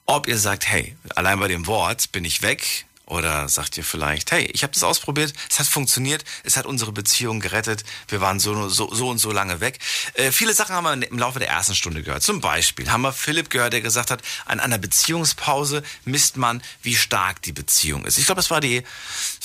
Ob 0.06 0.28
ihr 0.28 0.38
sagt, 0.38 0.66
hey, 0.66 0.96
allein 1.16 1.40
bei 1.40 1.50
dem 1.50 1.68
Wort 1.68 2.14
bin 2.14 2.24
ich 2.24 2.44
weg, 2.44 2.86
Oder 3.08 3.48
sagt 3.50 3.78
ihr 3.78 3.84
vielleicht, 3.84 4.32
hey, 4.32 4.50
ich 4.52 4.64
habe 4.64 4.74
das 4.74 4.84
ausprobiert, 4.84 5.34
es 5.48 5.60
hat 5.60 5.68
funktioniert, 5.68 6.26
es 6.44 6.58
hat 6.58 6.66
unsere 6.66 6.92
Beziehung 6.92 7.40
gerettet, 7.40 7.84
wir 8.08 8.20
waren 8.20 8.40
so, 8.40 8.68
so, 8.68 8.92
so 8.94 9.10
und 9.10 9.20
so 9.20 9.32
lange 9.32 9.60
weg. 9.60 9.78
Äh, 10.16 10.32
viele 10.32 10.56
Sachen 10.56 10.76
haben 10.76 11.02
wir 11.02 11.12
im 11.12 11.20
Laufe 11.20 11.38
der 11.38 11.50
ersten 11.50 11.76
Stunde 11.76 12.02
gehört. 12.02 12.24
Zum 12.24 12.42
Beispiel 12.42 12.92
haben 12.92 13.02
wir 13.02 13.14
Philipp 13.14 13.52
gehört, 13.52 13.74
der 13.74 13.82
gesagt 13.82 14.10
hat, 14.10 14.24
an 14.46 14.60
einer 14.60 14.80
Beziehungspause 14.80 15.84
misst 16.04 16.38
man, 16.38 16.64
wie 16.82 16.96
stark 16.96 17.44
die 17.44 17.52
Beziehung 17.52 18.06
ist. 18.06 18.18
Ich 18.18 18.26
glaube, 18.26 18.40
das 18.40 18.50
war 18.50 18.60
die, 18.60 18.84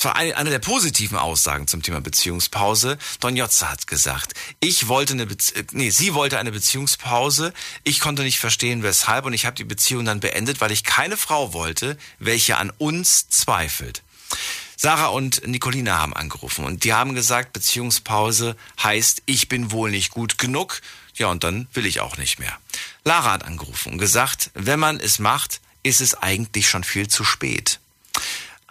eine, 0.09 0.49
der 0.49 0.59
positiven 0.59 1.17
Aussagen 1.17 1.67
zum 1.67 1.81
Thema 1.81 2.01
Beziehungspause. 2.01 2.97
Don 3.19 3.37
Jotze 3.37 3.69
hat 3.69 3.87
gesagt, 3.87 4.33
ich 4.59 4.87
wollte 4.87 5.13
eine, 5.13 5.27
Bezie 5.27 5.59
äh, 5.59 5.63
nee, 5.71 5.89
sie 5.89 6.13
wollte 6.13 6.39
eine 6.39 6.51
Beziehungspause, 6.51 7.53
ich 7.83 7.99
konnte 7.99 8.23
nicht 8.23 8.39
verstehen, 8.39 8.83
weshalb 8.83 9.25
und 9.25 9.33
ich 9.33 9.45
habe 9.45 9.55
die 9.55 9.63
Beziehung 9.63 10.05
dann 10.05 10.19
beendet, 10.19 10.61
weil 10.61 10.71
ich 10.71 10.83
keine 10.83 11.17
Frau 11.17 11.53
wollte, 11.53 11.97
welche 12.19 12.57
an 12.57 12.71
uns 12.77 13.29
zweifelt. 13.29 14.01
Sarah 14.75 15.07
und 15.07 15.47
Nicolina 15.47 15.99
haben 15.99 16.15
angerufen 16.15 16.65
und 16.65 16.83
die 16.83 16.93
haben 16.93 17.13
gesagt, 17.13 17.53
Beziehungspause 17.53 18.55
heißt, 18.81 19.21
ich 19.27 19.47
bin 19.47 19.71
wohl 19.71 19.91
nicht 19.91 20.09
gut 20.09 20.39
genug. 20.39 20.81
Ja, 21.13 21.27
und 21.27 21.43
dann 21.43 21.67
will 21.73 21.85
ich 21.85 21.99
auch 21.99 22.17
nicht 22.17 22.39
mehr. 22.39 22.57
Lara 23.03 23.33
hat 23.33 23.43
angerufen 23.43 23.93
und 23.93 23.97
gesagt, 23.99 24.49
wenn 24.55 24.79
man 24.79 24.99
es 24.99 25.19
macht, 25.19 25.61
ist 25.83 26.01
es 26.01 26.15
eigentlich 26.15 26.67
schon 26.67 26.83
viel 26.83 27.07
zu 27.07 27.23
spät. 27.23 27.79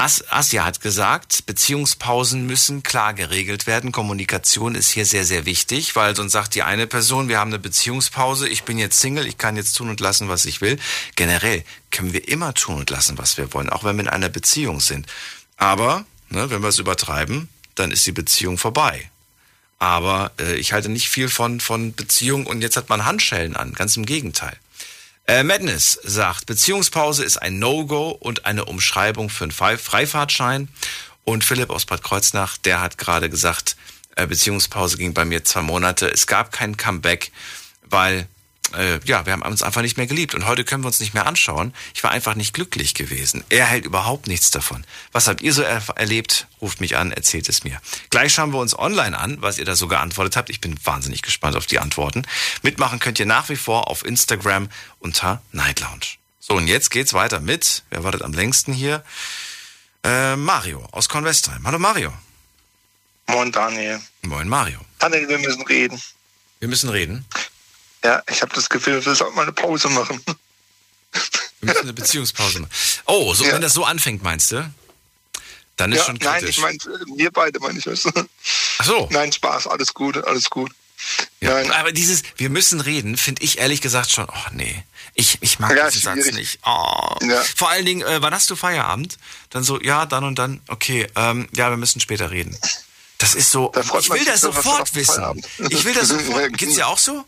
As 0.01 0.24
Asja 0.30 0.64
hat 0.64 0.80
gesagt, 0.80 1.44
Beziehungspausen 1.44 2.46
müssen 2.46 2.82
klar 2.82 3.12
geregelt 3.12 3.66
werden. 3.66 3.92
Kommunikation 3.92 4.74
ist 4.74 4.88
hier 4.88 5.05
sehr, 5.05 5.26
sehr 5.26 5.44
wichtig, 5.44 5.94
weil 5.94 6.16
sonst 6.16 6.32
sagt 6.32 6.55
die 6.55 6.62
eine 6.62 6.86
Person, 6.86 7.28
wir 7.28 7.38
haben 7.38 7.51
eine 7.51 7.59
Beziehungspause, 7.59 8.48
ich 8.48 8.62
bin 8.62 8.78
jetzt 8.78 8.98
Single, 8.98 9.26
ich 9.26 9.36
kann 9.36 9.57
jetzt 9.57 9.74
tun 9.74 9.90
und 9.90 10.01
lassen, 10.01 10.30
was 10.30 10.46
ich 10.46 10.62
will. 10.62 10.78
Generell 11.16 11.64
können 11.90 12.14
wir 12.14 12.26
immer 12.28 12.55
tun 12.55 12.76
und 12.76 12.88
lassen, 12.88 13.18
was 13.18 13.36
wir 13.36 13.53
wollen, 13.53 13.68
auch 13.68 13.84
wenn 13.84 13.96
wir 13.96 14.05
in 14.05 14.09
einer 14.09 14.30
Beziehung 14.30 14.80
sind. 14.80 15.07
Aber, 15.59 16.07
ne, 16.30 16.48
wenn 16.48 16.62
wir 16.62 16.68
es 16.68 16.78
übertreiben, 16.78 17.51
dann 17.74 17.90
ist 17.90 18.07
die 18.07 18.12
Beziehung 18.12 18.57
vorbei. 18.57 19.11
Aber 19.78 20.32
äh, 20.40 20.55
ich 20.55 20.72
halte 20.72 20.88
nicht 20.88 21.11
viel 21.11 21.28
von, 21.28 21.61
von 21.61 21.94
Beziehung 21.94 22.46
und 22.46 22.62
jetzt 22.62 22.78
hat 22.78 22.88
man 22.88 23.05
Handschellen 23.05 23.55
an, 23.55 23.74
ganz 23.74 23.98
im 23.98 24.07
Gegenteil. 24.07 24.57
Äh, 25.26 25.42
Madness 25.44 25.98
sagt, 26.02 26.46
Beziehungspause 26.46 27.24
ist 27.24 27.36
ein 27.36 27.58
No-Go 27.58 28.10
und 28.10 28.46
eine 28.46 28.64
Umschreibung 28.64 29.30
für 29.30 29.44
einen 29.44 29.52
Freifahrtschein. 29.52 30.68
Und 31.24 31.44
Philipp 31.44 31.70
aus 31.70 31.86
Bad 31.86 32.02
Kreuznach, 32.02 32.56
der 32.56 32.80
hat 32.80 32.98
gerade 32.98 33.30
gesagt, 33.30 33.76
äh, 34.16 34.26
Beziehungspause 34.26 34.96
ging 34.96 35.14
bei 35.14 35.24
mir 35.24 35.44
zwei 35.44 35.62
Monate. 35.62 36.08
Es 36.08 36.26
gab 36.26 36.50
kein 36.50 36.76
Comeback, 36.76 37.30
weil 37.82 38.26
äh, 38.76 39.00
ja, 39.04 39.26
wir 39.26 39.32
haben 39.32 39.42
uns 39.42 39.62
einfach 39.62 39.82
nicht 39.82 39.96
mehr 39.96 40.06
geliebt 40.06 40.34
und 40.34 40.46
heute 40.46 40.64
können 40.64 40.82
wir 40.82 40.88
uns 40.88 41.00
nicht 41.00 41.14
mehr 41.14 41.26
anschauen. 41.26 41.74
Ich 41.94 42.02
war 42.02 42.10
einfach 42.10 42.34
nicht 42.34 42.54
glücklich 42.54 42.94
gewesen. 42.94 43.44
Er 43.48 43.66
hält 43.66 43.84
überhaupt 43.84 44.26
nichts 44.26 44.50
davon. 44.50 44.84
Was 45.12 45.28
habt 45.28 45.42
ihr 45.42 45.52
so 45.52 45.62
er 45.62 45.82
erlebt? 45.96 46.46
Ruft 46.60 46.80
mich 46.80 46.96
an, 46.96 47.12
erzählt 47.12 47.48
es 47.48 47.64
mir. 47.64 47.80
Gleich 48.10 48.34
schauen 48.34 48.52
wir 48.52 48.58
uns 48.58 48.78
online 48.78 49.18
an, 49.18 49.40
was 49.40 49.58
ihr 49.58 49.64
da 49.64 49.74
so 49.74 49.88
geantwortet 49.88 50.36
habt. 50.36 50.50
Ich 50.50 50.60
bin 50.60 50.78
wahnsinnig 50.84 51.22
gespannt 51.22 51.56
auf 51.56 51.66
die 51.66 51.78
Antworten. 51.78 52.22
Mitmachen 52.62 52.98
könnt 52.98 53.18
ihr 53.18 53.26
nach 53.26 53.48
wie 53.48 53.56
vor 53.56 53.88
auf 53.88 54.04
Instagram 54.04 54.68
unter 54.98 55.42
Night 55.52 55.80
Lounge. 55.80 56.16
So, 56.38 56.54
und 56.54 56.66
jetzt 56.66 56.90
geht's 56.90 57.12
weiter 57.12 57.40
mit, 57.40 57.84
wer 57.90 58.04
wartet 58.04 58.22
am 58.22 58.32
längsten 58.32 58.72
hier? 58.72 59.04
Äh, 60.02 60.36
Mario 60.36 60.86
aus 60.92 61.08
Convestheim. 61.08 61.66
Hallo 61.66 61.78
Mario. 61.78 62.12
Moin 63.28 63.52
Daniel. 63.52 64.00
Moin 64.22 64.48
Mario. 64.48 64.80
Daniel, 64.98 65.28
wir 65.28 65.38
müssen 65.38 65.62
reden. 65.62 66.00
Wir 66.58 66.68
müssen 66.68 66.88
reden. 66.90 67.24
Ja, 68.05 68.22
ich 68.30 68.42
habe 68.42 68.55
das 68.55 68.68
Gefühl, 68.68 69.05
wir 69.05 69.14
sollten 69.14 69.34
mal 69.36 69.42
eine 69.42 69.53
Pause 69.53 69.88
machen. 69.88 70.22
Wir 71.61 71.72
müssen 71.72 71.80
eine 71.82 71.92
Beziehungspause 71.92 72.61
machen. 72.61 72.72
Oh, 73.07 73.34
so, 73.34 73.44
Ja. 73.44 73.53
wenn 73.55 73.61
das 73.62 73.74
so 73.74 73.84
anfängt, 73.84 74.22
meinst 74.22 74.53
du? 74.53 74.72
Dann 75.76 75.92
ist 75.92 75.98
ja, 76.01 76.05
schon 76.07 76.16
nein, 76.16 76.38
kritisch. 76.40 76.57
ich 76.59 76.62
meine, 76.62 76.78
wir 77.16 77.30
beide 77.30 77.59
meine 77.61 77.78
ich. 77.78 77.84
Du? 77.84 77.94
Ach 78.78 78.84
so. 78.84 79.09
Nein, 79.11 79.32
Spaß, 79.32 79.66
alles 79.66 79.92
gut, 79.94 80.16
alles 80.24 80.48
gut. 80.51 80.70
Ja, 81.40 81.55
Nein. 81.55 81.70
aber 81.72 81.92
dieses, 81.92 82.22
wir 82.36 82.51
müssen 82.51 82.80
reden, 82.82 83.16
finde 83.16 83.42
ich 83.42 83.59
ehrlich 83.59 83.80
gesagt 83.80 84.11
schon, 84.11 84.26
oh 84.28 84.48
nee, 84.53 84.84
ich, 85.14 85.38
ich 85.40 85.59
mag 85.59 85.74
Ja, 85.74 85.88
diesen 85.88 86.14
Satz 86.22 86.32
nicht. 86.32 86.59
Oh. 86.66 87.16
Ja. 87.22 87.42
Vor 87.57 87.70
allen 87.70 87.86
Dingen, 87.86 88.03
äh, 88.03 88.20
wann 88.20 88.34
hast 88.34 88.51
du 88.51 88.57
Feierabend? 88.57 89.16
Dann 89.48 89.64
so, 89.64 89.80
ja, 89.80 90.05
dann 90.05 90.24
und 90.24 90.38
dann, 90.38 90.61
okay, 90.68 91.07
ähm, 91.16 91.48
ja, 91.55 91.70
wir 91.70 91.78
müssen 91.78 92.01
später 92.01 92.30
reden. 92.30 92.57
Das 93.16 93.34
ist 93.34 93.51
so, 93.51 93.70
Da 93.74 93.80
ich 93.80 94.11
will 94.11 94.24
das 94.26 94.40
sofort 94.42 94.94
wissen. 94.94 95.42
Ich 95.70 95.84
will 95.86 95.94
das 95.94 96.09
sofort, 96.09 96.57
geht's 96.59 96.74
dir 96.74 96.86
auch 96.86 96.98
so? 96.98 97.24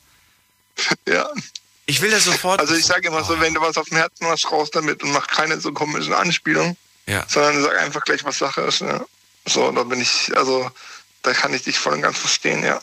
Ja. 1.09 1.29
Ich 1.87 2.01
will 2.01 2.11
das 2.11 2.25
sofort. 2.25 2.61
Also 2.61 2.75
ich 2.75 2.87
sage 2.87 3.09
immer 3.09 3.25
so, 3.25 3.41
wenn 3.41 3.55
du 3.55 3.61
was 3.61 3.77
auf 3.77 3.89
dem 3.89 3.97
Herzen 3.99 4.27
hast, 4.27 4.51
raus 4.51 4.71
damit 4.71 5.03
und 5.03 5.13
mach 5.13 5.27
keine 5.27 5.61
so 5.61 5.73
komischen 5.73 6.15
Anspielungen, 6.15 6.77
Ja. 7.07 7.25
sondern 7.29 7.61
sag 7.63 7.77
einfach 7.79 8.05
gleich, 8.05 8.25
was 8.25 8.39
Sache 8.39 8.63
ist. 8.63 8.81
Ja. 8.81 9.05
So, 9.47 9.71
da 9.73 9.83
bin 9.83 10.01
ich, 10.01 10.31
also 10.37 10.71
da 11.23 11.33
kann 11.33 11.53
ich 11.53 11.63
dich 11.65 11.79
voll 11.79 11.95
und 11.95 12.03
ganz 12.03 12.19
verstehen, 12.19 12.63
ja. 12.65 12.81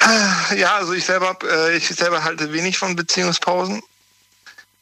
Ja, 0.56 0.74
also 0.76 0.92
ich 0.92 1.04
selber, 1.04 1.38
äh, 1.44 1.76
ich 1.76 1.86
selber 1.88 2.24
halte 2.24 2.52
wenig 2.52 2.78
von 2.78 2.96
Beziehungspausen. 2.96 3.82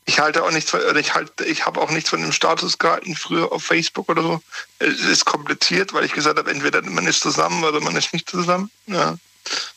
Ich 0.04 0.18
halte 0.18 0.42
auch 0.42 0.50
nichts 0.50 0.70
von, 0.70 0.80
oder 0.80 0.98
ich 0.98 1.14
halte, 1.14 1.44
ich 1.44 1.64
habe 1.64 1.80
auch 1.80 1.90
nichts 1.90 2.10
von 2.10 2.20
dem 2.20 2.32
Status 2.32 2.78
gehalten 2.78 3.14
früher 3.14 3.52
auf 3.52 3.62
Facebook 3.62 4.08
oder 4.08 4.22
so. 4.22 4.42
Es 4.80 5.00
ist 5.00 5.24
kompliziert, 5.26 5.92
weil 5.92 6.04
ich 6.04 6.12
gesagt 6.12 6.38
habe, 6.38 6.50
entweder 6.50 6.82
man 6.82 7.06
ist 7.06 7.20
zusammen 7.20 7.62
oder 7.62 7.80
man 7.80 7.94
ist 7.94 8.12
nicht 8.12 8.28
zusammen. 8.28 8.70
Ja. 8.86 9.16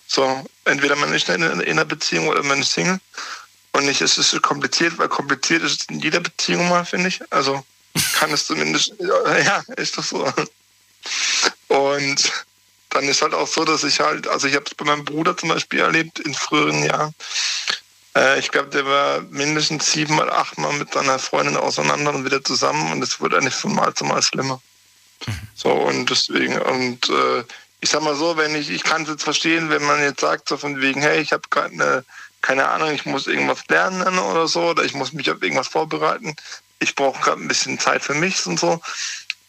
So, 0.08 0.46
entweder 0.66 0.96
man 0.96 1.14
ist 1.14 1.30
in, 1.30 1.42
in 1.42 1.62
einer 1.62 1.86
Beziehung 1.86 2.28
oder 2.28 2.44
man 2.44 2.62
ist 2.62 2.72
Single. 2.72 3.00
Und 3.74 3.86
nicht, 3.86 4.02
es 4.02 4.18
ist 4.18 4.42
kompliziert, 4.42 4.98
weil 4.98 5.10
kompliziert 5.10 5.62
ist 5.62 5.82
es 5.82 5.90
in 5.90 6.00
jeder 6.00 6.22
Beziehung 6.22 6.70
mal, 6.70 6.86
finde 6.86 7.10
ich. 7.10 7.22
Also 7.32 7.66
kann 8.14 8.32
es 8.32 8.46
zumindest, 8.46 8.94
ja, 9.00 9.64
ist 9.76 9.98
das 9.98 10.10
so. 10.10 10.32
Und 11.68 12.32
dann 12.90 13.04
ist 13.06 13.22
halt 13.22 13.34
auch 13.34 13.48
so, 13.48 13.66
dass 13.66 13.84
ich 13.84 14.00
halt, 14.00 14.28
also 14.28 14.48
ich 14.48 14.56
habe 14.56 14.66
es 14.66 14.76
bei 14.76 14.86
meinem 14.86 15.04
Bruder 15.04 15.36
zum 15.36 15.50
Beispiel 15.50 15.80
erlebt 15.80 16.20
in 16.20 16.34
früheren 16.34 16.84
Jahren. 16.86 17.14
Äh, 18.16 18.40
ich 18.40 18.52
glaube, 18.52 18.70
der 18.70 18.86
war 18.86 19.22
mindestens 19.30 19.92
sieben 19.92 20.18
oder 20.18 20.38
acht 20.38 20.58
Mal 20.58 20.74
mit 20.74 20.94
seiner 20.94 21.20
Freundin 21.20 21.58
auseinander 21.58 22.14
und 22.14 22.24
wieder 22.24 22.44
zusammen 22.44 22.92
und 22.94 23.04
es 23.04 23.20
wurde 23.20 23.38
eigentlich 23.38 23.56
von 23.56 23.76
Mal 23.76 23.94
zu 23.94 24.06
Mal 24.06 24.22
schlimmer. 24.22 24.62
So 25.56 25.72
und 25.72 26.10
deswegen, 26.10 26.58
und 26.62 27.10
äh, 27.10 27.44
ich 27.86 27.92
sag 27.92 28.02
mal 28.02 28.16
so, 28.16 28.36
wenn 28.36 28.56
ich, 28.56 28.72
ich 28.72 28.84
kann 28.84 29.04
es 29.04 29.10
jetzt 29.10 29.24
verstehen, 29.24 29.70
wenn 29.70 29.84
man 29.84 30.02
jetzt 30.02 30.22
sagt, 30.22 30.50
so 30.50 30.58
von 30.58 30.82
wegen, 30.82 31.02
hey, 31.02 31.22
ich 31.22 31.32
habe 31.32 31.44
gerade 31.52 31.72
eine, 31.72 32.04
keine 32.42 32.68
Ahnung, 32.68 32.92
ich 32.92 33.06
muss 33.06 33.28
irgendwas 33.28 33.60
lernen 33.70 34.18
oder 34.18 34.48
so, 34.48 34.72
oder 34.72 34.84
ich 34.84 34.96
muss 34.96 35.14
mich 35.14 35.30
auf 35.30 35.44
irgendwas 35.44 35.68
vorbereiten, 35.68 36.36
ich 36.80 36.96
brauche 36.96 37.22
gerade 37.22 37.40
ein 37.42 37.48
bisschen 37.48 37.78
Zeit 37.78 38.02
für 38.02 38.16
mich 38.16 38.44
und 38.48 38.60
so, 38.60 38.82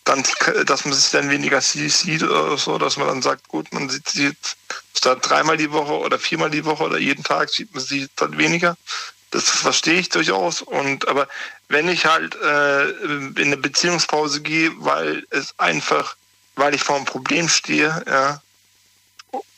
dann, 0.05 0.23
dass 0.67 0.85
man 0.85 0.93
sich 0.93 1.11
dann 1.13 1.31
weniger 1.31 1.63
sie- 1.63 1.89
sieht 1.89 2.23
oder 2.23 2.59
so, 2.59 2.77
dass 2.77 2.99
man 2.99 3.09
dann 3.09 3.23
sagt, 3.23 3.49
gut, 3.49 3.73
man 3.73 3.89
sieht 3.89 4.07
sie 4.07 4.25
jetzt 4.25 4.59
statt 4.95 5.21
dreimal 5.23 5.57
die 5.57 5.73
Woche 5.73 5.95
oder 5.95 6.19
viermal 6.19 6.51
die 6.51 6.67
Woche 6.67 6.85
oder 6.85 6.99
jeden 6.99 7.25
Tag 7.25 7.49
sieht 7.49 7.73
man 7.75 7.83
sie 7.83 8.07
dann 8.17 8.37
weniger. 8.37 8.77
Das 9.31 9.49
verstehe 9.49 9.99
ich 9.99 10.11
durchaus. 10.11 10.61
Und 10.61 11.09
aber 11.09 11.27
wenn 11.69 11.89
ich 11.89 12.05
halt 12.05 12.35
äh, 12.37 12.91
in 12.91 13.35
eine 13.39 13.57
Beziehungspause 13.57 14.43
gehe, 14.43 14.73
weil 14.77 15.27
es 15.31 15.59
einfach, 15.59 16.17
weil 16.57 16.75
ich 16.75 16.83
vor 16.83 16.97
einem 16.97 17.05
Problem 17.05 17.49
stehe, 17.49 18.03
ja, 18.07 18.41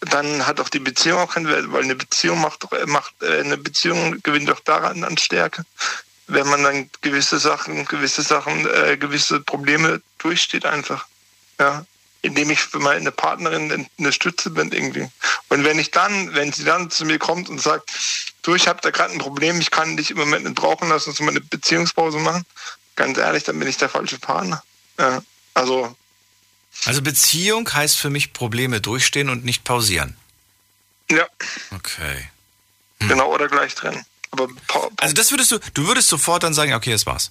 dann 0.00 0.46
hat 0.46 0.60
auch 0.60 0.68
die 0.68 0.78
Beziehung 0.78 1.20
auch 1.20 1.32
keinen 1.32 1.48
Wert, 1.48 1.72
weil 1.72 1.82
eine 1.82 1.94
Beziehung 1.94 2.40
macht 2.40 2.64
doch, 2.64 2.86
macht 2.86 3.14
äh, 3.22 3.40
eine 3.40 3.56
Beziehung 3.56 4.20
gewinnt 4.22 4.48
doch 4.48 4.60
daran 4.60 5.04
an 5.04 5.16
Stärke, 5.16 5.64
wenn 6.26 6.46
man 6.46 6.62
dann 6.62 6.90
gewisse 7.00 7.38
Sachen, 7.38 7.84
gewisse 7.86 8.22
Sachen, 8.22 8.66
äh, 8.66 8.96
gewisse 8.96 9.40
Probleme 9.40 10.02
durchsteht 10.18 10.66
einfach, 10.66 11.06
ja, 11.58 11.84
indem 12.22 12.50
ich 12.50 12.60
für 12.60 12.80
meine 12.80 13.12
Partnerin 13.12 13.88
eine 13.98 14.12
Stütze 14.12 14.50
bin 14.50 14.72
irgendwie. 14.72 15.08
Und 15.48 15.64
wenn 15.64 15.78
ich 15.78 15.90
dann, 15.90 16.34
wenn 16.34 16.52
sie 16.52 16.64
dann 16.64 16.90
zu 16.90 17.04
mir 17.04 17.18
kommt 17.18 17.48
und 17.48 17.60
sagt, 17.60 17.90
du, 18.42 18.54
ich 18.54 18.66
habe 18.66 18.80
da 18.82 18.90
gerade 18.90 19.12
ein 19.12 19.20
Problem, 19.20 19.60
ich 19.60 19.70
kann 19.70 19.96
dich 19.96 20.10
im 20.10 20.18
Moment 20.18 20.44
nicht 20.44 20.56
brauchen, 20.56 20.88
lass 20.88 21.06
uns 21.06 21.20
mal 21.20 21.30
eine 21.30 21.40
Beziehungspause 21.40 22.18
machen, 22.18 22.44
ganz 22.96 23.18
ehrlich, 23.18 23.44
dann 23.44 23.58
bin 23.58 23.68
ich 23.68 23.76
der 23.76 23.88
falsche 23.88 24.18
Partner. 24.18 24.62
Ja, 24.98 25.22
also 25.54 25.96
Also 26.84 27.02
Beziehung 27.02 27.68
heißt 27.72 27.96
für 27.96 28.10
mich 28.10 28.32
Probleme 28.32 28.80
durchstehen 28.80 29.28
und 29.28 29.44
nicht 29.44 29.64
pausieren. 29.64 30.16
ja, 31.10 31.26
Okay. 31.74 32.28
genau 33.00 33.32
oder 33.32 33.48
gleich 33.48 33.74
trennen. 33.74 34.04
Aber 34.30 34.48
Also 34.98 35.14
das 35.14 35.30
würdest 35.30 35.50
du, 35.52 35.58
du 35.74 35.86
würdest 35.86 36.08
sofort 36.08 36.42
dann 36.42 36.54
sagen, 36.54 36.74
okay, 36.74 36.92
das 36.92 37.06
war's. 37.06 37.30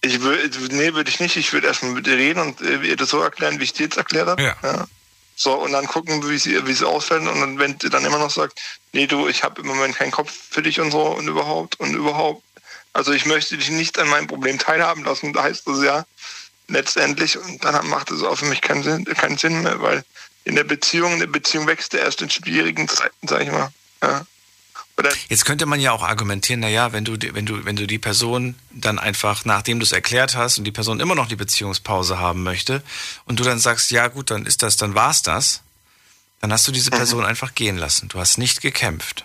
Ich 0.00 0.20
würde, 0.20 0.50
nee, 0.74 0.92
würde 0.92 1.08
ich 1.08 1.20
nicht. 1.20 1.36
Ich 1.36 1.52
würde 1.52 1.66
erstmal 1.68 1.92
mit 1.92 2.06
ihr 2.06 2.16
reden 2.16 2.40
und 2.40 2.60
äh, 2.60 2.78
ihr 2.82 2.96
das 2.96 3.08
so 3.08 3.20
erklären, 3.22 3.58
wie 3.58 3.64
ich 3.64 3.72
dir 3.72 3.84
jetzt 3.84 3.96
erklärt 3.96 4.28
habe. 4.28 4.42
Ja. 4.42 4.86
So, 5.36 5.54
und 5.54 5.72
dann 5.72 5.86
gucken, 5.86 6.28
wie 6.28 6.36
sie, 6.38 6.66
wie 6.66 6.74
sie 6.74 6.86
ausfällt. 6.86 7.22
Und 7.22 7.40
dann, 7.40 7.58
wenn 7.58 7.78
sie 7.80 7.88
dann 7.90 8.04
immer 8.04 8.18
noch 8.18 8.30
sagt, 8.30 8.60
nee, 8.92 9.06
du, 9.06 9.28
ich 9.28 9.42
habe 9.44 9.62
im 9.62 9.66
Moment 9.66 9.96
keinen 9.96 10.10
Kopf 10.10 10.30
für 10.50 10.62
dich 10.62 10.78
und 10.80 10.90
so 10.90 11.00
und 11.06 11.26
überhaupt 11.26 11.80
und 11.80 11.94
überhaupt. 11.94 12.42
Also 12.92 13.12
ich 13.12 13.24
möchte 13.24 13.56
dich 13.56 13.70
nicht 13.70 13.98
an 13.98 14.08
meinem 14.08 14.26
Problem 14.26 14.58
teilhaben 14.58 15.04
lassen. 15.04 15.32
Da 15.32 15.42
heißt 15.44 15.66
das 15.66 15.82
ja 15.82 16.04
letztendlich. 16.68 17.38
Und 17.38 17.64
dann 17.64 17.86
macht 17.88 18.10
es 18.10 18.22
auch 18.22 18.36
für 18.36 18.46
mich 18.46 18.60
keinen 18.60 18.82
Sinn, 18.82 19.04
keinen 19.04 19.38
Sinn 19.38 19.62
mehr, 19.62 19.80
weil 19.80 20.04
in 20.44 20.56
der 20.56 20.64
Beziehung, 20.64 21.14
eine 21.14 21.26
Beziehung 21.26 21.66
wächst 21.66 21.92
ja 21.92 22.00
erst 22.00 22.22
in 22.22 22.30
schwierigen 22.30 22.88
Zeiten, 22.88 23.28
sag 23.28 23.42
ich 23.42 23.50
mal. 23.50 23.70
Ja. 24.02 24.26
Jetzt 25.28 25.44
könnte 25.44 25.66
man 25.66 25.80
ja 25.80 25.90
auch 25.90 26.02
argumentieren, 26.04 26.60
naja, 26.60 26.92
wenn 26.92 27.04
du, 27.04 27.16
wenn 27.20 27.46
du, 27.46 27.64
wenn 27.64 27.74
du 27.74 27.86
die 27.86 27.98
Person 27.98 28.54
dann 28.70 29.00
einfach, 29.00 29.44
nachdem 29.44 29.80
du 29.80 29.84
es 29.84 29.90
erklärt 29.90 30.36
hast 30.36 30.58
und 30.58 30.64
die 30.64 30.70
Person 30.70 31.00
immer 31.00 31.16
noch 31.16 31.26
die 31.26 31.36
Beziehungspause 31.36 32.18
haben 32.18 32.44
möchte 32.44 32.82
und 33.24 33.40
du 33.40 33.44
dann 33.44 33.58
sagst, 33.58 33.90
ja 33.90 34.06
gut, 34.06 34.30
dann 34.30 34.46
ist 34.46 34.62
das, 34.62 34.76
dann 34.76 34.94
war's 34.94 35.22
das, 35.22 35.62
dann 36.40 36.52
hast 36.52 36.68
du 36.68 36.72
diese 36.72 36.90
Mhm. 36.90 36.96
Person 36.96 37.24
einfach 37.24 37.54
gehen 37.54 37.76
lassen. 37.76 38.08
Du 38.08 38.20
hast 38.20 38.38
nicht 38.38 38.60
gekämpft. 38.60 39.24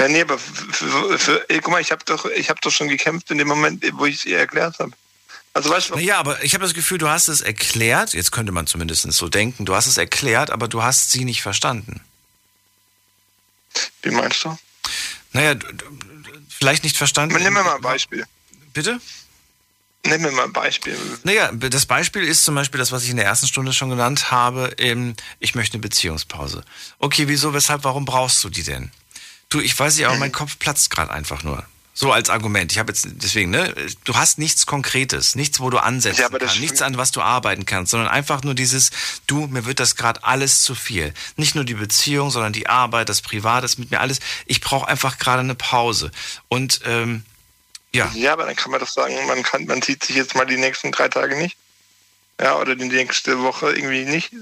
Ja, 0.00 0.08
nee, 0.08 0.22
aber 0.22 0.38
für, 0.38 0.72
für, 0.72 1.18
für 1.18 1.50
ey, 1.50 1.60
guck 1.60 1.72
mal, 1.72 1.80
ich 1.80 1.90
habe 1.90 2.04
doch, 2.04 2.26
ich 2.26 2.50
habe 2.50 2.60
doch 2.60 2.70
schon 2.70 2.88
gekämpft 2.88 3.30
in 3.30 3.38
dem 3.38 3.48
Moment, 3.48 3.84
wo 3.94 4.06
ich 4.06 4.16
es 4.16 4.24
ihr 4.26 4.38
erklärt 4.38 4.78
habe. 4.78 4.92
Also 5.54 5.70
weißt 5.70 5.90
du, 5.90 5.94
Naja, 5.96 6.18
aber 6.18 6.42
ich 6.42 6.54
habe 6.54 6.64
das 6.64 6.72
Gefühl, 6.74 6.98
du 6.98 7.08
hast 7.08 7.28
es 7.28 7.40
erklärt, 7.42 8.14
jetzt 8.14 8.32
könnte 8.32 8.52
man 8.52 8.66
zumindest 8.66 9.10
so 9.12 9.28
denken, 9.28 9.64
du 9.64 9.74
hast 9.74 9.86
es 9.86 9.98
erklärt, 9.98 10.50
aber 10.50 10.66
du 10.68 10.82
hast 10.82 11.10
sie 11.10 11.24
nicht 11.24 11.42
verstanden. 11.42 12.00
wie 14.02 14.10
meinst 14.10 14.44
du? 14.44 14.56
Naja, 15.32 15.54
vielleicht 16.48 16.84
nicht 16.84 16.96
verstanden. 16.96 17.34
Nimm 17.34 17.52
mir 17.52 17.62
mal 17.62 17.76
ein 17.76 17.80
Beispiel. 17.82 18.26
Bitte? 18.72 19.00
Nimm 20.04 20.22
mir 20.22 20.32
mal 20.32 20.44
ein 20.44 20.52
Beispiel. 20.52 20.96
Naja, 21.22 21.52
das 21.52 21.86
Beispiel 21.86 22.22
ist 22.24 22.44
zum 22.44 22.54
Beispiel 22.54 22.78
das, 22.78 22.90
was 22.90 23.04
ich 23.04 23.10
in 23.10 23.16
der 23.16 23.26
ersten 23.26 23.46
Stunde 23.46 23.72
schon 23.72 23.90
genannt 23.90 24.30
habe. 24.30 24.74
Ich 25.38 25.54
möchte 25.54 25.74
eine 25.74 25.82
Beziehungspause. 25.82 26.64
Okay, 26.98 27.28
wieso, 27.28 27.54
weshalb, 27.54 27.84
warum 27.84 28.04
brauchst 28.04 28.42
du 28.42 28.48
die 28.48 28.62
denn? 28.62 28.90
Du, 29.48 29.60
ich 29.60 29.78
weiß 29.78 29.96
nicht, 29.96 30.06
aber 30.06 30.16
mein 30.16 30.32
Kopf 30.32 30.58
platzt 30.58 30.90
gerade 30.90 31.12
einfach 31.12 31.42
nur. 31.42 31.64
So 31.94 32.10
als 32.10 32.30
Argument. 32.30 32.72
Ich 32.72 32.78
habe 32.78 32.90
jetzt 32.90 33.06
deswegen, 33.10 33.50
ne? 33.50 33.74
Du 34.04 34.14
hast 34.14 34.38
nichts 34.38 34.64
Konkretes, 34.64 35.34
nichts, 35.34 35.60
wo 35.60 35.68
du 35.68 35.78
ansetzen 35.78 36.22
Ja, 36.22 36.28
kannst, 36.30 36.58
nichts 36.58 36.80
an 36.80 36.96
was 36.96 37.10
du 37.10 37.20
arbeiten 37.20 37.66
kannst, 37.66 37.90
sondern 37.90 38.08
einfach 38.08 38.42
nur 38.42 38.54
dieses, 38.54 38.90
du, 39.26 39.46
mir 39.46 39.66
wird 39.66 39.78
das 39.78 39.96
gerade 39.96 40.24
alles 40.24 40.62
zu 40.62 40.74
viel. 40.74 41.12
Nicht 41.36 41.54
nur 41.54 41.64
die 41.64 41.74
Beziehung, 41.74 42.30
sondern 42.30 42.54
die 42.54 42.66
Arbeit, 42.66 43.10
das 43.10 43.20
Privat, 43.20 43.62
das 43.62 43.76
mit 43.76 43.90
mir 43.90 44.00
alles. 44.00 44.20
Ich 44.46 44.62
brauche 44.62 44.88
einfach 44.88 45.18
gerade 45.18 45.40
eine 45.40 45.54
Pause. 45.54 46.10
Und 46.48 46.80
ähm, 46.86 47.24
ja. 47.94 48.10
Ja, 48.14 48.32
aber 48.32 48.46
dann 48.46 48.56
kann 48.56 48.70
man 48.70 48.80
doch 48.80 48.88
sagen, 48.88 49.14
man 49.26 49.42
kann, 49.42 49.66
man 49.66 49.82
sieht 49.82 50.02
sich 50.02 50.16
jetzt 50.16 50.34
mal 50.34 50.46
die 50.46 50.56
nächsten 50.56 50.92
drei 50.92 51.08
Tage 51.08 51.36
nicht. 51.36 51.58
Ja, 52.40 52.58
oder 52.58 52.74
die 52.74 52.86
nächste 52.86 53.40
Woche 53.42 53.72
irgendwie 53.72 54.04
nicht. 54.04 54.32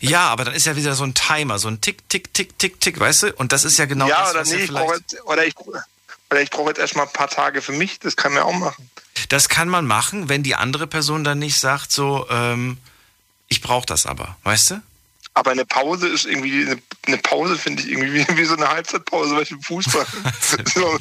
Ja, 0.00 0.28
aber 0.28 0.46
dann 0.46 0.54
ist 0.54 0.64
ja 0.64 0.74
wieder 0.74 0.94
so 0.94 1.04
ein 1.04 1.14
Timer, 1.14 1.58
so 1.58 1.68
ein 1.68 1.80
Tick, 1.80 2.08
Tick, 2.08 2.32
Tick, 2.32 2.58
Tick, 2.58 2.80
Tick, 2.80 2.98
weißt 2.98 3.22
du? 3.24 3.32
Und 3.34 3.52
das 3.52 3.64
ist 3.64 3.78
ja 3.78 3.84
genau 3.84 4.08
ja, 4.08 4.22
das, 4.22 4.30
oder 4.30 4.40
was 4.40 4.48
nee, 4.48 4.56
ja 4.56 4.64
ich 4.64 4.70
brauche 4.70 4.94
vielleicht... 4.94 5.24
oder 5.26 5.46
ich, 5.46 5.54
oder 6.30 6.42
ich 6.42 6.50
brauche 6.50 6.68
jetzt 6.70 6.78
erstmal 6.78 7.06
ein 7.06 7.12
paar 7.12 7.28
Tage 7.28 7.62
für 7.62 7.72
mich, 7.72 7.98
das 8.00 8.16
kann 8.16 8.32
man 8.32 8.42
auch 8.42 8.52
machen. 8.52 8.90
Das 9.28 9.48
kann 9.48 9.68
man 9.68 9.86
machen, 9.86 10.28
wenn 10.28 10.42
die 10.42 10.54
andere 10.54 10.86
Person 10.86 11.24
dann 11.24 11.38
nicht 11.38 11.58
sagt, 11.58 11.92
so, 11.92 12.26
ähm, 12.30 12.78
ich 13.48 13.60
brauche 13.60 13.86
das 13.86 14.06
aber, 14.06 14.36
weißt 14.42 14.72
du? 14.72 14.82
Aber 15.34 15.50
eine 15.50 15.64
Pause 15.64 16.08
ist 16.08 16.26
irgendwie, 16.26 16.66
eine, 16.66 16.80
eine 17.06 17.18
Pause 17.18 17.58
finde 17.58 17.82
ich 17.82 17.90
irgendwie 17.90 18.14
wie, 18.14 18.26
wie 18.36 18.44
so 18.44 18.56
eine 18.56 18.68
Halbzeitpause, 18.68 19.36
weißt 19.36 19.50
du, 19.50 19.54
im 19.56 19.62
Fußball. 19.62 20.06
so. 20.74 20.98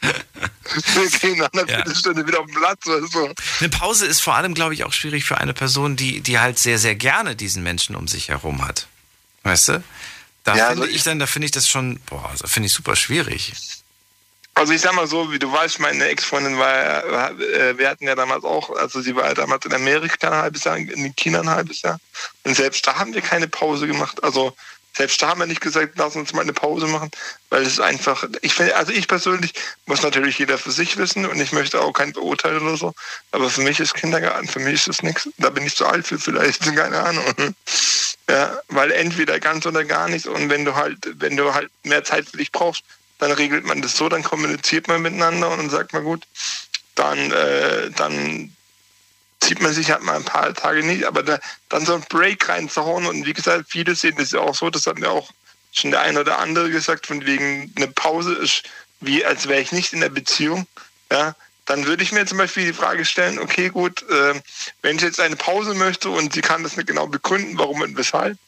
Wir 0.00 1.10
gehen 1.18 1.38
nach 1.38 1.52
einer 1.52 1.66
Viertelstunde 1.66 2.26
wieder 2.26 2.40
auf 2.40 2.46
den 2.46 2.54
Platz, 2.54 2.80
du. 2.84 3.34
Eine 3.60 3.68
Pause 3.70 4.06
ist 4.06 4.20
vor 4.20 4.34
allem, 4.34 4.52
glaube 4.52 4.74
ich, 4.74 4.84
auch 4.84 4.92
schwierig 4.92 5.24
für 5.24 5.38
eine 5.38 5.54
Person, 5.54 5.96
die, 5.96 6.20
die 6.20 6.38
halt 6.38 6.58
sehr, 6.58 6.78
sehr 6.78 6.94
gerne 6.94 7.36
diesen 7.36 7.62
Menschen 7.62 7.96
um 7.96 8.06
sich 8.06 8.28
herum 8.28 8.66
hat. 8.66 8.86
Weißt 9.44 9.68
du? 9.68 9.84
Da 10.42 10.56
Ja, 10.56 10.68
finde 10.68 10.82
also 10.82 10.94
ich 10.94 11.02
dann, 11.04 11.18
da 11.18 11.26
finde 11.26 11.46
ich 11.46 11.52
das 11.52 11.68
schon, 11.68 12.00
boah, 12.00 12.30
da 12.38 12.46
finde 12.46 12.66
ich 12.66 12.72
super 12.72 12.96
schwierig. 12.96 13.54
Also 14.56 14.72
ich 14.72 14.80
sag 14.80 14.94
mal 14.94 15.06
so, 15.08 15.32
wie 15.32 15.38
du 15.38 15.50
weißt, 15.50 15.80
meine 15.80 16.04
Ex-Freundin 16.06 16.58
war, 16.58 17.10
war 17.10 17.30
äh, 17.40 17.76
wir 17.76 17.88
hatten 17.88 18.04
ja 18.04 18.14
damals 18.14 18.44
auch, 18.44 18.70
also 18.76 19.00
sie 19.00 19.16
war 19.16 19.26
ja 19.26 19.34
damals 19.34 19.64
in 19.66 19.74
Amerika 19.74 20.28
ein 20.30 20.42
halbes 20.42 20.64
Jahr, 20.64 20.76
in 20.76 21.14
China 21.16 21.40
ein 21.40 21.50
halbes 21.50 21.82
Jahr. 21.82 21.98
Und 22.44 22.54
selbst 22.56 22.86
da 22.86 22.96
haben 22.96 23.14
wir 23.14 23.20
keine 23.20 23.48
Pause 23.48 23.88
gemacht. 23.88 24.22
Also 24.22 24.54
selbst 24.96 25.20
da 25.20 25.28
haben 25.28 25.40
wir 25.40 25.46
nicht 25.46 25.60
gesagt, 25.60 25.94
lass 25.96 26.14
uns 26.14 26.32
mal 26.32 26.42
eine 26.42 26.52
Pause 26.52 26.86
machen, 26.86 27.10
weil 27.50 27.62
es 27.62 27.80
einfach, 27.80 28.24
ich 28.42 28.54
finde, 28.54 28.76
also 28.76 28.92
ich 28.92 29.08
persönlich 29.08 29.52
muss 29.86 30.02
natürlich 30.02 30.38
jeder 30.38 30.56
für 30.56 30.70
sich 30.70 30.96
wissen 30.96 31.26
und 31.26 31.40
ich 31.40 31.50
möchte 31.50 31.80
auch 31.80 31.92
kein 31.92 32.12
Beurteilen 32.12 32.62
oder 32.62 32.76
so. 32.76 32.94
Aber 33.32 33.50
für 33.50 33.62
mich 33.62 33.80
ist 33.80 33.94
Kindergarten, 33.94 34.46
für 34.46 34.60
mich 34.60 34.74
ist 34.74 34.88
das 34.88 35.02
nichts. 35.02 35.28
Da 35.38 35.50
bin 35.50 35.66
ich 35.66 35.74
zu 35.74 35.84
alt 35.84 36.06
für 36.06 36.18
vielleicht, 36.18 36.62
keine 36.76 37.00
Ahnung. 37.00 37.24
Ja, 38.30 38.60
weil 38.68 38.92
entweder 38.92 39.40
ganz 39.40 39.66
oder 39.66 39.84
gar 39.84 40.08
nicht. 40.08 40.26
Und 40.28 40.48
wenn 40.48 40.64
du 40.64 40.76
halt, 40.76 40.98
wenn 41.20 41.36
du 41.36 41.52
halt 41.52 41.70
mehr 41.82 42.04
Zeit 42.04 42.28
für 42.28 42.36
dich 42.36 42.52
brauchst, 42.52 42.84
dann 43.18 43.32
regelt 43.32 43.64
man 43.64 43.82
das 43.82 43.96
so, 43.96 44.08
dann 44.08 44.22
kommuniziert 44.22 44.88
man 44.88 45.02
miteinander 45.02 45.50
und 45.50 45.58
dann 45.58 45.70
sagt 45.70 45.92
man 45.92 46.04
gut, 46.04 46.26
dann, 46.94 47.30
äh, 47.30 47.90
dann 47.90 48.54
sieht 49.42 49.60
man 49.60 49.72
sich 49.72 49.90
halt 49.90 50.02
mal 50.02 50.16
ein 50.16 50.24
paar 50.24 50.54
Tage 50.54 50.84
nicht, 50.84 51.04
aber 51.04 51.22
da, 51.22 51.38
dann 51.68 51.84
so 51.84 51.94
ein 51.94 52.04
Break 52.08 52.48
reinzuhauen 52.48 53.06
und 53.06 53.26
wie 53.26 53.32
gesagt, 53.32 53.66
viele 53.68 53.94
sehen 53.94 54.16
das 54.18 54.32
ja 54.32 54.40
auch 54.40 54.54
so, 54.54 54.70
das 54.70 54.86
hat 54.86 54.98
mir 54.98 55.10
auch 55.10 55.30
schon 55.72 55.90
der 55.90 56.00
eine 56.00 56.20
oder 56.20 56.38
andere 56.38 56.70
gesagt, 56.70 57.06
von 57.06 57.24
wegen 57.26 57.72
eine 57.76 57.88
Pause 57.88 58.34
ist 58.34 58.62
wie, 59.00 59.24
als 59.24 59.48
wäre 59.48 59.60
ich 59.60 59.72
nicht 59.72 59.92
in 59.92 60.00
der 60.00 60.08
Beziehung, 60.08 60.66
ja, 61.10 61.34
dann 61.66 61.86
würde 61.86 62.02
ich 62.02 62.12
mir 62.12 62.26
zum 62.26 62.38
Beispiel 62.38 62.66
die 62.66 62.72
Frage 62.72 63.04
stellen, 63.04 63.38
okay, 63.38 63.70
gut, 63.70 64.02
äh, 64.08 64.40
wenn 64.82 64.96
ich 64.96 65.02
jetzt 65.02 65.20
eine 65.20 65.36
Pause 65.36 65.74
möchte 65.74 66.10
und 66.10 66.34
sie 66.34 66.42
kann 66.42 66.62
das 66.62 66.76
nicht 66.76 66.86
genau 66.86 67.06
begründen, 67.06 67.58
warum 67.58 67.80
und 67.80 67.96
weshalb, 67.96 68.38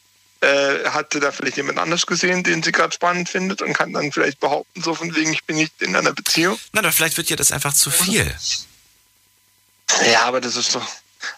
äh, 0.41 0.85
hat 0.91 1.13
sie 1.13 1.21
da 1.21 1.33
vielleicht 1.33 1.57
jemand 1.57 1.79
anders 1.79 2.07
gesehen, 2.07 2.43
den 2.43 2.63
sie 2.63 2.73
gerade 2.73 2.93
spannend 2.93 3.29
findet 3.29 3.63
und 3.63 3.73
kann 3.73 3.93
dann 3.93 4.13
vielleicht 4.13 4.41
behaupten, 4.41 4.83
so 4.83 4.95
von 4.95 5.15
wegen, 5.15 5.33
ich 5.33 5.45
bin 5.45 5.57
nicht 5.57 5.81
in 5.81 5.97
einer 5.97 6.13
Beziehung. 6.13 6.59
Na, 6.73 6.83
doch 6.83 6.93
vielleicht 6.93 7.17
wird 7.17 7.31
ja 7.31 7.37
das 7.37 7.53
einfach 7.53 7.73
zu 7.73 7.91
viel. 7.91 8.35
Ja, 10.11 10.25
aber 10.25 10.41
das 10.41 10.57
ist 10.57 10.75
doch. 10.75 10.87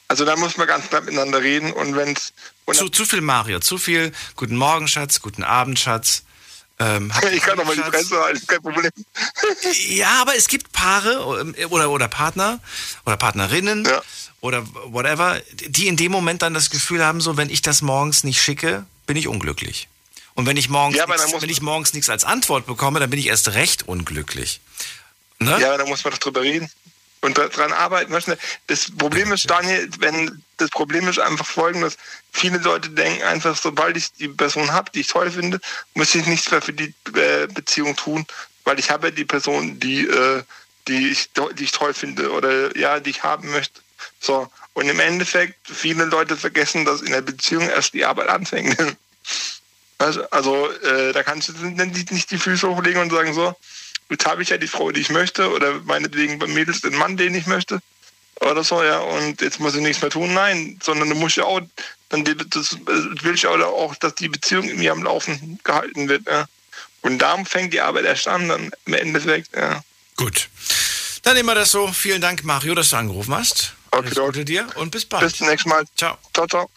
Also 0.09 0.24
da 0.24 0.36
muss 0.36 0.57
man 0.57 0.66
ganz 0.66 0.88
knapp 0.88 1.05
miteinander 1.05 1.40
reden 1.40 1.72
und 1.72 1.96
wenn 1.96 2.12
es. 2.12 2.32
Zu, 2.72 2.88
zu 2.88 3.07
viel 3.07 3.20
Mario, 3.20 3.61
zu 3.61 3.78
viel 3.78 4.12
Guten 4.36 4.57
Morgen, 4.57 4.88
Schatz, 4.88 5.20
guten 5.20 5.42
Abend, 5.42 5.78
Schatz. 5.78 6.24
Ähm, 6.81 7.12
Ich 7.33 7.43
kann 7.43 7.57
doch 7.59 7.64
mal 7.64 7.74
die? 7.74 7.83
Fresse 7.83 8.20
halten, 8.20 8.47
kein 8.47 8.62
Problem. 8.62 8.91
Ja, 9.89 10.20
aber 10.22 10.37
es 10.37 10.49
gibt 10.49 10.72
Paare 10.72 11.41
ähm, 11.41 11.55
oder, 11.70 11.91
oder 11.91 12.09
Partner 12.09 12.61
oder 13.07 13.16
Partnerinnen 13.16 13.89
oder 14.41 14.64
whatever, 14.93 15.41
die 15.66 15.89
in 15.89 15.97
dem 15.97 16.12
Moment 16.12 16.43
dann 16.43 16.55
das 16.55 16.70
Gefühl 16.70 17.05
haben, 17.05 17.20
so, 17.20 17.37
wenn 17.37 17.51
ich 17.51 17.62
das 17.62 17.83
morgens 17.83 18.22
nicht 18.24 18.41
schicke, 18.41 18.85
bin 19.07 19.16
ich 19.16 19.26
unglücklich. 19.29 19.89
Und 20.35 20.47
wenn 20.47 20.57
ich 20.57 20.68
morgens 20.68 20.97
Ja, 20.97 21.07
muss- 21.09 21.43
wenn 21.43 21.51
ich 21.51 21.62
morgens 21.62 21.93
nichts 21.95 22.09
als 22.09 22.22
Antwort 22.24 22.66
bekomme, 22.66 23.01
dann 23.01 23.11
bin 23.11 23.18
ich 23.18 23.26
erst 23.26 23.49
recht 23.55 23.89
unglücklich. 23.89 24.61
Ne? 25.41 25.59
Ja, 25.61 25.76
da 25.76 25.85
muss 25.87 26.05
man 26.05 26.12
doch 26.12 26.18
drüber 26.18 26.43
reden 26.43 26.70
und 27.21 27.39
daran 27.39 27.73
arbeiten. 27.73 28.12
Du, 28.12 28.39
Das 28.66 28.91
Problem 28.97 29.33
ist, 29.33 29.49
Daniel, 29.51 29.89
wenn 29.99 30.43
das 30.59 30.71
Problem 30.71 31.09
ist 31.09 31.19
einfach 31.19 31.47
folgendes: 31.47 31.97
Viele 32.33 32.59
Leute 32.59 32.91
denken 32.91 33.23
einfach, 33.23 33.57
sobald 33.57 33.97
ich 33.97 34.12
die 34.12 34.29
Person 34.29 34.73
habe, 34.73 34.91
die 34.93 35.01
ich 35.01 35.09
toll 35.09 35.31
finde, 35.31 35.61
muss 35.95 36.14
ich 36.14 36.27
nichts 36.27 36.51
mehr 36.51 36.62
für 36.62 36.73
die 36.73 36.95
äh, 37.14 37.47
Beziehung 37.47 37.97
tun, 37.97 38.27
weil 38.64 38.79
ich 38.79 38.91
habe 38.91 39.09
ja 39.09 39.11
die 39.11 39.25
Person, 39.25 39.81
die, 39.81 40.07
äh, 40.07 40.43
die, 40.87 41.09
ich, 41.09 41.31
die 41.57 41.64
ich 41.64 41.73
toll 41.73 41.95
finde 41.95 42.31
oder 42.31 42.77
ja, 42.77 43.01
die 43.01 43.11
ich 43.11 43.23
haben 43.23 43.51
möchte. 43.51 43.81
So. 44.21 44.51
Und 44.75 44.89
im 44.89 45.01
Endeffekt, 45.01 45.57
viele 45.64 46.05
Leute 46.05 46.37
vergessen, 46.37 46.85
dass 46.85 47.03
in 47.03 47.11
der 47.12 47.23
Beziehung 47.23 47.69
erst 47.69 47.95
die 47.95 48.05
Arbeit 48.05 48.29
anfängt. 48.29 48.77
Also, 50.01 50.31
also 50.31 50.71
äh, 50.71 51.12
da 51.12 51.25
kannst 51.25 51.49
du 51.49 51.53
nicht 51.55 52.31
die 52.31 52.39
Füße 52.39 52.69
hochlegen 52.69 53.03
und 53.03 53.11
sagen, 53.11 53.35
so, 53.35 53.57
jetzt 54.11 54.26
habe 54.26 54.42
ich 54.42 54.50
ja 54.50 54.59
die 54.59 54.66
Frau, 54.66 54.90
die 54.90 55.00
ich 55.00 55.11
möchte, 55.11 55.50
oder 55.50 55.80
meinetwegen 55.84 56.38
bei 56.38 56.46
Mädels 56.46 56.80
den 56.80 56.96
Mann, 56.96 57.16
den 57.16 57.34
ich 57.34 57.46
möchte, 57.46 57.80
oder 58.40 58.62
so, 58.62 58.82
ja, 58.82 58.98
und 58.98 59.40
jetzt 59.40 59.61
muss 59.61 59.74
ich 59.74 59.80
nichts 59.80 60.02
mehr 60.02 60.11
tun. 60.11 60.32
Nein, 60.32 60.78
sondern 60.82 61.09
du 61.09 61.14
musst 61.14 61.36
ja 61.36 61.44
auch, 61.44 61.61
dann 62.09 62.24
die, 62.24 62.36
das 62.36 62.76
will 63.22 63.34
ich 63.34 63.46
auch, 63.46 63.59
auch, 63.61 63.94
dass 63.96 64.14
die 64.14 64.28
Beziehung 64.28 64.64
irgendwie 64.64 64.90
am 64.90 65.02
Laufen 65.02 65.59
gehalten 65.64 66.09
wird, 66.09 66.26
ja. 66.26 66.46
Und 67.02 67.18
darum 67.18 67.46
fängt 67.46 67.72
die 67.72 67.80
Arbeit 67.80 68.04
erst 68.04 68.26
an, 68.28 68.48
dann 68.48 68.70
im 68.86 68.94
Endeffekt, 68.94 69.54
ja. 69.56 69.82
Gut. 70.16 70.48
Dann 71.22 71.36
nehmen 71.36 71.48
wir 71.48 71.54
das 71.54 71.70
so. 71.70 71.88
Vielen 71.88 72.20
Dank, 72.20 72.44
Mario, 72.44 72.74
dass 72.74 72.90
du 72.90 72.96
angerufen 72.96 73.34
hast. 73.34 73.74
Alles 73.90 74.14
Gute 74.14 74.44
dir 74.44 74.66
und 74.76 74.90
bis 74.90 75.04
bald. 75.04 75.24
Bis 75.24 75.36
zum 75.36 75.46
nächsten 75.48 75.68
Mal. 75.68 75.84
Ciao. 75.96 76.18
Ciao, 76.32 76.46
ciao. 76.46 76.70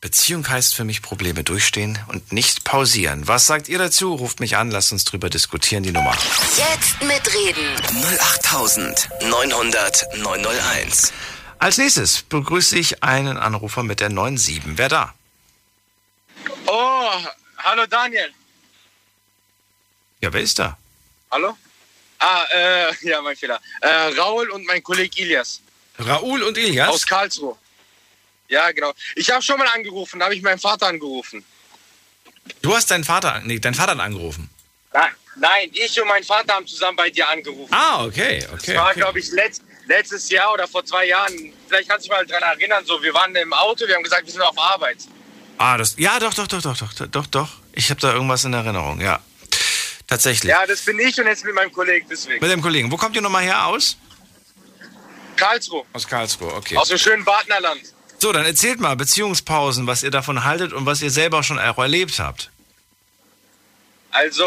Beziehung 0.00 0.48
heißt 0.48 0.76
für 0.76 0.84
mich 0.84 1.02
Probleme 1.02 1.42
durchstehen 1.42 1.98
und 2.06 2.30
nicht 2.30 2.62
pausieren. 2.62 3.26
Was 3.26 3.46
sagt 3.46 3.68
ihr 3.68 3.78
dazu? 3.78 4.14
Ruft 4.14 4.38
mich 4.38 4.56
an, 4.56 4.70
lasst 4.70 4.92
uns 4.92 5.04
drüber 5.04 5.28
diskutieren, 5.28 5.82
die 5.82 5.90
Nummer. 5.90 6.16
Jetzt 6.56 7.02
mitreden. 7.02 7.74
08900 8.20 10.06
901. 10.18 11.12
Als 11.58 11.78
nächstes 11.78 12.22
begrüße 12.22 12.78
ich 12.78 13.02
einen 13.02 13.36
Anrufer 13.36 13.82
mit 13.82 13.98
der 13.98 14.10
97. 14.10 14.62
Wer 14.76 14.88
da? 14.88 15.14
Oh, 16.66 17.10
hallo 17.58 17.84
Daniel. 17.86 18.32
Ja, 20.20 20.32
wer 20.32 20.40
ist 20.40 20.60
da? 20.60 20.78
Hallo? 21.32 21.58
Ah, 22.20 22.44
äh, 22.54 22.92
ja, 23.08 23.20
mein 23.20 23.34
Fehler. 23.34 23.60
Äh, 23.80 23.88
Raul 24.16 24.48
und 24.50 24.64
mein 24.64 24.80
Kollege 24.80 25.20
Ilias. 25.22 25.60
Raoul 25.98 26.44
und 26.44 26.56
Ilias? 26.56 26.88
Aus 26.88 27.04
Karlsruhe. 27.04 27.56
Ja, 28.48 28.72
genau. 28.72 28.92
Ich 29.14 29.30
habe 29.30 29.42
schon 29.42 29.58
mal 29.58 29.68
angerufen, 29.68 30.18
da 30.18 30.26
habe 30.26 30.34
ich 30.34 30.42
meinen 30.42 30.58
Vater 30.58 30.86
angerufen. 30.86 31.44
Du 32.62 32.74
hast 32.74 32.90
deinen 32.90 33.04
Vater, 33.04 33.42
nee, 33.44 33.58
deinen 33.58 33.74
Vater 33.74 33.98
angerufen. 33.98 34.48
Nein, 34.92 35.10
nein, 35.36 35.70
ich 35.72 36.00
und 36.00 36.08
mein 36.08 36.24
Vater 36.24 36.54
haben 36.54 36.66
zusammen 36.66 36.96
bei 36.96 37.10
dir 37.10 37.28
angerufen. 37.28 37.72
Ah, 37.72 38.04
okay, 38.04 38.46
okay. 38.52 38.72
das 38.72 38.76
war, 38.76 38.90
okay. 38.90 39.00
glaube 39.00 39.18
ich, 39.18 39.30
letzt, 39.32 39.62
letztes 39.86 40.30
Jahr 40.30 40.52
oder 40.54 40.66
vor 40.66 40.84
zwei 40.84 41.06
Jahren. 41.06 41.52
Vielleicht 41.68 41.88
kannst 41.88 42.06
du 42.06 42.10
dich 42.10 42.18
mal 42.18 42.26
dran 42.26 42.42
erinnern, 42.42 42.84
so, 42.86 43.02
wir 43.02 43.12
waren 43.12 43.34
im 43.36 43.52
Auto, 43.52 43.86
wir 43.86 43.94
haben 43.94 44.02
gesagt, 44.02 44.24
wir 44.24 44.32
sind 44.32 44.42
auf 44.42 44.58
Arbeit. 44.58 44.98
Ah, 45.58 45.76
das, 45.76 45.96
ja, 45.98 46.18
doch, 46.18 46.32
doch, 46.32 46.46
doch, 46.46 46.62
doch, 46.62 46.76
doch, 46.76 47.06
doch, 47.06 47.26
doch. 47.26 47.48
Ich 47.72 47.90
habe 47.90 48.00
da 48.00 48.12
irgendwas 48.14 48.44
in 48.44 48.54
Erinnerung, 48.54 49.00
ja. 49.00 49.20
Tatsächlich. 50.06 50.50
Ja, 50.50 50.64
das 50.66 50.80
bin 50.82 50.98
ich 50.98 51.20
und 51.20 51.26
jetzt 51.26 51.44
mit 51.44 51.54
meinem 51.54 51.72
Kollegen, 51.72 52.06
deswegen. 52.10 52.40
Mit 52.40 52.50
dem 52.50 52.62
Kollegen. 52.62 52.90
Wo 52.90 52.96
kommt 52.96 53.14
ihr 53.14 53.20
nochmal 53.20 53.42
her 53.42 53.66
aus? 53.66 53.98
Karlsruhe. 55.36 55.84
Aus 55.92 56.08
Karlsruhe, 56.08 56.54
okay. 56.54 56.76
Aus 56.76 56.88
dem 56.88 56.98
schönen 56.98 57.24
Badnerland. 57.24 57.82
So, 58.20 58.32
dann 58.32 58.44
erzählt 58.44 58.80
mal 58.80 58.96
Beziehungspausen, 58.96 59.86
was 59.86 60.02
ihr 60.02 60.10
davon 60.10 60.44
haltet 60.44 60.72
und 60.72 60.86
was 60.86 61.02
ihr 61.02 61.10
selber 61.10 61.44
schon 61.44 61.58
auch 61.60 61.78
erlebt 61.78 62.18
habt. 62.18 62.50
Also, 64.10 64.44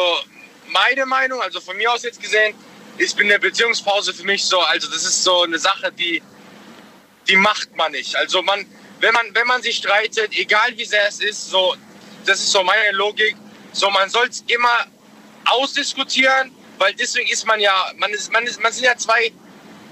meine 0.68 1.06
Meinung, 1.06 1.41
also 1.41 1.61
von 1.61 1.77
mir 1.77 1.91
aus 1.91 2.03
jetzt 2.03 2.22
gesehen, 2.22 2.53
ist 2.98 3.18
eine 3.18 3.39
Beziehungspause 3.39 4.14
für 4.14 4.26
mich 4.26 4.43
so, 4.43 4.60
also 4.60 4.89
das 4.89 5.06
ist 5.06 5.23
so 5.23 5.43
eine 5.43 5.57
Sache, 5.57 5.91
die, 5.91 6.22
die 7.27 7.35
macht 7.38 7.76
man 7.76 7.93
nicht. 7.93 8.15
Also 8.15 8.41
man, 8.41 8.65
wenn 8.99 9.14
man, 9.14 9.34
wenn 9.34 9.48
man 9.48 9.61
sich 9.61 9.77
streitet, 9.77 10.34
egal 10.38 10.77
wie 10.77 10.85
sehr 10.85 11.07
es 11.07 11.19
ist, 11.19 11.49
so, 11.49 11.76
das 12.26 12.39
ist 12.39 12.52
so 12.52 12.64
meine 12.64 12.91
Logik, 12.91 13.35
so 13.72 13.89
man 13.89 14.10
soll 14.10 14.27
es 14.27 14.43
immer 14.48 14.85
ausdiskutieren, 15.45 16.52
weil 16.77 16.93
deswegen 16.95 17.30
ist 17.30 17.45
man 17.45 17.60
ja, 17.60 17.91
man 17.98 18.11
ist, 18.11 18.31
man 18.31 18.45
ist, 18.45 18.61
man 18.61 18.73
sind 18.73 18.84
ja 18.84 18.98
zwei, 18.98 19.31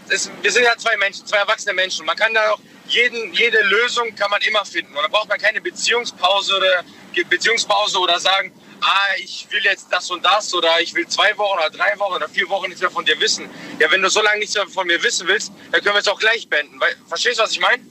das, 0.10 0.30
wir 0.41 0.51
sind 0.51 0.64
ja 0.64 0.76
zwei 0.77 0.97
Menschen, 0.97 1.26
zwei 1.26 1.38
erwachsene 1.38 1.73
Menschen. 1.73 2.06
Man 2.06 2.18
kann 2.18 2.34
da 2.34 2.51
auch 2.51 2.60
jeden, 2.89 3.33
jede 3.33 3.61
Lösung 3.61 4.15
kann 4.15 4.29
man 4.31 4.41
immer 4.41 4.65
finden. 4.65 4.95
Und 4.95 5.03
da 5.03 5.07
braucht 5.07 5.29
man 5.29 5.39
keine 5.39 5.61
Beziehungspause 5.61 6.57
oder 6.57 6.83
Beziehungspause 7.29 7.99
oder 7.99 8.19
sagen, 8.19 8.51
ah, 8.81 9.15
ich 9.17 9.47
will 9.49 9.63
jetzt 9.63 9.87
das 9.91 10.09
und 10.09 10.23
das 10.23 10.53
oder 10.53 10.79
ich 10.81 10.93
will 10.93 11.07
zwei 11.07 11.37
Wochen 11.37 11.57
oder 11.59 11.69
drei 11.69 11.97
Wochen 11.99 12.13
oder 12.13 12.29
vier 12.29 12.47
Wochen 12.49 12.67
nichts 12.67 12.81
mehr 12.81 12.91
von 12.91 13.05
dir 13.05 13.19
wissen. 13.19 13.49
Ja, 13.79 13.91
wenn 13.91 14.01
du 14.01 14.09
so 14.09 14.21
lange 14.21 14.39
nichts 14.39 14.55
mehr 14.55 14.67
von 14.67 14.87
mir 14.87 15.01
wissen 15.03 15.27
willst, 15.27 15.51
dann 15.71 15.81
können 15.81 15.95
wir 15.95 15.99
es 15.99 16.07
auch 16.07 16.19
gleich 16.19 16.49
beenden. 16.49 16.79
Verstehst 17.07 17.39
du, 17.39 17.43
was 17.43 17.51
ich 17.51 17.59
meine? 17.59 17.83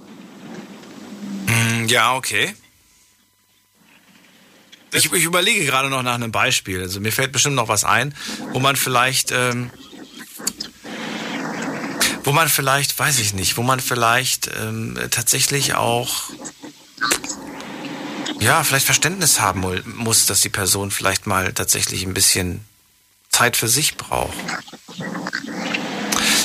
Mm, 1.47 1.89
ja, 1.89 2.15
okay. 2.15 2.55
Ich, 4.93 5.13
ich, 5.13 5.25
überlege 5.25 5.67
gerade 5.67 5.91
noch 5.91 6.03
nach 6.03 6.15
einem 6.15 6.33
Beispiel. 6.33 6.81
Also 6.81 7.01
mir 7.01 7.13
fällt 7.13 7.33
bestimmt 7.33 7.57
noch 7.57 7.69
was 7.69 7.85
ein, 7.85 8.15
wo 8.53 8.59
man 8.59 8.75
vielleicht, 8.75 9.31
ähm, 9.33 9.71
wo 12.29 12.33
man 12.33 12.51
vielleicht, 12.51 12.99
weiß 12.99 13.21
ich 13.21 13.33
nicht, 13.33 13.57
wo 13.57 13.63
man 13.63 13.81
vielleicht 13.81 14.51
ähm, 14.61 14.99
tatsächlich 15.11 15.77
auch, 15.77 16.29
ja, 18.39 18.63
vielleicht 18.65 18.85
Verständnis 18.85 19.41
haben 19.41 19.65
muss, 19.97 20.27
dass 20.27 20.43
die 20.43 20.51
Person 20.51 20.91
vielleicht 20.91 21.27
mal 21.27 21.55
tatsächlich 21.55 22.03
ein 22.03 22.13
bisschen 22.13 22.67
Zeit 23.31 23.57
für 23.57 23.67
sich 23.67 23.97
braucht. 23.97 24.37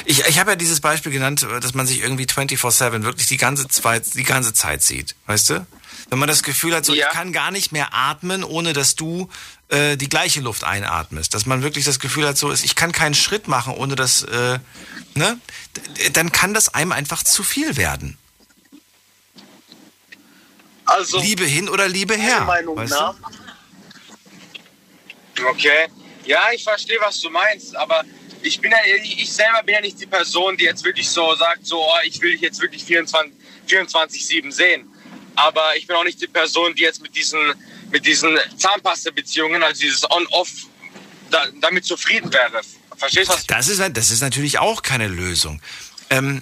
Ich, 0.06 0.26
ich 0.26 0.40
habe 0.40 0.52
ja 0.52 0.56
dieses 0.56 0.80
Beispiel 0.80 1.12
genannt, 1.12 1.46
dass 1.60 1.74
man 1.74 1.86
sich 1.86 2.00
irgendwie 2.00 2.28
24-7 2.28 3.04
wirklich 3.04 3.28
die 3.28 3.36
ganze, 3.36 3.68
Zeit, 3.68 4.16
die 4.16 4.24
ganze 4.24 4.54
Zeit 4.54 4.84
sieht, 4.84 5.16
weißt 5.26 5.50
du? 5.50 5.68
Wenn 6.10 6.20
man 6.20 6.30
das 6.30 6.44
Gefühl 6.44 6.76
hat, 6.76 6.86
so 6.86 6.94
ja. 6.94 7.08
ich 7.08 7.14
kann 7.14 7.34
gar 7.34 7.52
nicht 7.52 7.74
mehr 7.74 7.94
atmen, 7.94 8.46
ohne 8.46 8.72
dass 8.72 8.96
du 8.96 9.28
äh, 9.74 9.98
die 9.98 10.08
gleiche 10.08 10.40
Luft 10.42 10.64
einatmest. 10.64 11.34
Dass 11.34 11.46
man 11.46 11.64
wirklich 11.64 11.86
das 11.86 12.00
Gefühl 12.00 12.28
hat, 12.28 12.38
so 12.38 12.52
ist, 12.52 12.64
ich 12.64 12.76
kann 12.76 12.92
keinen 12.92 13.16
Schritt 13.16 13.48
machen, 13.48 13.74
ohne 13.74 13.96
dass, 13.96 14.24
äh, 14.24 14.60
ne? 15.16 15.40
Dann 16.14 16.32
kann 16.32 16.54
das 16.54 16.74
einem 16.74 16.92
einfach 16.92 17.24
zu 17.24 17.44
viel 17.44 17.76
werden. 17.76 18.18
Also 20.86 21.20
Liebe 21.20 21.46
hin 21.46 21.70
oder 21.70 21.88
Liebe 21.88 22.16
her. 22.16 22.42
Meinung 22.42 22.78
weißt 22.78 22.92
nach. 22.92 23.16
Du? 25.36 25.48
Okay. 25.48 25.88
Ja, 26.26 26.52
ich 26.54 26.64
verstehe, 26.64 27.00
was 27.02 27.20
du 27.20 27.30
meinst, 27.30 27.76
aber 27.76 28.04
ich 28.44 28.60
bin 28.62 28.72
ja, 28.72 28.78
ich 29.04 29.32
selber 29.34 29.64
bin 29.64 29.76
ja 29.76 29.82
nicht 29.82 30.00
die 30.00 30.06
Person, 30.06 30.56
die 30.58 30.66
jetzt 30.66 30.84
wirklich 30.84 31.10
so 31.10 31.34
sagt, 31.36 31.66
so, 31.66 31.82
oh, 31.82 32.00
ich 32.04 32.22
will 32.22 32.34
dich 32.34 32.42
jetzt 32.42 32.62
wirklich 32.62 32.84
24-7 32.84 33.32
24 33.66 34.54
sehen. 34.54 34.88
Aber 35.36 35.76
ich 35.76 35.88
bin 35.88 35.96
auch 35.96 36.04
nicht 36.04 36.22
die 36.22 36.28
Person, 36.28 36.76
die 36.76 36.84
jetzt 36.84 37.02
mit 37.02 37.16
diesen, 37.16 37.40
mit 37.94 38.06
diesen 38.06 38.38
Zahnpasta-Beziehungen, 38.58 39.62
also 39.64 39.82
dieses 39.82 40.10
On-Off, 40.10 40.50
da, 41.30 41.46
damit 41.62 41.86
zufrieden 41.86 42.34
wäre. 42.34 42.62
Verstehst 42.98 43.30
du 43.30 43.34
was? 43.34 43.46
Das 43.46 43.68
ist, 43.68 43.82
das 43.94 44.12
ist 44.12 44.22
natürlich 44.22 44.58
auch 44.58 44.82
keine 44.82 45.08
Lösung. 45.08 45.62
Ähm, 46.10 46.42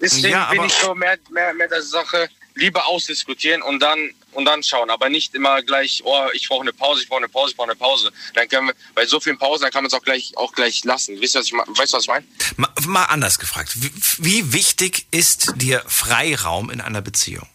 Deswegen 0.00 0.30
ja, 0.30 0.50
bin 0.50 0.64
ich 0.64 0.72
so 0.72 0.94
mehr, 0.94 1.18
mehr, 1.30 1.52
mehr 1.54 1.68
der 1.68 1.82
Sache, 1.82 2.28
lieber 2.54 2.86
ausdiskutieren 2.86 3.62
und 3.62 3.80
dann 3.80 4.10
und 4.32 4.46
dann 4.46 4.64
schauen, 4.64 4.90
aber 4.90 5.08
nicht 5.08 5.34
immer 5.34 5.62
gleich, 5.62 6.02
oh, 6.04 6.26
ich 6.32 6.48
brauche 6.48 6.62
eine 6.62 6.72
Pause, 6.72 7.02
ich 7.02 7.08
brauche 7.08 7.18
eine 7.18 7.28
Pause, 7.28 7.52
ich 7.52 7.56
brauche 7.56 7.70
eine 7.70 7.76
Pause. 7.76 8.10
Dann 8.34 8.48
können 8.48 8.66
wir, 8.66 8.74
bei 8.94 9.06
so 9.06 9.20
vielen 9.20 9.38
Pausen, 9.38 9.62
dann 9.62 9.70
kann 9.70 9.84
man 9.84 9.88
es 9.88 9.94
auch 9.94 10.02
gleich, 10.02 10.32
auch 10.36 10.52
gleich 10.52 10.82
lassen. 10.82 11.20
Weißt 11.22 11.36
du, 11.36 11.38
was 11.38 11.46
ich, 11.46 11.52
weißt, 11.52 11.92
was 11.92 12.02
ich 12.02 12.08
meine? 12.08 12.26
Mal, 12.56 12.68
mal 12.86 13.04
anders 13.04 13.38
gefragt. 13.38 13.70
Wie, 13.76 13.92
wie 14.18 14.52
wichtig 14.52 15.06
ist 15.12 15.52
dir 15.56 15.84
Freiraum 15.86 16.68
in 16.70 16.80
einer 16.80 17.00
Beziehung? 17.00 17.46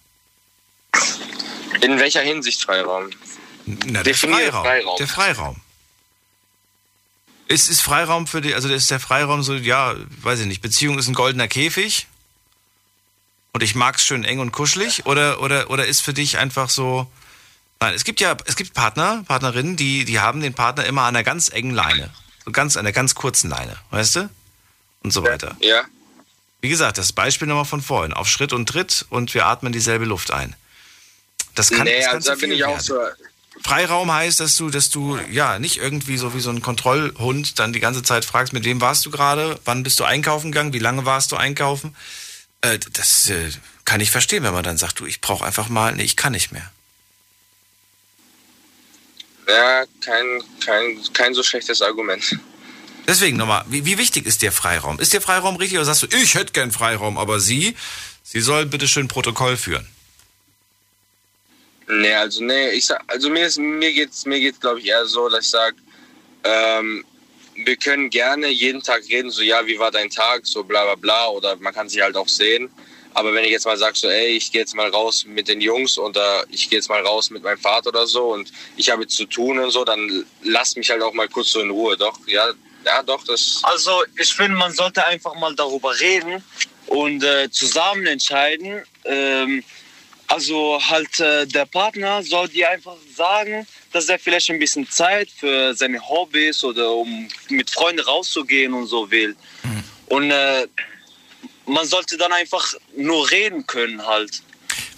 In 1.81 1.99
welcher 1.99 2.21
Hinsicht 2.21 2.63
Freiraum? 2.63 3.09
Na, 3.65 4.03
der 4.03 4.15
Freiraum. 4.15 4.63
Freiraum. 4.63 4.97
Der 4.97 5.07
Freiraum. 5.07 5.55
Ist, 7.47 7.69
ist 7.69 7.81
Freiraum 7.81 8.27
für 8.27 8.41
die, 8.41 8.53
also 8.53 8.69
ist 8.69 8.91
der 8.91 8.99
Freiraum 8.99 9.41
so, 9.41 9.55
ja, 9.55 9.95
weiß 10.21 10.41
ich 10.41 10.45
nicht, 10.45 10.61
Beziehung 10.61 10.99
ist 10.99 11.07
ein 11.07 11.15
goldener 11.15 11.47
Käfig 11.47 12.07
und 13.53 13.63
ich 13.63 13.73
mag 13.73 13.95
es 13.95 14.05
schön 14.05 14.23
eng 14.23 14.39
und 14.39 14.51
kuschelig 14.51 15.07
oder, 15.07 15.41
oder, 15.41 15.71
oder 15.71 15.87
ist 15.87 16.01
für 16.01 16.13
dich 16.13 16.37
einfach 16.37 16.69
so, 16.69 17.11
nein, 17.79 17.95
es 17.95 18.03
gibt 18.03 18.21
ja, 18.21 18.37
es 18.45 18.55
gibt 18.55 18.75
Partner, 18.75 19.23
Partnerinnen, 19.27 19.75
die, 19.75 20.05
die 20.05 20.19
haben 20.19 20.41
den 20.41 20.53
Partner 20.53 20.85
immer 20.85 21.01
an 21.03 21.15
einer 21.15 21.23
ganz 21.23 21.49
engen 21.49 21.73
Leine, 21.73 22.11
so 22.45 22.51
ganz, 22.51 22.77
an 22.77 22.85
einer 22.85 22.93
ganz 22.93 23.15
kurzen 23.15 23.49
Leine, 23.49 23.77
weißt 23.89 24.17
du? 24.17 24.29
Und 25.01 25.11
so 25.11 25.23
weiter. 25.23 25.55
Ja. 25.59 25.85
Wie 26.61 26.69
gesagt, 26.69 26.99
das 26.99 27.13
Beispiel 27.13 27.47
nochmal 27.47 27.65
von 27.65 27.81
vorhin, 27.81 28.13
auf 28.13 28.27
Schritt 28.29 28.53
und 28.53 28.67
Tritt 28.67 29.05
und 29.09 29.33
wir 29.33 29.47
atmen 29.47 29.71
dieselbe 29.71 30.05
Luft 30.05 30.31
ein. 30.31 30.55
Das 31.55 31.69
kann, 31.69 31.83
nee, 31.83 31.99
das 31.99 32.13
also 32.13 32.29
da 32.31 32.35
bin 32.35 32.51
ich 32.51 32.63
auch 32.63 32.79
so. 32.79 32.99
Freiraum 33.63 34.11
heißt, 34.11 34.39
dass 34.39 34.55
du, 34.55 34.69
dass 34.69 34.89
du 34.89 35.17
ja 35.31 35.59
nicht 35.59 35.77
irgendwie 35.77 36.17
so 36.17 36.33
wie 36.33 36.39
so 36.39 36.49
ein 36.49 36.61
Kontrollhund 36.61 37.59
dann 37.59 37.73
die 37.73 37.79
ganze 37.79 38.03
Zeit 38.03 38.25
fragst, 38.25 38.53
mit 38.53 38.63
wem 38.63 38.79
warst 38.79 39.05
du 39.05 39.11
gerade, 39.11 39.59
wann 39.65 39.83
bist 39.83 39.99
du 39.99 40.05
einkaufen 40.05 40.51
gegangen, 40.51 40.73
wie 40.73 40.79
lange 40.79 41.05
warst 41.05 41.31
du 41.31 41.35
einkaufen. 41.35 41.95
Äh, 42.61 42.79
das 42.93 43.29
äh, 43.29 43.49
kann 43.85 44.01
ich 44.01 44.11
verstehen, 44.11 44.43
wenn 44.43 44.53
man 44.53 44.63
dann 44.63 44.77
sagt, 44.77 44.99
du, 44.99 45.05
ich 45.05 45.21
brauche 45.21 45.45
einfach 45.45 45.69
mal, 45.69 45.95
nee, 45.95 46.03
ich 46.03 46.15
kann 46.15 46.31
nicht 46.31 46.51
mehr. 46.51 46.71
Ja, 49.47 49.83
kein, 50.01 50.43
kein, 50.63 50.99
kein 51.13 51.33
so 51.33 51.43
schlechtes 51.43 51.81
Argument. 51.81 52.37
Deswegen 53.07 53.37
nochmal, 53.37 53.65
wie, 53.67 53.85
wie 53.85 53.97
wichtig 53.97 54.27
ist 54.27 54.43
dir 54.43 54.51
Freiraum? 54.51 54.99
Ist 54.99 55.13
dir 55.13 55.21
Freiraum 55.21 55.55
richtig 55.55 55.79
oder 55.79 55.85
sagst 55.85 56.03
du, 56.03 56.07
ich 56.15 56.35
hätte 56.35 56.53
gern 56.53 56.71
Freiraum, 56.71 57.17
aber 57.17 57.39
sie, 57.39 57.75
sie 58.23 58.41
soll 58.41 58.67
bitte 58.67 58.87
schön 58.87 59.07
Protokoll 59.07 59.57
führen? 59.57 59.87
Nee, 61.91 62.13
also 62.13 62.43
nee, 62.43 62.69
ich 62.69 62.85
sag, 62.85 63.03
also 63.07 63.31
mir 63.31 63.47
ist, 63.47 63.57
mir 63.57 63.91
geht's, 63.91 64.25
mir 64.25 64.39
geht's 64.39 64.59
glaube 64.59 64.79
ich 64.79 64.85
eher 64.85 65.07
so, 65.07 65.27
dass 65.27 65.45
ich 65.45 65.49
sage, 65.49 65.75
ähm, 66.43 67.03
wir 67.55 67.75
können 67.77 68.11
gerne 68.11 68.47
jeden 68.47 68.81
Tag 68.83 69.01
reden, 69.09 69.31
so 69.31 69.41
ja, 69.41 69.65
wie 69.65 69.79
war 69.79 69.89
dein 69.89 70.11
Tag, 70.11 70.45
so 70.45 70.63
bla 70.63 70.83
bla 70.83 70.95
bla, 70.95 71.27
oder 71.29 71.55
man 71.55 71.73
kann 71.73 71.89
sich 71.89 71.99
halt 72.01 72.15
auch 72.15 72.27
sehen. 72.27 72.69
Aber 73.15 73.33
wenn 73.33 73.43
ich 73.43 73.49
jetzt 73.49 73.65
mal 73.65 73.75
sage, 73.75 73.97
so 73.97 74.07
ey, 74.07 74.27
ich 74.37 74.51
gehe 74.51 74.61
jetzt 74.61 74.75
mal 74.75 74.87
raus 74.89 75.25
mit 75.25 75.47
den 75.47 75.61
Jungs 75.61 75.97
oder 75.97 76.45
ich 76.51 76.69
gehe 76.69 76.77
jetzt 76.77 76.89
mal 76.89 77.01
raus 77.01 77.31
mit 77.31 77.41
meinem 77.41 77.57
Vater 77.57 77.89
oder 77.89 78.05
so 78.05 78.33
und 78.33 78.53
ich 78.77 78.91
habe 78.91 79.07
zu 79.07 79.25
tun 79.25 79.57
und 79.57 79.71
so, 79.71 79.83
dann 79.83 80.25
lass 80.43 80.75
mich 80.75 80.91
halt 80.91 81.01
auch 81.01 81.13
mal 81.13 81.27
kurz 81.27 81.49
so 81.49 81.59
in 81.59 81.71
Ruhe. 81.71 81.97
Doch, 81.97 82.19
ja, 82.27 82.51
ja, 82.85 83.01
doch, 83.01 83.23
das. 83.23 83.61
Also 83.63 84.03
ich 84.15 84.31
finde, 84.31 84.57
man 84.57 84.71
sollte 84.73 85.05
einfach 85.07 85.33
mal 85.35 85.55
darüber 85.55 85.99
reden 85.99 86.43
und 86.85 87.23
äh, 87.23 87.49
zusammen 87.49 88.05
entscheiden. 88.05 88.83
Ähm, 89.05 89.63
also 90.29 90.79
halt 90.81 91.19
äh, 91.19 91.45
der 91.47 91.65
Partner 91.65 92.21
soll 92.23 92.47
dir 92.47 92.69
einfach 92.69 92.95
sagen, 93.15 93.67
dass 93.91 94.07
er 94.09 94.19
vielleicht 94.19 94.49
ein 94.51 94.59
bisschen 94.59 94.89
Zeit 94.89 95.29
für 95.29 95.73
seine 95.73 95.99
Hobbys 96.07 96.63
oder 96.63 96.91
um 96.91 97.27
mit 97.49 97.69
Freunden 97.69 98.01
rauszugehen 98.01 98.73
und 98.73 98.85
so 98.85 99.09
will. 99.09 99.35
Mhm. 99.63 99.83
Und 100.05 100.31
äh, 100.31 100.67
man 101.65 101.85
sollte 101.87 102.15
dann 102.17 102.31
einfach 102.31 102.73
nur 102.95 103.29
reden 103.31 103.65
können 103.65 104.05
halt. 104.05 104.43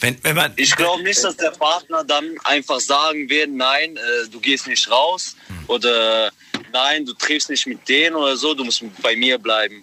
Wenn, 0.02 0.22
wenn 0.24 0.36
man, 0.36 0.52
ich 0.58 0.76
glaube 0.76 1.04
nicht, 1.04 1.24
dass 1.24 1.38
der 1.38 1.52
Partner 1.52 2.04
dann 2.04 2.36
einfach 2.44 2.80
sagen 2.80 3.30
wird, 3.30 3.52
nein, 3.52 3.96
äh, 3.96 4.28
du 4.30 4.40
gehst 4.40 4.68
nicht 4.68 4.90
raus 4.92 5.38
mhm. 5.48 5.64
oder 5.68 6.32
nein, 6.74 7.06
du 7.06 7.14
triffst 7.14 7.50
nicht 7.50 7.68
mit 7.68 7.88
denen 7.88 8.18
oder 8.18 8.36
so, 8.36 8.54
du 8.54 8.66
musst 8.66 8.84
bei 9.02 9.16
mir 9.16 9.38
bleiben. 9.38 9.82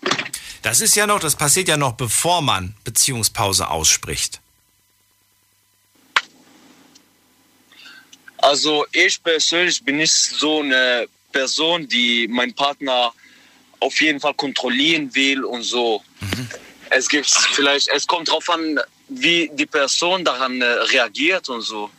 Das 0.60 0.80
ist 0.80 0.94
ja 0.94 1.06
noch, 1.06 1.20
das 1.20 1.36
passiert 1.36 1.68
ja 1.68 1.78
noch, 1.78 1.92
bevor 1.92 2.42
man 2.42 2.74
Beziehungspause 2.84 3.70
ausspricht. 3.70 4.40
Also 8.38 8.86
ich 8.92 9.22
persönlich 9.22 9.82
bin 9.84 9.96
nicht 9.96 10.12
so 10.12 10.60
eine 10.60 11.08
Person, 11.32 11.88
die 11.88 12.28
meinen 12.28 12.54
Partner 12.54 13.12
auf 13.80 14.00
jeden 14.00 14.20
Fall 14.20 14.34
kontrollieren 14.34 15.14
will 15.14 15.44
und 15.44 15.62
so. 15.62 16.02
Mhm. 16.20 16.48
Es 16.90 17.08
gibt 17.08 17.26
vielleicht, 17.26 17.88
es 17.88 18.06
kommt 18.06 18.28
darauf 18.28 18.48
an, 18.50 18.80
wie 19.08 19.50
die 19.52 19.66
Person 19.66 20.24
daran 20.24 20.60
äh, 20.60 20.64
reagiert 20.64 21.48
und 21.48 21.62
so. 21.62 21.90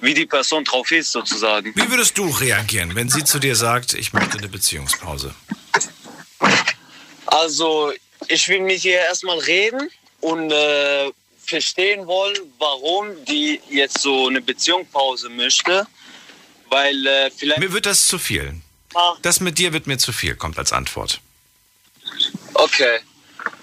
Wie 0.00 0.14
die 0.14 0.26
Person 0.26 0.64
drauf 0.64 0.90
ist 0.90 1.12
sozusagen. 1.12 1.72
Wie 1.76 1.88
würdest 1.88 2.18
du 2.18 2.28
reagieren, 2.28 2.94
wenn 2.96 3.08
sie 3.08 3.22
zu 3.22 3.38
dir 3.38 3.54
sagt, 3.54 3.94
ich 3.94 4.12
möchte 4.12 4.36
eine 4.38 4.48
Beziehungspause? 4.48 5.32
Also 7.26 7.92
ich 8.28 8.48
will 8.48 8.60
mit 8.60 8.84
ihr 8.84 8.98
erstmal 8.98 9.38
reden 9.38 9.88
und 10.20 10.50
äh, 10.50 11.10
verstehen 11.52 12.06
wollen, 12.06 12.38
warum 12.58 13.04
die 13.26 13.60
jetzt 13.68 13.98
so 14.00 14.28
eine 14.28 14.40
Beziehungspause 14.40 15.28
möchte. 15.28 15.86
Weil 16.70 17.06
äh, 17.06 17.30
vielleicht. 17.30 17.60
Mir 17.60 17.72
wird 17.76 17.84
das 17.84 18.06
zu 18.06 18.18
viel. 18.18 18.46
das 19.20 19.40
mit 19.40 19.58
dir 19.58 19.70
wird 19.74 19.86
mir 19.86 19.98
zu 19.98 20.12
viel, 20.20 20.34
kommt 20.34 20.58
als 20.58 20.72
Antwort. 20.72 21.20
Okay. 22.54 22.96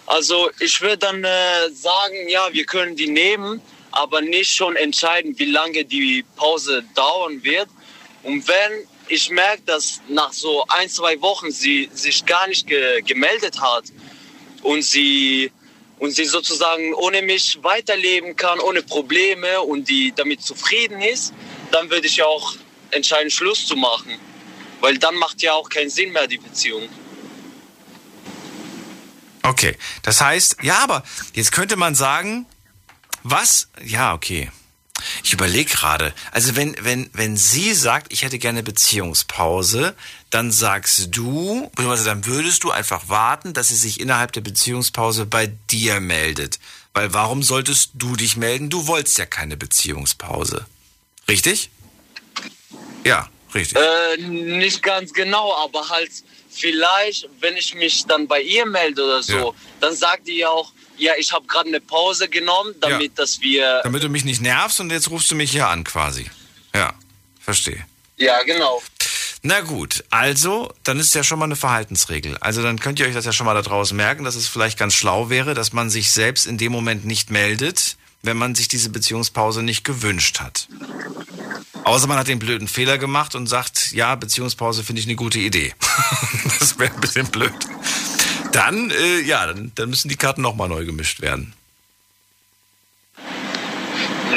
Also 0.05 0.37
ich 0.59 0.81
würde 0.81 0.99
dann 1.07 1.23
äh, 1.23 1.69
sagen, 1.87 2.17
ja, 2.29 2.43
wir 2.51 2.65
können 2.65 2.95
die 2.95 3.09
nehmen, 3.23 3.61
aber 3.91 4.21
nicht 4.21 4.51
schon 4.59 4.75
entscheiden, 4.75 5.29
wie 5.39 5.51
lange 5.59 5.81
die 5.85 6.23
Pause 6.35 6.83
dauern 6.95 7.43
wird. 7.43 7.69
Und 8.23 8.47
wenn 8.47 8.71
ich 9.07 9.31
merke, 9.31 9.63
dass 9.65 10.01
nach 10.07 10.33
so 10.33 10.63
ein, 10.67 10.87
zwei 10.89 11.19
Wochen 11.21 11.49
sie 11.51 11.89
sich 11.93 12.17
gar 12.25 12.47
nicht 12.47 12.67
ge 12.67 13.01
gemeldet 13.01 13.55
hat 13.59 13.85
und 14.61 14.81
sie, 14.83 15.51
und 15.99 16.11
sie 16.11 16.25
sozusagen 16.25 16.93
ohne 16.93 17.21
mich 17.21 17.59
weiterleben 17.61 18.35
kann, 18.35 18.59
ohne 18.59 18.81
Probleme 18.81 19.61
und 19.61 19.89
die 19.89 20.13
damit 20.15 20.41
zufrieden 20.41 21.01
ist, 21.01 21.33
dann 21.71 21.89
würde 21.89 22.07
ich 22.07 22.23
auch 22.23 22.55
entscheiden, 22.91 23.29
Schluss 23.29 23.65
zu 23.65 23.75
machen. 23.75 24.17
Weil 24.81 24.97
dann 24.97 25.15
macht 25.15 25.41
ja 25.41 25.53
auch 25.53 25.69
keinen 25.69 25.89
Sinn 25.89 26.11
mehr 26.11 26.27
die 26.27 26.37
Beziehung. 26.37 26.87
Okay, 29.43 29.77
das 30.03 30.21
heißt, 30.21 30.57
ja, 30.61 30.79
aber 30.79 31.03
jetzt 31.33 31.51
könnte 31.51 31.75
man 31.75 31.95
sagen, 31.95 32.45
was? 33.23 33.67
Ja, 33.83 34.13
okay. 34.13 34.49
Ich 35.23 35.33
überlege 35.33 35.69
gerade. 35.69 36.13
Also 36.31 36.55
wenn, 36.55 36.75
wenn, 36.81 37.09
wenn 37.13 37.37
sie 37.37 37.73
sagt, 37.73 38.11
ich 38.11 38.23
hätte 38.23 38.37
gerne 38.37 38.63
Beziehungspause, 38.63 39.95
dann 40.29 40.51
sagst 40.51 41.07
du, 41.15 41.69
beziehungsweise 41.71 42.05
dann 42.05 42.25
würdest 42.25 42.63
du 42.63 42.71
einfach 42.71 43.09
warten, 43.09 43.53
dass 43.53 43.69
sie 43.69 43.75
sich 43.75 43.99
innerhalb 43.99 44.31
der 44.31 44.41
Beziehungspause 44.41 45.25
bei 45.25 45.47
dir 45.69 45.99
meldet. 45.99 46.59
Weil 46.93 47.13
warum 47.13 47.43
solltest 47.43 47.91
du 47.95 48.15
dich 48.15 48.37
melden? 48.37 48.69
Du 48.69 48.87
wolltest 48.87 49.17
ja 49.17 49.25
keine 49.25 49.57
Beziehungspause. 49.57 50.65
Richtig? 51.27 51.69
Ja, 53.03 53.29
richtig. 53.53 53.77
Äh, 53.77 54.21
nicht 54.21 54.83
ganz 54.83 55.13
genau, 55.13 55.55
aber 55.55 55.89
halt 55.89 56.11
vielleicht, 56.49 57.29
wenn 57.39 57.55
ich 57.57 57.75
mich 57.75 58.05
dann 58.05 58.27
bei 58.27 58.41
ihr 58.41 58.65
melde 58.65 59.03
oder 59.03 59.23
so, 59.23 59.33
Ja. 59.37 59.51
dann 59.79 59.95
sagt 59.95 60.27
die 60.27 60.45
auch, 60.45 60.71
ja, 60.97 61.13
ich 61.17 61.31
habe 61.31 61.47
gerade 61.47 61.69
eine 61.69 61.79
Pause 61.79 62.27
genommen, 62.27 62.75
damit 62.81 63.17
dass 63.17 63.39
wir... 63.39 63.81
Damit 63.83 64.03
du 64.03 64.09
mich 64.09 64.25
nicht 64.25 64.41
nervst 64.41 64.79
und 64.79 64.91
jetzt 64.91 65.09
rufst 65.09 65.31
du 65.31 65.35
mich 65.35 65.51
hier 65.51 65.67
an 65.67 65.83
quasi. 65.83 66.29
Ja, 66.75 66.93
verstehe. 67.39 67.85
Ja, 68.17 68.43
genau. 68.43 68.81
Na 69.41 69.61
gut, 69.61 70.03
also, 70.09 70.73
dann 70.83 70.99
ist 70.99 71.07
es 71.07 71.13
ja 71.13 71.23
schon 71.23 71.39
mal 71.39 71.45
eine 71.45 71.55
Verhaltensregel. 71.55 72.37
Also 72.39 72.61
dann 72.61 72.79
könnt 72.79 72.99
ihr 72.99 73.07
euch 73.07 73.13
das 73.13 73.25
ja 73.25 73.31
schon 73.31 73.45
mal 73.45 73.53
da 73.53 73.61
draußen 73.61 73.95
merken, 73.95 74.25
dass 74.25 74.35
es 74.35 74.49
vielleicht 74.49 74.77
ganz 74.77 74.93
schlau 74.93 75.29
wäre, 75.29 75.53
dass 75.53 75.71
man 75.71 75.89
sich 75.89 76.11
selbst 76.11 76.45
in 76.45 76.57
dem 76.57 76.73
Moment 76.73 77.05
nicht 77.05 77.29
meldet, 77.29 77.95
wenn 78.21 78.35
man 78.35 78.53
sich 78.53 78.67
diese 78.67 78.89
Beziehungspause 78.89 79.63
nicht 79.63 79.85
gewünscht 79.85 80.41
hat. 80.41 80.67
Außer 81.85 82.07
man 82.07 82.17
hat 82.17 82.27
den 82.27 82.39
blöden 82.39 82.67
Fehler 82.67 82.97
gemacht 82.97 83.33
und 83.33 83.47
sagt, 83.47 83.93
ja, 83.93 84.13
Beziehungspause 84.15 84.83
finde 84.83 84.99
ich 84.99 85.07
eine 85.07 85.15
gute 85.15 85.39
Idee. 85.39 85.73
das 86.59 86.77
wäre 86.77 86.93
ein 86.93 86.99
bisschen 86.99 87.27
blöd. 87.27 87.53
Dann, 88.51 88.91
äh, 88.91 89.21
ja, 89.21 89.47
dann, 89.47 89.71
dann 89.75 89.89
müssen 89.89 90.09
die 90.09 90.17
Karten 90.17 90.41
nochmal 90.41 90.67
neu 90.67 90.83
gemischt 90.83 91.21
werden. 91.21 91.53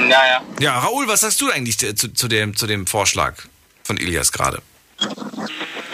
Naja. 0.09 0.43
Ja, 0.61 0.79
Raoul, 0.79 1.09
was 1.09 1.21
sagst 1.21 1.41
du 1.41 1.51
eigentlich 1.51 1.79
zu, 1.79 2.13
zu, 2.13 2.29
dem, 2.29 2.57
zu 2.57 2.67
dem 2.67 2.87
Vorschlag 2.87 3.35
von 3.83 3.97
Ilias 3.97 4.31
gerade? 4.31 4.63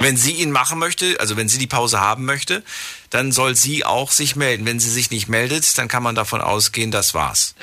Wenn 0.01 0.16
sie 0.16 0.32
ihn 0.32 0.52
machen 0.52 0.78
möchte, 0.78 1.18
also 1.18 1.36
wenn 1.36 1.48
sie 1.48 1.59
die 1.59 1.66
Pause 1.66 2.01
haben 2.01 2.24
möchte, 2.24 2.62
dann 3.10 3.32
soll 3.32 3.56
sie 3.56 3.85
auch 3.85 4.12
sich 4.12 4.36
melden. 4.36 4.64
Wenn 4.64 4.78
sie 4.78 4.90
sich 4.90 5.10
nicht 5.10 5.28
meldet, 5.28 5.76
dann 5.76 5.89
kann 5.89 6.02
man 6.02 6.14
davon 6.14 6.40
ausgehen, 6.40 6.90
das 6.90 7.14
war's. 7.14 7.55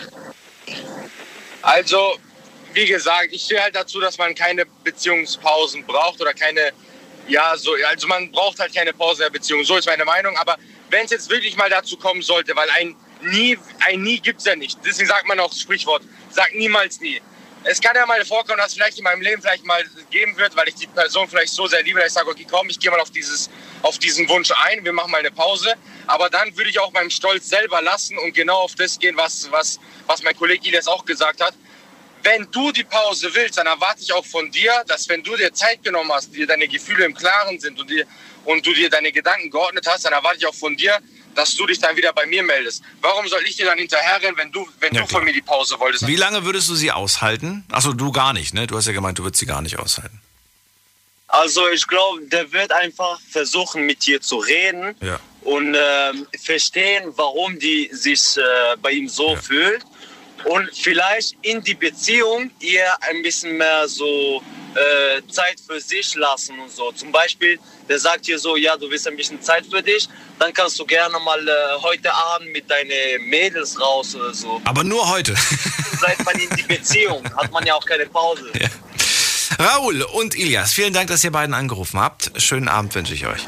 Also, 1.62 2.18
wie 2.74 2.86
gesagt, 2.86 3.30
ich 3.32 3.44
stehe 3.44 3.62
halt 3.62 3.76
dazu, 3.76 4.00
dass 4.00 4.18
man 4.18 4.36
keine 4.36 4.66
Beziehungspausen 4.84 5.86
braucht 5.86 6.20
oder 6.22 6.34
keine, 6.34 6.72
ja, 7.28 7.56
so, 7.58 7.72
also 7.90 8.08
man 8.08 8.32
braucht 8.32 8.60
halt 8.60 8.76
keine 8.76 8.92
Pause 8.94 9.24
der 9.24 9.30
Beziehung. 9.30 9.64
So 9.64 9.78
ist 9.78 9.88
meine 9.88 10.06
Meinung. 10.06 10.36
Aber 10.38 10.58
wenn 10.90 11.06
es 11.06 11.12
jetzt 11.12 11.30
wirklich 11.30 11.56
mal 11.56 11.70
dazu 11.70 11.98
kommen 11.98 12.22
sollte, 12.22 12.56
weil 12.56 12.70
ein 12.72 12.96
Nie, 13.22 13.58
ein 13.80 14.04
Nie 14.04 14.20
gibt 14.20 14.40
es 14.40 14.46
ja 14.46 14.56
nicht. 14.56 14.78
Deswegen 14.86 15.08
sagt 15.08 15.26
man 15.26 15.40
auch 15.40 15.50
das 15.50 15.60
Sprichwort, 15.60 16.04
sagt 16.30 16.54
niemals 16.54 17.00
nie. 17.00 17.22
Es 17.68 17.82
kann 17.82 17.96
ja 17.96 18.06
mal 18.06 18.24
vorkommen, 18.24 18.60
dass 18.60 18.68
es 18.68 18.74
vielleicht 18.76 19.00
in 19.00 19.04
meinem 19.04 19.22
Leben 19.22 19.42
vielleicht 19.42 19.66
mal 19.66 19.84
geben 20.12 20.38
wird, 20.38 20.56
weil 20.56 20.70
ich 20.70 20.76
die 20.76 20.86
Person 20.86 21.28
vielleicht 21.28 21.52
so 21.52 21.66
sehr 21.66 21.82
liebe, 21.82 22.00
dass 22.00 22.10
ich 22.10 22.14
sage, 22.14 22.30
okay, 22.30 22.46
komm, 22.48 22.70
ich 22.70 22.80
gehe 22.80 22.92
mal 22.92 23.00
auf, 23.00 23.10
dieses, 23.10 23.50
auf 23.82 23.98
diesen 23.98 24.30
Wunsch 24.30 24.52
ein, 24.66 24.86
wir 24.86 24.94
machen 24.94 25.10
mal 25.10 25.18
eine 25.18 25.32
Pause. 25.32 25.74
Aber 26.06 26.30
dann 26.30 26.56
würde 26.56 26.70
ich 26.70 26.80
auch 26.80 26.92
meinem 26.94 27.10
Stolz 27.10 27.50
selber 27.50 27.82
lassen 27.82 28.20
und 28.20 28.34
genau 28.36 28.58
auf 28.60 28.76
das 28.76 29.00
gehen, 29.00 29.18
was, 29.18 29.52
was, 29.52 29.80
was 30.06 30.22
mein 30.22 30.38
Kollege 30.38 30.68
Ilias 30.68 30.88
auch 30.88 31.06
gesagt 31.06 31.42
hat. 31.42 31.56
Wenn 32.22 32.48
du 32.52 32.72
die 32.72 32.84
Pause 32.84 33.34
willst, 33.34 33.58
dann 33.58 33.66
erwarte 33.66 34.02
ich 34.04 34.14
auch 34.14 34.26
von 34.26 34.52
dir, 34.52 34.84
dass 34.86 35.10
wenn 35.10 35.24
du 35.24 35.36
dir 35.36 35.52
Zeit 35.52 35.84
genommen 35.84 36.12
hast, 36.14 36.36
dir 36.36 36.46
deine 36.46 36.68
Gefühle 36.68 37.06
im 37.06 37.16
Klaren 37.16 37.60
sind 37.60 37.80
und, 37.80 37.90
dir, 37.90 38.06
und 38.44 38.64
du 38.64 38.74
dir 38.76 38.92
deine 38.92 39.12
Gedanken 39.12 39.50
geordnet 39.50 39.88
hast, 39.88 40.06
dann 40.06 40.14
erwarte 40.14 40.38
ich 40.38 40.46
auch 40.46 40.54
von 40.54 40.78
dir, 40.78 41.00
dass 41.36 41.56
du 41.56 41.66
dich 41.68 41.80
dann 41.80 41.96
wieder 41.98 42.14
bei 42.14 42.26
mir 42.26 42.42
meldest. 42.44 42.82
Warum 43.02 43.28
soll 43.28 43.44
ich 43.46 43.56
dir 43.58 43.66
dann 43.66 43.78
hinterherrennen, 43.78 44.38
wenn 44.38 44.52
du, 44.52 44.68
wenn 44.80 44.94
Ja, 44.94 45.02
du 45.02 45.08
von 45.08 45.24
mir 45.24 45.34
die 45.34 45.42
Pause 45.42 45.80
wolltest? 45.80 46.08
Wie 46.08 46.16
lange 46.16 46.46
würdest 46.46 46.70
du 46.70 46.76
sie 46.76 46.92
aushalten? 46.92 47.66
Achso, 47.72 47.94
du 47.94 48.12
gar 48.12 48.34
nicht, 48.34 48.54
ne? 48.54 48.66
Du 48.68 48.76
hast 48.78 48.88
ja 48.88 48.94
gemeint, 48.94 49.20
du 49.20 49.24
würdest 49.24 49.40
sie 49.40 49.46
gar 49.46 49.62
nicht 49.62 49.78
aushalten. 49.78 50.20
Also 51.28 51.68
ich 51.70 51.86
glaube, 51.88 52.22
der 52.28 52.52
wird 52.54 52.72
einfach 52.72 53.20
versuchen, 53.30 53.86
mit 53.86 54.06
dir 54.06 54.22
zu 54.22 54.38
reden 54.38 54.96
Ja. 55.02 55.20
und 55.42 55.76
ähm, 55.78 56.28
verstehen, 56.44 57.12
warum 57.16 57.60
die 57.60 57.90
sich 57.92 58.38
äh, 58.38 58.42
bei 58.82 58.92
ihm 58.92 59.10
so 59.10 59.36
fühlt. 59.36 59.84
Und 60.46 60.70
vielleicht 60.76 61.36
in 61.42 61.64
die 61.64 61.74
Beziehung 61.74 62.52
ihr 62.60 62.86
ein 63.02 63.22
bisschen 63.24 63.58
mehr 63.58 63.88
so 63.88 64.44
äh, 64.76 65.22
Zeit 65.32 65.60
für 65.66 65.80
sich 65.80 66.16
lassen 66.16 66.60
und 66.60 66.72
so. 66.72 66.92
Zum 66.92 67.12
Beispiel, 67.12 67.60
der 67.88 68.00
sagt 68.00 68.28
dir 68.28 68.38
so, 68.38 68.56
ja, 68.56 68.76
du 68.78 68.90
willst 68.90 69.08
ein 69.08 69.16
bisschen 69.16 69.42
Zeit 69.42 69.66
für 69.66 69.82
dich, 69.82 70.08
dann 70.40 70.54
kannst 70.54 70.78
du 70.80 70.86
gerne 70.86 71.18
mal 71.20 71.48
äh, 71.48 71.52
heute 71.82 72.14
Abend 72.14 72.52
mit 72.52 72.70
deinen 72.70 73.30
Mädels 73.30 73.80
raus 73.80 74.16
oder 74.16 74.34
so. 74.34 74.62
Aber 74.66 74.84
nur 74.84 75.10
heute. 75.10 75.34
Seit 76.00 76.24
man 76.26 76.36
in 76.40 76.50
die 76.58 76.64
Beziehung 76.64 77.24
hat 77.38 77.52
man 77.52 77.66
ja 77.66 77.74
auch 77.76 77.86
keine 77.86 78.06
Pause. 78.06 78.52
Raoul 79.58 80.02
und 80.02 80.36
Ilias, 80.36 80.74
vielen 80.74 80.94
Dank, 80.94 81.08
dass 81.08 81.24
ihr 81.24 81.32
beiden 81.32 81.54
angerufen 81.54 82.00
habt. 82.00 82.32
Schönen 82.38 82.68
Abend 82.68 82.94
wünsche 82.96 83.14
ich 83.14 83.26
euch. 83.26 83.48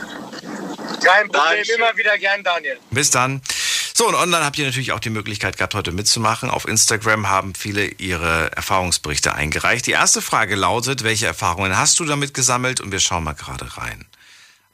Kein 1.03 1.27
Problem, 1.29 1.63
immer 1.75 1.95
wieder 1.97 2.17
gern, 2.17 2.43
Daniel. 2.43 2.79
Bis 2.91 3.11
dann. 3.11 3.41
So, 3.99 4.07
und 4.07 4.13
online 4.13 4.45
habt 4.45 4.59
ihr 4.59 4.65
natürlich 4.67 4.91
auch 4.91 4.99
die 4.99 5.09
Möglichkeit 5.09 5.57
gehabt, 5.57 5.73
heute 5.73 5.91
mitzumachen. 5.91 6.51
Auf 6.51 6.67
Instagram 6.67 7.29
haben 7.29 7.55
viele 7.55 7.87
ihre 7.87 8.51
Erfahrungsberichte 8.51 9.33
eingereicht. 9.33 9.87
Die 9.87 9.91
erste 9.93 10.21
Frage 10.21 10.53
lautet, 10.53 11.03
welche 11.03 11.25
Erfahrungen 11.25 11.75
hast 11.75 11.99
du 11.99 12.05
damit 12.05 12.35
gesammelt? 12.35 12.79
Und 12.79 12.91
wir 12.91 12.99
schauen 12.99 13.23
mal 13.23 13.33
gerade 13.33 13.75
rein. 13.75 14.05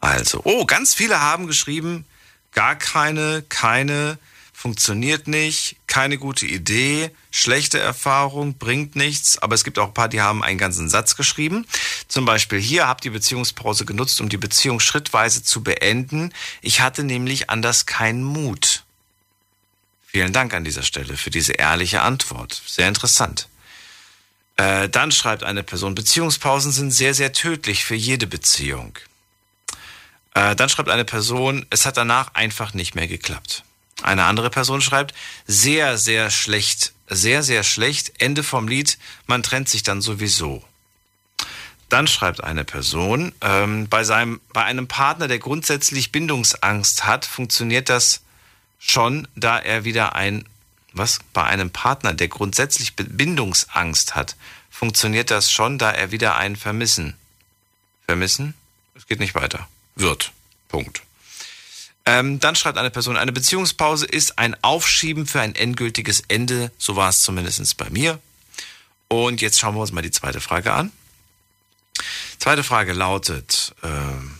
Also, 0.01 0.41
oh, 0.43 0.65
ganz 0.65 0.93
viele 0.93 1.21
haben 1.21 1.47
geschrieben, 1.47 2.03
gar 2.51 2.75
keine, 2.75 3.45
keine, 3.47 4.19
funktioniert 4.51 5.29
nicht, 5.29 5.77
keine 5.87 6.17
gute 6.17 6.45
Idee, 6.45 7.09
schlechte 7.31 7.79
Erfahrung, 7.79 8.57
bringt 8.57 8.97
nichts. 8.97 9.37
Aber 9.37 9.55
es 9.55 9.63
gibt 9.63 9.79
auch 9.79 9.87
ein 9.87 9.93
paar, 9.93 10.09
die 10.09 10.19
haben 10.19 10.43
einen 10.43 10.57
ganzen 10.57 10.89
Satz 10.89 11.15
geschrieben. 11.15 11.65
Zum 12.09 12.25
Beispiel 12.25 12.59
hier, 12.59 12.89
habt 12.89 13.05
die 13.05 13.09
Beziehungspause 13.09 13.85
genutzt, 13.85 14.19
um 14.19 14.27
die 14.27 14.35
Beziehung 14.35 14.81
schrittweise 14.81 15.43
zu 15.43 15.63
beenden. 15.63 16.33
Ich 16.61 16.81
hatte 16.81 17.05
nämlich 17.05 17.49
anders 17.49 17.85
keinen 17.85 18.21
Mut. 18.21 18.82
Vielen 20.13 20.31
Dank 20.31 20.53
an 20.53 20.63
dieser 20.63 20.83
Stelle 20.83 21.17
für 21.17 21.31
diese 21.31 21.53
ehrliche 21.53 22.03
Antwort. 22.03 22.61
Sehr 22.67 22.87
interessant. 22.87 23.49
Äh, 24.57 24.87
dann 24.87 25.11
schreibt 25.11 25.43
eine 25.43 25.63
Person, 25.63 25.95
Beziehungspausen 25.95 26.71
sind 26.71 26.91
sehr, 26.91 27.15
sehr 27.15 27.33
tödlich 27.33 27.83
für 27.83 27.95
jede 27.95 28.27
Beziehung. 28.27 28.95
Äh, 30.35 30.55
dann 30.55 30.69
schreibt 30.69 30.89
eine 30.89 31.03
Person, 31.03 31.65
es 31.71 31.87
hat 31.87 31.97
danach 31.97 32.35
einfach 32.35 32.75
nicht 32.75 32.93
mehr 32.93 33.07
geklappt. 33.07 33.63
Eine 34.03 34.25
andere 34.25 34.51
Person 34.51 34.81
schreibt, 34.81 35.15
sehr, 35.47 35.97
sehr 35.97 36.29
schlecht, 36.29 36.93
sehr, 37.07 37.41
sehr 37.41 37.63
schlecht, 37.63 38.21
Ende 38.21 38.43
vom 38.43 38.67
Lied, 38.67 38.99
man 39.25 39.41
trennt 39.41 39.67
sich 39.67 39.81
dann 39.81 40.01
sowieso. 40.01 40.63
Dann 41.89 42.05
schreibt 42.05 42.43
eine 42.43 42.65
Person, 42.65 43.33
ähm, 43.41 43.87
bei, 43.89 44.03
seinem, 44.03 44.41
bei 44.51 44.63
einem 44.63 44.87
Partner, 44.87 45.27
der 45.27 45.39
grundsätzlich 45.39 46.11
Bindungsangst 46.11 47.05
hat, 47.05 47.25
funktioniert 47.25 47.89
das 47.89 48.22
schon, 48.85 49.27
da 49.35 49.59
er 49.59 49.83
wieder 49.83 50.15
ein, 50.15 50.45
was? 50.91 51.19
Bei 51.33 51.43
einem 51.43 51.71
Partner, 51.71 52.13
der 52.13 52.27
grundsätzlich 52.27 52.95
Bindungsangst 52.95 54.15
hat, 54.15 54.35
funktioniert 54.69 55.31
das 55.31 55.51
schon, 55.51 55.77
da 55.77 55.91
er 55.91 56.11
wieder 56.11 56.35
einen 56.35 56.55
vermissen. 56.55 57.15
Vermissen? 58.05 58.53
Es 58.95 59.07
geht 59.07 59.19
nicht 59.19 59.35
weiter. 59.35 59.67
Wird. 59.95 60.31
Punkt. 60.67 61.01
Ähm, 62.05 62.39
dann 62.39 62.55
schreibt 62.55 62.77
eine 62.77 62.89
Person, 62.89 63.15
eine 63.15 63.31
Beziehungspause 63.31 64.05
ist 64.05 64.37
ein 64.37 64.61
Aufschieben 64.61 65.25
für 65.25 65.39
ein 65.39 65.55
endgültiges 65.55 66.21
Ende. 66.27 66.71
So 66.77 66.95
war 66.95 67.09
es 67.09 67.21
zumindest 67.21 67.77
bei 67.77 67.89
mir. 67.89 68.19
Und 69.07 69.41
jetzt 69.41 69.59
schauen 69.59 69.75
wir 69.75 69.81
uns 69.81 69.91
mal 69.91 70.01
die 70.01 70.11
zweite 70.11 70.41
Frage 70.41 70.73
an. 70.73 70.91
Zweite 72.39 72.63
Frage 72.63 72.93
lautet, 72.93 73.73
ähm, 73.83 74.37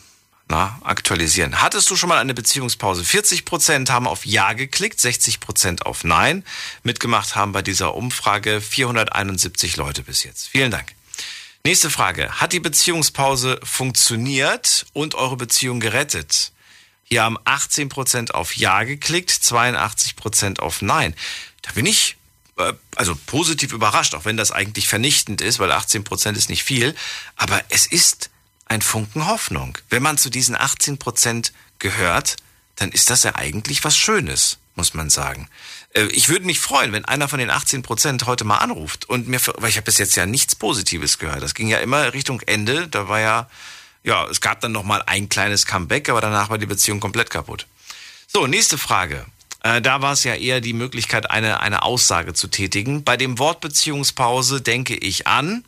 na, 0.48 0.80
aktualisieren. 0.84 1.61
Hattest 1.61 1.90
du 1.90 1.95
schon 1.95 2.10
mal 2.10 2.20
eine 2.20 2.34
Beziehungspause? 2.34 3.03
40% 3.03 3.90
haben 3.90 4.07
auf 4.07 4.26
Ja 4.26 4.53
geklickt, 4.53 4.99
60% 4.99 5.84
auf 5.84 6.03
Nein. 6.03 6.44
Mitgemacht 6.84 7.36
haben 7.36 7.53
bei 7.53 7.61
dieser 7.61 7.95
Umfrage 7.95 8.61
471 8.61 9.78
Leute 9.78 10.03
bis 10.03 10.24
jetzt. 10.24 10.48
Vielen 10.49 10.72
Dank. 10.72 10.94
Nächste 11.65 11.90
Frage. 11.90 12.41
Hat 12.41 12.52
die 12.52 12.60
Beziehungspause 12.60 13.60
funktioniert 13.64 14.86
und 14.91 15.15
eure 15.15 15.38
Beziehung 15.38 15.80
gerettet? 15.80 16.52
Hier 17.06 17.24
haben 17.24 17.38
18% 17.40 18.32
auf 18.32 18.57
Ja 18.57 18.84
geklickt, 18.84 19.32
82% 19.32 20.60
auf 20.60 20.82
Nein. 20.82 21.15
Da 21.61 21.72
bin 21.72 21.86
ich 21.86 22.18
äh, 22.57 22.74
also 22.95 23.15
positiv 23.26 23.72
überrascht, 23.72 24.14
auch 24.14 24.26
wenn 24.26 24.38
das 24.38 24.52
eigentlich 24.52 24.88
vernichtend 24.88 25.41
ist, 25.41 25.60
weil 25.60 25.72
18% 25.72 26.36
ist 26.36 26.49
nicht 26.49 26.64
viel. 26.64 26.95
Aber 27.38 27.64
es 27.70 27.88
ist 27.88 28.30
ein 28.73 28.81
Funken 28.81 29.27
Hoffnung. 29.27 29.77
Wenn 29.89 30.03
man 30.03 30.17
zu 30.17 30.29
diesen 30.29 30.57
18% 30.57 31.51
gehört, 31.79 32.37
dann 32.75 32.91
ist 32.91 33.09
das 33.09 33.23
ja 33.23 33.35
eigentlich 33.35 33.83
was 33.83 33.95
Schönes, 33.95 34.57
muss 34.75 34.95
man 34.95 35.09
sagen. 35.09 35.47
Äh, 35.93 36.05
ich 36.05 36.27
würde 36.27 36.45
mich 36.45 36.59
freuen, 36.59 36.91
wenn 36.91 37.05
einer 37.05 37.27
von 37.29 37.39
den 37.39 37.51
18 37.51 37.83
Prozent 37.83 38.25
heute 38.25 38.43
mal 38.43 38.57
anruft 38.57 39.07
und 39.07 39.27
mir, 39.27 39.39
weil 39.57 39.69
ich 39.69 39.77
habe 39.77 39.85
bis 39.85 39.99
jetzt 39.99 40.15
ja 40.15 40.25
nichts 40.25 40.55
Positives 40.55 41.19
gehört. 41.19 41.43
Das 41.43 41.53
ging 41.53 41.67
ja 41.67 41.77
immer 41.77 42.13
Richtung 42.13 42.41
Ende. 42.41 42.87
Da 42.87 43.07
war 43.07 43.19
ja, 43.19 43.49
ja, 44.03 44.25
es 44.27 44.41
gab 44.41 44.59
dann 44.61 44.71
noch 44.71 44.83
mal 44.83 45.03
ein 45.05 45.29
kleines 45.29 45.67
Comeback, 45.67 46.09
aber 46.09 46.21
danach 46.21 46.49
war 46.49 46.57
die 46.57 46.65
Beziehung 46.65 46.99
komplett 46.99 47.29
kaputt. 47.29 47.67
So, 48.27 48.47
nächste 48.47 48.79
Frage. 48.79 49.25
Äh, 49.61 49.83
da 49.83 50.01
war 50.01 50.13
es 50.13 50.23
ja 50.23 50.33
eher 50.33 50.61
die 50.61 50.73
Möglichkeit, 50.73 51.29
eine, 51.29 51.59
eine 51.59 51.83
Aussage 51.83 52.33
zu 52.33 52.47
tätigen. 52.47 53.03
Bei 53.03 53.17
dem 53.17 53.37
Wort 53.37 53.61
Beziehungspause 53.61 54.61
denke 54.61 54.95
ich 54.95 55.27
an, 55.27 55.63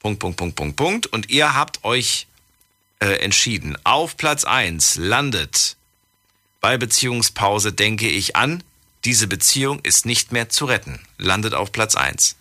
Punkt, 0.00 0.18
Punkt, 0.18 0.36
Punkt, 0.36 0.56
Punkt, 0.56 0.76
Punkt. 0.76 1.06
Und 1.06 1.30
ihr 1.30 1.54
habt 1.54 1.84
euch 1.84 2.26
äh, 3.02 3.16
entschieden. 3.16 3.76
Auf 3.82 4.16
Platz 4.16 4.44
eins 4.44 4.94
landet 4.94 5.76
bei 6.60 6.78
Beziehungspause 6.78 7.72
denke 7.72 8.08
ich 8.08 8.36
an, 8.36 8.62
diese 9.04 9.26
Beziehung 9.26 9.80
ist 9.80 10.06
nicht 10.06 10.30
mehr 10.30 10.48
zu 10.48 10.66
retten. 10.66 11.00
Landet 11.18 11.54
auf 11.54 11.72
Platz 11.72 11.96
1. 11.96 12.36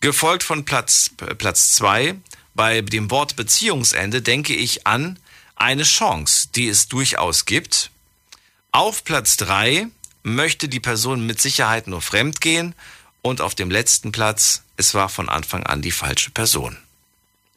Gefolgt 0.00 0.42
von 0.42 0.66
Platz, 0.66 1.10
äh, 1.22 1.34
Platz 1.34 1.72
2. 1.72 2.16
Bei 2.54 2.82
dem 2.82 3.10
Wort 3.10 3.36
Beziehungsende 3.36 4.20
denke 4.20 4.54
ich 4.54 4.86
an 4.86 5.18
eine 5.56 5.84
Chance, 5.84 6.48
die 6.54 6.68
es 6.68 6.88
durchaus 6.88 7.46
gibt. 7.46 7.90
Auf 8.70 9.04
Platz 9.04 9.38
3 9.38 9.86
möchte 10.22 10.68
die 10.68 10.80
Person 10.80 11.26
mit 11.26 11.40
Sicherheit 11.40 11.86
nur 11.86 12.02
fremd 12.02 12.42
gehen. 12.42 12.74
Und 13.22 13.40
auf 13.40 13.54
dem 13.54 13.70
letzten 13.70 14.12
Platz, 14.12 14.62
es 14.76 14.92
war 14.92 15.08
von 15.08 15.30
Anfang 15.30 15.62
an 15.64 15.80
die 15.80 15.92
falsche 15.92 16.30
Person. 16.30 16.76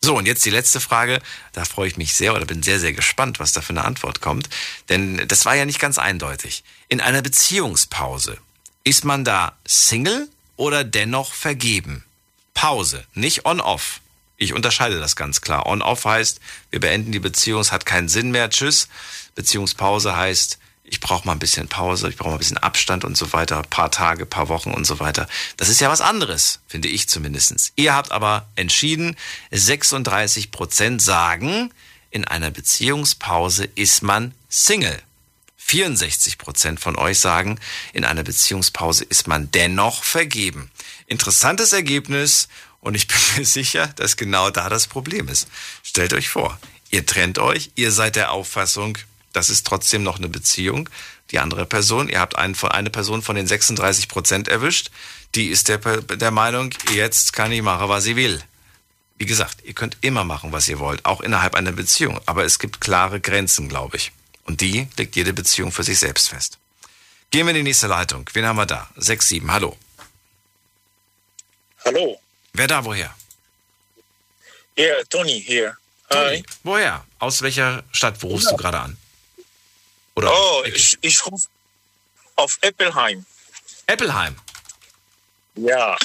So, 0.05 0.15
und 0.15 0.27
jetzt 0.27 0.45
die 0.45 0.51
letzte 0.51 0.79
Frage. 0.79 1.19
Da 1.51 1.65
freue 1.65 1.87
ich 1.87 1.97
mich 1.97 2.13
sehr 2.13 2.35
oder 2.35 2.45
bin 2.45 2.61
sehr, 2.61 2.79
sehr 2.79 2.93
gespannt, 2.93 3.39
was 3.39 3.53
da 3.53 3.61
für 3.61 3.71
eine 3.71 3.85
Antwort 3.85 4.21
kommt. 4.21 4.49
Denn 4.87 5.27
das 5.27 5.47
war 5.47 5.55
ja 5.55 5.65
nicht 5.65 5.79
ganz 5.79 5.97
eindeutig. 5.97 6.63
In 6.89 7.01
einer 7.01 7.23
Beziehungspause, 7.23 8.37
ist 8.83 9.03
man 9.03 9.25
da 9.25 9.57
Single 9.65 10.29
oder 10.57 10.83
dennoch 10.83 11.33
vergeben? 11.33 12.05
Pause, 12.53 13.03
nicht 13.15 13.47
on-off. 13.47 13.99
Ich 14.37 14.53
unterscheide 14.53 14.99
das 14.99 15.15
ganz 15.15 15.41
klar. 15.41 15.65
On-off 15.65 16.05
heißt, 16.05 16.39
wir 16.69 16.81
beenden 16.81 17.11
die 17.11 17.17
Beziehung, 17.17 17.61
es 17.61 17.71
hat 17.71 17.87
keinen 17.87 18.07
Sinn 18.07 18.29
mehr, 18.29 18.51
tschüss. 18.51 18.89
Beziehungspause 19.33 20.15
heißt, 20.15 20.59
ich 20.87 20.99
brauche 20.99 21.25
mal 21.25 21.33
ein 21.33 21.39
bisschen 21.39 21.67
Pause, 21.67 22.09
ich 22.09 22.15
brauche 22.15 22.29
mal 22.29 22.35
ein 22.35 22.39
bisschen 22.39 22.57
Abstand 22.57 23.03
und 23.03 23.17
so 23.17 23.33
weiter, 23.33 23.61
paar 23.63 23.91
Tage, 23.91 24.25
paar 24.25 24.49
Wochen 24.49 24.71
und 24.71 24.85
so 24.85 24.99
weiter. 24.99 25.27
Das 25.57 25.69
ist 25.69 25.81
ja 25.81 25.89
was 25.89 26.01
anderes, 26.01 26.59
finde 26.67 26.87
ich 26.87 27.09
zumindestens. 27.09 27.71
Ihr 27.75 27.93
habt 27.93 28.11
aber 28.11 28.47
entschieden, 28.55 29.15
36 29.51 30.51
Prozent 30.51 31.01
sagen, 31.01 31.71
in 32.11 32.25
einer 32.25 32.51
Beziehungspause 32.51 33.65
ist 33.75 34.03
man 34.03 34.33
Single. 34.47 35.01
64 35.57 36.37
Prozent 36.37 36.79
von 36.79 36.95
euch 36.95 37.19
sagen, 37.19 37.59
in 37.91 38.05
einer 38.05 38.23
Beziehungspause 38.23 39.03
ist 39.03 39.27
man 39.27 39.49
dennoch 39.49 40.03
vergeben. 40.03 40.69
Interessantes 41.07 41.73
Ergebnis 41.73 42.47
und 42.81 42.93
ich 42.93 43.07
bin 43.09 43.17
mir 43.37 43.45
sicher, 43.45 43.87
dass 43.95 44.15
genau 44.15 44.51
da 44.51 44.69
das 44.69 44.85
Problem 44.85 45.27
ist. 45.27 45.47
Stellt 45.81 46.13
euch 46.13 46.29
vor, 46.29 46.59
ihr 46.91 47.05
trennt 47.07 47.39
euch, 47.39 47.71
ihr 47.73 47.91
seid 47.91 48.15
der 48.15 48.31
Auffassung, 48.31 48.99
das 49.35 49.49
ist 49.49 49.67
trotzdem 49.67 50.03
noch 50.03 50.17
eine 50.17 50.29
Beziehung. 50.29 50.89
Die 51.31 51.39
andere 51.39 51.65
Person, 51.65 52.07
ihr 52.07 52.19
habt 52.19 52.37
einen, 52.37 52.55
eine 52.55 52.89
Person 52.89 53.21
von 53.21 53.35
den 53.35 53.47
36 53.47 54.07
Prozent 54.07 54.47
erwischt, 54.47 54.91
die 55.35 55.47
ist 55.47 55.67
der, 55.67 55.79
der 55.79 56.31
Meinung, 56.31 56.73
jetzt 56.93 57.33
kann 57.33 57.51
ich 57.51 57.61
machen, 57.61 57.89
was 57.89 58.05
ich 58.05 58.15
will. 58.15 58.41
Wie 59.17 59.25
gesagt, 59.25 59.57
ihr 59.63 59.73
könnt 59.73 59.97
immer 60.01 60.23
machen, 60.23 60.51
was 60.51 60.67
ihr 60.67 60.79
wollt, 60.79 61.05
auch 61.05 61.21
innerhalb 61.21 61.55
einer 61.55 61.71
Beziehung. 61.71 62.19
Aber 62.25 62.45
es 62.45 62.59
gibt 62.59 62.79
klare 62.79 63.19
Grenzen, 63.19 63.67
glaube 63.67 63.97
ich. 63.97 64.11
Und 64.45 64.61
die 64.61 64.87
legt 64.97 65.15
jede 65.15 65.33
Beziehung 65.33 65.71
für 65.71 65.83
sich 65.83 65.99
selbst 65.99 66.29
fest. 66.29 66.57
Gehen 67.31 67.45
wir 67.45 67.51
in 67.51 67.57
die 67.57 67.63
nächste 67.63 67.87
Leitung. 67.87 68.29
Wen 68.33 68.45
haben 68.45 68.57
wir 68.57 68.65
da? 68.65 68.89
6-7, 68.97 69.49
hallo. 69.49 69.75
Hallo. 71.83 72.19
Wer 72.53 72.67
da, 72.67 72.85
woher? 72.85 73.13
Ja, 74.77 74.83
yeah, 74.83 75.03
Tony 75.09 75.41
hier. 75.45 75.77
Tony. 76.09 76.37
Hi. 76.37 76.43
Woher? 76.63 77.05
Aus 77.19 77.41
welcher 77.41 77.83
Stadt? 77.91 78.21
Wo 78.21 78.27
rufst 78.27 78.45
ja. 78.45 78.51
du 78.51 78.57
gerade 78.57 78.79
an? 78.79 78.97
Oder 80.15 80.31
oh, 80.33 80.63
ich, 80.65 80.97
ich 81.01 81.25
rufe 81.25 81.47
auf 82.35 82.57
Eppelheim. 82.61 83.25
Eppelheim? 83.87 84.35
Ja. 85.55 85.97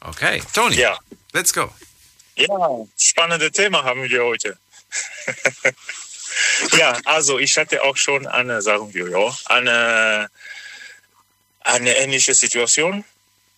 Okay, 0.00 0.42
Tony. 0.52 0.76
Ja. 0.76 0.98
Let's 1.32 1.52
go. 1.52 1.70
Ja, 2.36 2.86
spannende 2.98 3.50
Thema 3.50 3.82
haben 3.82 4.02
wir 4.02 4.24
heute. 4.24 4.58
ja, 6.78 6.98
also 7.04 7.38
ich 7.38 7.56
hatte 7.56 7.82
auch 7.82 7.96
schon 7.96 8.26
eine, 8.26 8.60
sagen 8.62 8.92
wir 8.92 9.08
ja, 9.08 9.36
eine, 9.46 10.30
eine 11.60 11.96
ähnliche 11.96 12.34
Situation. 12.34 13.04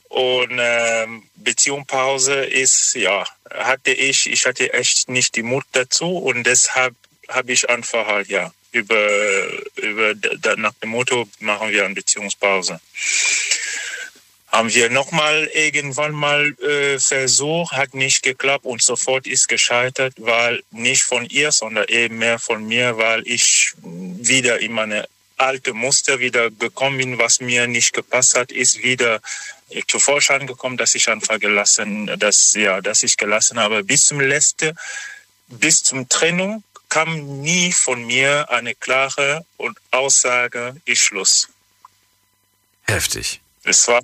Und 0.09 0.57
ähm, 0.59 1.29
Beziehungspause 1.35 2.45
ist, 2.45 2.95
ja, 2.95 3.27
hatte 3.51 3.91
ich, 3.91 4.31
ich 4.31 4.47
hatte 4.47 4.73
echt 4.73 5.09
nicht 5.09 5.37
die 5.37 5.43
Mut 5.43 5.67
dazu 5.73 6.17
und 6.17 6.45
deshalb 6.45 6.95
habe 7.29 7.53
ich 7.53 7.69
einfach 7.69 8.07
halt, 8.07 8.29
ja, 8.29 8.53
über, 8.73 9.49
über 9.77 10.15
nach 10.57 10.75
dem 10.75 10.91
Motto 10.91 11.29
machen 11.41 11.71
wir 11.71 11.85
eine 11.85 11.95
Beziehungspause. 11.95 12.81
Haben 14.49 14.73
wir 14.73 14.89
nochmal 14.89 15.51
irgendwann 15.53 16.13
mal 16.13 16.55
äh, 16.61 16.99
versucht, 16.99 17.73
hat 17.73 17.95
nicht 17.95 18.23
geklappt 18.23 18.65
und 18.65 18.81
sofort 18.81 19.27
ist 19.27 19.47
gescheitert, 19.47 20.15
weil 20.17 20.63
nicht 20.71 21.03
von 21.03 21.27
ihr, 21.27 21.53
sondern 21.53 21.87
eben 21.89 22.17
mehr 22.19 22.39
von 22.39 22.67
mir, 22.67 22.97
weil 22.97 23.23
ich 23.27 23.73
wieder 23.83 24.61
in 24.61 24.73
meine 24.73 25.07
alte 25.37 25.75
Muster 25.75 26.19
wieder 26.21 26.51
gekommen 26.51 26.99
bin, 26.99 27.19
was 27.19 27.41
mir 27.41 27.67
nicht 27.67 27.93
gepasst 27.93 28.37
hat, 28.37 28.51
ist 28.51 28.83
wieder 28.83 29.21
zu 29.87 29.99
Vorschein 29.99 30.47
gekommen, 30.47 30.77
dass 30.77 30.95
ich 30.95 31.09
einfach 31.09 31.39
gelassen, 31.39 32.11
dass 32.19 32.55
ja, 32.55 32.81
dass 32.81 33.03
ich 33.03 33.17
gelassen 33.17 33.59
habe 33.59 33.85
bis 33.85 34.07
zum 34.07 34.21
letzten, 34.21 34.77
bis 35.49 35.83
zum 35.83 36.09
Trennung 36.09 36.65
kam 36.89 37.41
nie 37.41 37.73
von 37.73 38.05
mir 38.05 38.51
eine 38.51 38.75
klare 38.75 39.45
Aussage, 39.91 40.77
ich 40.85 41.03
Schluss. 41.03 41.49
Heftig. 42.83 43.41
Das 43.65 43.87
war, 43.89 44.01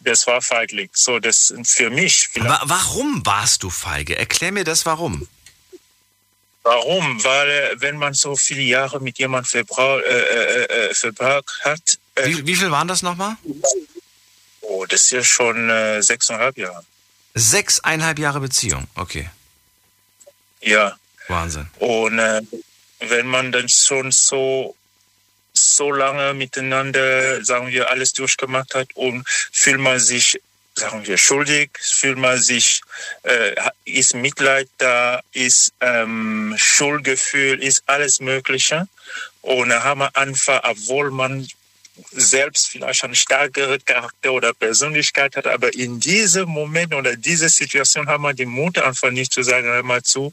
das 0.00 0.26
war 0.26 0.42
feiglich. 0.42 0.90
So, 0.92 1.18
das 1.18 1.54
für 1.64 1.90
mich. 1.90 2.28
Wa 2.34 2.60
warum 2.64 3.24
warst 3.24 3.62
du 3.62 3.70
feige? 3.70 4.16
Erklär 4.18 4.52
mir 4.52 4.64
das 4.64 4.84
warum. 4.86 5.28
Warum? 6.64 7.22
Weil 7.22 7.50
äh, 7.50 7.80
wenn 7.80 7.98
man 7.98 8.14
so 8.14 8.36
viele 8.36 8.62
Jahre 8.62 8.98
mit 8.98 9.18
jemandem 9.18 9.50
verbra 9.50 10.00
äh, 10.00 10.02
äh, 10.02 10.64
äh, 10.64 10.94
verbracht 10.94 11.60
hat. 11.62 11.98
Äh, 12.14 12.26
wie, 12.28 12.46
wie 12.46 12.56
viel 12.56 12.70
waren 12.70 12.88
das 12.88 13.02
nochmal? 13.02 13.36
Oh, 14.62 14.86
das 14.86 15.02
ist 15.02 15.10
ja 15.10 15.22
schon 15.22 15.68
äh, 15.68 16.02
sechseinhalb 16.02 16.56
Jahre. 16.56 16.84
Sechseinhalb 17.34 18.18
Jahre 18.18 18.40
Beziehung, 18.40 18.86
okay. 18.94 19.28
Ja. 20.60 20.96
Wahnsinn. 21.28 21.68
Und 21.78 22.18
äh, 22.18 22.42
wenn 23.00 23.26
man 23.26 23.52
dann 23.52 23.68
schon 23.68 24.10
so 24.12 24.74
so 25.54 25.92
lange 25.92 26.34
miteinander, 26.34 27.44
sagen 27.44 27.68
wir, 27.68 27.90
alles 27.90 28.12
durchgemacht 28.12 28.74
hat 28.74 28.88
und 28.94 29.24
fühlt 29.28 29.78
man 29.78 30.00
sich, 30.00 30.40
sagen 30.74 31.06
wir, 31.06 31.16
schuldig, 31.16 31.70
fühlt 31.80 32.18
man 32.18 32.40
sich, 32.40 32.80
äh, 33.22 33.54
ist 33.84 34.14
Mitleid 34.14 34.68
da, 34.78 35.20
ist 35.32 35.72
ähm, 35.80 36.54
Schuldgefühl, 36.56 37.62
ist 37.62 37.84
alles 37.86 38.20
Mögliche. 38.20 38.88
Und 39.42 39.68
dann 39.68 39.84
haben 39.84 40.00
wir 40.00 40.16
einfach, 40.16 40.60
obwohl 40.64 41.10
man 41.10 41.46
selbst 42.10 42.68
vielleicht 42.68 43.04
einen 43.04 43.14
stärkeren 43.14 43.84
Charakter 43.84 44.32
oder 44.32 44.52
Persönlichkeit 44.52 45.36
hat, 45.36 45.46
aber 45.46 45.74
in 45.74 46.00
diesem 46.00 46.48
Moment 46.48 46.94
oder 46.94 47.16
dieser 47.16 47.48
Situation 47.48 48.08
haben 48.08 48.22
wir 48.22 48.34
die 48.34 48.46
Mut 48.46 48.78
einfach 48.78 49.10
nicht 49.10 49.32
zu 49.32 49.42
sagen, 49.42 49.66
hör 49.66 49.82
mal 49.82 50.02
zu, 50.02 50.32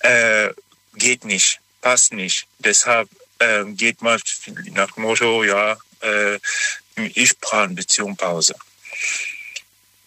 äh, 0.00 0.50
geht 0.94 1.24
nicht, 1.24 1.60
passt 1.82 2.12
nicht. 2.12 2.46
Deshalb 2.58 3.08
äh, 3.38 3.64
geht 3.66 4.00
man 4.00 4.20
nach 4.72 4.90
dem 4.92 5.02
Motto, 5.02 5.44
ja, 5.44 5.76
äh, 6.00 6.38
ich 6.96 7.38
brauche 7.38 7.64
eine 7.64 7.74
Beziehungspause. 7.74 8.54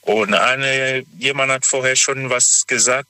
Und 0.01 0.33
eine, 0.33 1.05
jemand 1.19 1.51
hat 1.51 1.65
vorher 1.65 1.95
schon 1.95 2.29
was 2.29 2.65
gesagt, 2.65 3.09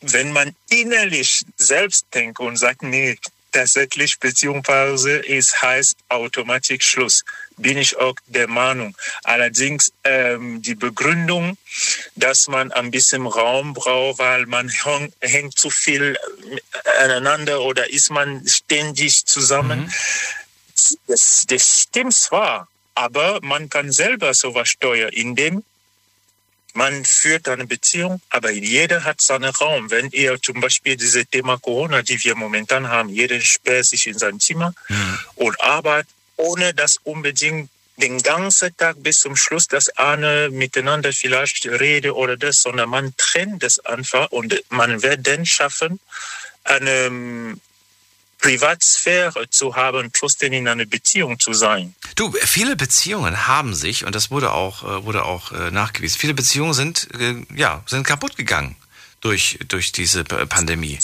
wenn 0.00 0.32
man 0.32 0.54
innerlich 0.68 1.44
selbst 1.56 2.06
denkt 2.12 2.40
und 2.40 2.56
sagt, 2.56 2.82
nee, 2.82 3.16
tatsächlich 3.56 4.18
Beziehungspause 4.18 5.16
ist 5.16 5.62
heißt 5.62 5.96
automatisch 6.10 6.84
Schluss. 6.84 7.24
bin 7.56 7.78
ich 7.78 7.96
auch 7.96 8.14
der 8.26 8.48
Meinung. 8.48 8.94
Allerdings 9.24 9.92
ähm, 10.04 10.60
die 10.60 10.74
Begründung, 10.74 11.56
dass 12.16 12.48
man 12.48 12.70
ein 12.72 12.90
bisschen 12.90 13.26
Raum 13.26 13.72
braucht, 13.72 14.18
weil 14.18 14.44
man 14.44 14.68
häng, 14.68 15.10
hängt 15.20 15.58
zu 15.58 15.70
viel 15.70 16.18
aneinander 17.00 17.62
oder 17.62 17.90
ist 17.90 18.10
man 18.10 18.46
ständig 18.46 19.24
zusammen. 19.24 19.80
Mhm. 19.80 20.98
Das, 21.06 21.44
das 21.48 21.80
stimmt 21.80 22.14
zwar, 22.14 22.68
aber 22.94 23.40
man 23.40 23.70
kann 23.70 23.90
selber 23.90 24.34
sowas 24.34 24.68
steuern, 24.68 25.10
indem 25.14 25.64
man 26.76 27.04
führt 27.04 27.48
eine 27.48 27.66
Beziehung, 27.66 28.20
aber 28.30 28.50
jeder 28.50 29.04
hat 29.04 29.20
seinen 29.20 29.52
Raum. 29.54 29.90
Wenn 29.90 30.10
ihr 30.10 30.40
zum 30.40 30.60
Beispiel 30.60 30.96
dieses 30.96 31.28
Thema 31.28 31.58
Corona, 31.58 32.02
die 32.02 32.22
wir 32.22 32.36
momentan 32.36 32.88
haben, 32.88 33.08
jeder 33.08 33.40
sperrt 33.40 33.86
sich 33.86 34.06
in 34.06 34.18
sein 34.18 34.38
Zimmer 34.40 34.74
mhm. 34.88 35.18
und 35.36 35.60
arbeitet, 35.60 36.10
ohne 36.36 36.74
dass 36.74 36.98
unbedingt 37.02 37.70
den 37.96 38.22
ganzen 38.22 38.76
Tag 38.76 39.02
bis 39.02 39.20
zum 39.20 39.36
Schluss, 39.36 39.68
dass 39.68 39.88
eine 39.96 40.50
miteinander 40.50 41.12
vielleicht 41.12 41.64
rede 41.66 42.14
oder 42.14 42.36
das, 42.36 42.60
sondern 42.60 42.90
man 42.90 43.14
trennt 43.16 43.62
das 43.62 43.78
einfach 43.80 44.30
und 44.30 44.62
man 44.68 45.02
wird 45.02 45.26
dann 45.26 45.46
schaffen, 45.46 45.98
eine 46.64 47.56
Privatsphäre 48.46 49.50
zu 49.50 49.74
haben, 49.74 50.10
trotzdem 50.12 50.52
in 50.52 50.68
einer 50.68 50.86
Beziehung 50.86 51.40
zu 51.40 51.52
sein. 51.52 51.96
Du, 52.14 52.32
viele 52.32 52.76
Beziehungen 52.76 53.48
haben 53.48 53.74
sich, 53.74 54.04
und 54.04 54.14
das 54.14 54.30
wurde 54.30 54.52
auch, 54.52 54.84
äh, 54.84 55.04
wurde 55.04 55.24
auch 55.24 55.50
äh, 55.50 55.72
nachgewiesen, 55.72 56.16
viele 56.16 56.34
Beziehungen 56.34 56.72
sind, 56.72 57.08
äh, 57.18 57.34
ja, 57.56 57.82
sind 57.86 58.06
kaputt 58.06 58.36
gegangen 58.36 58.76
durch, 59.20 59.58
durch 59.66 59.90
diese 59.90 60.22
Pandemie. 60.22 60.98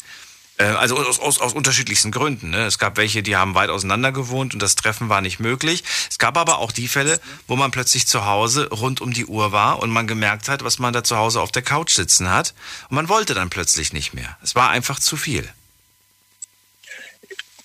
Also 0.58 0.96
aus, 0.96 1.18
aus, 1.18 1.40
aus 1.40 1.54
unterschiedlichsten 1.54 2.12
Gründen. 2.12 2.50
Ne? 2.50 2.66
Es 2.66 2.78
gab 2.78 2.96
welche, 2.96 3.24
die 3.24 3.34
haben 3.34 3.56
weit 3.56 3.70
auseinander 3.70 4.12
gewohnt 4.12 4.54
und 4.54 4.62
das 4.62 4.76
Treffen 4.76 5.08
war 5.08 5.20
nicht 5.20 5.40
möglich. 5.40 5.82
Es 6.08 6.18
gab 6.18 6.36
aber 6.36 6.58
auch 6.58 6.70
die 6.70 6.86
Fälle, 6.86 7.18
wo 7.48 7.56
man 7.56 7.72
plötzlich 7.72 8.06
zu 8.06 8.26
Hause 8.26 8.68
rund 8.68 9.00
um 9.00 9.12
die 9.12 9.26
Uhr 9.26 9.50
war 9.50 9.80
und 9.80 9.90
man 9.90 10.06
gemerkt 10.06 10.48
hat, 10.48 10.62
was 10.62 10.78
man 10.78 10.92
da 10.92 11.02
zu 11.02 11.16
Hause 11.16 11.40
auf 11.40 11.50
der 11.50 11.62
Couch 11.62 11.94
sitzen 11.94 12.30
hat. 12.30 12.54
Und 12.90 12.96
man 12.96 13.08
wollte 13.08 13.34
dann 13.34 13.50
plötzlich 13.50 13.92
nicht 13.92 14.14
mehr. 14.14 14.36
Es 14.42 14.54
war 14.54 14.68
einfach 14.68 15.00
zu 15.00 15.16
viel. 15.16 15.50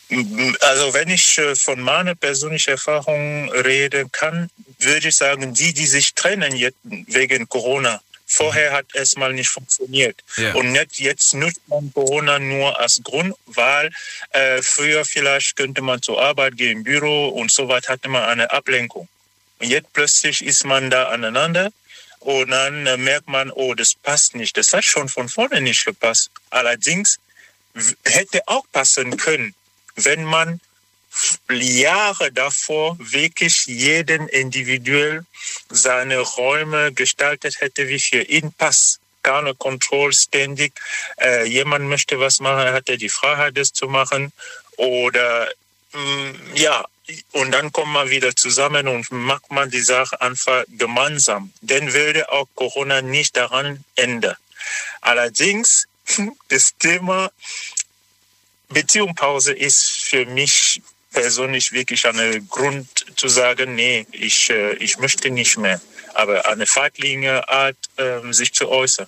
Also 0.10 0.94
wenn 0.94 1.10
ich 1.10 1.38
äh, 1.38 1.56
von 1.56 1.82
meiner 1.82 2.16
persönlichen 2.16 2.72
Erfahrung 2.72 3.50
reden 3.52 4.12
kann, 4.12 4.50
würde 4.80 5.10
ich 5.10 5.16
sagen, 5.16 5.54
die, 5.54 5.74
die 5.74 5.86
sich 5.86 6.14
trennen 6.14 6.56
jetzt 6.56 6.78
wegen 6.84 7.50
Corona, 7.50 8.02
vorher 8.26 8.72
hat 8.72 8.86
es 8.94 9.18
mal 9.18 9.34
nicht 9.34 9.50
funktioniert. 9.50 10.24
Ja. 10.38 10.54
Und 10.54 10.72
nicht, 10.72 11.00
jetzt 11.00 11.34
nutzt 11.34 11.62
man 11.68 11.92
Corona 11.94 12.40
nur 12.40 12.80
als 12.80 13.02
Grund, 13.04 13.34
weil 13.48 13.92
äh, 14.32 14.62
früher 14.62 15.04
vielleicht 15.04 15.56
könnte 15.56 15.82
man 15.82 16.02
zur 16.02 16.22
Arbeit 16.22 16.56
gehen, 16.58 16.80
im 16.80 16.84
Büro 16.84 17.30
und 17.30 17.52
so 17.52 17.68
weit 17.68 17.90
hatte 17.90 18.08
man 18.08 18.24
eine 18.24 18.52
Ablenkung. 18.52 19.10
Und 19.60 19.68
jetzt 19.68 19.92
plötzlich 19.92 20.46
ist 20.46 20.64
man 20.64 20.90
da 20.90 21.10
aneinander 21.10 21.72
und 22.20 22.52
dann 22.52 22.86
äh, 22.86 22.96
merkt 22.96 23.28
man, 23.28 23.52
oh, 23.52 23.74
das 23.74 23.96
passt 23.96 24.36
nicht. 24.36 24.56
Das 24.56 24.72
hat 24.72 24.86
schon 24.86 25.10
von 25.10 25.28
vorne 25.28 25.60
nicht 25.60 25.86
gepasst. 25.86 26.30
Allerdings 26.50 27.20
hätte 28.06 28.42
auch 28.48 28.66
passen 28.72 29.18
können 29.18 29.54
wenn 29.98 30.24
man 30.24 30.62
Jahre 31.50 32.32
davor 32.32 32.96
wirklich 33.00 33.66
jeden 33.66 34.28
individuell 34.28 35.26
seine 35.70 36.20
Räume 36.20 36.94
gestaltet 36.94 37.60
hätte, 37.62 37.88
wie 37.88 38.00
für 38.00 38.22
ihn 38.22 38.52
passt. 38.54 39.00
Keine 39.24 39.56
Kontrolle 39.56 40.14
ständig. 40.14 40.74
Äh, 41.20 41.46
jemand 41.48 41.90
möchte 41.90 42.20
was 42.20 42.40
machen, 42.40 42.72
hat 42.72 42.88
er 42.88 42.98
die 42.98 43.10
Freiheit, 43.10 43.58
das 43.58 43.74
zu 43.74 43.88
machen. 43.88 44.32
Oder 44.78 45.50
mh, 45.94 46.02
mm, 46.02 46.36
ja, 46.56 46.86
und 47.32 47.52
dann 47.52 47.72
kommt 47.72 47.94
man 47.94 48.10
wieder 48.10 48.36
zusammen 48.36 48.88
und 48.88 49.12
macht 49.12 49.50
man 49.52 49.70
die 49.70 49.82
Sache 49.82 50.20
einfach 50.22 50.64
gemeinsam. 50.70 51.52
Dann 51.62 51.94
würde 51.94 52.32
auch 52.32 52.48
Corona 52.56 53.02
nicht 53.02 53.38
daran 53.38 53.84
ändern. 53.96 54.36
Allerdings, 55.02 55.88
das 56.50 56.74
Thema 56.78 57.32
Beziehungspause 58.70 59.54
ist 59.54 60.04
für 60.04 60.26
mich 60.26 60.82
persönlich 61.12 61.72
wirklich 61.72 62.06
ein 62.06 62.48
Grund 62.50 62.88
zu 63.16 63.28
sagen, 63.28 63.76
nee, 63.76 64.06
ich, 64.12 64.50
äh, 64.50 64.74
ich 64.76 65.00
möchte 65.00 65.30
nicht 65.30 65.58
mehr. 65.58 65.82
Aber 66.14 66.46
eine 66.48 66.68
feindliche 66.68 67.48
Art, 67.48 67.78
ähm, 67.98 68.34
sich 68.34 68.54
zu 68.54 68.70
äußern. 68.70 69.08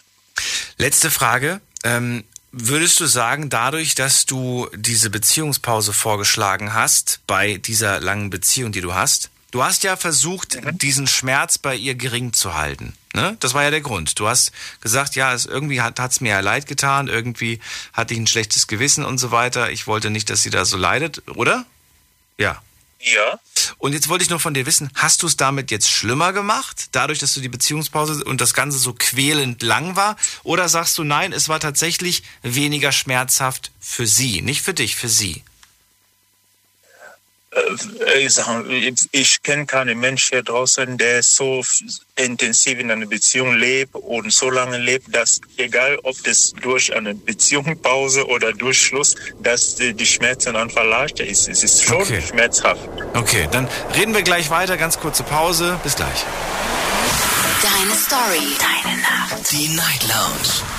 Letzte 0.78 1.12
Frage. 1.12 1.62
Ähm, 1.84 2.24
würdest 2.52 3.00
du 3.00 3.06
sagen, 3.06 3.50
dadurch, 3.50 3.96
dass 3.96 4.26
du 4.26 4.70
diese 4.74 5.10
Beziehungspause 5.10 5.94
vorgeschlagen 5.94 6.74
hast, 6.74 7.20
bei 7.28 7.58
dieser 7.58 8.00
langen 8.00 8.30
Beziehung, 8.30 8.72
die 8.72 8.82
du 8.82 8.94
hast, 8.94 9.30
du 9.52 9.64
hast 9.64 9.84
ja 9.84 9.98
versucht, 9.98 10.64
mhm. 10.64 10.78
diesen 10.78 11.08
Schmerz 11.08 11.58
bei 11.58 11.76
ihr 11.76 11.96
gering 11.96 12.34
zu 12.34 12.56
halten. 12.56 12.94
Ne? 13.14 13.38
Das 13.40 13.54
war 13.54 13.64
ja 13.64 13.72
der 13.72 13.82
Grund. 13.82 14.20
Du 14.20 14.28
hast 14.28 14.52
gesagt, 14.82 15.16
ja, 15.16 15.34
es 15.34 15.46
irgendwie 15.46 15.82
hat 15.82 16.00
es 16.00 16.22
mir 16.22 16.30
ja 16.30 16.40
leid 16.42 16.68
getan, 16.68 17.08
irgendwie 17.08 17.60
hatte 17.94 18.14
ich 18.14 18.20
ein 18.20 18.28
schlechtes 18.28 18.68
Gewissen 18.68 19.04
und 19.04 19.18
so 19.18 19.32
weiter. 19.32 19.72
Ich 19.72 19.88
wollte 19.88 20.12
nicht, 20.12 20.30
dass 20.30 20.42
sie 20.42 20.52
da 20.52 20.64
so 20.66 20.78
leidet, 20.78 21.24
oder? 21.36 21.66
Ja. 22.38 22.62
Ja. 23.02 23.40
Und 23.78 23.94
jetzt 23.94 24.10
wollte 24.10 24.24
ich 24.24 24.30
nur 24.30 24.40
von 24.40 24.54
dir 24.54 24.66
wissen, 24.66 24.92
hast 24.94 25.24
du 25.24 25.28
es 25.28 25.38
damit 25.38 25.72
jetzt 25.72 25.90
schlimmer 25.90 26.34
gemacht, 26.34 26.90
dadurch, 26.92 27.20
dass 27.20 27.34
du 27.34 27.40
die 27.40 27.50
Beziehungspause 27.50 28.24
und 28.26 28.42
das 28.42 28.54
Ganze 28.54 28.78
so 28.78 28.94
quälend 28.94 29.64
lang 29.64 29.96
war? 29.96 30.18
Oder 30.44 30.68
sagst 30.68 30.98
du, 30.98 31.04
nein, 31.04 31.32
es 31.32 31.50
war 31.50 31.60
tatsächlich 31.60 32.24
weniger 32.44 32.92
schmerzhaft 32.92 33.72
für 33.80 34.06
sie, 34.06 34.42
nicht 34.42 34.62
für 34.62 34.74
dich, 34.74 34.96
für 34.96 35.10
sie? 35.10 35.44
Äh, 37.52 38.20
ich, 38.20 39.10
ich 39.12 39.42
kenne 39.42 39.66
keinen 39.66 40.00
Mensch 40.00 40.30
hier 40.30 40.44
draußen, 40.44 40.98
der 40.98 41.24
so 41.24 41.64
intensiv 42.16 42.80
in 42.80 42.92
einer 42.92 43.06
Beziehung 43.06 43.56
lebt 43.56 43.96
und 43.96 44.32
so 44.32 44.50
lange 44.50 44.78
lebt, 44.78 45.16
dass 45.16 45.42
egal 45.58 45.98
ob 46.04 46.22
das 46.24 46.54
durch 46.62 46.94
eine 46.96 47.16
Beziehungspause 47.16 48.28
oder 48.28 48.54
durch 48.54 48.80
Schluss, 48.80 49.16
dass 49.42 49.76
die 49.76 50.06
Schmerzen 50.06 50.56
einfach 50.56 50.84
leichter 50.84 51.26
ist. 51.26 51.48
Es 51.48 51.64
ist 51.64 51.84
schon 51.84 52.02
okay. 52.02 52.22
schmerzhaft. 52.22 52.88
Okay, 53.14 53.48
dann 53.52 53.68
reden 53.96 54.14
wir 54.14 54.22
gleich 54.22 54.50
weiter. 54.50 54.78
Ganz 54.78 55.00
kurze 55.00 55.24
Pause. 55.24 55.80
Bis 55.84 55.96
gleich. 55.96 56.26
Deine 57.62 57.96
Story, 57.96 58.56
deine 58.60 59.02
Nacht. 59.02 59.52
Die 59.52 59.68
Night 59.70 60.08
Lounge. 60.08 60.79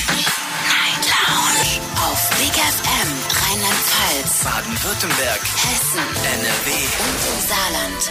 Lounge. 1.31 1.79
Auf 1.95 2.29
Big 2.37 2.51
FM 2.51 3.09
Rheinland-Pfalz, 3.41 4.43
Baden-Württemberg, 4.43 5.41
Hessen, 5.41 6.07
NRW 6.39 6.69
und 7.05 7.19
im 7.31 7.39
Saarland. 7.47 8.01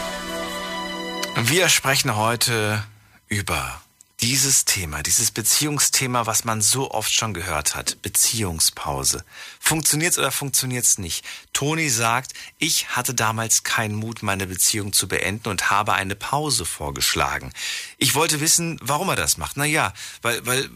Wir 1.50 1.68
sprechen 1.68 2.16
heute 2.16 2.82
über 3.28 3.80
dieses 4.22 4.66
Thema, 4.66 5.02
dieses 5.02 5.30
Beziehungsthema, 5.30 6.26
was 6.26 6.44
man 6.44 6.60
so 6.60 6.90
oft 6.90 7.12
schon 7.12 7.32
gehört 7.32 7.74
hat, 7.74 8.02
Beziehungspause. 8.02 9.24
Funktioniert's 9.58 10.18
oder 10.18 10.30
funktioniert's 10.30 10.98
nicht? 10.98 11.24
Toni 11.52 11.88
sagt, 11.88 12.32
ich 12.58 12.90
hatte 12.90 13.14
damals 13.14 13.62
keinen 13.62 13.94
Mut, 13.94 14.22
meine 14.22 14.46
Beziehung 14.46 14.92
zu 14.92 15.08
beenden 15.08 15.48
und 15.48 15.70
habe 15.70 15.94
eine 15.94 16.16
Pause 16.16 16.64
vorgeschlagen. 16.64 17.52
Ich 17.96 18.14
wollte 18.14 18.40
wissen, 18.40 18.78
warum 18.82 19.08
er 19.08 19.16
das 19.16 19.38
macht. 19.38 19.56
Na 19.56 19.64
ja, 19.64 19.94
weil, 20.20 20.44
weil, 20.44 20.70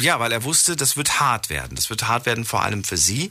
ja, 0.00 0.18
weil 0.20 0.32
er 0.32 0.44
wusste, 0.44 0.74
das 0.74 0.96
wird 0.96 1.20
hart 1.20 1.50
werden. 1.50 1.76
Das 1.76 1.90
wird 1.90 2.08
hart 2.08 2.24
werden 2.26 2.44
vor 2.44 2.62
allem 2.62 2.84
für 2.84 2.96
sie. 2.96 3.30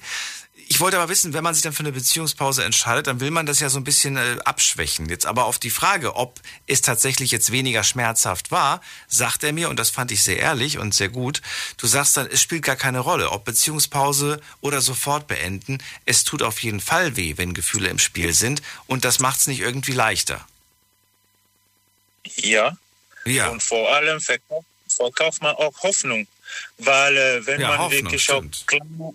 Ich 0.70 0.82
wollte 0.82 0.98
aber 0.98 1.08
wissen, 1.08 1.32
wenn 1.34 1.44
man 1.44 1.54
sich 1.54 1.64
dann 1.64 1.72
für 1.72 1.80
eine 1.80 1.94
Beziehungspause 1.94 2.64
entscheidet, 2.64 3.08
dann 3.08 3.22
will 3.22 3.32
man 3.32 3.46
das 3.46 3.62
ja 3.62 3.70
so 3.70 3.80
ein 3.80 3.86
bisschen 3.86 4.18
äh, 4.18 4.38
abschwächen. 4.44 5.08
Jetzt 5.08 5.26
aber 5.26 5.46
auf 5.46 5.60
die 5.60 5.70
Frage, 5.70 6.16
ob 6.18 6.42
es 6.66 6.82
tatsächlich 6.82 7.32
jetzt 7.32 7.54
weniger 7.54 7.86
schmerzhaft 7.86 8.52
war, 8.52 8.82
sagt 9.08 9.46
er 9.46 9.54
mir, 9.54 9.70
und 9.70 9.80
das 9.80 9.90
fand 9.90 10.12
ich 10.12 10.24
sehr 10.24 10.40
ehrlich 10.40 10.78
und 10.78 10.94
sehr 10.94 11.08
gut, 11.08 11.42
du 11.78 11.88
sagst 11.88 12.18
dann, 12.18 12.28
es 12.28 12.42
spielt 12.42 12.64
gar 12.64 12.76
keine 12.76 13.00
Rolle, 13.00 13.32
ob 13.32 13.46
Beziehungspause 13.46 14.42
oder 14.60 14.82
sofort 14.82 15.28
beenden. 15.28 15.78
Es 16.06 16.26
tut 16.26 16.44
auf 16.44 16.62
jeden 16.62 16.82
Fall 16.82 17.16
weh, 17.16 17.36
wenn 17.38 17.54
Gefühle 17.54 17.88
im 17.88 18.00
Spiel 18.00 18.34
sind 18.34 18.62
und 18.88 19.06
das 19.06 19.20
macht 19.20 19.40
es 19.40 19.48
nicht 19.48 19.62
irgendwie 19.62 19.94
leichter. 19.94 20.46
Ja. 22.36 22.78
Ja. 23.26 23.50
Und 23.50 23.64
vor 23.64 23.94
allem 23.96 24.20
verkauft, 24.20 24.68
verkauft 24.90 25.42
man 25.42 25.56
auch 25.56 25.74
Hoffnung. 25.82 26.28
Weil 26.78 27.18
äh, 27.18 27.46
wenn 27.46 27.62
ja, 27.62 27.70
man 27.70 27.80
Hoffnung, 27.80 28.04
wirklich 28.04 28.24
stimmt. 28.24 28.66
auch 29.00 29.14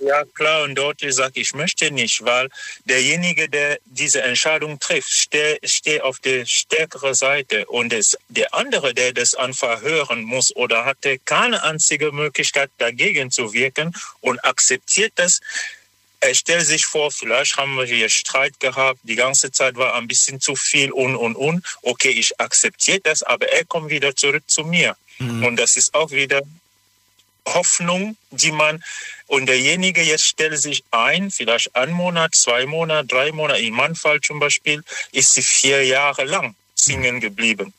ja 0.00 0.24
klar 0.34 0.62
und 0.62 0.74
deutlich 0.74 1.14
sage, 1.14 1.40
ich 1.40 1.54
möchte 1.54 1.90
nicht, 1.90 2.24
weil 2.24 2.48
derjenige, 2.84 3.48
der 3.48 3.78
diese 3.84 4.22
Entscheidung 4.22 4.78
trifft, 4.78 5.10
steht 5.10 5.68
steh 5.68 6.00
auf 6.00 6.18
der 6.20 6.46
stärkeren 6.46 7.14
Seite 7.14 7.66
und 7.66 7.92
es, 7.92 8.16
der 8.28 8.54
andere, 8.54 8.94
der 8.94 9.12
das 9.12 9.34
einfach 9.34 9.82
hören 9.82 10.22
muss 10.22 10.54
oder 10.54 10.84
hatte 10.84 11.18
keine 11.24 11.62
einzige 11.62 12.12
Möglichkeit 12.12 12.70
dagegen 12.78 13.30
zu 13.30 13.52
wirken 13.52 13.94
und 14.20 14.44
akzeptiert 14.44 15.12
das, 15.16 15.40
er 16.20 16.34
stellt 16.34 16.66
sich 16.66 16.84
vor, 16.84 17.10
vielleicht 17.12 17.56
haben 17.56 17.76
wir 17.76 17.84
hier 17.84 18.08
Streit 18.08 18.58
gehabt, 18.58 18.98
die 19.04 19.14
ganze 19.14 19.52
Zeit 19.52 19.76
war 19.76 19.94
ein 19.94 20.08
bisschen 20.08 20.40
zu 20.40 20.56
viel 20.56 20.90
und, 20.90 21.14
und, 21.14 21.36
und. 21.36 21.64
Okay, 21.82 22.10
ich 22.10 22.40
akzeptiere 22.40 23.00
das, 23.00 23.22
aber 23.22 23.48
er 23.48 23.64
kommt 23.64 23.90
wieder 23.90 24.16
zurück 24.16 24.42
zu 24.48 24.64
mir. 24.64 24.96
Mhm. 25.18 25.44
Und 25.44 25.56
das 25.56 25.76
ist 25.76 25.94
auch 25.94 26.10
wieder 26.10 26.42
Hoffnung, 27.46 28.16
die 28.30 28.52
man, 28.52 28.82
und 29.28 29.46
derjenige 29.46 30.02
jetzt 30.02 30.24
stellt 30.24 30.58
sich 30.58 30.84
ein, 30.90 31.30
vielleicht 31.30 31.76
ein 31.76 31.90
Monat, 31.90 32.34
zwei 32.34 32.66
Monate, 32.66 33.06
drei 33.06 33.30
Monate, 33.30 33.60
in 33.60 33.74
meinem 33.74 33.94
Fall 33.94 34.20
zum 34.20 34.40
Beispiel, 34.40 34.82
ist 35.12 35.34
sie 35.34 35.42
vier 35.42 35.84
Jahre 35.84 36.24
lang 36.24 36.54
singen 36.74 37.20
geblieben. 37.20 37.72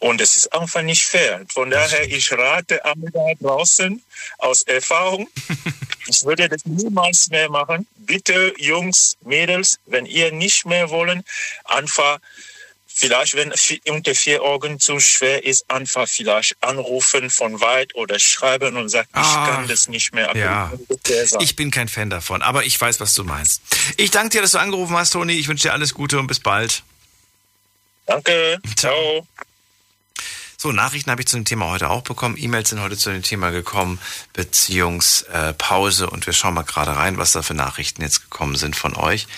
Und 0.00 0.20
es 0.20 0.36
ist 0.36 0.52
einfach 0.52 0.82
nicht 0.82 1.04
fair. 1.04 1.44
Von 1.52 1.70
daher, 1.70 2.06
ich 2.08 2.30
rate 2.30 2.84
alle 2.84 3.10
da 3.12 3.32
draußen 3.40 4.00
aus 4.38 4.62
Erfahrung, 4.62 5.28
ich 6.06 6.24
würde 6.24 6.48
das 6.48 6.64
niemals 6.64 7.28
mehr 7.30 7.50
machen. 7.50 7.86
Bitte, 7.96 8.54
Jungs, 8.58 9.16
Mädels, 9.22 9.80
wenn 9.86 10.06
ihr 10.06 10.30
nicht 10.30 10.64
mehr 10.66 10.88
wollen, 10.90 11.24
einfach 11.64 12.20
vielleicht, 12.98 13.34
wenn 13.34 13.54
unter 13.88 14.14
vier 14.14 14.42
Augen 14.42 14.80
zu 14.80 14.98
schwer 14.98 15.44
ist, 15.44 15.70
einfach 15.70 16.08
vielleicht 16.08 16.56
anrufen 16.60 17.30
von 17.30 17.60
weit 17.60 17.94
oder 17.94 18.18
schreiben 18.18 18.76
und 18.76 18.88
sagen, 18.88 19.08
ah, 19.12 19.20
ich 19.20 19.50
kann 19.50 19.68
das 19.68 19.88
nicht 19.88 20.12
mehr. 20.12 20.36
Ja. 20.36 20.72
Ich 21.38 21.54
bin 21.54 21.70
kein 21.70 21.88
Fan 21.88 22.10
davon, 22.10 22.42
aber 22.42 22.64
ich 22.64 22.80
weiß, 22.80 22.98
was 23.00 23.14
du 23.14 23.22
meinst. 23.22 23.62
Ich 23.96 24.10
danke 24.10 24.30
dir, 24.30 24.42
dass 24.42 24.52
du 24.52 24.58
angerufen 24.58 24.96
hast, 24.96 25.10
Toni. 25.10 25.34
Ich 25.34 25.46
wünsche 25.48 25.68
dir 25.68 25.72
alles 25.72 25.94
Gute 25.94 26.18
und 26.18 26.26
bis 26.26 26.40
bald. 26.40 26.82
Danke. 28.06 28.58
Ciao. 28.76 29.26
So, 30.60 30.72
Nachrichten 30.72 31.08
habe 31.12 31.20
ich 31.20 31.28
zu 31.28 31.36
dem 31.36 31.44
Thema 31.44 31.66
heute 31.66 31.88
auch 31.88 32.02
bekommen. 32.02 32.34
E-Mails 32.36 32.70
sind 32.70 32.80
heute 32.80 32.96
zu 32.96 33.12
dem 33.12 33.22
Thema 33.22 33.50
gekommen, 33.50 34.00
Beziehungspause. 34.32 36.10
Und 36.10 36.26
wir 36.26 36.32
schauen 36.32 36.54
mal 36.54 36.64
gerade 36.64 36.96
rein, 36.96 37.16
was 37.16 37.30
da 37.30 37.42
für 37.42 37.54
Nachrichten 37.54 38.02
jetzt 38.02 38.22
gekommen 38.22 38.56
sind 38.56 38.74
von 38.74 38.96
euch. 38.96 39.28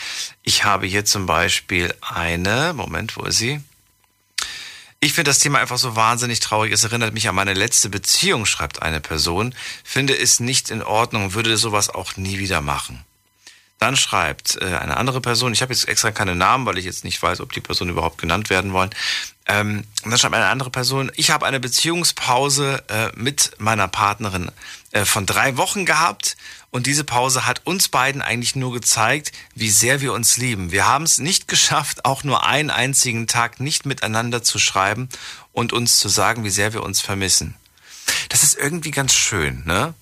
Ich 0.45 0.65
habe 0.65 0.87
hier 0.87 1.05
zum 1.05 1.27
Beispiel 1.27 1.95
eine, 2.01 2.73
Moment, 2.73 3.19
wo 3.19 3.25
ist 3.25 3.37
sie? 3.37 3.61
Ich 5.01 5.13
finde 5.13 5.29
das 5.29 5.41
Thema 5.41 5.59
einfach 5.59 5.77
so 5.77 5.95
wahnsinnig 5.95 6.41
traurig. 6.41 6.73
Es 6.73 6.85
erinnert 6.85 7.13
mich 7.13 7.29
an 7.29 7.35
meine 7.35 7.53
letzte 7.53 7.91
Beziehung, 7.91 8.47
schreibt 8.47 8.81
eine 8.81 9.03
Person. 9.03 9.55
Finde 9.85 10.17
es 10.17 10.41
nicht 10.41 10.71
in 10.71 10.83
Ordnung, 10.83 11.35
würde 11.35 11.59
sowas 11.59 11.91
auch 11.91 12.17
nie 12.17 12.39
wieder 12.39 12.63
machen. 12.63 13.05
Dann 13.81 13.97
schreibt 13.97 14.61
äh, 14.61 14.77
eine 14.77 14.99
andere 14.99 15.23
Person, 15.23 15.55
ich 15.55 15.63
habe 15.63 15.73
jetzt 15.73 15.89
extra 15.89 16.11
keine 16.11 16.35
Namen, 16.35 16.67
weil 16.67 16.77
ich 16.77 16.85
jetzt 16.85 17.03
nicht 17.03 17.21
weiß, 17.21 17.41
ob 17.41 17.53
die 17.55 17.63
Personen 17.63 17.91
überhaupt 17.91 18.19
genannt 18.19 18.51
werden 18.51 18.75
wollen. 18.75 18.91
Ähm, 19.47 19.85
dann 20.05 20.19
schreibt 20.19 20.35
eine 20.35 20.49
andere 20.49 20.69
Person, 20.69 21.11
ich 21.17 21.31
habe 21.31 21.47
eine 21.47 21.61
Beziehungspause 21.61 22.85
äh, 22.89 23.09
mit 23.17 23.53
meiner 23.57 23.89
Partnerin 23.89 24.53
äh, 24.93 25.07
von 25.07 25.25
drei 25.25 25.57
Wochen 25.57 25.87
gehabt 25.87 26.37
und 26.71 26.87
diese 26.87 27.05
Pause 27.05 27.47
hat 27.47 27.63
uns 27.65 27.89
beiden 27.89 28.21
eigentlich 28.21 28.55
nur 28.55 28.73
gezeigt, 28.75 29.33
wie 29.55 29.71
sehr 29.71 30.03
wir 30.03 30.13
uns 30.13 30.37
lieben. 30.37 30.73
Wir 30.73 30.87
haben 30.87 31.05
es 31.05 31.17
nicht 31.17 31.49
geschafft, 31.49 32.05
auch 32.05 32.23
nur 32.23 32.45
einen 32.45 32.69
einzigen 32.69 33.29
Tag 33.29 33.61
nicht 33.61 33.87
miteinander 33.87 34.43
zu 34.43 34.59
schreiben 34.59 35.09
und 35.53 35.73
uns 35.73 35.99
zu 35.99 36.11
sagen, 36.11 36.45
wie 36.45 36.51
sehr 36.51 36.75
wir 36.75 36.83
uns 36.83 37.01
vermissen. 37.01 37.57
Das 38.29 38.43
ist 38.43 38.59
irgendwie 38.59 38.91
ganz 38.91 39.15
schön, 39.15 39.63
ne? 39.65 39.95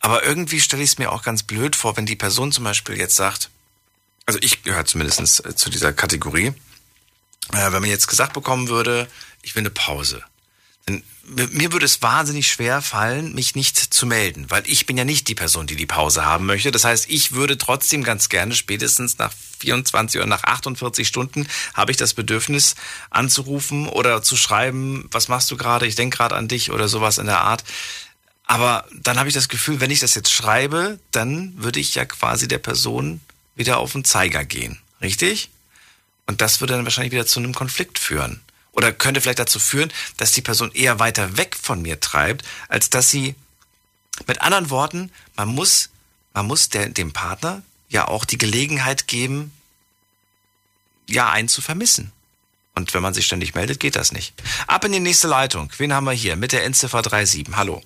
Aber 0.00 0.24
irgendwie 0.24 0.60
stelle 0.60 0.82
ich 0.82 0.90
es 0.90 0.98
mir 0.98 1.12
auch 1.12 1.22
ganz 1.22 1.42
blöd 1.42 1.76
vor, 1.76 1.96
wenn 1.96 2.06
die 2.06 2.16
Person 2.16 2.52
zum 2.52 2.64
Beispiel 2.64 2.98
jetzt 2.98 3.16
sagt, 3.16 3.50
also 4.26 4.38
ich 4.42 4.62
gehöre 4.62 4.86
zumindest 4.86 5.44
äh, 5.44 5.54
zu 5.54 5.70
dieser 5.70 5.92
Kategorie, 5.92 6.52
äh, 7.52 7.72
wenn 7.72 7.82
man 7.82 7.84
jetzt 7.84 8.08
gesagt 8.08 8.32
bekommen 8.32 8.68
würde, 8.68 9.08
ich 9.42 9.54
will 9.54 9.62
eine 9.62 9.70
Pause. 9.70 10.22
Dann, 10.86 11.02
mir 11.52 11.72
würde 11.72 11.84
es 11.84 12.00
wahnsinnig 12.00 12.50
schwer 12.50 12.80
fallen, 12.80 13.34
mich 13.34 13.54
nicht 13.54 13.76
zu 13.76 14.06
melden, 14.06 14.46
weil 14.48 14.62
ich 14.66 14.86
bin 14.86 14.96
ja 14.96 15.04
nicht 15.04 15.28
die 15.28 15.34
Person, 15.34 15.66
die 15.66 15.76
die 15.76 15.86
Pause 15.86 16.24
haben 16.24 16.46
möchte. 16.46 16.72
Das 16.72 16.84
heißt, 16.84 17.08
ich 17.08 17.32
würde 17.32 17.58
trotzdem 17.58 18.02
ganz 18.02 18.28
gerne 18.28 18.54
spätestens 18.54 19.18
nach 19.18 19.32
24 19.60 20.18
oder 20.18 20.28
nach 20.28 20.44
48 20.44 21.06
Stunden 21.06 21.46
habe 21.74 21.90
ich 21.90 21.98
das 21.98 22.14
Bedürfnis 22.14 22.74
anzurufen 23.10 23.88
oder 23.88 24.22
zu 24.22 24.36
schreiben, 24.36 25.08
was 25.10 25.28
machst 25.28 25.50
du 25.50 25.56
gerade? 25.56 25.86
Ich 25.86 25.94
denke 25.94 26.16
gerade 26.16 26.36
an 26.36 26.48
dich 26.48 26.70
oder 26.70 26.88
sowas 26.88 27.18
in 27.18 27.26
der 27.26 27.42
Art. 27.42 27.64
Aber 28.50 28.84
dann 28.90 29.16
habe 29.16 29.28
ich 29.28 29.34
das 29.36 29.48
Gefühl, 29.48 29.78
wenn 29.78 29.92
ich 29.92 30.00
das 30.00 30.16
jetzt 30.16 30.32
schreibe, 30.32 30.98
dann 31.12 31.54
würde 31.56 31.78
ich 31.78 31.94
ja 31.94 32.04
quasi 32.04 32.48
der 32.48 32.58
Person 32.58 33.20
wieder 33.54 33.78
auf 33.78 33.92
den 33.92 34.04
Zeiger 34.04 34.44
gehen. 34.44 34.80
Richtig? 35.00 35.50
Und 36.26 36.40
das 36.40 36.60
würde 36.60 36.72
dann 36.72 36.82
wahrscheinlich 36.82 37.12
wieder 37.12 37.26
zu 37.26 37.38
einem 37.38 37.54
Konflikt 37.54 38.00
führen. 38.00 38.40
Oder 38.72 38.92
könnte 38.92 39.20
vielleicht 39.20 39.38
dazu 39.38 39.60
führen, 39.60 39.92
dass 40.16 40.32
die 40.32 40.42
Person 40.42 40.72
eher 40.72 40.98
weiter 40.98 41.36
weg 41.36 41.56
von 41.62 41.80
mir 41.80 42.00
treibt, 42.00 42.44
als 42.66 42.90
dass 42.90 43.08
sie, 43.08 43.36
mit 44.26 44.42
anderen 44.42 44.68
Worten, 44.68 45.12
man 45.36 45.46
muss, 45.46 45.90
man 46.34 46.48
muss 46.48 46.70
der, 46.70 46.88
dem 46.88 47.12
Partner 47.12 47.62
ja 47.88 48.08
auch 48.08 48.24
die 48.24 48.38
Gelegenheit 48.38 49.06
geben, 49.06 49.52
ja, 51.08 51.30
einen 51.30 51.48
zu 51.48 51.62
vermissen. 51.62 52.10
Und 52.74 52.94
wenn 52.94 53.02
man 53.02 53.14
sich 53.14 53.26
ständig 53.26 53.54
meldet, 53.54 53.78
geht 53.78 53.94
das 53.94 54.10
nicht. 54.10 54.34
Ab 54.66 54.84
in 54.84 54.90
die 54.90 54.98
nächste 54.98 55.28
Leitung. 55.28 55.70
Wen 55.78 55.92
haben 55.92 56.06
wir 56.06 56.12
hier? 56.12 56.34
Mit 56.34 56.50
der 56.50 56.64
Endziffer 56.64 57.04
37. 57.04 57.46
Hallo. 57.54 57.84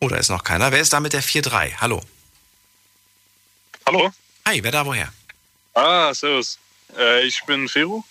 Oder 0.00 0.18
ist 0.18 0.30
noch 0.30 0.42
keiner? 0.42 0.72
Wer 0.72 0.80
ist 0.80 0.92
da 0.92 1.00
mit 1.00 1.12
der 1.12 1.22
4-3? 1.22 1.74
Hallo. 1.78 2.00
Hallo. 3.86 4.10
Hi, 4.46 4.62
wer 4.62 4.72
da 4.72 4.84
woher? 4.84 5.12
Ah, 5.74 6.12
servus. 6.14 6.58
Äh, 6.96 7.26
ich 7.26 7.42
bin 7.44 7.68
Fero. 7.68 8.02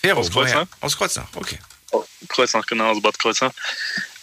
Fero, 0.00 0.20
aus 0.20 0.30
Kreuznach. 0.30 0.66
Aus 0.80 0.96
Kreuznach, 0.96 1.28
okay. 1.34 1.58
Oh, 1.92 2.04
Kreuznach, 2.28 2.66
genau, 2.66 2.88
also 2.88 3.00
Bad 3.00 3.18
Kreuznach. 3.18 3.52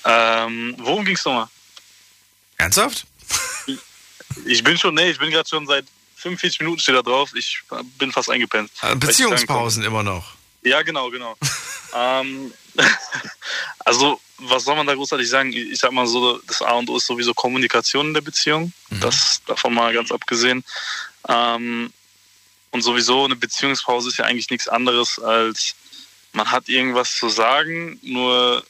Ähm, 0.03 0.75
worum 0.79 1.05
ging 1.05 1.15
es 1.15 1.23
nochmal? 1.23 1.47
Ernsthaft? 2.57 3.05
Ich 4.45 4.63
bin 4.63 4.77
schon, 4.77 4.95
nee, 4.95 5.09
ich 5.09 5.17
bin 5.17 5.31
gerade 5.31 5.47
schon 5.47 5.65
seit 5.65 5.85
45 6.17 6.59
Minuten 6.59 6.79
steht 6.79 6.95
da 6.95 7.01
drauf. 7.01 7.31
Ich 7.35 7.61
bin 7.97 8.11
fast 8.11 8.29
eingepennt. 8.29 8.69
Äh, 8.81 8.95
Beziehungspausen 8.95 9.83
immer 9.83 10.03
noch. 10.03 10.33
Ja, 10.61 10.81
genau, 10.81 11.09
genau. 11.09 11.37
ähm, 11.95 12.53
also, 13.79 14.19
was 14.37 14.63
soll 14.63 14.75
man 14.75 14.87
da 14.87 14.93
großartig 14.93 15.29
sagen? 15.29 15.53
Ich 15.53 15.79
sag 15.79 15.91
mal 15.91 16.07
so, 16.07 16.39
das 16.47 16.61
A 16.61 16.73
und 16.73 16.89
O 16.89 16.97
ist 16.97 17.07
sowieso 17.07 17.33
Kommunikation 17.33 18.07
in 18.07 18.13
der 18.13 18.21
Beziehung. 18.21 18.73
Mhm. 18.89 18.99
Das 18.99 19.41
davon 19.45 19.73
mal 19.73 19.93
ganz 19.93 20.11
abgesehen. 20.11 20.63
Ähm, 21.27 21.93
und 22.71 22.81
sowieso 22.81 23.25
eine 23.25 23.35
Beziehungspause 23.35 24.09
ist 24.09 24.17
ja 24.17 24.25
eigentlich 24.25 24.49
nichts 24.49 24.67
anderes 24.67 25.19
als 25.19 25.75
man 26.33 26.51
hat 26.51 26.67
irgendwas 26.67 27.15
zu 27.15 27.29
sagen, 27.29 27.99
nur 28.01 28.65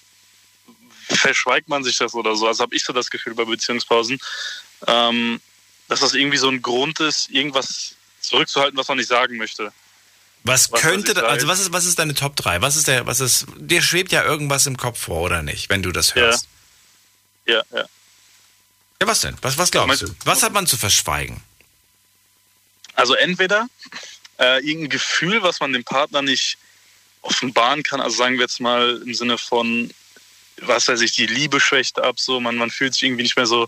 verschweigt 1.08 1.70
man 1.70 1.84
sich 1.84 1.98
das 1.98 2.14
oder 2.14 2.36
so. 2.36 2.48
Also 2.48 2.64
habe 2.64 2.76
ich 2.76 2.84
so 2.84 2.94
das 2.94 3.10
Gefühl 3.10 3.34
bei 3.34 3.46
Beziehungspausen, 3.46 4.20
ähm, 4.88 5.42
dass 5.88 6.02
das 6.02 6.14
irgendwie 6.14 6.38
so 6.38 6.50
ein 6.50 6.62
Grund 6.62 7.00
ist, 7.00 7.30
irgendwas 7.30 7.96
zurückzuhalten, 8.20 8.78
was 8.78 8.88
man 8.88 8.98
nicht 8.98 9.08
sagen 9.08 9.38
möchte. 9.38 9.74
Was, 10.44 10.72
was 10.72 10.82
könnte, 10.82 11.26
also 11.26 11.48
was 11.48 11.60
ist, 11.60 11.72
was 11.72 11.86
ist 11.86 12.00
deine 12.00 12.14
Top 12.14 12.36
3? 12.36 12.62
Was 12.62 12.76
ist 12.76 12.88
der, 12.88 13.06
was 13.06 13.22
ist, 13.22 13.46
dir 13.58 13.82
schwebt 13.82 14.12
ja 14.12 14.24
irgendwas 14.24 14.66
im 14.66 14.76
Kopf 14.76 15.00
vor, 15.00 15.22
oder 15.22 15.42
nicht, 15.42 15.70
wenn 15.70 15.82
du 15.82 15.92
das 15.92 16.16
hörst? 16.16 16.48
Ja, 17.46 17.56
ja. 17.56 17.64
Ja, 17.72 17.86
ja 19.02 19.08
was 19.08 19.22
denn? 19.22 19.38
Was, 19.42 19.58
was 19.58 19.72
glaubst 19.72 20.02
du? 20.02 20.08
Was 20.26 20.44
hat 20.44 20.52
man 20.52 20.68
zu 20.68 20.78
verschweigen? 20.78 21.42
Also 22.96 23.16
entweder 23.16 23.68
äh, 24.38 24.60
irgendein 24.66 24.90
Gefühl, 24.90 25.42
was 25.44 25.60
man 25.60 25.74
dem 25.74 25.84
Partner 25.84 26.22
nicht 26.22 26.58
offenbaren 27.22 27.84
kann, 27.84 28.02
also 28.02 28.18
sagen 28.18 28.36
wir 28.36 28.42
jetzt 28.42 28.60
mal 28.60 29.02
im 29.06 29.14
Sinne 29.14 29.38
von, 29.38 29.90
was 30.58 30.88
weiß 30.88 31.02
ich, 31.02 31.14
die 31.14 31.26
Liebe 31.26 31.60
schwächt 31.60 32.00
ab, 32.00 32.20
so 32.20 32.40
man, 32.40 32.58
man 32.58 32.70
fühlt 32.70 32.94
sich 32.94 33.04
irgendwie 33.04 33.24
nicht 33.24 33.38
mehr 33.38 33.46
so 33.46 33.68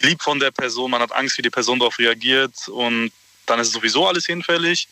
lieb 0.00 0.22
von 0.22 0.38
der 0.38 0.50
Person, 0.50 0.90
man 0.90 1.00
hat 1.00 1.12
Angst, 1.12 1.38
wie 1.38 1.42
die 1.42 1.50
Person 1.50 1.78
darauf 1.78 1.98
reagiert 1.98 2.68
und 2.68 3.10
dann 3.46 3.58
ist 3.58 3.72
sowieso 3.72 4.06
alles 4.06 4.26
hinfällig. 4.26 4.88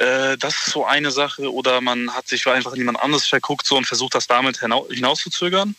Äh, 0.00 0.38
das 0.38 0.54
ist 0.54 0.72
so 0.72 0.86
eine 0.86 1.10
Sache. 1.10 1.52
Oder 1.52 1.80
man 1.82 2.12
hat 2.14 2.26
sich 2.26 2.46
einfach 2.46 2.74
jemand 2.74 3.00
anderes 3.00 3.26
verguckt 3.26 3.66
so 3.66 3.76
und 3.76 3.86
versucht, 3.86 4.14
das 4.14 4.26
damit 4.26 4.60
hinauszuzögern. 4.60 5.76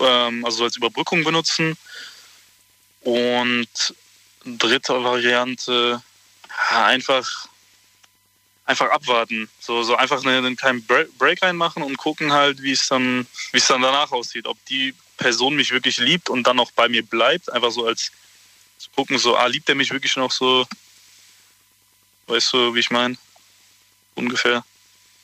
Ähm, 0.00 0.44
also 0.44 0.64
als 0.64 0.76
Überbrückung 0.76 1.24
benutzen. 1.24 1.78
Und 3.00 3.94
dritte 4.44 5.02
Variante, 5.02 6.02
einfach, 6.70 7.48
einfach 8.66 8.90
abwarten. 8.90 9.48
So, 9.60 9.82
so 9.82 9.96
einfach 9.96 10.22
einen 10.24 10.56
kleinen 10.56 10.84
Break 10.84 11.42
reinmachen 11.42 11.82
und 11.82 11.96
gucken 11.96 12.32
halt, 12.32 12.62
wie 12.62 12.72
es 12.72 12.86
dann, 12.88 13.26
es 13.52 13.66
dann 13.66 13.80
danach 13.80 14.12
aussieht. 14.12 14.46
Ob 14.46 14.62
die 14.66 14.94
Person 15.16 15.56
mich 15.56 15.70
wirklich 15.70 15.96
liebt 15.96 16.28
und 16.28 16.46
dann 16.46 16.60
auch 16.60 16.70
bei 16.72 16.88
mir 16.90 17.02
bleibt. 17.02 17.50
Einfach 17.50 17.70
so 17.70 17.86
als 17.86 18.12
zu 18.76 18.90
gucken, 18.90 19.16
so, 19.16 19.36
ah, 19.36 19.46
liebt 19.46 19.70
er 19.70 19.74
mich 19.74 19.90
wirklich 19.90 20.16
noch 20.16 20.30
so 20.30 20.66
Weißt 22.26 22.52
du, 22.52 22.74
wie 22.74 22.80
ich 22.80 22.90
meine? 22.90 23.16
Ungefähr. 24.14 24.64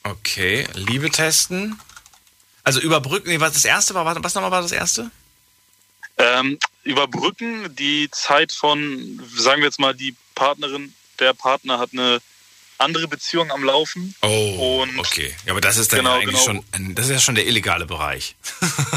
Okay, 0.05 0.67
Liebe 0.75 1.11
testen. 1.11 1.81
Also 2.65 2.81
überbrücken, 2.81 3.29
nee, 3.29 3.41
was 3.41 3.55
das 3.55 3.65
erste 3.65 3.95
war, 3.95 4.05
was 4.05 4.35
nochmal 4.35 4.51
war 4.51 4.63
das 4.63 4.73
erste? 4.73 5.11
Ähm, 6.19 6.59
überbrücken 6.85 7.75
die 7.75 8.09
Zeit 8.11 8.53
von, 8.53 9.21
sagen 9.35 9.63
wir 9.63 9.67
jetzt 9.67 9.81
mal, 9.81 9.95
die 9.95 10.15
Partnerin, 10.35 10.95
der 11.19 11.35
Partner 11.35 11.79
hat 11.79 11.91
eine 11.93 12.21
andere 12.79 13.09
Beziehung 13.09 13.51
am 13.51 13.65
Laufen. 13.65 14.15
Oh, 14.23 14.87
okay. 14.99 15.35
Ja, 15.47 15.53
aber 15.53 15.61
das 15.61 15.77
ist 15.77 15.93
dann 15.93 16.01
Genau, 16.01 16.15
eigentlich 16.15 16.45
genau. 16.45 16.63
schon, 16.73 16.95
das 16.95 17.07
ist 17.07 17.13
ja 17.13 17.19
schon 17.21 17.35
der 17.35 17.47
illegale 17.47 17.87
Bereich. 17.87 18.37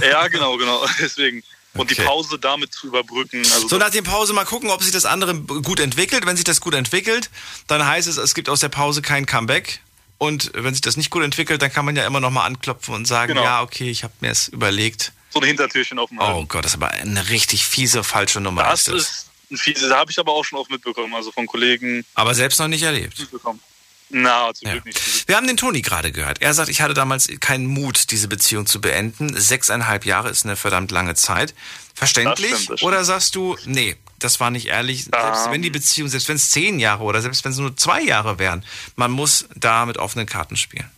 Ja, 0.02 0.28
genau, 0.28 0.58
genau. 0.58 0.86
Deswegen. 1.00 1.44
Und 1.76 1.92
die. 1.92 1.96
Pause 1.96 2.40
damit 2.40 2.74
zu 2.74 2.88
überbrücken. 2.88 3.40
Also 3.54 3.68
So 3.68 3.78
nach 3.78 3.90
der 3.90 4.02
Pause 4.02 4.34
mal 4.34 4.46
gucken, 4.46 4.70
ob 4.70 4.82
sich 4.84 4.92
das 4.92 5.06
andere 5.06 5.36
gut 5.36 5.80
entwickelt. 5.80 6.26
Wenn 6.26 6.36
sich 6.36 6.46
das 6.46 6.62
gut 6.62 6.74
entwickelt, 6.74 7.30
dann 7.68 7.86
heißt 7.86 8.08
es, 8.08 8.18
es 8.18 8.34
gibt 8.34 8.50
aus 8.50 8.60
der 8.62 8.70
Pause 8.70 9.02
kein 9.02 9.26
Comeback. 9.26 9.82
Und 10.18 10.52
wenn 10.56 10.74
sich 10.74 10.82
das 10.82 10.96
nicht 10.96 11.10
gut 11.10 11.24
entwickelt, 11.24 11.62
dann 11.62 11.72
kann 11.74 11.84
man 11.86 11.96
ja 11.96 12.06
immer 12.08 12.22
noch 12.22 12.32
mal 12.32 12.46
anklopfen 12.46 12.94
und 12.96 13.06
sagen, 13.06 13.34
Genau. 13.34 13.44
ja, 13.44 13.62
okay, 13.62 13.90
ich 13.90 14.04
habe 14.04 14.14
mir 14.22 14.32
es 14.32 14.48
überlegt. 14.48 15.12
so 15.30 15.42
ein 15.42 15.46
Hintertürchen 15.46 16.00
offen 16.00 16.18
halten. 16.20 16.40
Oh 16.40 16.46
Gott, 16.46 16.64
das 16.64 16.72
ist 16.72 16.76
aber 16.78 16.92
eine 16.92 17.28
richtig 17.30 17.66
fiese, 17.66 18.04
falsche 18.04 18.40
Nummer. 18.40 18.64
Das 18.64 18.82
ist 18.82 18.88
das. 18.88 18.96
ist 19.02 19.26
ein 19.52 19.58
fieses, 19.58 19.90
da 19.90 19.98
habe 19.98 20.10
ich 20.12 20.18
aber 20.18 20.32
auch 20.32 20.46
schon 20.46 20.58
oft 20.58 20.72
mitbekommen, 20.72 21.14
also 21.14 21.32
von 21.34 21.46
Kollegen 21.46 22.06
Aber 22.14 22.34
selbst 22.34 22.60
noch 22.60 22.70
nicht 22.70 22.84
erlebt. 22.84 23.20
mitbekommen. 23.20 23.60
Na, 24.10 24.54
zum 24.54 24.70
Glück 24.72 24.86
nicht. 24.86 25.28
Wir 25.28 25.36
haben 25.36 25.48
den 25.48 25.58
Toni 25.58 25.82
gerade 25.82 26.12
gehört. 26.12 26.42
Er 26.42 26.54
sagt, 26.54 26.70
ich 26.70 26.82
hatte 26.82 26.94
damals 26.94 27.28
keinen 27.40 27.66
Mut, 27.66 28.12
diese 28.12 28.28
Beziehung 28.28 28.66
zu 28.68 28.80
beenden. 28.80 29.36
Sechseinhalb 29.36 30.06
Jahre 30.06 30.30
ist 30.30 30.46
eine 30.46 30.56
verdammt 30.56 30.92
lange 30.92 31.16
Zeit. 31.16 31.54
Verständlich? 31.94 32.52
Das 32.52 32.60
stimmt, 32.60 32.70
das 32.70 32.80
stimmt. 32.80 32.88
Oder 32.92 33.04
sagst 33.04 33.36
du, 33.36 33.58
nee, 33.66 33.96
das 34.20 34.40
war 34.40 34.52
nicht 34.52 34.68
ehrlich. 34.68 35.06
Selbst 35.06 35.48
Ähm. 35.48 35.52
wenn 35.54 35.62
die 35.62 35.70
Beziehung, 35.72 36.08
selbst 36.08 36.30
wenn 36.30 36.36
es 36.36 36.52
zehn 36.52 36.80
Jahre 36.80 37.04
oder 37.04 37.22
selbst 37.22 37.44
wenn 37.44 37.52
es 37.52 37.58
nur 37.58 37.76
zwei 37.78 38.02
Jahre 38.02 38.38
wären, 38.38 38.64
man 38.96 39.12
muss 39.12 39.48
da 39.56 39.86
mit 39.86 39.98
offenen 39.98 40.28
Karten 40.28 40.56
spielen. 40.56 40.90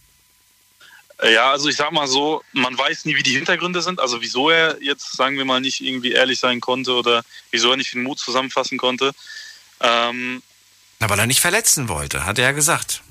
Ja, 1.23 1.51
also 1.51 1.67
ich 1.67 1.75
sag 1.75 1.91
mal 1.91 2.07
so, 2.07 2.43
man 2.53 2.77
weiß 2.77 3.05
nie, 3.05 3.15
wie 3.15 3.23
die 3.23 3.33
Hintergründe 3.33 3.81
sind. 3.81 3.99
Also 3.99 4.21
wieso 4.21 4.49
er 4.51 4.77
jetzt, 4.83 5.15
sagen 5.15 5.37
wir 5.37 5.45
mal, 5.45 5.59
nicht 5.59 5.81
irgendwie 5.81 6.11
ehrlich 6.11 6.39
sein 6.39 6.61
konnte 6.61 6.93
oder 6.93 7.23
wieso 7.49 7.71
er 7.71 7.77
nicht 7.77 7.93
den 7.93 8.03
Mut 8.03 8.19
zusammenfassen 8.19 8.77
konnte. 8.77 9.13
Ähm, 9.79 10.43
Na, 10.99 11.09
weil 11.09 11.19
er 11.19 11.27
nicht 11.27 11.41
verletzen 11.41 11.87
wollte, 11.89 12.25
hat 12.25 12.39
er 12.39 12.45
ja 12.45 12.51
gesagt. 12.51 13.01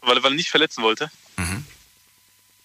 weil, 0.00 0.22
weil 0.22 0.32
er 0.32 0.36
nicht 0.36 0.50
verletzen 0.50 0.82
wollte. 0.82 1.10
Mhm. 1.36 1.64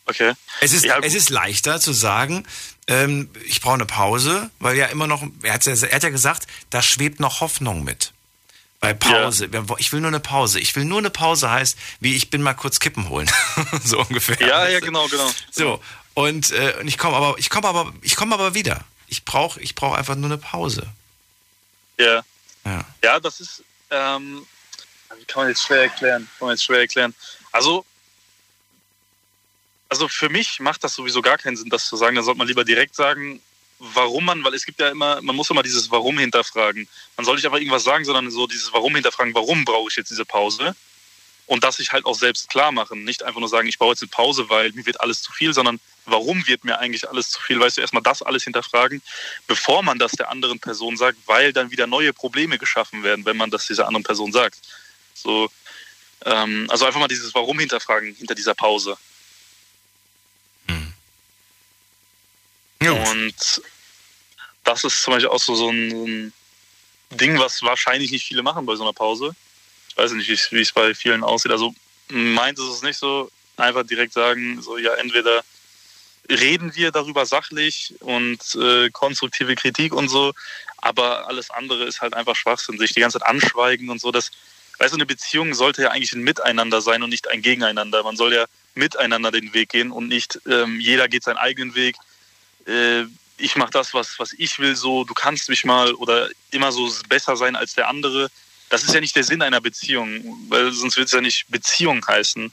Okay. 0.06 0.34
Es 0.62 0.72
ist, 0.72 0.86
Ja, 0.86 1.00
es 1.00 1.14
ist 1.14 1.30
leichter 1.30 1.82
zu 1.82 1.92
sagen, 1.92 2.48
ähm, 2.88 3.30
ich 3.46 3.60
brauche 3.60 3.74
eine 3.74 3.86
Pause, 3.86 4.50
weil 4.60 4.78
ja 4.78 4.86
immer 4.86 5.06
noch, 5.06 5.22
er 5.44 5.54
hat 5.54 5.66
ja, 5.66 5.74
er 5.74 5.96
hat 5.96 6.04
ja 6.04 6.10
gesagt, 6.10 6.48
da 6.70 6.82
schwebt 6.82 7.20
noch 7.20 7.42
Hoffnung 7.42 7.84
mit. 7.84 8.14
Bei 8.80 8.94
Pause, 8.94 9.50
ich 9.80 9.92
will 9.92 10.02
nur 10.02 10.10
eine 10.10 10.20
Pause. 10.20 10.60
Ich 10.60 10.76
will 10.76 10.86
nur 10.86 11.00
eine 11.00 11.10
Pause 11.10 11.50
heißt, 11.50 11.78
wie 12.00 12.16
ich 12.16 12.30
bin 12.30 12.42
mal 12.42 12.54
kurz 12.54 12.80
Kippen 12.80 13.10
holen. 13.10 13.30
so 13.84 14.00
ungefähr. 14.00 14.40
Ja, 14.40 14.68
ja, 14.70 14.80
genau, 14.80 15.08
genau. 15.08 15.30
So, 15.52 15.82
und, 16.14 16.52
äh, 16.52 16.76
und 16.80 16.88
ich 16.88 16.98
komme 16.98 17.18
aber, 17.18 17.38
ich 17.40 17.50
komme 17.50 17.68
aber, 17.68 17.92
ich 18.02 18.16
komme 18.16 18.36
aber 18.36 18.54
wieder. 18.54 18.86
Ich 19.08 19.26
brauche 19.26 19.60
ich 19.60 19.74
brauch 19.76 19.94
einfach 19.94 20.16
nur 20.16 20.30
eine 20.30 20.38
Pause. 20.38 20.86
Ja. 21.98 22.24
Ja. 22.66 22.86
Ja, 23.04 23.20
das 23.20 23.40
ist, 23.40 23.64
ähm, 23.90 24.46
wie 25.18 25.26
kann 25.26 25.44
man 25.44 25.50
jetzt 25.50 25.64
schwer 25.64 25.84
erklären? 25.84 26.28
Kann 26.38 26.48
man 26.48 26.56
jetzt 26.56 26.64
schwer 26.64 26.80
erklären. 26.80 27.14
Also, 27.52 27.86
also 29.90 30.08
für 30.08 30.30
mich 30.30 30.60
macht 30.60 30.84
das 30.84 30.96
sowieso 30.96 31.22
gar 31.22 31.38
keinen 31.38 31.58
Sinn, 31.58 31.70
das 31.70 31.88
zu 31.88 31.96
sagen. 31.96 32.16
Da 32.16 32.24
sollte 32.24 32.38
man 32.38 32.48
lieber 32.48 32.66
direkt 32.66 32.96
sagen, 32.96 33.42
warum 33.80 34.26
man, 34.26 34.44
weil 34.44 34.54
es 34.54 34.66
gibt 34.66 34.80
ja 34.80 34.90
immer, 34.90 35.22
man 35.22 35.36
muss 35.36 35.50
immer 35.50 35.64
dieses 35.64 35.90
Warum 35.92 36.18
hinterfragen. 36.18 36.88
Man 37.16 37.26
soll 37.26 37.36
nicht 37.36 37.46
einfach 37.46 37.60
irgendwas 37.60 37.84
sagen, 37.84 38.06
sondern 38.06 38.30
so 38.32 38.48
dieses 38.48 38.74
Warum 38.74 38.96
hinterfragen, 38.96 39.34
warum 39.34 39.66
brauche 39.66 39.90
ich 39.90 39.96
jetzt 39.96 40.10
diese 40.10 40.26
Pause? 40.26 40.76
Und 41.46 41.64
das 41.64 41.78
sich 41.78 41.94
halt 41.94 42.06
auch 42.06 42.16
selbst 42.16 42.50
klar 42.50 42.72
machen. 42.72 43.06
Nicht 43.06 43.24
einfach 43.24 43.40
nur 43.40 43.50
sagen, 43.50 43.68
ich 43.68 43.78
brauche 43.78 43.92
jetzt 43.92 44.02
eine 44.02 44.10
Pause, 44.10 44.50
weil 44.50 44.72
mir 44.74 44.86
wird 44.86 45.00
alles 45.00 45.22
zu 45.22 45.32
viel, 45.32 45.54
sondern 45.54 45.80
warum 46.08 46.46
wird 46.48 46.64
mir 46.64 46.80
eigentlich 46.80 47.08
alles 47.08 47.30
zu 47.30 47.42
viel? 47.42 47.60
Weißt 47.60 47.78
du, 47.78 47.82
erstmal 47.82 48.04
das 48.04 48.22
alles 48.24 48.44
hinterfragen, 48.44 49.02
bevor 49.46 49.84
man 49.84 50.00
das 50.00 50.14
der 50.14 50.30
anderen 50.30 50.60
Person 50.60 50.98
sagt, 50.98 51.18
weil 51.26 51.54
dann 51.54 51.72
wieder 51.72 51.88
neue 51.88 52.14
Probleme 52.14 52.58
geschaffen 52.58 53.04
werden, 53.04 53.26
wenn 53.26 53.38
man 53.38 53.52
das 53.52 53.68
dieser 53.68 53.88
anderen 53.88 54.04
Person 54.04 54.32
sagt. 54.32 54.58
So, 55.14 55.50
ähm, 56.26 56.68
also 56.70 56.86
einfach 56.86 57.00
mal 57.00 57.08
dieses 57.08 57.34
Warum 57.36 57.60
hinterfragen 57.60 58.16
hinter 58.16 58.36
dieser 58.36 58.56
Pause. 58.56 58.98
Und 63.12 63.62
das 64.64 64.84
ist 64.84 65.02
zum 65.02 65.14
Beispiel 65.14 65.30
auch 65.30 65.40
so, 65.40 65.56
so, 65.56 65.70
ein, 65.70 65.90
so 65.92 66.06
ein 66.06 66.34
Ding, 67.12 67.40
was 67.40 67.62
wahrscheinlich 67.64 68.12
nicht 68.12 68.26
viele 68.28 68.44
machen 68.44 68.66
bei 68.66 68.76
so 68.76 68.84
einer 68.84 68.94
Pause. 68.94 69.36
Ich 69.90 69.98
weiß 69.98 70.12
nicht, 70.12 70.28
wie 70.30 70.34
es- 70.34 70.52
wie 70.52 70.62
es 70.62 70.72
bei 70.72 70.94
vielen 70.94 71.24
aussieht. 71.24 71.52
Also 71.52 71.74
meint 72.10 72.60
ist 72.60 72.66
es 72.66 72.82
nicht 72.82 72.98
so, 73.00 73.32
einfach 73.56 73.86
direkt 73.86 74.14
sagen, 74.14 74.62
so 74.62 74.78
ja, 74.78 74.94
entweder 74.96 75.44
reden 76.30 76.76
wir 76.76 76.92
darüber 76.92 77.26
sachlich 77.26 77.96
und 78.00 78.56
äh, 78.56 78.90
konstruktive 78.90 79.56
Kritik 79.56 79.94
und 79.94 80.10
so, 80.10 80.34
aber 80.78 81.28
alles 81.28 81.50
andere 81.50 81.86
ist 81.86 82.02
halt 82.02 82.14
einfach 82.14 82.36
Schwachsinn, 82.36 82.78
sich 82.78 82.94
die 82.94 83.00
ganze 83.00 83.20
Zeit 83.20 83.28
anschweigen 83.28 83.90
und 83.90 84.00
so. 84.00 84.12
Das, 84.12 84.32
weißt 84.80 84.94
du, 84.94 84.98
eine 84.98 85.06
Beziehung 85.06 85.54
sollte 85.54 85.84
ja 85.84 85.92
eigentlich 85.92 86.14
ein 86.14 86.22
Miteinander 86.22 86.82
sein 86.82 87.04
und 87.04 87.10
nicht 87.10 87.30
ein 87.30 87.42
Gegeneinander. 87.42 88.04
Man 88.04 88.18
soll 88.18 88.34
ja 88.34 88.46
miteinander 88.76 89.32
den 89.32 89.54
Weg 89.54 89.70
gehen 89.70 89.92
und 89.92 90.08
nicht 90.08 90.40
ähm, 90.48 90.80
jeder 90.80 91.08
geht 91.08 91.24
seinen 91.24 91.38
eigenen 91.38 91.76
Weg. 91.76 91.96
Äh, 92.68 93.06
ich 93.38 93.56
mache 93.56 93.72
das, 93.72 93.94
was, 93.94 94.18
was 94.20 94.34
ich 94.34 94.60
will, 94.60 94.76
so, 94.76 95.04
du 95.04 95.14
kannst 95.14 95.50
mich 95.50 95.64
mal 95.64 95.94
oder 95.94 96.30
immer 96.52 96.72
so 96.72 96.92
besser 97.08 97.38
sein 97.38 97.56
als 97.56 97.74
der 97.74 97.88
andere. 97.88 98.30
Das 98.70 98.84
ist 98.84 98.94
ja 98.94 99.00
nicht 99.00 99.16
der 99.16 99.24
Sinn 99.24 99.42
einer 99.42 99.62
Beziehung, 99.62 100.46
weil 100.50 100.72
sonst 100.72 100.98
wird 100.98 101.08
es 101.08 101.14
ja 101.14 101.22
nicht 101.22 101.46
Beziehung 101.50 102.06
heißen. 102.06 102.52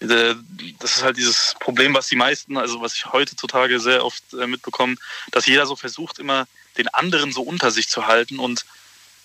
Äh, 0.00 0.34
Das 0.78 0.96
ist 0.96 1.02
halt 1.02 1.16
dieses 1.16 1.54
Problem, 1.58 1.94
was 1.94 2.08
die 2.08 2.16
meisten, 2.16 2.56
also 2.56 2.80
was 2.80 2.94
ich 2.94 3.06
heutzutage 3.06 3.80
sehr 3.80 4.04
oft 4.04 4.22
äh, 4.34 4.46
mitbekomme, 4.46 4.96
dass 5.30 5.46
jeder 5.46 5.66
so 5.66 5.76
versucht, 5.76 6.18
immer 6.18 6.46
den 6.76 6.88
anderen 6.88 7.32
so 7.32 7.42
unter 7.42 7.70
sich 7.70 7.88
zu 7.88 8.06
halten 8.06 8.38
und 8.38 8.64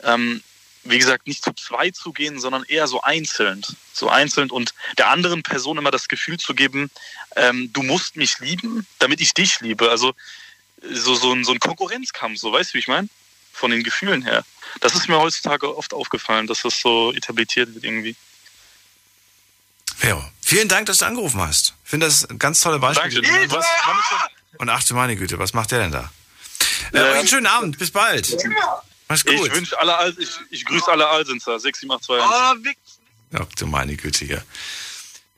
ähm, 0.04 0.42
wie 0.84 0.98
gesagt, 0.98 1.28
nicht 1.28 1.44
zu 1.44 1.54
zweit 1.54 1.96
zu 1.96 2.12
gehen, 2.12 2.40
sondern 2.40 2.64
eher 2.64 2.88
so 2.88 3.02
einzeln. 3.02 3.64
So 3.94 4.10
einzeln 4.10 4.50
und 4.50 4.74
der 4.98 5.10
anderen 5.10 5.44
Person 5.44 5.78
immer 5.78 5.92
das 5.92 6.08
Gefühl 6.08 6.40
zu 6.40 6.56
geben, 6.56 6.90
ähm, 7.36 7.72
du 7.72 7.84
musst 7.84 8.16
mich 8.16 8.40
lieben, 8.40 8.88
damit 8.98 9.22
ich 9.22 9.34
dich 9.34 9.60
liebe. 9.60 9.92
Also 9.92 10.14
so, 10.82 11.14
so, 11.14 11.34
ein, 11.34 11.44
so 11.44 11.52
ein 11.52 11.60
Konkurrenzkampf, 11.60 12.40
so 12.40 12.52
weißt 12.52 12.72
du, 12.72 12.74
wie 12.76 12.80
ich 12.80 12.88
meine? 12.88 13.10
Von 13.54 13.72
den 13.72 13.84
Gefühlen 13.84 14.24
her. 14.24 14.44
Das 14.80 14.96
ist 14.96 15.08
mir 15.08 15.20
heutzutage 15.20 15.76
oft 15.76 15.94
aufgefallen, 15.94 16.48
dass 16.48 16.62
das 16.62 16.80
so 16.80 17.14
etabliert 17.14 17.56
wird 17.56 17.84
irgendwie. 17.84 18.16
Ja. 20.04 20.30
Vielen 20.42 20.68
Dank, 20.68 20.88
dass 20.88 21.00
du 21.00 21.06
angerufen 21.06 21.42
hast. 21.42 21.74
Ich 21.84 21.90
finde 21.90 22.08
das 22.08 22.26
ein 22.30 22.40
ganz 22.40 22.62
tolle 22.62 22.80
Beispiel. 22.80 23.22
Dankeschön. 23.22 23.52
Was? 23.52 23.66
Und 24.58 24.70
ach 24.70 24.84
du 24.84 24.96
meine 24.96 25.16
Güte, 25.16 25.40
was 25.40 25.54
macht 25.54 25.72
der 25.72 25.80
denn 25.80 25.92
da? 25.92 26.12
Äh, 26.94 26.98
Ja. 26.98 27.14
einen 27.14 27.28
schönen 27.28 27.48
Abend, 27.48 27.78
bis 27.78 27.92
bald. 27.92 28.36
Mach's 29.08 29.26
gut. 29.26 29.34
Ich 29.48 29.54
wünsche 29.54 29.80
alle, 29.80 29.96
Al- 29.98 30.16
ich, 30.18 30.30
ich 30.50 30.66
grüße 30.66 30.88
alle 30.92 31.08
Alsenzer, 31.08 31.60
6782. 31.60 32.78
Oh, 33.34 33.38
Ach 33.40 33.56
du 33.58 33.68
meine 33.68 33.96
Güte, 33.96 34.26
ja. 34.26 34.40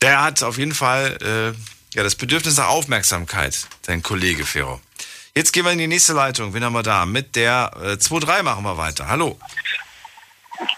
Der 0.01 0.21
hat 0.23 0.41
auf 0.43 0.57
jeden 0.57 0.73
Fall 0.73 1.17
äh, 1.21 1.95
ja, 1.95 2.03
das 2.03 2.15
Bedürfnis 2.15 2.57
nach 2.57 2.67
Aufmerksamkeit, 2.67 3.67
dein 3.83 4.01
Kollege 4.03 4.45
Fero. 4.45 4.81
Jetzt 5.35 5.51
gehen 5.53 5.65
wir 5.65 5.71
in 5.71 5.77
die 5.79 5.87
nächste 5.87 6.13
Leitung. 6.13 6.53
Wen 6.53 6.63
haben 6.63 6.73
wir 6.73 6.83
da? 6.83 7.05
Mit 7.05 7.35
der 7.35 7.71
äh, 7.81 7.93
2-3 7.93 8.43
machen 8.43 8.63
wir 8.63 8.77
weiter. 8.77 9.07
Hallo. 9.07 9.39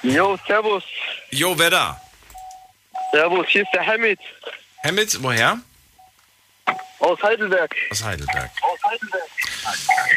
Jo, 0.04 0.38
servus. 0.48 0.84
Jo, 1.32 1.58
wer 1.58 1.70
da? 1.70 2.02
Servus, 3.16 3.48
hier 3.48 3.62
ist 3.62 3.72
der 3.74 3.86
Hamid 3.86 4.20
Hamid, 4.84 5.24
woher? 5.24 5.58
aus 7.00 7.22
Heidelberg. 7.24 7.74
Aus 7.92 8.04
Heidelberg. 8.04 8.52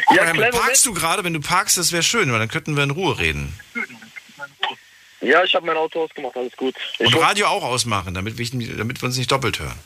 Ja, 0.09 0.15
Ja, 0.15 0.25
Hamid, 0.27 0.51
parkst 0.51 0.85
du 0.85 0.93
gerade? 0.93 1.23
Wenn 1.23 1.33
du 1.33 1.39
parkst, 1.39 1.77
das 1.77 1.93
wäre 1.93 2.03
schön, 2.03 2.29
weil 2.31 2.39
dann 2.39 2.49
könnten 2.49 2.75
wir 2.75 2.83
in 2.83 2.91
Ruhe 2.91 3.17
reden. 3.17 3.57
Ja, 5.21 5.43
ich 5.45 5.55
habe 5.55 5.65
mein 5.65 5.77
Auto 5.77 6.03
ausgemacht, 6.03 6.35
alles 6.35 6.55
gut. 6.57 6.75
Und 6.97 7.15
Radio 7.15 7.47
auch 7.47 7.63
ausmachen, 7.63 8.13
damit 8.13 8.37
wir, 8.37 8.75
damit 8.77 9.01
wir 9.01 9.05
uns 9.07 9.17
nicht 9.17 9.31
doppelt 9.31 9.59
hören. 9.59 9.79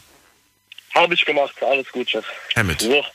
Habe 0.95 1.14
ich 1.14 1.23
gemacht, 1.23 1.53
alles 1.61 1.91
gut, 1.91 2.10
Chef. 2.10 2.26
Hamid, 2.56 2.81
So, 2.81 3.06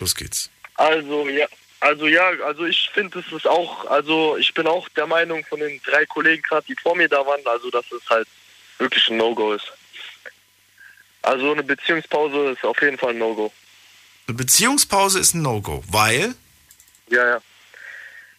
los 0.00 0.14
geht's. 0.16 0.50
also 0.74 1.28
ja, 1.28 1.46
also 1.80 2.08
ja, 2.08 2.28
also 2.44 2.64
ich 2.64 2.90
finde, 2.92 3.20
es 3.20 3.32
ist 3.32 3.46
auch, 3.46 3.84
also 3.86 4.36
ich 4.36 4.52
bin 4.54 4.66
auch 4.66 4.88
der 4.90 5.06
Meinung 5.06 5.44
von 5.44 5.60
den 5.60 5.80
drei 5.84 6.06
Kollegen 6.06 6.42
gerade, 6.42 6.66
die 6.66 6.74
vor 6.82 6.96
mir 6.96 7.08
da 7.08 7.24
waren, 7.24 7.40
also 7.46 7.70
dass 7.70 7.84
es 7.92 8.02
halt 8.10 8.26
wirklich 8.78 9.08
ein 9.08 9.16
No-Go 9.16 9.54
ist. 9.54 9.72
Also 11.22 11.52
eine 11.52 11.62
Beziehungspause 11.62 12.50
ist 12.50 12.64
auf 12.64 12.80
jeden 12.80 12.98
Fall 12.98 13.10
ein 13.10 13.18
No-Go. 13.18 13.52
Eine 14.26 14.36
Beziehungspause 14.36 15.18
ist 15.18 15.34
ein 15.34 15.42
No-Go, 15.42 15.82
weil 15.88 16.34
Ja, 17.08 17.26
ja. 17.26 17.40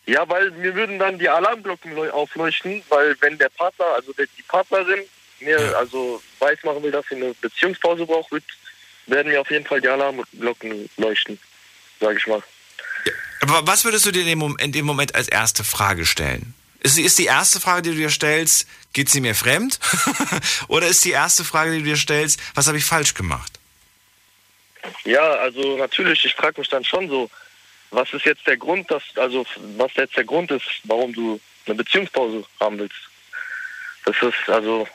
Ja, 0.06 0.28
weil 0.28 0.50
mir 0.52 0.74
würden 0.74 0.98
dann 0.98 1.20
die 1.20 1.30
Alarmglocken 1.30 1.94
leu- 1.94 2.10
aufleuchten, 2.10 2.82
weil 2.90 3.16
wenn 3.22 3.38
der 3.38 3.50
Partner, 3.50 3.86
also 3.96 4.12
die 4.14 4.42
Partnerin 4.48 5.02
mir 5.40 5.78
also 5.78 6.22
weiß 6.40 6.64
machen 6.64 6.82
will, 6.82 6.92
dass 6.92 7.06
sie 7.10 7.16
eine 7.16 7.34
Beziehungspause 7.36 8.06
braucht, 8.08 8.32
wird, 8.32 8.44
werden 9.06 9.32
mir 9.32 9.40
auf 9.40 9.52
jeden 9.52 9.66
Fall 9.66 9.82
die 9.82 9.88
Alarmglocken 9.88 10.90
leuchten, 10.98 11.40
sage 12.00 12.18
ich 12.18 12.26
mal. 12.26 12.42
Aber 13.42 13.68
was 13.68 13.86
würdest 13.86 14.06
du 14.06 14.12
dir 14.12 14.22
in 14.26 14.72
dem, 14.72 14.86
Moment, 14.86 15.14
als 15.16 15.28
erste 15.28 15.64
Frage 15.64 16.06
stellen? 16.06 16.54
Ist, 16.82 16.98
ist 16.98 17.20
die 17.20 17.26
erste 17.26 17.60
Frage, 17.60 17.84
die 17.84 17.90
du 17.92 17.96
dir 17.98 18.10
stellst, 18.10 18.68
geht 18.94 19.10
sie 19.10 19.22
mir 19.22 19.36
fremd? 19.36 19.80
Oder 20.68 20.88
ist 20.88 21.06
die 21.06 21.12
erste 21.12 21.44
Frage, 21.44 21.72
die 21.72 21.80
du 21.80 21.86
dir 21.86 21.98
stellst, 21.98 22.40
was 22.56 22.68
habe 22.68 22.78
ich 22.78 22.86
falsch 22.86 23.14
gemacht? 23.14 23.54
Ja, 25.04 25.34
also 25.36 25.78
natürlich, 25.78 26.24
ich 26.26 26.34
frage 26.36 26.60
mich 26.60 26.70
dann 26.70 26.84
schon 26.84 27.10
so, 27.10 27.30
was 27.92 28.12
ist 28.14 28.26
jetzt 28.26 28.46
der 28.46 28.58
Grund, 28.58 28.90
dass, 28.92 29.04
also 29.16 29.46
was 29.78 29.92
jetzt 29.96 30.16
der 30.16 30.24
Grund 30.24 30.52
ist, 30.52 30.66
warum 30.84 31.14
du 31.14 31.40
eine 31.66 31.76
Beziehungspause 31.76 32.46
haben 32.60 32.80
willst. 32.80 33.10
Das 34.06 34.16
ist 34.22 34.50
also 34.50 34.88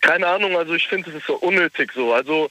keine 0.00 0.26
Ahnung, 0.26 0.56
also 0.56 0.74
ich 0.74 0.86
finde 0.86 1.10
es 1.10 1.16
ist 1.16 1.26
so 1.26 1.36
unnötig 1.36 1.92
so. 1.94 2.12
Also 2.12 2.50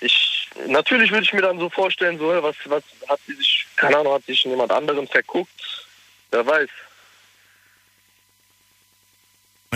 ich 0.00 0.48
natürlich 0.66 1.10
würde 1.10 1.24
ich 1.24 1.32
mir 1.32 1.42
dann 1.42 1.58
so 1.58 1.68
vorstellen, 1.68 2.18
so, 2.18 2.28
was, 2.42 2.56
was 2.66 2.84
hat 3.08 3.20
sie 3.26 3.34
sich, 3.34 3.66
keine 3.76 3.98
Ahnung, 3.98 4.14
hat 4.14 4.24
sich 4.24 4.44
jemand 4.44 4.70
anderen 4.70 5.08
verguckt? 5.08 5.86
Wer 6.30 6.46
weiß. 6.46 6.70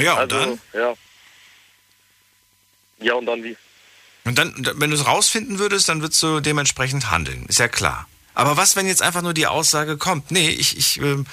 Ja, 0.01 0.15
und 0.15 0.33
also, 0.33 0.59
dann? 0.73 0.81
Ja. 0.81 0.95
Ja, 3.01 3.15
und 3.15 3.27
dann 3.27 3.45
wie? 3.45 3.57
Und 4.25 4.37
dann, 4.39 4.55
wenn 4.77 4.91
du 4.91 4.97
es 4.97 5.07
rausfinden 5.07 5.59
würdest, 5.59 5.89
dann 5.89 6.03
würdest 6.03 6.23
du 6.23 6.41
dementsprechend 6.41 7.11
handeln. 7.11 7.47
Ist 7.47 7.59
ja 7.61 7.69
klar. 7.69 8.07
Aber 8.35 8.57
was, 8.57 8.77
wenn 8.77 8.87
jetzt 8.87 9.03
einfach 9.03 9.23
nur 9.23 9.35
die 9.35 9.47
Aussage 9.47 9.97
kommt? 9.97 10.31
Nee, 10.31 10.49
ich, 10.51 10.77
ich, 10.77 10.99
ähm, 11.01 11.27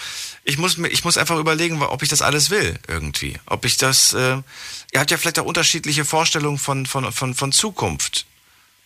ich, 0.44 0.58
muss, 0.58 0.78
mir- 0.78 0.88
ich 0.88 1.04
muss 1.04 1.18
einfach 1.18 1.38
überlegen, 1.38 1.82
ob 1.84 2.02
ich 2.02 2.10
das 2.10 2.22
alles 2.22 2.50
will, 2.50 2.80
irgendwie. 2.88 3.38
Ob 3.46 3.66
ich 3.66 3.78
das. 3.78 4.14
Äh, 4.14 4.38
ihr 4.92 5.00
habt 5.00 5.12
ja 5.12 5.18
vielleicht 5.18 5.38
auch 5.40 5.46
unterschiedliche 5.46 6.06
Vorstellungen 6.06 6.58
von, 6.58 6.86
von, 6.86 7.12
von, 7.12 7.36
von 7.36 7.52
Zukunft. 7.52 8.26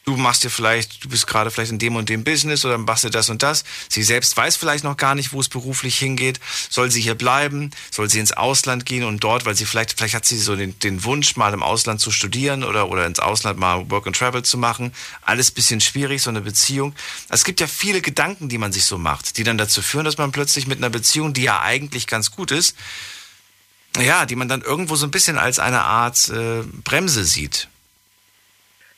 Du 0.06 0.18
machst 0.18 0.44
dir 0.44 0.50
vielleicht, 0.50 1.04
du 1.04 1.10
bist 1.10 1.28
gerade 1.28 1.52
vielleicht 1.52 1.72
in 1.72 1.78
dem 1.78 1.96
und 1.96 2.10
dem 2.10 2.24
Business 2.24 2.66
oder 2.66 2.78
machst 2.78 3.04
dir 3.04 3.12
das 3.12 3.30
und 3.30 3.44
das. 3.44 3.64
Sie 3.90 4.02
selbst 4.02 4.36
weiß 4.36 4.56
vielleicht 4.56 4.84
noch 4.84 4.98
gar 4.98 5.14
nicht, 5.14 5.34
wo 5.34 5.40
es 5.40 5.50
beruflich 5.50 6.00
hingeht. 6.00 6.40
Soll 6.70 6.90
sie 6.90 7.02
hier 7.02 7.16
bleiben? 7.16 7.70
Soll 7.92 8.10
sie 8.10 8.20
ins 8.20 8.32
Ausland 8.32 8.86
gehen 8.88 9.04
und 9.04 9.24
dort, 9.24 9.46
weil 9.46 9.56
sie 9.56 9.66
vielleicht, 9.66 9.98
vielleicht 9.98 10.16
hat 10.16 10.26
sie 10.26 10.40
so 10.40 10.56
den, 10.56 10.80
den 10.80 11.04
Wunsch, 11.04 11.36
mal 11.36 11.54
im 11.54 11.62
Ausland 11.62 12.02
zu 12.02 12.10
studieren 12.10 12.64
oder, 12.64 12.90
oder 12.90 13.06
ins 13.06 13.20
Ausland 13.20 13.60
mal 13.60 13.90
Work 13.92 14.08
and 14.08 14.16
Travel 14.16 14.42
zu 14.42 14.58
machen. 14.58 14.94
Alles 15.22 15.52
bisschen 15.52 15.80
schwierig, 15.80 16.24
so 16.24 16.32
eine 16.32 16.42
Beziehung. 16.42 16.96
Es 17.28 17.44
gibt 17.44 17.60
ja 17.60 17.68
viele 17.68 18.02
Gedanken, 18.02 18.50
die 18.50 18.58
man 18.58 18.72
sich 18.72 18.86
so 18.86 18.98
macht, 18.98 19.38
die 19.38 19.44
dann 19.44 19.60
dazu 19.60 19.82
führen, 19.82 20.06
dass 20.06 20.18
man 20.18 20.32
plötzlich 20.32 20.66
mit 20.66 20.80
einer 20.80 20.90
Beziehung, 20.90 21.34
die 21.34 21.44
ja 21.44 21.62
eigentlich 21.62 22.08
ganz 22.08 22.32
gut 22.32 22.50
ist, 22.50 22.76
ja, 24.00 24.26
die 24.26 24.36
man 24.36 24.48
dann 24.48 24.62
irgendwo 24.62 24.96
so 24.96 25.06
ein 25.06 25.12
bisschen 25.12 25.38
als 25.38 25.60
eine 25.60 25.82
Art 25.82 26.30
äh, 26.30 26.64
Bremse 26.84 27.26
sieht. 27.26 27.68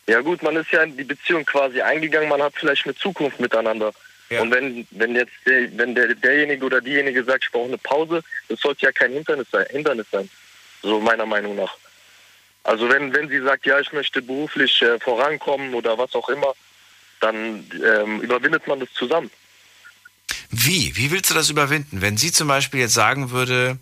Ja 0.08 0.22
gut, 0.22 0.42
man 0.44 0.56
ist 0.56 0.72
ja 0.72 0.84
in 0.84 0.98
die 0.98 1.04
Beziehung 1.04 1.46
quasi 1.46 1.82
eingegangen, 1.82 2.30
man 2.30 2.42
hat 2.42 2.54
vielleicht 2.56 2.86
eine 2.86 2.96
Zukunft 2.96 3.40
miteinander. 3.40 3.94
Und 4.40 4.52
wenn, 4.52 4.88
wenn 4.92 5.14
jetzt 5.16 5.34
der, 5.46 5.78
wenn 5.78 5.94
der, 5.94 6.16
derjenige 6.16 6.66
oder 6.66 6.80
diejenige 6.80 7.24
sagt, 7.24 7.44
ich 7.44 7.52
brauche 7.52 7.68
eine 7.68 7.78
Pause, 7.78 8.24
das 8.48 8.62
sollte 8.62 8.86
ja 8.86 8.92
kein 8.92 9.12
Hindernis 9.12 9.48
sein, 9.52 9.66
Hindernis 9.70 10.08
sein. 10.10 10.30
So 10.82 11.02
meiner 11.02 11.26
Meinung 11.26 11.58
nach. 11.58 11.76
Also 12.64 12.88
wenn, 12.90 13.14
wenn 13.14 13.28
sie 13.28 13.42
sagt, 13.42 13.66
ja, 13.66 13.80
ich 13.80 13.92
möchte 13.92 14.22
beruflich 14.22 14.82
äh, 14.82 15.00
vorankommen 15.00 15.74
oder 15.74 15.98
was 15.98 16.16
auch 16.16 16.30
immer, 16.30 16.54
dann 17.20 17.66
ähm, 17.84 18.22
überwindet 18.22 18.68
man 18.68 18.80
das 18.80 18.92
zusammen. 18.94 19.30
Wie? 20.50 20.96
Wie 20.96 21.12
willst 21.12 21.30
du 21.30 21.34
das 21.34 21.50
überwinden? 21.50 22.02
Wenn 22.02 22.18
sie 22.18 22.32
zum 22.32 22.48
Beispiel 22.48 22.82
jetzt 22.82 22.94
sagen 22.94 23.32
würde, 23.32 23.78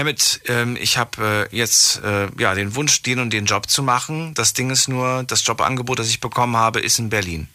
Hammett, 0.00 0.40
ähm, 0.46 0.76
ich 0.80 0.96
habe 0.96 1.48
äh, 1.52 1.56
jetzt 1.56 2.02
äh, 2.02 2.28
ja 2.38 2.54
den 2.54 2.74
Wunsch, 2.74 3.02
den 3.02 3.20
und 3.20 3.30
den 3.30 3.44
Job 3.44 3.68
zu 3.68 3.82
machen. 3.82 4.34
Das 4.34 4.54
Ding 4.54 4.70
ist 4.70 4.88
nur, 4.88 5.24
das 5.24 5.46
Jobangebot, 5.46 5.98
das 5.98 6.08
ich 6.08 6.20
bekommen 6.20 6.56
habe, 6.56 6.80
ist 6.80 6.98
in 6.98 7.10
Berlin. 7.10 7.48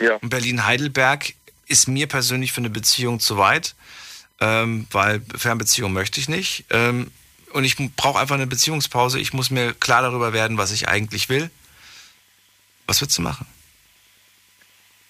Ja. 0.00 0.14
Und 0.16 0.30
Berlin-Heidelberg 0.30 1.34
ist 1.66 1.88
mir 1.88 2.06
persönlich 2.06 2.52
für 2.52 2.60
eine 2.60 2.70
Beziehung 2.70 3.20
zu 3.20 3.36
weit, 3.36 3.74
ähm, 4.40 4.86
weil 4.92 5.22
Fernbeziehung 5.36 5.92
möchte 5.92 6.20
ich 6.20 6.28
nicht. 6.28 6.64
Ähm, 6.70 7.10
und 7.52 7.64
ich 7.64 7.76
brauche 7.96 8.18
einfach 8.18 8.36
eine 8.36 8.46
Beziehungspause. 8.46 9.18
Ich 9.18 9.32
muss 9.32 9.50
mir 9.50 9.74
klar 9.74 10.02
darüber 10.02 10.32
werden, 10.32 10.56
was 10.56 10.72
ich 10.72 10.88
eigentlich 10.88 11.28
will. 11.28 11.50
Was 12.86 13.00
würdest 13.00 13.18
du 13.18 13.22
machen? 13.22 13.46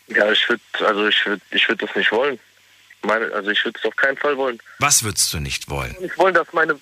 Ja, 0.09 0.31
ich 0.31 0.49
würde, 0.49 0.63
also 0.81 1.07
ich 1.07 1.25
würde, 1.27 1.43
ich 1.51 1.69
würde 1.69 1.87
das 1.87 1.97
nicht 1.97 2.11
wollen. 2.13 2.39
Meine, 3.03 3.33
also 3.33 3.51
ich 3.51 3.65
würde 3.65 3.79
es 3.79 3.85
auf 3.85 3.97
keinen 3.97 4.17
Fall 4.17 4.37
wollen. 4.37 4.59
Was 4.79 5.03
würdest 5.03 5.33
du 5.35 5.39
nicht 5.41 5.69
wollen? 5.69 5.97
Ich 6.01 6.17
wollte, 6.19 6.39
dass 6.41 6.53
meine, 6.53 6.79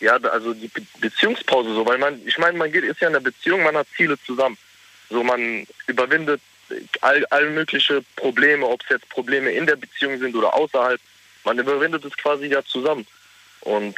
ja, 0.00 0.16
also 0.16 0.54
die 0.54 0.68
Be 0.68 0.82
Beziehungspause 1.00 1.74
so, 1.74 1.84
weil 1.86 1.98
man, 1.98 2.20
ich 2.26 2.38
meine, 2.38 2.56
man 2.56 2.70
geht, 2.70 2.84
ist 2.84 3.00
ja 3.00 3.08
in 3.08 3.14
der 3.14 3.20
Beziehung, 3.20 3.62
man 3.62 3.76
hat 3.76 3.86
Ziele 3.96 4.16
zusammen. 4.24 4.56
So, 5.10 5.22
man 5.24 5.66
überwindet 5.86 6.40
all, 7.00 7.24
all 7.26 7.50
mögliche 7.50 8.04
Probleme, 8.16 8.66
ob 8.66 8.82
es 8.82 8.88
jetzt 8.90 9.08
Probleme 9.08 9.50
in 9.50 9.66
der 9.66 9.76
Beziehung 9.76 10.18
sind 10.18 10.34
oder 10.36 10.52
außerhalb. 10.54 11.00
Man 11.44 11.58
überwindet 11.58 12.04
es 12.04 12.16
quasi 12.16 12.46
ja 12.46 12.64
zusammen. 12.64 13.06
Und 13.60 13.96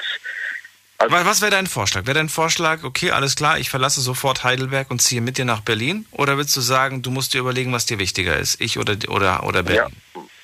Wa- 0.99 1.25
Was 1.25 1.41
wäre 1.41 1.51
dein 1.53 1.67
Vorschlag? 1.67 2.07
Wäre 2.07 2.15
dein 2.19 2.29
Vorschlag, 2.29 2.83
okay, 2.83 3.11
alles 3.13 3.37
klar, 3.37 3.59
ich 3.59 3.71
verlasse 3.71 4.01
sofort 4.01 4.43
Heidelberg 4.45 4.91
und 4.91 5.01
ziehe 5.01 5.21
mit 5.21 5.39
dir 5.39 5.45
nach 5.45 5.61
Berlin? 5.61 6.07
Oder 6.11 6.37
willst 6.39 6.57
du 6.57 6.61
sagen, 6.61 7.03
du 7.03 7.11
musst 7.11 7.35
dir 7.35 7.39
überlegen, 7.39 7.73
was 7.73 7.87
dir 7.87 7.99
wichtiger 7.99 8.37
ist? 8.37 8.61
Ich 8.61 8.79
oder, 8.79 8.97
oder, 9.09 9.45
oder 9.45 9.63
Berlin? 9.63 9.95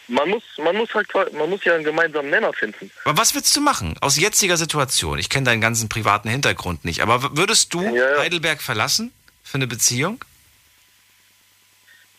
Man 0.09 0.29
muss, 0.29 0.43
man 0.59 0.77
muss 0.77 0.93
halt, 0.95 1.09
man 1.33 1.49
muss 1.49 1.65
ja 1.65 1.75
einen 1.75 1.85
gemeinsamen 1.85 2.31
Nenner 2.31 2.53
finden. 2.53 2.91
Aber 3.05 3.19
was 3.19 3.35
würdest 3.35 3.57
du 3.57 3.61
machen 3.61 3.97
aus 4.01 4.17
jetziger 4.17 4.57
Situation? 4.57 5.19
Ich 5.19 5.31
kenne 5.31 5.47
deinen 5.47 5.61
ganzen 5.61 5.89
privaten 5.89 6.29
Hintergrund 6.29 6.85
nicht, 6.85 7.01
aber 7.01 7.37
würdest 7.37 7.73
du 7.75 7.83
Heidelberg 8.19 8.61
verlassen 8.61 9.13
für 9.43 9.57
eine 9.57 9.67
Beziehung? 9.67 10.25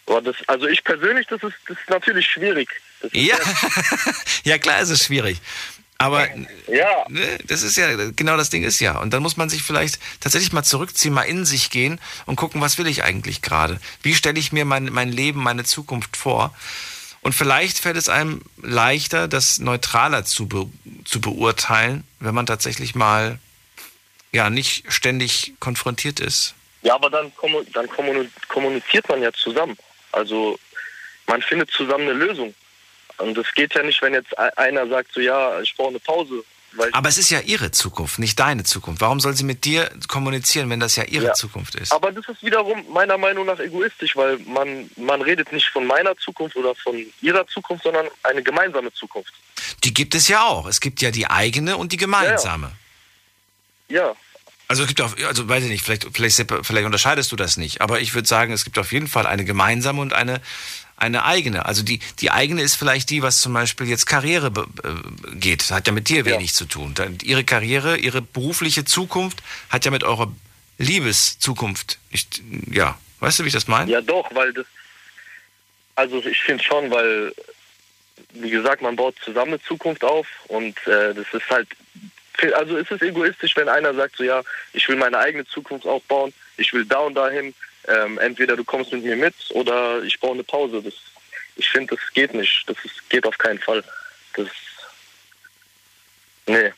Aber 0.08 0.22
das, 0.22 0.36
also 0.48 0.68
ich 0.68 0.84
persönlich, 0.84 1.28
das 1.28 1.42
ist, 1.44 1.56
das 1.68 1.78
ist 1.78 1.90
natürlich 1.90 2.28
schwierig. 2.28 2.70
Ist 3.02 3.16
Ja. 3.16 3.38
ja, 4.44 4.58
klar 4.58 4.80
ist 4.80 4.90
es 4.90 5.04
schwierig. 5.06 5.42
Aber 5.98 6.28
ja. 6.68 7.06
ne, 7.08 7.38
das 7.48 7.64
ist 7.64 7.78
ja, 7.78 7.96
genau 8.12 8.36
das 8.36 8.50
Ding 8.50 8.64
ist 8.64 8.80
ja. 8.80 9.00
Und 9.00 9.14
dann 9.14 9.24
muss 9.24 9.38
man 9.38 9.50
sich 9.50 9.64
vielleicht 9.64 10.00
tatsächlich 10.20 10.52
mal 10.52 10.64
zurückziehen, 10.64 11.14
mal 11.14 11.24
in 11.24 11.46
sich 11.46 11.70
gehen 11.70 12.00
und 12.26 12.36
gucken, 12.36 12.62
was 12.62 12.78
will 12.78 12.88
ich 12.88 13.04
eigentlich 13.04 13.42
gerade? 13.42 13.80
Wie 14.02 14.14
stelle 14.14 14.40
ich 14.40 14.52
mir 14.52 14.66
mein, 14.66 14.86
mein 14.86 15.12
Leben, 15.12 15.42
meine 15.42 15.64
Zukunft 15.64 16.18
vor? 16.18 16.54
Und 17.26 17.34
vielleicht 17.34 17.80
fällt 17.80 17.98
es 17.98 18.08
einem 18.08 18.44
leichter, 18.62 19.28
das 19.28 19.58
neutraler 19.58 20.26
zu, 20.26 20.48
be 20.48 20.68
zu 21.06 21.20
beurteilen, 21.20 22.04
wenn 22.20 22.36
man 22.36 22.46
tatsächlich 22.46 22.94
mal 22.94 23.40
ja 24.32 24.52
nicht 24.52 24.84
ständig 24.94 25.56
konfrontiert 25.60 26.20
ist. 26.20 26.54
Ja, 26.84 26.94
aber 26.94 27.10
dann, 27.10 27.32
dann 27.74 27.88
kommu- 27.88 28.28
kommuniziert 28.48 29.10
man 29.10 29.24
ja 29.24 29.34
zusammen. 29.34 29.76
Also 30.12 30.60
man 31.26 31.42
findet 31.42 31.72
zusammen 31.72 32.04
eine 32.08 32.14
Lösung. 32.14 32.54
Und 33.18 33.36
es 33.40 33.52
geht 33.56 33.74
ja 33.74 33.82
nicht, 33.82 34.04
wenn 34.04 34.14
jetzt 34.14 34.32
e- 34.34 34.58
einer 34.58 34.88
sagt, 34.88 35.12
so 35.12 35.20
ja, 35.20 35.60
ich 35.62 35.76
brauche 35.76 35.90
eine 35.90 36.00
Pause. 36.00 36.46
Aber 36.92 37.10
es 37.10 37.18
ist 37.18 37.30
ja 37.30 37.40
ihre 37.40 37.72
Zukunft, 37.72 38.20
nicht 38.20 38.40
deine 38.40 38.64
Zukunft. 38.64 39.02
Warum 39.02 39.20
soll 39.20 39.34
sie 39.36 39.44
mit 39.44 39.66
dir 39.66 39.90
kommunizieren, 40.08 40.70
wenn 40.70 40.80
das 40.80 40.96
ja 40.96 41.04
ihre 41.04 41.26
Ja. 41.26 41.34
Zukunft 41.34 41.76
ist? 41.76 41.92
Aber 41.92 42.12
das 42.12 42.28
ist 42.28 42.44
wiederum 42.44 42.84
meiner 42.92 43.18
Meinung 43.18 43.46
nach 43.46 43.60
egoistisch, 43.60 44.16
weil 44.16 44.38
man, 44.40 44.90
man 44.98 45.22
redet 45.22 45.52
nicht 45.52 45.68
von 45.70 45.86
meiner 45.86 46.16
Zukunft 46.18 46.56
oder 46.56 46.76
von 46.76 46.96
ihrer 47.22 47.48
Zukunft, 47.48 47.84
sondern 47.84 48.08
eine 48.24 48.44
gemeinsame 48.44 48.94
Zukunft. 48.94 49.34
Die 49.84 49.94
gibt 49.94 50.16
es 50.16 50.28
ja 50.28 50.44
auch. 50.44 50.66
Es 50.66 50.80
gibt 50.80 51.02
ja 51.02 51.12
die 51.12 51.28
eigene 51.28 51.78
und 51.78 51.92
die 51.92 51.98
gemeinsame. 51.98 52.72
Ja. 53.88 54.16
Also 54.68 54.82
es 54.82 54.88
gibt 54.88 55.02
auch, 55.02 55.16
also 55.28 55.48
weiß 55.48 55.64
ich 55.64 55.70
nicht, 55.70 55.84
vielleicht, 55.86 56.08
vielleicht, 56.12 56.36
vielleicht 56.36 56.86
unterscheidest 56.86 57.32
du 57.32 57.36
das 57.36 57.56
nicht, 57.56 57.82
aber 57.82 58.00
ich 58.00 58.16
würde 58.16 58.28
sagen, 58.28 58.52
es 58.52 58.64
gibt 58.64 58.80
auf 58.80 58.92
jeden 58.92 59.08
Fall 59.08 59.28
eine 59.28 59.46
gemeinsame 59.46 60.02
und 60.02 60.14
eine, 60.14 60.42
eine 60.98 61.26
eigene. 61.26 61.66
Also 61.66 61.84
die, 61.84 62.00
die 62.20 62.32
eigene 62.32 62.62
ist 62.62 62.76
vielleicht 62.76 63.10
die, 63.10 63.22
was 63.22 63.42
zum 63.42 63.54
Beispiel 63.54 63.88
jetzt 63.88 64.06
Karriere 64.06 64.52
be- 64.52 64.68
geht. 65.34 65.62
Das 65.62 65.72
hat 65.72 65.88
ja 65.88 65.94
mit 65.94 66.08
dir 66.10 66.26
wenig 66.26 66.54
zu 66.54 66.66
tun. 66.66 66.96
Ihre 67.24 67.44
Karriere, 67.44 67.98
ihre 67.98 68.22
berufliche 68.22 68.86
Zukunft 68.86 69.44
hat 69.70 69.86
ja 69.86 69.92
mit 69.92 70.04
eurer 70.04 70.32
Liebeszukunft 70.78 72.00
nicht, 72.12 72.42
ja. 72.72 72.98
Weißt 73.20 73.40
du, 73.40 73.44
wie 73.44 73.48
ich 73.48 73.54
das 73.54 73.68
meine? 73.68 73.92
Ja, 73.92 74.02
doch, 74.02 74.34
weil 74.36 74.54
das. 74.54 74.66
Also 75.96 76.20
ich 76.26 76.42
finde 76.42 76.64
schon, 76.64 76.92
weil, 76.92 77.34
wie 78.34 78.50
gesagt, 78.50 78.82
man 78.82 78.96
baut 78.96 79.16
zusammen 79.24 79.54
eine 79.54 79.64
Zukunft 79.64 80.04
auf 80.04 80.28
und 80.48 80.78
äh, 80.88 81.14
das 81.14 81.26
ist 81.34 81.50
halt. 81.50 81.68
Also 82.56 82.76
ist 82.76 82.92
es 82.92 83.02
egoistisch, 83.02 83.56
wenn 83.56 83.70
einer 83.70 83.94
sagt, 83.94 84.18
so 84.18 84.24
ja, 84.24 84.44
ich 84.74 84.88
will 84.90 84.98
meine 84.98 85.18
eigene 85.18 85.46
Zukunft 85.48 85.86
aufbauen, 85.86 86.34
ich 86.58 86.74
will 86.74 86.86
da 86.86 87.00
und 87.00 87.16
dahin. 87.16 87.54
Ähm, 87.88 88.18
entweder 88.18 88.56
du 88.56 88.64
kommst 88.64 88.92
mit 88.92 89.04
mir 89.04 89.16
mit 89.16 89.36
oder 89.52 90.02
ich 90.04 90.20
baue 90.20 90.34
eine 90.34 90.44
Pause. 90.44 90.82
Das, 90.82 90.94
ich 91.56 91.70
finde, 91.70 91.96
das 91.96 92.14
geht 92.14 92.34
nicht. 92.34 92.64
Das 92.68 92.78
ist, 92.84 93.10
geht 93.10 93.26
auf 93.26 93.38
keinen 93.38 93.60
Fall. 93.60 93.84
Das. 94.36 94.48
Nee. 96.48 96.74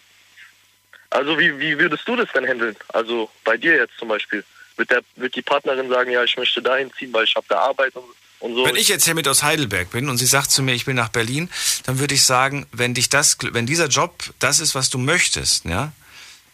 Also 1.10 1.40
wie, 1.40 1.58
wie 1.60 1.78
würdest 1.80 2.08
du 2.08 2.16
das 2.16 2.30
denn 2.34 2.48
handeln? 2.48 2.76
Also 2.90 3.30
bei 3.44 3.58
dir 3.58 3.76
jetzt 3.76 3.98
zum 3.98 4.10
Beispiel. 4.10 4.44
Wird, 4.76 4.92
der, 4.92 5.02
wird 5.16 5.36
die 5.36 5.42
Partnerin 5.42 5.90
sagen, 5.90 6.12
ja, 6.12 6.24
ich 6.24 6.38
möchte 6.38 6.62
dahin 6.62 6.92
ziehen, 7.00 7.12
weil 7.12 7.24
ich 7.24 7.36
habe 7.36 7.48
da 7.50 7.60
Arbeit 7.60 7.96
und, 7.96 8.04
und 8.40 8.54
so. 8.54 8.66
Wenn 8.66 8.76
ich 8.76 8.90
jetzt 8.90 9.06
hier 9.06 9.16
mit 9.16 9.28
aus 9.28 9.42
Heidelberg 9.42 9.90
bin 9.90 10.08
und 10.08 10.18
sie 10.18 10.28
sagt 10.28 10.52
zu 10.52 10.62
mir, 10.62 10.74
ich 10.74 10.86
will 10.86 10.94
nach 10.94 11.10
Berlin, 11.10 11.50
dann 11.86 11.98
würde 11.98 12.14
ich 12.14 12.24
sagen, 12.24 12.68
wenn 12.72 12.94
dich 12.94 13.10
das, 13.10 13.38
wenn 13.42 13.66
dieser 13.66 13.88
Job 13.88 14.14
das 14.38 14.60
ist, 14.60 14.76
was 14.76 14.92
du 14.92 15.00
möchtest, 15.00 15.66
ja, 15.66 15.94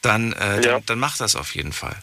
dann, 0.02 0.32
äh, 0.34 0.62
dann, 0.62 0.86
dann 0.86 1.00
mach 1.00 1.18
das 1.18 1.36
auf 1.36 1.54
jeden 1.54 1.74
Fall. 1.74 1.98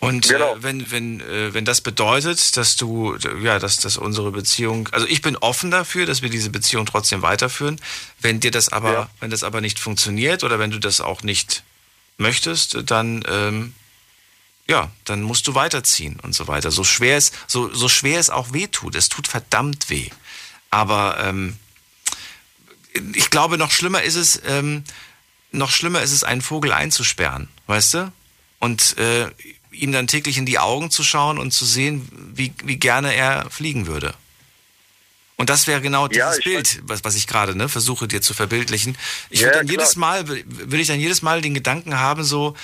Und 0.00 0.28
Genau. 0.28 0.54
äh, 0.54 0.62
wenn, 0.62 0.90
wenn, 0.90 1.20
äh, 1.20 1.52
wenn 1.54 1.64
das 1.64 1.80
bedeutet, 1.80 2.56
dass 2.56 2.76
du, 2.76 3.14
äh, 3.14 3.42
ja, 3.42 3.58
dass, 3.58 3.78
dass 3.78 3.96
unsere 3.96 4.30
Beziehung, 4.30 4.88
also 4.92 5.06
ich 5.06 5.22
bin 5.22 5.36
offen 5.36 5.70
dafür, 5.72 6.06
dass 6.06 6.22
wir 6.22 6.30
diese 6.30 6.50
Beziehung 6.50 6.86
trotzdem 6.86 7.22
weiterführen. 7.22 7.80
Wenn 8.20 8.38
dir 8.38 8.52
das 8.52 8.68
aber, 8.70 9.10
wenn 9.20 9.30
das 9.30 9.42
aber 9.42 9.60
nicht 9.60 9.80
funktioniert 9.80 10.44
oder 10.44 10.58
wenn 10.60 10.70
du 10.70 10.78
das 10.78 11.00
auch 11.00 11.22
nicht 11.22 11.64
möchtest, 12.16 12.78
dann, 12.90 13.24
ähm, 13.28 13.74
ja, 14.68 14.90
dann 15.04 15.22
musst 15.22 15.48
du 15.48 15.54
weiterziehen 15.54 16.20
und 16.20 16.34
so 16.34 16.46
weiter. 16.46 16.70
So 16.70 16.84
schwer 16.84 17.16
es, 17.16 17.32
so, 17.48 17.72
so 17.74 17.88
schwer 17.88 18.20
es 18.20 18.30
auch 18.30 18.52
weh 18.52 18.68
tut. 18.68 18.94
Es 18.94 19.08
tut 19.08 19.26
verdammt 19.26 19.90
weh. 19.90 20.10
Aber 20.70 21.18
ähm, 21.20 21.56
ich 23.14 23.30
glaube, 23.30 23.58
noch 23.58 23.70
schlimmer 23.72 24.02
ist 24.02 24.16
es, 24.16 24.40
ähm, 24.46 24.84
noch 25.50 25.70
schlimmer 25.70 26.02
ist 26.02 26.12
es, 26.12 26.22
einen 26.22 26.42
Vogel 26.42 26.72
einzusperren, 26.72 27.48
weißt 27.66 27.94
du? 27.94 28.12
Und 28.60 28.96
äh, 28.98 29.28
ihm 29.78 29.92
dann 29.92 30.06
täglich 30.06 30.36
in 30.38 30.46
die 30.46 30.58
Augen 30.58 30.90
zu 30.90 31.02
schauen 31.04 31.38
und 31.38 31.52
zu 31.52 31.64
sehen, 31.64 32.08
wie, 32.34 32.52
wie 32.64 32.76
gerne 32.76 33.14
er 33.14 33.48
fliegen 33.50 33.86
würde. 33.86 34.14
Und 35.36 35.50
das 35.50 35.66
wäre 35.68 35.80
genau 35.80 36.08
dieses 36.08 36.38
Ja, 36.38 36.42
Bild, 36.42 36.80
was, 36.82 37.04
was 37.04 37.14
ich 37.14 37.26
gerade 37.28 37.54
ne, 37.54 37.68
versuche 37.68 38.08
dir 38.08 38.20
zu 38.20 38.34
verbildlichen. 38.34 38.98
Ich 39.30 39.40
Ja, 39.40 39.46
würde 39.46 39.58
dann 39.58 39.66
klar. 39.68 39.80
jedes 39.80 39.96
Mal, 39.96 40.26
würde 40.28 40.78
ich 40.80 40.88
dann 40.88 40.98
jedes 40.98 41.22
Mal 41.22 41.40
den 41.42 41.54
Gedanken 41.54 41.98
haben, 41.98 42.24
so, 42.24 42.56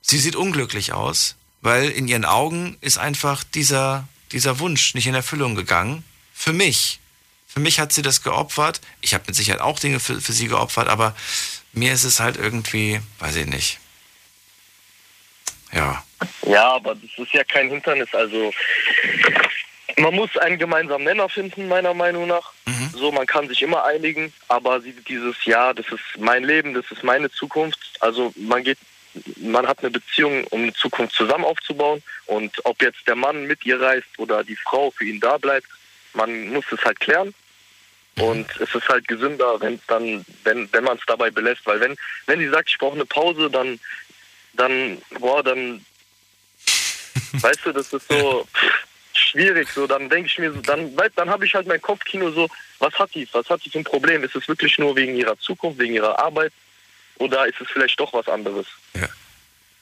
sie 0.00 0.18
sieht 0.20 0.36
unglücklich 0.36 0.92
aus, 0.92 1.34
weil 1.60 1.90
in 1.90 2.06
ihren 2.06 2.24
Augen 2.24 2.76
ist 2.80 2.98
einfach 2.98 3.42
dieser, 3.42 4.06
dieser 4.30 4.60
Wunsch 4.60 4.94
nicht 4.94 5.08
in 5.08 5.14
Erfüllung 5.14 5.56
gegangen. 5.56 6.04
Für 6.32 6.52
mich. 6.52 7.00
Für 7.48 7.60
mich 7.60 7.80
hat 7.80 7.92
sie 7.92 8.02
das 8.02 8.22
geopfert. 8.22 8.80
Ich 9.00 9.14
habe 9.14 9.24
mit 9.26 9.34
Sicherheit 9.36 9.60
auch 9.60 9.78
Dinge 9.80 9.98
für, 10.00 10.20
für 10.20 10.32
sie 10.32 10.46
geopfert, 10.48 10.88
aber 10.88 11.16
mir 11.72 11.92
ist 11.92 12.04
es 12.04 12.20
halt 12.20 12.36
irgendwie, 12.36 13.00
weiß 13.18 13.34
ich 13.36 13.46
nicht. 13.46 13.78
Ja. 15.72 16.04
Ja, 16.46 16.72
aber 16.74 16.94
das 16.94 17.10
ist 17.16 17.32
ja 17.32 17.44
kein 17.44 17.68
Hindernis. 17.68 18.12
Also 18.14 18.52
man 19.98 20.14
muss 20.14 20.36
einen 20.38 20.58
gemeinsamen 20.58 21.04
Nenner 21.04 21.28
finden, 21.28 21.68
meiner 21.68 21.94
Meinung 21.94 22.26
nach. 22.26 22.52
So, 22.92 23.12
man 23.12 23.26
kann 23.26 23.48
sich 23.48 23.62
immer 23.62 23.84
einigen, 23.84 24.32
aber 24.48 24.80
sie- 24.80 24.92
dieses 25.08 25.36
Ja, 25.44 25.72
das 25.72 25.86
ist 25.88 26.00
mein 26.18 26.44
Leben, 26.44 26.74
das 26.74 26.84
ist 26.90 27.04
meine 27.04 27.30
Zukunft. 27.30 27.78
Also 28.00 28.32
man 28.36 28.64
geht, 28.64 28.78
man 29.36 29.66
hat 29.66 29.80
eine 29.80 29.90
Beziehung, 29.90 30.44
um 30.48 30.62
eine 30.62 30.72
Zukunft 30.74 31.14
zusammen 31.14 31.44
aufzubauen. 31.44 32.02
Und 32.26 32.52
ob 32.64 32.82
jetzt 32.82 33.06
der 33.06 33.14
Mann 33.16 33.46
mit 33.46 33.64
ihr 33.66 33.80
reist 33.80 34.08
oder 34.18 34.42
die 34.42 34.56
Frau 34.56 34.90
für 34.90 35.04
ihn 35.04 35.20
da 35.20 35.38
bleibt, 35.38 35.66
man 36.14 36.48
muss 36.48 36.64
es 36.72 36.84
halt 36.84 36.98
klären. 37.00 37.34
Und 38.18 38.46
es 38.60 38.72
ist 38.74 38.88
halt 38.88 39.08
gesünder, 39.08 39.60
wenn 39.60 39.80
dann, 39.88 40.24
wenn, 40.44 40.72
wenn 40.72 40.84
man 40.84 40.96
es 40.96 41.02
dabei 41.06 41.30
belässt, 41.30 41.62
weil 41.66 41.80
wenn, 41.80 41.96
wenn 42.26 42.38
sie 42.38 42.48
sagt, 42.48 42.68
ich 42.70 42.78
brauche 42.78 42.94
eine 42.94 43.06
Pause, 43.06 43.50
dann, 43.50 43.80
dann, 44.52 45.02
boah, 45.18 45.42
dann, 45.42 45.84
weißt 47.32 47.60
du, 47.64 47.72
das 47.72 47.92
ist 47.92 48.08
so 48.08 48.46
schwierig. 49.12 49.68
So, 49.70 49.86
dann 49.86 50.08
denke 50.08 50.28
ich 50.28 50.38
mir, 50.38 50.52
so, 50.52 50.60
dann, 50.60 50.96
weißt, 50.96 51.12
dann 51.16 51.30
habe 51.30 51.46
ich 51.46 51.54
halt 51.54 51.66
mein 51.66 51.80
Kopfkino 51.80 52.30
so, 52.30 52.48
was 52.78 52.94
hat 52.94 53.14
die, 53.14 53.28
was 53.32 53.48
hat 53.48 53.64
die 53.64 53.70
für 53.70 53.78
ein 53.78 53.84
Problem? 53.84 54.24
Ist 54.24 54.36
es 54.36 54.48
wirklich 54.48 54.78
nur 54.78 54.96
wegen 54.96 55.16
ihrer 55.16 55.38
Zukunft, 55.38 55.78
wegen 55.78 55.94
ihrer 55.94 56.18
Arbeit, 56.18 56.52
oder 57.18 57.46
ist 57.46 57.60
es 57.60 57.68
vielleicht 57.72 57.98
doch 57.98 58.12
was 58.12 58.28
anderes, 58.28 58.66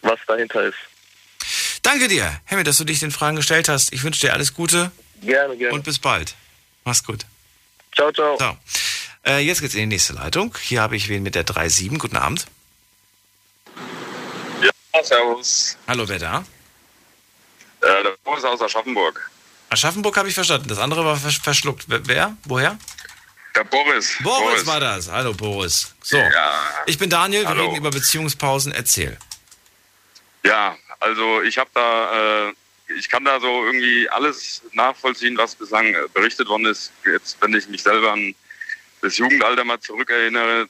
was 0.02 0.18
dahinter 0.26 0.62
ist? 0.64 0.78
Danke 1.82 2.09
dir, 2.09 2.40
Hemme, 2.44 2.62
dass 2.64 2.78
du 2.78 2.84
dich 2.84 3.00
den 3.00 3.10
Fragen 3.10 3.36
gestellt 3.36 3.68
hast. 3.68 3.92
Ich 3.92 4.04
wünsche 4.04 4.20
dir 4.20 4.32
alles 4.32 4.54
Gute 4.54 4.92
Gerne, 5.22 5.56
gerne. 5.56 5.74
und 5.74 5.84
bis 5.84 5.98
bald. 5.98 6.34
Mach's 6.84 7.02
gut. 7.02 7.24
Ciao, 7.94 8.12
ciao. 8.12 8.36
So. 8.38 8.56
Äh, 9.24 9.38
jetzt 9.40 9.60
geht's 9.60 9.74
in 9.74 9.80
die 9.80 9.86
nächste 9.86 10.14
Leitung. 10.14 10.56
Hier 10.60 10.80
habe 10.80 10.96
ich 10.96 11.09
wen 11.09 11.22
mit 11.22 11.34
der 11.34 11.46
3.7. 11.46 11.98
Guten 11.98 12.16
Abend. 12.16 12.46
Ja, 14.62 15.04
servus. 15.04 15.76
Hallo, 15.86 16.09
wer 16.09 16.18
da? 16.18 16.44
Äh, 17.82 18.02
der 18.04 18.16
Boris 18.24 18.44
aus 18.44 18.60
Aschaffenburg. 18.62 19.30
Aschaffenburg 19.70 20.16
habe 20.16 20.28
ich 20.28 20.34
verstanden. 20.34 20.68
Das 20.68 20.78
andere 20.78 21.04
war 21.04 21.16
vers 21.16 21.36
verschluckt. 21.36 21.84
Wer-? 21.88 22.36
Woher? 22.44 22.78
Der 23.54 23.64
Boris. 23.64 24.16
Boris, 24.22 24.66
war 24.66 24.80
das. 24.80 25.10
Hallo, 25.10 25.34
Boris. 25.34 25.94
So. 26.02 26.22
Ich 26.86 26.98
bin 26.98 27.10
Daniel. 27.10 27.42
Wir 27.42 27.48
Hallo. 27.48 27.64
reden 27.64 27.76
über 27.76 27.90
Beziehungspausen. 27.90 28.72
Erzähl. 28.72 29.18
Ja, 30.44 30.76
also 31.00 31.42
ich 31.42 31.59
habe 31.59 31.70
da, 31.74 32.48
äh, 32.48 32.52
ich 32.96 33.09
kann 33.09 33.24
da 33.24 33.40
so 33.40 33.64
irgendwie 33.64 34.09
alles 34.09 34.62
nachvollziehen, 34.72 35.36
was 35.36 35.54
bislang 35.54 35.94
berichtet 36.14 36.48
worden 36.48 36.66
ist. 36.66 36.92
Jetzt, 37.04 37.36
wenn 37.40 37.54
ich 37.54 37.68
mich 37.68 37.82
selber 37.82 38.12
an 38.12 38.34
das 39.02 39.18
Jugendalter 39.18 39.64
mal 39.64 39.80
zurückerinnere, 39.80 40.68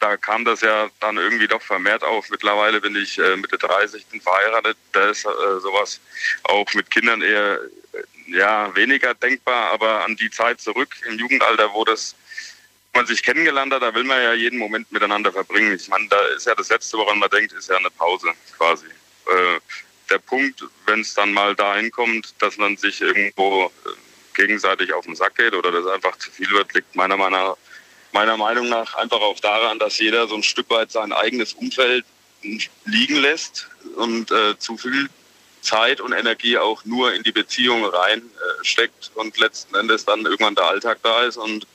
da 0.00 0.16
kam 0.16 0.44
das 0.44 0.60
ja 0.60 0.88
dann 1.00 1.16
irgendwie 1.16 1.48
doch 1.48 1.62
vermehrt 1.62 2.02
auf. 2.02 2.28
Mittlerweile 2.30 2.80
bin 2.80 2.94
ich 2.96 3.18
äh, 3.18 3.36
Mitte 3.36 3.58
30, 3.58 4.06
bin 4.06 4.20
verheiratet. 4.20 4.76
Da 4.92 5.10
ist 5.10 5.24
äh, 5.24 5.60
sowas 5.60 6.00
auch 6.44 6.72
mit 6.74 6.90
Kindern 6.90 7.22
eher 7.22 7.60
äh, 7.92 8.36
ja 8.36 8.74
weniger 8.74 9.14
denkbar, 9.14 9.72
aber 9.72 10.04
an 10.04 10.16
die 10.16 10.30
Zeit 10.30 10.60
zurück 10.60 10.94
im 11.06 11.18
Jugendalter, 11.18 11.72
wo 11.72 11.84
das 11.84 12.14
man 12.94 13.06
sich 13.06 13.22
kennengelernt 13.22 13.72
hat, 13.72 13.82
da 13.82 13.94
will 13.94 14.04
man 14.04 14.22
ja 14.22 14.34
jeden 14.34 14.58
Moment 14.58 14.90
miteinander 14.92 15.32
verbringen. 15.32 15.74
Ich 15.74 15.88
meine, 15.88 16.06
da 16.08 16.20
ist 16.28 16.46
ja 16.46 16.54
das 16.54 16.68
Letzte, 16.68 16.96
woran 16.96 17.18
man 17.18 17.30
denkt, 17.30 17.52
ist 17.52 17.68
ja 17.68 17.76
eine 17.76 17.90
Pause 17.90 18.32
quasi. 18.56 18.86
Äh, 18.86 19.60
der 20.10 20.18
Punkt, 20.18 20.64
wenn 20.86 21.00
es 21.00 21.14
dann 21.14 21.32
mal 21.32 21.54
dahin 21.54 21.90
kommt, 21.90 22.34
dass 22.40 22.56
man 22.56 22.76
sich 22.76 23.00
irgendwo 23.00 23.72
äh, 23.84 23.88
gegenseitig 24.34 24.92
auf 24.92 25.06
den 25.06 25.16
Sack 25.16 25.36
geht 25.36 25.54
oder 25.54 25.72
das 25.72 25.86
einfach 25.86 26.16
zu 26.18 26.30
viel 26.30 26.50
wird, 26.50 26.72
liegt 26.74 26.94
meiner 26.94 27.16
Meinung 27.16 27.40
nach, 27.40 27.56
meiner 28.14 28.36
Meinung 28.36 28.68
nach 28.68 28.94
einfach 28.94 29.20
auch 29.20 29.40
daran, 29.40 29.78
dass 29.78 29.98
jeder 29.98 30.28
so 30.28 30.36
ein 30.36 30.42
Stück 30.44 30.70
weit 30.70 30.92
sein 30.92 31.12
eigenes 31.12 31.52
Umfeld 31.52 32.04
liegen 32.84 33.16
lässt 33.16 33.68
und 33.96 34.30
äh, 34.30 34.56
zu 34.58 34.78
viel 34.78 35.08
Zeit 35.60 36.00
und 36.00 36.12
Energie 36.12 36.56
auch 36.56 36.84
nur 36.84 37.12
in 37.12 37.24
die 37.24 37.32
Beziehung 37.32 37.84
rein 37.84 38.22
äh, 38.76 38.88
und 39.14 39.36
letzten 39.38 39.74
Endes 39.74 40.04
dann 40.04 40.24
irgendwann 40.24 40.54
der 40.54 40.66
Alltag 40.66 40.98
da 41.02 41.24
ist 41.24 41.36
und 41.36 41.66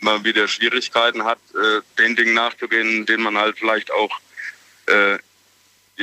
man 0.00 0.24
wieder 0.24 0.48
Schwierigkeiten 0.48 1.24
hat, 1.24 1.38
äh, 1.54 1.80
den 1.98 2.16
Dingen 2.16 2.34
nachzugehen, 2.34 3.06
denen 3.06 3.22
man 3.22 3.38
halt 3.38 3.58
vielleicht 3.58 3.92
auch 3.92 4.10
äh, 4.86 5.18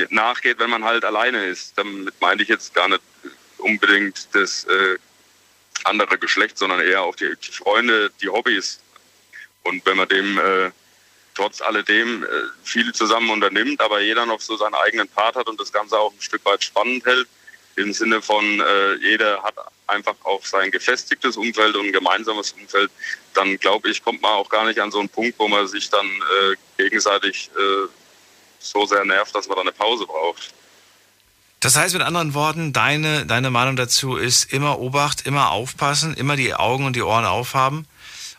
nachgeht, 0.08 0.60
wenn 0.60 0.70
man 0.70 0.84
halt 0.84 1.04
alleine 1.04 1.44
ist. 1.44 1.76
Damit 1.76 2.14
meine 2.20 2.42
ich 2.42 2.48
jetzt 2.48 2.72
gar 2.72 2.88
nicht 2.88 3.02
unbedingt 3.58 4.28
das 4.32 4.64
äh, 4.64 4.96
andere 5.84 6.16
Geschlecht, 6.16 6.56
sondern 6.56 6.80
eher 6.80 7.02
auch 7.02 7.16
die, 7.16 7.34
die 7.36 7.52
Freunde, 7.52 8.10
die 8.22 8.28
Hobbys. 8.28 8.80
Und 9.68 9.84
wenn 9.84 9.98
man 9.98 10.08
dem 10.08 10.38
äh, 10.38 10.70
trotz 11.34 11.60
alledem 11.60 12.24
äh, 12.24 12.26
viel 12.64 12.92
zusammen 12.92 13.30
unternimmt, 13.30 13.80
aber 13.80 14.00
jeder 14.00 14.24
noch 14.24 14.40
so 14.40 14.56
seinen 14.56 14.74
eigenen 14.74 15.08
Part 15.08 15.36
hat 15.36 15.46
und 15.46 15.60
das 15.60 15.72
Ganze 15.72 15.98
auch 15.98 16.12
ein 16.12 16.20
Stück 16.20 16.44
weit 16.46 16.64
spannend 16.64 17.04
hält, 17.04 17.28
im 17.76 17.92
Sinne 17.92 18.22
von 18.22 18.44
äh, 18.60 18.94
jeder 18.94 19.42
hat 19.42 19.54
einfach 19.86 20.16
auch 20.24 20.44
sein 20.44 20.70
gefestigtes 20.70 21.36
Umfeld 21.36 21.76
und 21.76 21.86
ein 21.86 21.92
gemeinsames 21.92 22.52
Umfeld, 22.52 22.90
dann 23.34 23.56
glaube 23.58 23.90
ich, 23.90 24.02
kommt 24.02 24.22
man 24.22 24.32
auch 24.32 24.48
gar 24.48 24.64
nicht 24.66 24.80
an 24.80 24.90
so 24.90 24.98
einen 24.98 25.08
Punkt, 25.08 25.38
wo 25.38 25.46
man 25.48 25.68
sich 25.68 25.88
dann 25.90 26.06
äh, 26.06 26.56
gegenseitig 26.82 27.50
äh, 27.56 27.88
so 28.58 28.86
sehr 28.86 29.04
nervt, 29.04 29.34
dass 29.34 29.46
man 29.48 29.58
dann 29.58 29.68
eine 29.68 29.76
Pause 29.76 30.06
braucht. 30.06 30.52
Das 31.60 31.76
heißt 31.76 31.94
mit 31.94 32.02
anderen 32.02 32.34
Worten, 32.34 32.72
deine, 32.72 33.26
deine 33.26 33.50
Meinung 33.50 33.76
dazu 33.76 34.16
ist 34.16 34.52
immer 34.52 34.78
Obacht, 34.78 35.26
immer 35.26 35.50
aufpassen, 35.50 36.14
immer 36.14 36.36
die 36.36 36.54
Augen 36.54 36.86
und 36.86 36.96
die 36.96 37.02
Ohren 37.02 37.26
aufhaben 37.26 37.86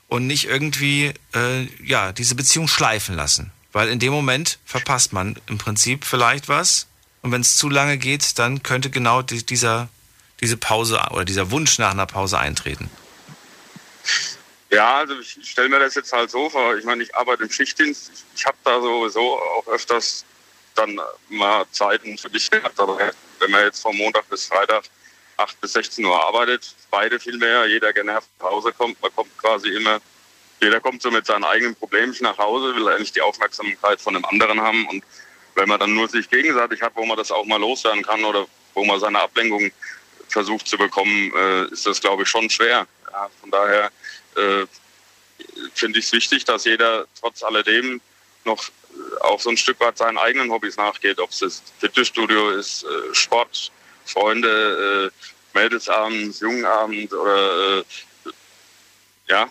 und 0.09 0.27
nicht 0.27 0.45
irgendwie 0.45 1.13
äh, 1.33 1.67
ja, 1.83 2.11
diese 2.11 2.35
Beziehung 2.35 2.67
schleifen 2.67 3.15
lassen. 3.15 3.51
Weil 3.71 3.89
in 3.89 3.99
dem 3.99 4.11
Moment 4.11 4.59
verpasst 4.65 5.13
man 5.13 5.39
im 5.47 5.57
Prinzip 5.57 6.03
vielleicht 6.03 6.49
was. 6.49 6.87
Und 7.21 7.31
wenn 7.31 7.41
es 7.41 7.55
zu 7.55 7.69
lange 7.69 7.97
geht, 7.97 8.39
dann 8.39 8.63
könnte 8.63 8.89
genau 8.89 9.21
die, 9.21 9.45
dieser, 9.45 9.87
diese 10.41 10.57
Pause 10.57 10.99
oder 11.11 11.25
dieser 11.25 11.51
Wunsch 11.51 11.77
nach 11.77 11.91
einer 11.91 12.07
Pause 12.07 12.39
eintreten. 12.39 12.89
Ja, 14.71 14.97
also 14.97 15.19
ich 15.19 15.37
stelle 15.43 15.69
mir 15.69 15.79
das 15.79 15.95
jetzt 15.95 16.11
halt 16.13 16.31
so 16.31 16.49
vor. 16.49 16.77
Ich 16.77 16.85
meine, 16.85 17.03
ich 17.03 17.15
arbeite 17.15 17.43
im 17.43 17.51
Schichtdienst. 17.51 18.11
Ich, 18.35 18.45
habe 18.45 18.57
da 18.63 18.81
sowieso 18.81 19.39
auch 19.39 19.67
öfters 19.67 20.25
dann 20.75 20.99
mal 21.29 21.65
Zeiten 21.71 22.17
für 22.17 22.29
dich 22.29 22.49
gehabt. 22.49 22.79
Aber 22.79 22.97
wenn 23.39 23.51
man 23.51 23.63
jetzt 23.63 23.81
von 23.81 23.95
Montag 23.95 24.27
bis 24.29 24.45
Freitag 24.45 24.85
8 25.39 25.61
bis 25.61 25.73
16 25.73 26.05
Uhr 26.05 26.25
arbeitet, 26.25 26.75
beide 26.91 27.19
viel 27.19 27.37
mehr, 27.37 27.65
jeder 27.65 27.93
genervt 27.93 28.27
nach 28.39 28.49
Hause 28.49 28.73
kommt, 28.73 29.01
man 29.01 29.15
kommt 29.15 29.35
quasi 29.37 29.69
immer, 29.69 30.01
jeder 30.61 30.81
kommt 30.81 31.01
so 31.01 31.09
mit 31.09 31.25
seinen 31.25 31.45
eigenen 31.45 31.75
Problemen 31.75 32.15
nach 32.19 32.37
Hause, 32.37 32.75
will 32.75 32.87
eigentlich 32.89 33.13
die 33.13 33.21
Aufmerksamkeit 33.21 34.01
von 34.01 34.13
dem 34.13 34.25
anderen 34.25 34.59
haben. 34.59 34.85
Und 34.89 35.03
wenn 35.55 35.69
man 35.69 35.79
dann 35.79 35.93
nur 35.93 36.09
sich 36.09 36.29
gegenseitig 36.29 36.81
hat, 36.81 36.93
wo 36.95 37.05
man 37.05 37.17
das 37.17 37.31
auch 37.31 37.45
mal 37.45 37.59
loswerden 37.59 38.03
kann 38.03 38.25
oder 38.25 38.45
wo 38.73 38.83
man 38.83 38.99
seine 38.99 39.21
Ablenkung 39.21 39.71
versucht 40.27 40.67
zu 40.67 40.77
bekommen, 40.77 41.31
äh, 41.35 41.65
ist 41.71 41.85
das, 41.85 42.01
glaube 42.01 42.23
ich, 42.23 42.29
schon 42.29 42.49
schwer. 42.49 42.85
Ja, 43.11 43.29
von 43.39 43.49
daher 43.49 43.91
äh, 44.35 44.65
finde 45.73 45.99
ich 45.99 46.05
es 46.05 46.11
wichtig, 46.11 46.43
dass 46.45 46.65
jeder 46.65 47.05
trotz 47.19 47.41
alledem 47.43 48.01
noch 48.43 48.67
äh, 48.67 49.21
auch 49.21 49.39
so 49.39 49.49
ein 49.49 49.57
Stück 49.57 49.79
weit 49.79 49.97
seinen 49.97 50.17
eigenen 50.17 50.51
Hobbys 50.51 50.77
nachgeht, 50.77 51.19
ob 51.19 51.31
es 51.31 51.39
das 51.39 51.63
Fitnessstudio 51.79 52.51
ist, 52.51 52.83
äh, 52.83 53.15
Sport, 53.15 53.71
Freunde, 54.09 55.11
äh, 55.11 55.57
Mädelsabend, 55.57 56.39
Jungenabend 56.39 57.13
oder 57.13 57.79
äh, 57.79 57.83
ja, 59.27 59.49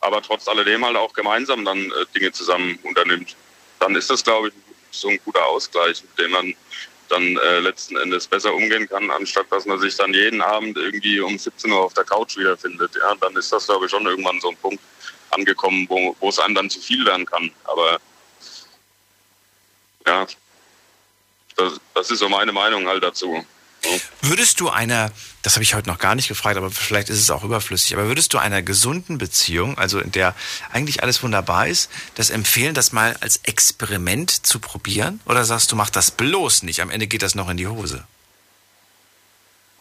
aber 0.00 0.22
trotz 0.22 0.48
alledem 0.48 0.84
halt 0.84 0.96
auch 0.96 1.12
gemeinsam 1.12 1.64
dann 1.64 1.78
äh, 1.78 2.06
Dinge 2.14 2.32
zusammen 2.32 2.78
unternimmt. 2.82 3.36
Dann 3.78 3.94
ist 3.94 4.10
das, 4.10 4.24
glaube 4.24 4.48
ich, 4.48 4.54
so 4.90 5.08
ein 5.08 5.20
guter 5.24 5.44
Ausgleich, 5.46 6.02
mit 6.02 6.18
dem 6.18 6.30
man 6.32 6.54
dann 7.08 7.36
äh, 7.36 7.60
letzten 7.60 7.96
Endes 7.96 8.26
besser 8.26 8.54
umgehen 8.54 8.88
kann, 8.88 9.10
anstatt 9.10 9.46
dass 9.50 9.66
man 9.66 9.78
sich 9.78 9.96
dann 9.96 10.14
jeden 10.14 10.40
Abend 10.40 10.76
irgendwie 10.78 11.20
um 11.20 11.38
17 11.38 11.70
Uhr 11.70 11.84
auf 11.84 11.94
der 11.94 12.04
Couch 12.04 12.36
wiederfindet. 12.36 12.94
Ja, 12.96 13.14
dann 13.16 13.36
ist 13.36 13.52
das, 13.52 13.66
glaube 13.66 13.86
ich, 13.86 13.90
schon 13.90 14.06
irgendwann 14.06 14.40
so 14.40 14.50
ein 14.50 14.56
Punkt 14.56 14.82
angekommen, 15.30 15.86
wo, 15.88 16.16
wo 16.20 16.28
es 16.28 16.38
einem 16.38 16.54
dann 16.54 16.70
zu 16.70 16.80
viel 16.80 17.04
werden 17.04 17.26
kann. 17.26 17.50
Aber 17.64 18.00
ja, 20.06 20.26
das, 21.56 21.80
das 21.94 22.10
ist 22.10 22.18
so 22.20 22.28
meine 22.28 22.52
Meinung 22.52 22.86
halt 22.86 23.02
dazu. 23.02 23.44
Würdest 24.20 24.60
du 24.60 24.68
einer, 24.68 25.10
das 25.42 25.54
habe 25.54 25.64
ich 25.64 25.74
heute 25.74 25.88
noch 25.88 25.98
gar 25.98 26.14
nicht 26.14 26.28
gefragt, 26.28 26.56
aber 26.56 26.70
vielleicht 26.70 27.08
ist 27.08 27.18
es 27.18 27.30
auch 27.30 27.42
überflüssig, 27.42 27.94
aber 27.94 28.06
würdest 28.06 28.32
du 28.32 28.38
einer 28.38 28.62
gesunden 28.62 29.18
Beziehung, 29.18 29.76
also 29.78 29.98
in 29.98 30.12
der 30.12 30.34
eigentlich 30.70 31.02
alles 31.02 31.22
wunderbar 31.22 31.66
ist, 31.66 31.90
das 32.14 32.30
empfehlen, 32.30 32.74
das 32.74 32.92
mal 32.92 33.16
als 33.20 33.40
Experiment 33.42 34.46
zu 34.46 34.60
probieren? 34.60 35.20
Oder 35.26 35.44
sagst 35.44 35.72
du, 35.72 35.76
mach 35.76 35.90
das 35.90 36.12
bloß 36.12 36.62
nicht, 36.62 36.80
am 36.80 36.90
Ende 36.90 37.06
geht 37.08 37.22
das 37.22 37.34
noch 37.34 37.48
in 37.48 37.56
die 37.56 37.66
Hose? 37.66 38.04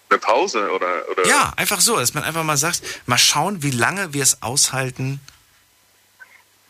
Eine 0.10 0.20
Pause 0.20 0.72
oder, 0.72 1.10
oder? 1.10 1.26
Ja, 1.28 1.54
einfach 1.56 1.80
so, 1.80 1.98
dass 1.98 2.14
man 2.14 2.24
einfach 2.24 2.44
mal 2.44 2.58
sagt, 2.58 2.82
mal 3.06 3.18
schauen, 3.18 3.64
wie 3.64 3.72
lange 3.72 4.14
wir 4.14 4.24
es 4.24 4.42
aushalten, 4.42 5.22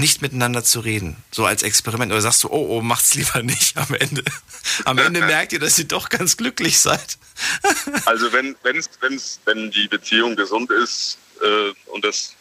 nicht 0.01 0.21
miteinander 0.21 0.63
zu 0.63 0.81
reden, 0.81 1.15
so 1.31 1.45
als 1.45 1.63
Experiment. 1.63 2.11
Oder 2.11 2.21
sagst 2.21 2.43
du, 2.43 2.49
oh, 2.49 2.77
oh, 2.77 2.81
macht's 2.81 3.15
lieber 3.15 3.41
nicht 3.43 3.77
am 3.77 3.93
Ende. 3.93 4.23
Am 4.85 4.97
Ende 4.97 5.21
merkt 5.21 5.53
ihr, 5.53 5.59
dass 5.59 5.79
ihr 5.79 5.85
doch 5.85 6.09
ganz 6.09 6.37
glücklich 6.37 6.79
seid. 6.79 7.17
Also 8.05 8.31
wenn, 8.33 8.55
wenn's, 8.63 8.89
wenn's, 8.99 9.39
wenn 9.45 9.71
die 9.71 9.87
Beziehung 9.87 10.35
gesund 10.35 10.69
ist 10.71 11.17
äh, 11.41 11.73
und 11.91 12.03
das 12.03 12.35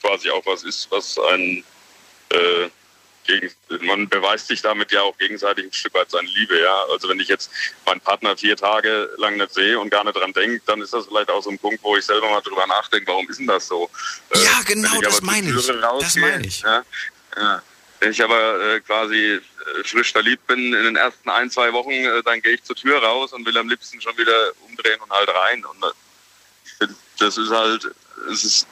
quasi 0.00 0.30
auch 0.30 0.44
was 0.46 0.62
ist, 0.62 0.88
was 0.90 1.18
ein 1.32 1.64
äh, 2.30 2.68
gegen, 3.26 3.50
man 3.80 4.08
beweist 4.08 4.48
sich 4.48 4.62
damit 4.62 4.92
ja 4.92 5.02
auch 5.02 5.16
gegenseitig 5.18 5.66
ein 5.66 5.72
Stück 5.72 5.94
weit 5.94 6.10
seine 6.10 6.28
Liebe, 6.28 6.60
ja. 6.60 6.84
Also 6.90 7.08
wenn 7.08 7.20
ich 7.20 7.28
jetzt 7.28 7.50
meinen 7.84 8.00
Partner 8.00 8.36
vier 8.36 8.56
Tage 8.56 9.10
lang 9.18 9.36
nicht 9.36 9.52
sehe 9.52 9.78
und 9.78 9.90
gar 9.90 10.04
nicht 10.04 10.16
dran 10.16 10.32
denke, 10.32 10.62
dann 10.66 10.80
ist 10.80 10.92
das 10.92 11.06
vielleicht 11.06 11.30
auch 11.30 11.42
so 11.42 11.50
ein 11.50 11.58
Punkt, 11.58 11.82
wo 11.82 11.96
ich 11.96 12.04
selber 12.04 12.30
mal 12.30 12.40
drüber 12.40 12.66
nachdenke, 12.66 13.06
warum 13.08 13.28
ist 13.28 13.38
denn 13.38 13.46
das 13.46 13.66
so? 13.66 13.90
Ja, 14.34 14.60
äh, 14.60 14.64
genau, 14.64 15.00
das 15.00 15.22
meine 15.22 15.50
ich. 15.50 15.66
Das 15.66 16.16
meine 16.16 16.46
ich. 16.46 16.60
Ja, 16.60 16.84
ja. 17.36 17.62
Wenn 17.98 18.10
ich 18.10 18.22
aber 18.22 18.74
äh, 18.74 18.80
quasi 18.80 19.16
äh, 19.16 19.40
frisch 19.84 20.12
verliebt 20.12 20.46
bin 20.46 20.58
in 20.74 20.84
den 20.84 20.96
ersten 20.96 21.30
ein, 21.30 21.50
zwei 21.50 21.72
Wochen, 21.72 21.92
äh, 21.92 22.22
dann 22.22 22.42
gehe 22.42 22.52
ich 22.52 22.62
zur 22.62 22.76
Tür 22.76 23.02
raus 23.02 23.32
und 23.32 23.46
will 23.46 23.56
am 23.56 23.68
liebsten 23.68 24.00
schon 24.00 24.16
wieder 24.18 24.52
umdrehen 24.68 25.00
und 25.00 25.10
halt 25.10 25.28
rein. 25.28 25.64
Und 25.64 25.82
äh, 25.82 26.86
das 27.18 27.38
ist 27.38 27.50
halt, 27.50 27.88
es 28.30 28.44
ist 28.44 28.66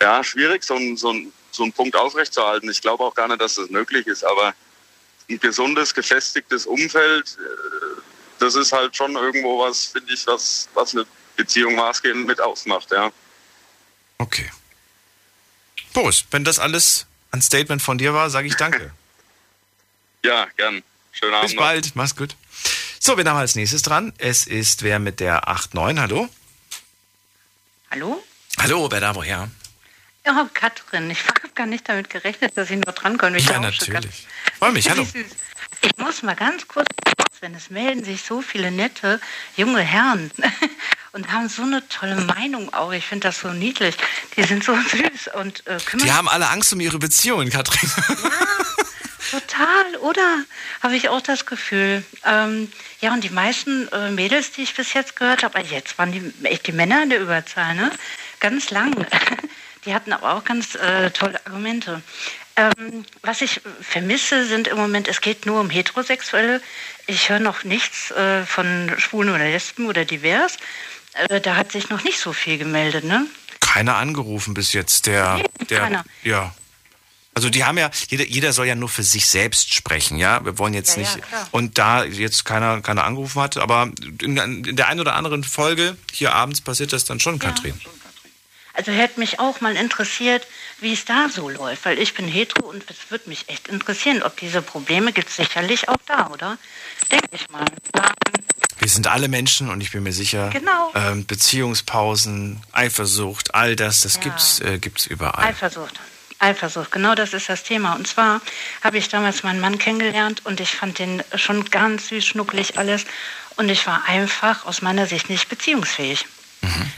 ja 0.00 0.24
schwierig, 0.24 0.64
so 0.64 0.74
ein, 0.74 0.96
so 0.96 1.12
ein 1.12 1.32
so 1.54 1.62
einen 1.62 1.72
Punkt 1.72 1.96
aufrechtzuerhalten. 1.96 2.70
Ich 2.70 2.80
glaube 2.80 3.04
auch 3.04 3.14
gar 3.14 3.28
nicht, 3.28 3.40
dass 3.40 3.56
das 3.56 3.70
möglich 3.70 4.06
ist, 4.06 4.24
aber 4.24 4.54
ein 5.28 5.38
gesundes, 5.38 5.94
gefestigtes 5.94 6.66
Umfeld, 6.66 7.38
äh, 7.38 8.00
das 8.38 8.54
ist 8.54 8.72
halt 8.72 8.96
schon 8.96 9.14
irgendwo 9.14 9.60
was, 9.60 9.86
finde 9.86 10.12
ich, 10.12 10.26
was, 10.26 10.68
was 10.74 10.94
eine 10.94 11.06
Beziehung 11.36 11.74
maßgebend 11.76 12.26
mit 12.26 12.40
ausmacht, 12.40 12.90
ja. 12.90 13.10
Okay. 14.18 14.50
Boris, 15.92 16.24
wenn 16.30 16.44
das 16.44 16.58
alles 16.58 17.06
ein 17.30 17.42
Statement 17.42 17.82
von 17.82 17.98
dir 17.98 18.14
war, 18.14 18.30
sage 18.30 18.48
ich 18.48 18.56
danke. 18.56 18.92
ja, 20.24 20.46
gern. 20.56 20.82
Schönen 21.12 21.34
Abend. 21.34 21.48
Bis 21.48 21.56
bald, 21.56 21.86
noch. 21.86 21.94
mach's 21.96 22.16
gut. 22.16 22.36
So, 22.98 23.16
wir 23.16 23.24
haben 23.24 23.36
als 23.36 23.54
nächstes 23.54 23.82
dran. 23.82 24.12
Es 24.18 24.46
ist 24.46 24.82
wer 24.82 24.98
mit 24.98 25.20
der 25.20 25.48
8-9. 25.48 26.00
Hallo? 26.00 26.28
Hallo? 27.90 28.22
Hallo, 28.58 28.88
wer 28.90 29.00
da 29.00 29.14
woher? 29.14 29.50
Ja, 30.24 30.48
Katrin. 30.54 31.10
Ich 31.10 31.26
habe 31.26 31.48
gar 31.54 31.66
nicht 31.66 31.88
damit 31.88 32.10
gerechnet, 32.10 32.56
dass 32.56 32.70
ich 32.70 32.76
nur 32.76 32.92
drankomme. 32.92 33.38
Ja, 33.38 33.58
natürlich. 33.58 34.26
Freue 34.58 34.72
mich, 34.72 34.88
hallo. 34.88 35.06
Ich 35.80 35.96
muss 35.96 36.22
mal 36.22 36.36
ganz 36.36 36.68
kurz 36.68 36.86
wenn 37.42 37.54
es 37.56 37.70
melden 37.70 38.04
sich 38.04 38.22
so 38.22 38.40
viele 38.40 38.70
nette 38.70 39.20
junge 39.56 39.80
Herren 39.80 40.30
und 41.12 41.30
haben 41.32 41.48
so 41.48 41.62
eine 41.62 41.86
tolle 41.88 42.14
Meinung 42.14 42.72
auch. 42.72 42.92
Ich 42.92 43.04
finde 43.04 43.28
das 43.28 43.40
so 43.40 43.48
niedlich. 43.48 43.96
Die 44.36 44.44
sind 44.44 44.62
so 44.62 44.74
süß 44.90 45.34
und 45.34 45.66
äh, 45.66 45.78
kümmern. 45.84 46.06
Die 46.06 46.12
haben 46.12 46.28
alle 46.28 46.48
Angst 46.48 46.72
um 46.72 46.80
ihre 46.80 47.00
Beziehungen, 47.00 47.50
Katrin. 47.50 47.90
Ja, 48.08 49.40
total, 49.40 49.96
oder? 50.02 50.44
Habe 50.82 50.94
ich 50.94 51.08
auch 51.08 51.20
das 51.20 51.46
Gefühl. 51.46 52.04
Ähm, 52.24 52.70
ja, 53.00 53.12
und 53.12 53.24
die 53.24 53.30
meisten 53.30 53.88
äh, 53.88 54.10
Mädels, 54.12 54.52
die 54.52 54.62
ich 54.62 54.74
bis 54.74 54.92
jetzt 54.94 55.16
gehört 55.16 55.42
habe, 55.42 55.60
jetzt 55.62 55.98
waren 55.98 56.12
die 56.12 56.32
echt 56.46 56.68
die 56.68 56.72
Männer 56.72 57.02
in 57.02 57.10
der 57.10 57.20
Überzahl, 57.20 57.74
ne? 57.74 57.90
Ganz 58.38 58.70
lang. 58.70 58.94
Die 59.84 59.94
hatten 59.94 60.12
aber 60.12 60.34
auch 60.34 60.44
ganz 60.44 60.74
äh, 60.74 61.10
tolle 61.10 61.44
Argumente. 61.46 62.02
Ähm, 62.56 63.04
was 63.22 63.40
ich 63.40 63.60
vermisse, 63.80 64.46
sind 64.46 64.68
im 64.68 64.76
Moment, 64.76 65.08
es 65.08 65.20
geht 65.20 65.46
nur 65.46 65.60
um 65.60 65.70
Heterosexuelle. 65.70 66.60
Ich 67.06 67.30
höre 67.30 67.40
noch 67.40 67.64
nichts 67.64 68.10
äh, 68.10 68.44
von 68.44 68.92
Schwulen 68.98 69.30
oder 69.30 69.44
Lesben 69.44 69.86
oder 69.86 70.04
divers. 70.04 70.58
Äh, 71.14 71.40
da 71.40 71.56
hat 71.56 71.72
sich 71.72 71.88
noch 71.88 72.04
nicht 72.04 72.18
so 72.18 72.32
viel 72.32 72.58
gemeldet, 72.58 73.04
ne? 73.04 73.26
Keiner 73.60 73.96
angerufen 73.96 74.54
bis 74.54 74.72
jetzt, 74.72 75.06
der, 75.06 75.36
nee, 75.36 75.66
der, 75.70 75.80
keiner. 75.80 76.04
ja. 76.22 76.54
Also 77.34 77.48
die 77.48 77.64
haben 77.64 77.78
ja, 77.78 77.90
jeder, 78.08 78.26
jeder 78.26 78.52
soll 78.52 78.66
ja 78.66 78.74
nur 78.74 78.90
für 78.90 79.02
sich 79.02 79.26
selbst 79.26 79.72
sprechen, 79.72 80.18
ja. 80.18 80.44
Wir 80.44 80.58
wollen 80.58 80.74
jetzt 80.74 80.96
ja, 80.96 81.02
nicht. 81.02 81.16
Ja, 81.16 81.48
und 81.50 81.78
da 81.78 82.04
jetzt 82.04 82.44
keiner, 82.44 82.82
keiner 82.82 83.04
angerufen 83.04 83.40
hat, 83.40 83.56
aber 83.56 83.90
in, 84.20 84.36
in, 84.36 84.76
der 84.76 84.88
einen 84.88 85.00
oder 85.00 85.14
anderen 85.14 85.42
Folge 85.42 85.96
hier 86.12 86.34
abends 86.34 86.60
passiert 86.60 86.92
das 86.92 87.06
dann 87.06 87.20
schon, 87.20 87.38
ja. 87.38 87.48
Katrin. 87.48 87.80
Also 88.74 88.92
hätte 88.92 89.20
mich 89.20 89.38
auch 89.38 89.60
mal 89.60 89.76
interessiert, 89.76 90.46
wie 90.80 90.92
es 90.92 91.04
da 91.04 91.28
so 91.28 91.48
läuft, 91.48 91.84
weil 91.84 91.98
ich 91.98 92.14
bin 92.14 92.26
hetero 92.26 92.66
und 92.68 92.84
es 92.90 93.10
würde 93.10 93.28
mich 93.28 93.48
echt 93.48 93.68
interessieren, 93.68 94.22
ob 94.22 94.36
diese 94.38 94.62
Probleme 94.62 95.12
gibt 95.12 95.28
es 95.28 95.36
sicherlich 95.36 95.88
auch 95.88 95.98
da, 96.06 96.28
oder? 96.28 96.58
Denke 97.10 97.28
ich 97.32 97.48
mal. 97.50 97.66
Wir 98.78 98.88
sind 98.88 99.06
alle 99.06 99.28
Menschen 99.28 99.70
und 99.70 99.80
ich 99.80 99.92
bin 99.92 100.02
mir 100.02 100.12
sicher, 100.12 100.50
genau. 100.50 100.90
ähm, 100.94 101.24
Beziehungspausen, 101.26 102.60
Eifersucht, 102.72 103.54
all 103.54 103.76
das, 103.76 104.00
das 104.00 104.16
ja. 104.16 104.22
gibt's, 104.22 104.60
äh, 104.60 104.78
gibt's 104.78 105.06
überall. 105.06 105.44
Eifersucht. 105.44 106.00
Eifersucht, 106.40 106.90
genau 106.90 107.14
das 107.14 107.32
ist 107.34 107.48
das 107.48 107.62
Thema. 107.62 107.94
Und 107.94 108.08
zwar 108.08 108.40
habe 108.82 108.98
ich 108.98 109.08
damals 109.08 109.44
meinen 109.44 109.60
Mann 109.60 109.78
kennengelernt 109.78 110.44
und 110.44 110.58
ich 110.58 110.74
fand 110.74 110.98
den 110.98 111.22
schon 111.36 111.64
ganz 111.66 112.08
süß, 112.08 112.26
schnucklig 112.26 112.76
alles. 112.78 113.04
Und 113.56 113.68
ich 113.68 113.86
war 113.86 114.08
einfach 114.08 114.66
aus 114.66 114.82
meiner 114.82 115.06
Sicht 115.06 115.30
nicht 115.30 115.48
beziehungsfähig. 115.48 116.26
Mhm. 116.62 116.92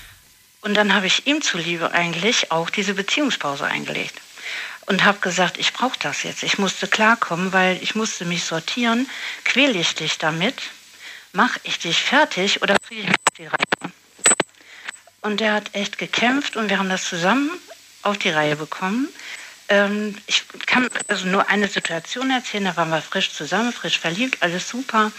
Und 0.64 0.72
dann 0.72 0.94
habe 0.94 1.06
ich 1.06 1.26
ihm 1.26 1.42
zuliebe 1.42 1.92
eigentlich 1.92 2.50
auch 2.50 2.70
diese 2.70 2.94
Beziehungspause 2.94 3.66
eingelegt. 3.66 4.18
Und 4.86 5.04
habe 5.04 5.18
gesagt, 5.20 5.58
ich 5.58 5.74
brauche 5.74 5.98
das 5.98 6.22
jetzt. 6.22 6.42
Ich 6.42 6.56
musste 6.56 6.88
klarkommen, 6.88 7.52
weil 7.52 7.78
ich 7.82 7.94
musste 7.94 8.24
mich 8.24 8.44
sortieren. 8.44 9.06
Quäle 9.44 9.78
ich 9.78 9.94
dich 9.94 10.16
damit? 10.16 10.54
Mache 11.32 11.60
ich 11.64 11.78
dich 11.78 12.02
fertig 12.02 12.62
oder 12.62 12.76
kriege 12.78 13.02
ich 13.02 13.34
die 13.36 13.44
Reihe? 13.44 13.92
Und 15.20 15.42
er 15.42 15.52
hat 15.52 15.74
echt 15.74 15.98
gekämpft 15.98 16.56
und 16.56 16.70
wir 16.70 16.78
haben 16.78 16.88
das 16.88 17.04
zusammen 17.10 17.50
auf 18.00 18.16
die 18.16 18.30
Reihe 18.30 18.56
bekommen. 18.56 19.08
Ähm, 19.68 20.16
ich 20.26 20.44
kann 20.64 20.88
also 21.08 21.26
nur 21.26 21.46
eine 21.50 21.68
Situation 21.68 22.30
erzählen, 22.30 22.64
da 22.64 22.76
waren 22.76 22.88
wir 22.88 23.02
frisch 23.02 23.32
zusammen, 23.32 23.70
frisch 23.70 23.98
verliebt, 23.98 24.42
alles 24.42 24.66
super. 24.66 25.12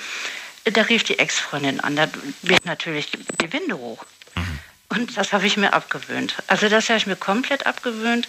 Da 0.64 0.82
rief 0.82 1.04
die 1.04 1.20
Ex-Freundin 1.20 1.82
an, 1.82 1.96
da 1.96 2.08
wird 2.42 2.66
natürlich 2.66 3.12
die 3.12 3.54
Winde 3.54 3.78
hoch. 3.78 4.06
Und 4.90 5.18
das 5.18 5.34
habe 5.34 5.45
ich 5.45 5.57
mir 5.57 5.74
abgewöhnt. 5.74 6.36
Also 6.48 6.70
das 6.70 6.90
habe 6.90 6.98
ich 6.98 7.07
mir 7.07 7.16
komplett 7.16 7.66
abgewöhnt 7.66 8.28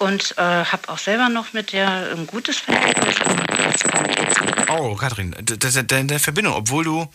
und 0.00 0.34
äh, 0.38 0.42
habe 0.42 0.88
auch 0.88 0.98
selber 0.98 1.28
noch 1.28 1.52
mit 1.52 1.72
der 1.72 2.12
ein 2.16 2.26
gutes 2.26 2.58
Verhältnis. 2.58 3.16
Oh, 4.68 4.94
Kathrin, 4.94 5.34
deine 5.86 6.18
Verbindung, 6.18 6.54
obwohl 6.54 6.84
du, 6.84 7.06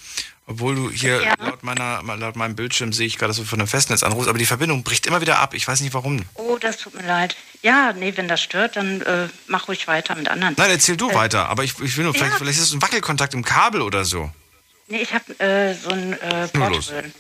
obwohl 0.46 0.76
du 0.76 0.92
hier 0.92 1.24
ja. 1.24 1.34
laut 1.40 1.64
meiner, 1.64 2.04
laut 2.04 2.36
meinem 2.36 2.56
Bildschirm 2.56 2.94
sehe 2.94 3.08
ich 3.08 3.18
gerade, 3.18 3.30
dass 3.30 3.38
du 3.38 3.44
von 3.44 3.60
einem 3.60 3.68
Festnetz 3.68 4.04
anrufst, 4.04 4.30
aber 4.30 4.38
die 4.38 4.46
Verbindung 4.46 4.84
bricht 4.84 5.08
immer 5.08 5.20
wieder 5.20 5.40
ab. 5.40 5.56
Ich 5.56 5.68
weiß 5.68 5.82
nicht 5.82 5.94
warum. 5.94 6.22
Oh, 6.36 6.58
das 6.60 6.78
tut 6.78 6.94
mir 6.94 7.08
leid. 7.08 7.36
Ja, 7.64 7.94
nee, 7.94 8.14
wenn 8.16 8.28
das 8.28 8.42
stört, 8.44 8.76
dann 8.76 9.02
äh, 9.02 9.30
mach 9.48 9.68
ruhig 9.68 9.88
weiter 9.88 10.14
mit 10.16 10.28
anderen. 10.28 10.54
Nein, 10.58 10.70
erzähl 10.70 10.98
du 10.98 11.10
äh, 11.10 11.16
weiter. 11.16 11.50
Aber 11.50 11.64
ich, 11.64 11.80
ich 11.80 11.98
will 11.98 12.04
nur, 12.04 12.14
vielleicht, 12.14 12.34
ja. 12.34 12.38
vielleicht 12.38 12.60
ist 12.60 12.68
es 12.68 12.74
ein 12.74 12.82
Wackelkontakt 12.82 13.34
im 13.34 13.44
Kabel 13.44 13.82
oder 13.82 14.06
so. 14.06 14.30
Nee, 14.88 15.02
ich 15.02 15.14
habe 15.14 15.40
äh, 15.40 15.74
so 15.74 15.90
ein 15.90 16.14
äh, 16.14 16.48
Portable. 16.50 17.12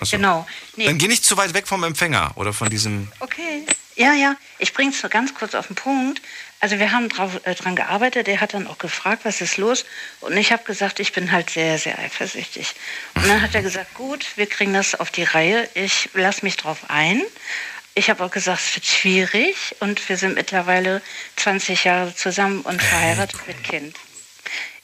Achso. 0.00 0.16
Genau. 0.16 0.46
Nee. 0.76 0.86
Dann 0.86 0.98
geh 0.98 1.08
nicht 1.08 1.24
zu 1.24 1.36
weit 1.36 1.54
weg 1.54 1.66
vom 1.66 1.84
Empfänger 1.84 2.32
oder 2.36 2.52
von 2.52 2.70
diesem. 2.70 3.10
Okay. 3.20 3.64
Ja, 3.96 4.12
ja. 4.12 4.36
Ich 4.58 4.72
bringe 4.74 4.92
es 4.92 5.02
nur 5.02 5.10
ganz 5.10 5.34
kurz 5.34 5.54
auf 5.56 5.66
den 5.66 5.76
Punkt. 5.76 6.22
Also 6.60 6.78
wir 6.78 6.92
haben 6.92 7.08
drauf, 7.08 7.40
äh, 7.44 7.54
dran 7.54 7.74
gearbeitet. 7.74 8.28
Er 8.28 8.40
hat 8.40 8.54
dann 8.54 8.66
auch 8.68 8.78
gefragt, 8.78 9.24
was 9.24 9.40
ist 9.40 9.56
los? 9.56 9.84
Und 10.20 10.36
ich 10.36 10.52
habe 10.52 10.62
gesagt, 10.64 11.00
ich 11.00 11.12
bin 11.12 11.32
halt 11.32 11.50
sehr, 11.50 11.78
sehr 11.78 11.98
eifersüchtig. 11.98 12.74
Und 13.14 13.26
dann 13.26 13.42
hat 13.42 13.54
er 13.54 13.62
gesagt, 13.62 13.94
gut, 13.94 14.26
wir 14.36 14.46
kriegen 14.46 14.72
das 14.72 14.94
auf 14.94 15.10
die 15.10 15.24
Reihe. 15.24 15.68
Ich 15.74 16.10
lasse 16.14 16.44
mich 16.44 16.56
drauf 16.56 16.78
ein. 16.88 17.22
Ich 17.94 18.08
habe 18.08 18.24
auch 18.24 18.30
gesagt, 18.30 18.60
es 18.60 18.76
wird 18.76 18.86
schwierig. 18.86 19.76
Und 19.80 20.08
wir 20.08 20.16
sind 20.16 20.36
mittlerweile 20.36 21.02
20 21.36 21.82
Jahre 21.84 22.14
zusammen 22.14 22.60
und 22.62 22.80
verheiratet 22.80 23.46
mit 23.48 23.64
Kind. 23.64 23.96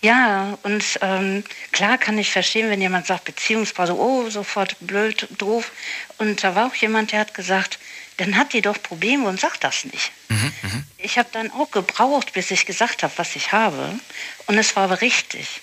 Ja, 0.05 0.59
und 0.65 0.85
ähm, 1.01 1.45
klar 1.73 1.97
kann 1.97 2.19
ich 2.19 2.31
verstehen, 2.31 2.69
wenn 2.69 2.83
jemand 2.83 3.07
sagt, 3.07 3.25
Beziehungspause, 3.25 3.97
oh, 3.97 4.29
sofort 4.29 4.77
blöd, 4.81 5.27
doof. 5.39 5.73
Und 6.19 6.45
da 6.45 6.55
war 6.55 6.67
auch 6.67 6.75
jemand, 6.75 7.13
der 7.13 7.21
hat 7.21 7.33
gesagt, 7.33 7.79
dann 8.19 8.37
hat 8.37 8.53
die 8.53 8.61
doch 8.61 8.83
Probleme 8.83 9.27
und 9.27 9.41
sagt 9.41 9.65
das 9.65 9.87
nicht. 9.87 10.13
Mhm, 10.29 10.53
mh. 10.61 10.83
Ich 10.99 11.17
habe 11.17 11.31
dann 11.33 11.51
auch 11.53 11.71
gebraucht, 11.71 12.35
bis 12.35 12.51
ich 12.51 12.67
gesagt 12.67 13.03
habe, 13.03 13.15
was 13.17 13.35
ich 13.35 13.53
habe. 13.53 13.99
Und 14.45 14.59
es 14.59 14.77
war 14.77 14.85
aber 14.85 15.01
richtig. 15.01 15.63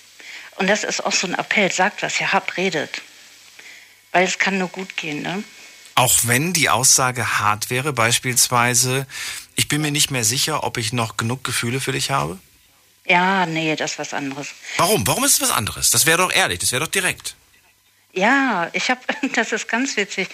Und 0.56 0.66
das 0.66 0.82
ist 0.82 1.06
auch 1.06 1.12
so 1.12 1.28
ein 1.28 1.34
Appell, 1.34 1.70
sagt, 1.70 2.02
was 2.02 2.20
ihr 2.20 2.32
habt, 2.32 2.56
redet. 2.56 3.00
Weil 4.10 4.24
es 4.24 4.40
kann 4.40 4.58
nur 4.58 4.68
gut 4.70 4.96
gehen, 4.96 5.22
ne? 5.22 5.44
Auch 5.94 6.18
wenn 6.24 6.52
die 6.52 6.68
Aussage 6.68 7.38
hart 7.38 7.70
wäre, 7.70 7.92
beispielsweise, 7.92 9.06
ich 9.54 9.68
bin 9.68 9.82
mir 9.82 9.92
nicht 9.92 10.10
mehr 10.10 10.24
sicher, 10.24 10.64
ob 10.64 10.78
ich 10.78 10.92
noch 10.92 11.16
genug 11.16 11.44
Gefühle 11.44 11.80
für 11.80 11.92
dich 11.92 12.10
habe? 12.10 12.40
Ja, 13.06 13.46
nee, 13.46 13.74
das 13.76 13.92
ist 13.92 13.98
was 13.98 14.14
anderes. 14.14 14.48
Warum? 14.76 15.06
Warum 15.06 15.24
ist 15.24 15.34
es 15.34 15.40
was 15.40 15.50
anderes? 15.50 15.90
Das 15.90 16.06
wäre 16.06 16.18
doch 16.18 16.32
ehrlich, 16.32 16.60
das 16.60 16.72
wäre 16.72 16.84
doch 16.84 16.90
direkt. 16.90 17.34
Ja, 18.14 18.68
ich 18.74 18.90
habe, 18.90 19.00
das 19.34 19.52
ist 19.52 19.68
ganz 19.68 19.96
witzig. 19.96 20.28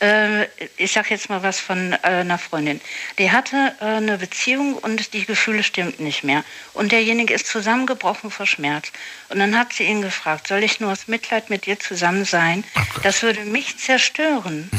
Äh, 0.00 0.44
ich 0.76 0.92
sag 0.92 1.10
jetzt 1.10 1.28
mal 1.28 1.42
was 1.42 1.58
von 1.60 1.92
äh, 1.92 1.96
einer 2.02 2.38
Freundin. 2.38 2.80
Die 3.18 3.32
hatte 3.32 3.74
äh, 3.80 3.84
eine 3.84 4.18
Beziehung 4.18 4.74
und 4.74 5.12
die 5.12 5.24
Gefühle 5.24 5.62
stimmten 5.62 6.04
nicht 6.04 6.22
mehr. 6.22 6.44
Und 6.74 6.92
derjenige 6.92 7.34
ist 7.34 7.46
zusammengebrochen 7.46 8.30
vor 8.30 8.46
Schmerz. 8.46 8.92
Und 9.30 9.40
dann 9.40 9.58
hat 9.58 9.72
sie 9.72 9.84
ihn 9.84 10.00
gefragt, 10.00 10.46
soll 10.46 10.62
ich 10.62 10.80
nur 10.80 10.92
aus 10.92 11.08
Mitleid 11.08 11.50
mit 11.50 11.66
dir 11.66 11.78
zusammen 11.78 12.24
sein? 12.24 12.64
Das 13.02 13.22
würde 13.22 13.40
mich 13.40 13.78
zerstören. 13.78 14.70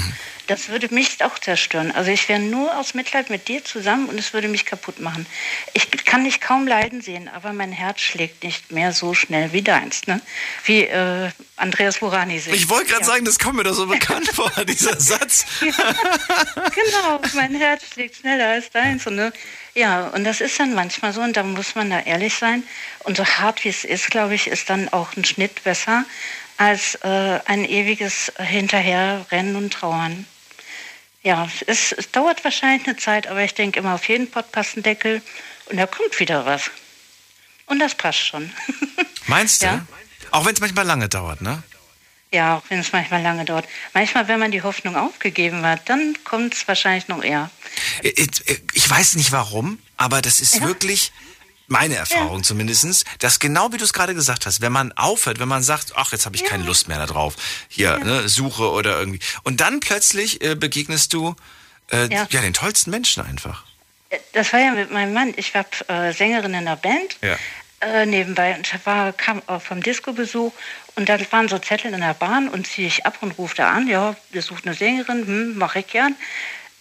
Das 0.48 0.70
würde 0.70 0.94
mich 0.94 1.24
auch 1.24 1.40
zerstören. 1.40 1.92
Also 1.92 2.12
ich 2.12 2.30
wäre 2.30 2.40
nur 2.40 2.78
aus 2.78 2.94
Mitleid 2.94 3.30
mit 3.30 3.48
dir 3.48 3.64
zusammen 3.64 4.08
und 4.10 4.20
es 4.20 4.34
würde 4.34 4.48
mich 4.48 4.66
kaputt 4.66 5.00
machen. 5.00 5.26
Ich 5.74 5.90
kann 6.06 6.24
dich 6.24 6.40
kaum 6.40 6.68
leiden 6.68 7.02
sehen, 7.02 7.28
aber 7.34 7.52
mein 7.52 7.72
Herz 7.72 8.02
schlägt 8.02 8.44
nicht 8.44 8.72
mehr 8.72 8.94
so 8.94 9.14
schnell 9.16 9.54
wie 9.54 9.62
deins. 9.64 10.06
Ne? 10.08 10.22
Wie 10.66 10.84
äh, 10.84 11.30
Andreas 11.56 12.00
Lorani 12.02 12.40
singt. 12.40 12.56
Ich 12.56 12.70
wollte 12.70 12.90
gerade 12.90 13.02
Ja. 13.02 13.08
sagen, 13.08 13.26
das 13.26 13.40
kommt 13.40 13.56
mir 13.56 13.64
doch 13.64 13.74
so 13.74 13.88
bekannt 13.96 14.28
vor, 14.30 14.52
dieser 14.66 15.00
Satz. 15.00 15.46
genau, 15.60 17.20
mein 17.34 17.56
Herz 17.56 17.84
schlägt 17.94 18.18
schneller 18.18 18.50
als 18.50 18.70
deins. 18.70 19.08
Und, 19.08 19.16
ne? 19.16 19.34
Ja, 19.74 20.08
und 20.10 20.24
das 20.26 20.42
ist 20.42 20.60
dann 20.60 20.74
manchmal 20.76 21.12
so, 21.14 21.22
und 21.22 21.36
da 21.36 21.44
muss 21.44 21.76
man 21.76 21.90
da 21.90 22.00
ehrlich 22.02 22.36
sein. 22.36 22.64
Und 23.00 23.18
so 23.18 23.26
hart 23.26 23.64
wie 23.64 23.70
es 23.70 23.84
ist, 23.84 24.12
glaube 24.12 24.36
ich, 24.36 24.48
ist 24.48 24.70
dann 24.70 24.90
auch 24.90 25.16
ein 25.18 25.26
Schnitt 25.26 25.64
besser 25.64 26.06
als 26.58 26.96
äh, 27.04 27.40
ein 27.46 27.66
ewiges 27.66 28.32
Hinterherrennen 28.38 29.56
und 29.56 29.74
Trauern. 29.74 30.26
Ja, 31.26 31.50
es, 31.66 31.92
es 31.92 32.12
dauert 32.12 32.44
wahrscheinlich 32.44 32.88
eine 32.88 32.98
Zeit, 32.98 33.26
aber 33.26 33.44
ich 33.44 33.56
denke 33.56 33.80
immer, 33.80 33.96
auf 33.96 34.08
jeden 34.08 34.30
Pott 34.30 34.52
passt 34.52 34.78
ein 34.78 34.84
Deckel 34.84 35.24
und 35.66 35.78
da 35.78 35.88
kommt 35.88 36.20
wieder 36.20 36.46
was. 36.46 36.70
Und 37.66 37.80
das 37.80 37.96
passt 37.96 38.20
schon. 38.20 38.52
Meinst 39.26 39.64
du? 39.64 39.66
Ja. 39.66 39.88
Auch 40.30 40.46
wenn 40.46 40.54
es 40.54 40.60
manchmal 40.60 40.86
lange 40.86 41.10
dauert, 41.10 41.42
ne? 41.42 41.64
Ja, 42.32 42.58
auch 42.58 42.64
wenn 42.70 42.78
es 42.78 42.92
manchmal 42.92 43.24
lange 43.24 43.44
dauert. 43.44 43.66
Manchmal, 43.96 44.28
wenn 44.28 44.40
man 44.40 44.52
die 44.52 44.62
Hoffnung 44.62 44.96
aufgegeben 44.96 45.66
hat, 45.66 45.90
dann 45.90 46.16
kommt 46.26 46.54
es 46.54 46.68
wahrscheinlich 46.68 47.08
noch 47.08 47.24
eher. 47.24 47.50
Ich, 48.04 48.44
ich 48.74 48.88
weiß 48.88 49.16
nicht 49.16 49.32
warum, 49.32 49.80
aber 49.98 50.22
das 50.22 50.40
ist 50.40 50.62
wirklich 50.62 51.12
meine 51.68 51.96
Erfahrung 51.96 52.44
zumindestens, 52.44 53.04
dass 53.20 53.40
genau 53.40 53.72
wie 53.74 53.78
du 53.78 53.84
es 53.84 53.94
gerade 53.94 54.14
gesagt 54.14 54.46
hast, 54.46 54.62
wenn 54.62 54.72
man 54.72 54.92
aufhört, 54.94 55.40
wenn 55.40 55.48
man 55.48 55.64
sagt, 55.64 55.94
ach, 55.96 56.12
jetzt 56.12 56.26
habe 56.26 56.36
ich 56.36 56.44
keine 56.46 56.64
Lust 56.64 56.88
mehr 56.88 56.98
darauf, 57.06 57.36
hier, 57.68 57.98
ne, 58.00 58.28
Suche 58.30 58.70
oder 58.70 59.00
irgendwie. 59.00 59.20
Und 59.44 59.62
dann 59.62 59.80
plötzlich 59.80 60.42
äh, 60.42 60.56
begegnest 60.56 61.14
du 61.14 61.36
äh, 61.92 62.08
ja. 62.12 62.28
Ja. 62.30 62.42
den 62.42 62.54
tollsten 62.54 62.92
Menschen 62.92 63.26
einfach. 63.26 63.64
Das 64.34 64.54
war 64.54 64.60
ja 64.60 64.72
mit 64.72 64.92
meinem 64.92 65.14
Mann. 65.14 65.34
Ich 65.36 65.54
war 65.54 65.66
äh, 65.88 66.14
Sängerin 66.14 66.52
in 66.52 66.56
einer 66.56 66.76
Band 66.76 67.18
Ja. 67.22 67.38
äh, 67.82 68.06
nebenbei 68.06 68.56
und 68.56 68.72
ich 68.72 68.86
war, 68.86 69.12
kam 69.14 69.42
auch 69.48 69.62
vom 69.62 69.82
Disco-Besuch 69.82 70.54
und 70.96 71.10
da 71.10 71.20
waren 71.32 71.48
so 71.50 71.58
Zettel 71.60 71.94
in 71.94 72.02
der 72.02 72.14
Bahn 72.14 72.48
und 72.48 72.68
ziehe 72.68 72.88
ich 72.88 73.06
ab 73.06 73.18
und 73.22 73.32
rufe 73.38 73.56
da 73.56 73.72
an, 73.72 73.88
ja, 73.88 74.16
wir 74.32 74.42
suchen 74.42 74.68
eine 74.68 74.76
Sängerin, 74.76 75.26
hm, 75.26 75.58
mache 75.58 75.80
ich 75.80 75.88
gern. 75.88 76.16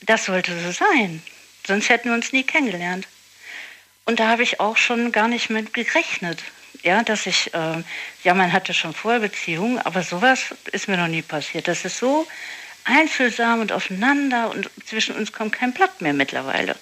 Das 0.02 0.27
sollte 0.27 0.52
so 0.62 0.70
sein. 0.70 1.23
Sonst 1.66 1.89
hätten 1.89 2.11
wir 2.11 2.15
uns 2.15 2.32
nie 2.32 2.44
kennengelernt. 2.44 3.09
Und 4.06 4.20
da 4.20 4.28
habe 4.28 4.43
ich 4.43 4.60
auch 4.60 4.76
schon 4.76 5.12
gar 5.12 5.28
nicht 5.28 5.51
mit 5.51 5.72
gerechnet. 5.74 6.43
Ja, 6.82 7.02
dass 7.02 7.24
ich, 7.26 7.55
äh, 7.55 7.82
ja, 8.24 8.35
man 8.35 8.52
hatte 8.52 8.74
schon 8.74 8.93
vorher 8.94 9.20
Beziehungen, 9.20 9.78
aber 9.78 10.02
sowas 10.02 10.40
ist 10.72 10.86
mir 10.89 10.98
noch 10.98 11.09
nie 11.09 11.22
passiert. 11.22 11.66
Das 11.66 11.85
ist 11.86 11.98
so 11.98 12.26
einfühlsam 12.85 13.60
und 13.60 13.72
aufeinander 13.72 14.51
und 14.51 14.68
zwischen 14.86 15.14
uns 15.16 15.32
kommt 15.32 15.52
kein 15.55 15.72
Blatt 15.72 16.02
mehr 16.02 16.12
mittlerweile. 16.12 16.76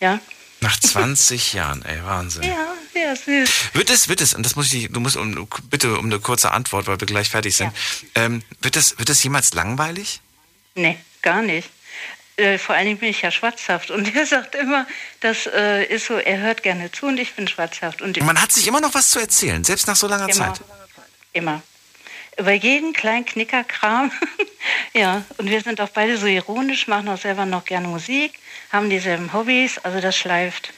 Ja, 0.00 0.18
Nach 0.60 0.78
20 0.78 1.54
Jahren, 1.54 1.82
ey, 1.86 2.04
Wahnsinn. 2.04 2.42
ja, 2.42 2.74
ja, 2.94 3.16
süß. 3.16 3.50
Wird 3.72 3.88
es, 3.88 4.08
wird 4.08 4.20
es, 4.20 4.34
und 4.34 4.44
das 4.44 4.54
muss 4.54 4.70
ich, 4.74 4.88
du 4.92 5.00
musst 5.00 5.16
um, 5.16 5.48
bitte 5.70 5.96
um 5.96 6.04
eine 6.06 6.20
kurze 6.20 6.50
Antwort, 6.50 6.86
weil 6.86 7.00
wir 7.00 7.06
gleich 7.06 7.30
fertig 7.30 7.56
sind. 7.56 7.72
Ähm, 8.14 8.42
wird 8.60 8.76
es, 8.76 8.98
wird 8.98 9.08
es 9.08 9.22
jemals 9.22 9.54
langweilig? 9.54 10.20
Nee, 10.74 10.98
gar 11.22 11.40
nicht. 11.40 11.70
Äh, 12.42 12.58
vor 12.58 12.74
allen 12.74 12.86
Dingen 12.86 12.98
bin 12.98 13.08
ich 13.08 13.22
ja 13.22 13.30
schwatzhaft 13.30 13.90
und 13.92 14.14
er 14.14 14.26
sagt 14.34 14.56
immer, 14.56 14.86
das 15.20 15.46
äh, 15.46 15.84
ist 15.84 16.06
so, 16.06 16.14
er 16.14 16.38
hört 16.38 16.62
gerne 16.62 16.90
zu 16.90 17.06
und 17.06 17.18
ich 17.18 17.34
bin 17.34 17.46
schwatzhaft. 17.46 18.02
Und 18.02 18.20
man 18.20 18.40
hat 18.40 18.50
sich 18.50 18.66
immer 18.66 18.80
noch 18.80 18.94
was 18.94 19.10
zu 19.10 19.20
erzählen, 19.20 19.62
selbst 19.62 19.86
nach 19.86 19.96
so 19.96 20.08
langer 20.08 20.28
Immer. 20.28 20.54
Zeit. 20.54 20.60
Immer. 21.32 21.62
Über 22.36 22.52
jeden 22.52 22.94
kleinen 22.94 23.24
Knickerkram. 23.26 24.10
ja, 24.92 25.22
und 25.36 25.50
wir 25.50 25.60
sind 25.60 25.80
auch 25.80 25.90
beide 25.90 26.16
so 26.18 26.26
ironisch, 26.26 26.88
machen 26.88 27.08
auch 27.08 27.18
selber 27.18 27.46
noch 27.46 27.64
gerne 27.64 27.86
Musik, 27.86 28.32
haben 28.72 28.90
dieselben 28.90 29.32
Hobbys, 29.32 29.78
also 29.78 30.00
das 30.00 30.16
schleift. 30.16 30.72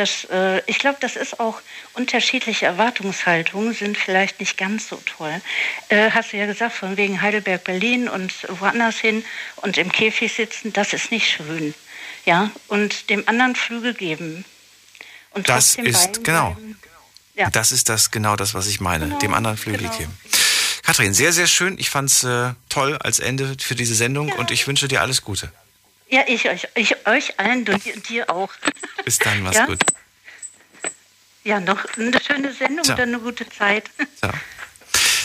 Das, 0.00 0.24
äh, 0.30 0.62
ich 0.64 0.78
glaube, 0.78 0.96
das 0.98 1.14
ist 1.14 1.40
auch 1.40 1.60
unterschiedliche 1.92 2.64
Erwartungshaltungen 2.64 3.74
sind 3.74 3.98
vielleicht 3.98 4.40
nicht 4.40 4.56
ganz 4.56 4.88
so 4.88 4.96
toll. 5.04 5.42
Äh, 5.90 6.10
hast 6.12 6.32
du 6.32 6.38
ja 6.38 6.46
gesagt, 6.46 6.74
von 6.74 6.96
wegen 6.96 7.20
Heidelberg, 7.20 7.64
Berlin 7.64 8.08
und 8.08 8.32
woanders 8.48 8.96
hin 8.96 9.22
und 9.56 9.76
im 9.76 9.92
Käfig 9.92 10.32
sitzen, 10.32 10.72
das 10.72 10.94
ist 10.94 11.10
nicht 11.10 11.28
schön. 11.28 11.74
Ja, 12.24 12.50
und 12.68 13.10
dem 13.10 13.28
anderen 13.28 13.54
Flügel 13.54 13.92
geben. 13.92 14.46
Und 15.32 15.50
Das 15.50 15.74
ist, 15.74 16.24
genau. 16.24 16.56
Ja. 17.34 17.50
Das 17.50 17.70
ist 17.70 17.90
das, 17.90 18.10
genau 18.10 18.36
das, 18.36 18.54
was 18.54 18.68
ich 18.68 18.80
meine. 18.80 19.04
Genau, 19.04 19.18
dem 19.18 19.34
anderen 19.34 19.58
Flügel 19.58 19.82
genau. 19.82 19.98
geben. 19.98 20.18
Kathrin, 20.82 21.12
sehr, 21.12 21.34
sehr 21.34 21.46
schön. 21.46 21.76
Ich 21.78 21.90
fand's 21.90 22.24
äh, 22.24 22.54
toll 22.70 22.96
als 22.96 23.18
Ende 23.20 23.54
für 23.60 23.74
diese 23.74 23.94
Sendung 23.94 24.32
und 24.32 24.50
ich 24.50 24.66
wünsche 24.66 24.88
dir 24.88 25.02
alles 25.02 25.20
Gute. 25.20 25.52
Ja, 26.10 26.22
ich 26.26 26.48
euch, 26.48 26.66
ich 26.74 27.06
euch 27.06 27.38
allen 27.38 27.64
und 27.68 28.08
dir- 28.08 28.28
auch. 28.30 28.50
Bis 29.04 29.18
dann, 29.18 29.42
mach's 29.42 29.56
Ja? 29.56 29.66
gut. 29.66 29.78
Ja, 31.44 31.60
noch 31.60 31.84
eine 31.96 32.20
schöne 32.20 32.52
Sendung 32.52 32.84
Ciao. 32.84 32.96
und 32.96 33.02
eine 33.02 33.18
gute 33.20 33.48
Zeit. 33.48 33.84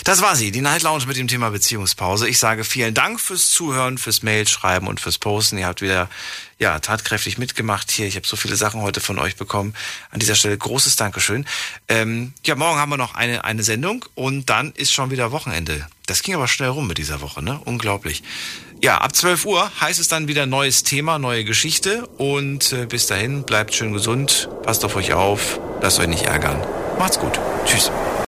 Das 0.06 0.22
war 0.22 0.36
sie, 0.36 0.52
die 0.52 0.62
Night 0.62 0.84
Lounge 0.84 1.08
mit 1.08 1.18
dem 1.18 1.28
Thema 1.28 1.50
Beziehungspause. 1.50 2.30
Ich 2.30 2.38
sage 2.38 2.64
vielen 2.64 2.94
Dank 2.94 3.20
fürs 3.20 3.50
Zuhören, 3.50 3.98
fürs 3.98 4.22
Mail 4.22 4.48
schreiben 4.48 4.86
und 4.86 5.00
fürs 5.00 5.18
Posten. 5.18 5.58
Ihr 5.58 5.66
habt 5.66 5.82
wieder 5.82 6.12
ja 6.60 6.78
tatkräftig 6.78 7.40
mitgemacht 7.40 7.90
hier. 7.90 8.06
Ich 8.06 8.16
habe 8.16 8.28
so 8.28 8.36
viele 8.36 8.56
Sachen 8.56 8.84
heute 8.84 9.00
von 9.02 9.18
euch 9.18 9.36
bekommen. 9.36 9.74
An 10.12 10.20
dieser 10.20 10.36
Stelle 10.36 10.56
großes 10.56 10.96
Dankeschön. 10.96 11.48
Ähm, 11.88 12.34
ja, 12.46 12.54
morgen 12.54 12.78
haben 12.78 12.92
wir 12.92 12.98
noch 12.98 13.16
eine 13.16 13.46
eine 13.46 13.64
Sendung 13.64 14.06
und 14.14 14.48
dann 14.52 14.74
ist 14.74 14.94
schon 14.94 15.10
wieder 15.10 15.32
Wochenende. 15.32 15.88
Das 16.06 16.22
ging 16.22 16.36
aber 16.36 16.48
schnell 16.48 16.70
rum 16.70 16.86
mit 16.86 17.00
dieser 17.00 17.22
Woche, 17.22 17.42
ne? 17.44 17.60
Unglaublich. 17.66 18.22
Ja, 18.84 19.00
ab 19.00 19.16
12 19.16 19.44
Uhr 19.48 19.72
heißt 19.82 20.00
es 20.00 20.08
dann 20.08 20.28
wieder 20.28 20.46
neues 20.46 20.84
Thema, 20.84 21.18
neue 21.18 21.46
Geschichte 21.46 22.06
und 22.18 22.74
äh, 22.74 22.86
bis 22.86 23.08
dahin 23.08 23.42
bleibt 23.42 23.74
schön 23.74 23.92
gesund, 23.92 24.50
passt 24.62 24.86
auf 24.86 24.96
euch 24.96 25.14
auf, 25.14 25.60
lasst 25.82 25.98
euch 26.00 26.08
nicht 26.08 26.26
ärgern. 26.28 26.64
Macht's 27.00 27.18
gut. 27.18 27.40
Tschüss. 27.66 27.90